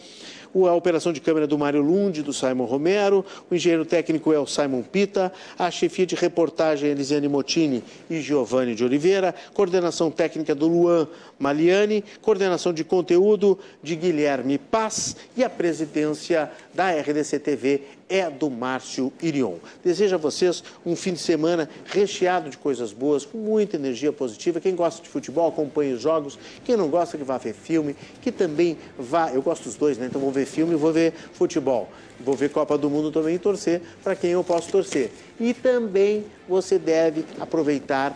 a 0.68 0.74
operação 0.74 1.14
de 1.14 1.22
câmera 1.22 1.46
é 1.46 1.48
do 1.48 1.58
Mário 1.58 1.82
Lund, 1.82 2.22
do 2.22 2.34
Simon 2.34 2.66
Romero, 2.66 3.26
o 3.50 3.56
engenheiro 3.56 3.86
técnico 3.86 4.34
é 4.34 4.40
o 4.40 4.46
Simon 4.46 4.82
Pita, 4.82 5.32
a 5.58 5.72
chefia 5.72 6.06
de 6.06 6.16
reportagem 6.16 6.90
é 6.90 6.92
Elisiane 6.92 7.28
Motini 7.28 7.84
e 8.10 8.20
Giovanni 8.20 8.76
de 8.76 8.84
Oliveira, 8.84 9.34
coordenação 9.54 10.12
técnica 10.12 10.54
do 10.54 10.68
Luan 10.68 11.08
Maliani, 11.40 12.04
coordenação 12.22 12.74
de 12.74 12.84
conteúdo 12.84 13.58
de 13.82 13.96
Guilherme 13.96 14.58
Paz 14.58 15.16
e 15.38 15.44
a 15.44 15.50
presidência 15.50 16.52
da 16.74 16.92
RDC 16.92 17.40
TV 17.40 17.84
é 18.12 18.30
do 18.30 18.50
Márcio 18.50 19.12
Irion. 19.22 19.56
Desejo 19.82 20.16
a 20.16 20.18
vocês 20.18 20.62
um 20.86 20.98
fim 20.98 21.14
de 21.14 21.20
semana 21.20 21.70
recheado 21.86 22.50
de 22.50 22.58
coisas 22.58 22.92
boas, 22.92 23.26
com 23.26 23.38
muita 23.38 23.78
energia 23.78 24.12
positiva. 24.12 24.60
Quem 24.60 24.76
gosta 24.76 25.02
de 25.02 25.08
futebol, 25.08 25.48
acompanhe 25.48 25.94
os 25.94 26.02
jogos. 26.02 26.38
Quem 26.66 26.76
não 26.76 26.90
gosta, 26.90 27.18
que 27.18 27.24
vá 27.24 27.38
ver 27.38 27.54
filme, 27.54 27.96
que 28.22 28.30
também 28.30 28.78
vá. 29.00 29.32
Eu 29.32 29.42
gosto 29.42 29.64
dos 29.64 29.76
dois, 29.76 29.98
né? 29.98 30.08
Então 30.08 30.20
vou 30.20 30.30
ver 30.30 30.46
filme 30.46 30.74
e 30.74 30.76
vou 30.76 30.92
ver 30.92 31.14
futebol. 31.32 31.88
Vou 32.20 32.36
ver 32.36 32.50
Copa 32.50 32.78
do 32.78 32.90
Mundo 32.90 33.12
também 33.12 33.36
e 33.36 33.40
torcer 33.40 33.82
para 34.04 34.14
quem 34.14 34.32
eu 34.32 34.44
posso 34.44 34.70
torcer. 34.70 35.10
E 35.40 35.54
também 35.54 36.26
você 36.50 36.78
deve 36.78 37.24
aproveitar 37.40 38.16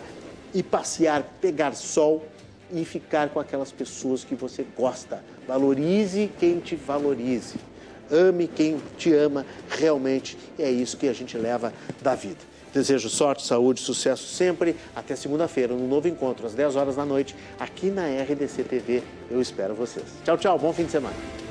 e 0.53 0.61
passear, 0.61 1.23
pegar 1.39 1.73
sol 1.73 2.25
e 2.69 2.83
ficar 2.83 3.29
com 3.29 3.39
aquelas 3.39 3.71
pessoas 3.71 4.25
que 4.25 4.35
você 4.35 4.65
gosta. 4.75 5.23
Valorize 5.47 6.29
quem 6.37 6.59
te 6.59 6.75
valorize 6.75 7.55
ame 8.11 8.47
quem 8.47 8.77
te 8.97 9.13
ama 9.13 9.45
realmente. 9.69 10.37
É 10.57 10.69
isso 10.69 10.97
que 10.97 11.07
a 11.07 11.13
gente 11.13 11.37
leva 11.37 11.73
da 12.01 12.15
vida. 12.15 12.39
Desejo 12.73 13.07
sorte, 13.09 13.45
saúde, 13.45 13.79
sucesso 13.79 14.27
sempre. 14.27 14.75
Até 14.93 15.15
segunda-feira, 15.15 15.73
num 15.73 15.87
novo 15.87 16.09
encontro, 16.09 16.45
às 16.45 16.53
10 16.53 16.75
horas 16.75 16.95
da 16.97 17.05
noite, 17.05 17.33
aqui 17.57 17.89
na 17.89 18.03
RDC 18.03 18.63
TV. 18.65 19.01
Eu 19.31 19.41
espero 19.41 19.73
vocês. 19.73 20.05
Tchau, 20.25 20.37
tchau. 20.37 20.59
Bom 20.59 20.73
fim 20.73 20.83
de 20.83 20.91
semana. 20.91 21.44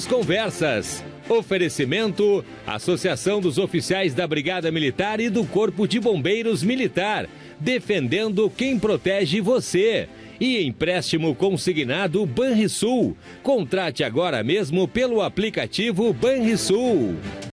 Cruzando 0.00 0.06
as 0.06 0.06
Conversas. 0.06 1.04
Oferecimento: 1.28 2.44
Associação 2.66 3.40
dos 3.40 3.58
Oficiais 3.58 4.14
da 4.14 4.26
Brigada 4.26 4.70
Militar 4.70 5.20
e 5.20 5.28
do 5.28 5.44
Corpo 5.44 5.86
de 5.86 6.00
Bombeiros 6.00 6.62
Militar. 6.62 7.28
Defendendo 7.58 8.50
quem 8.50 8.78
protege 8.78 9.40
você. 9.40 10.08
E 10.40 10.64
empréstimo 10.64 11.34
consignado 11.34 12.24
Banrisul. 12.24 13.16
Contrate 13.42 14.02
agora 14.02 14.42
mesmo 14.42 14.88
pelo 14.88 15.20
aplicativo 15.20 16.12
Banrisul. 16.14 17.16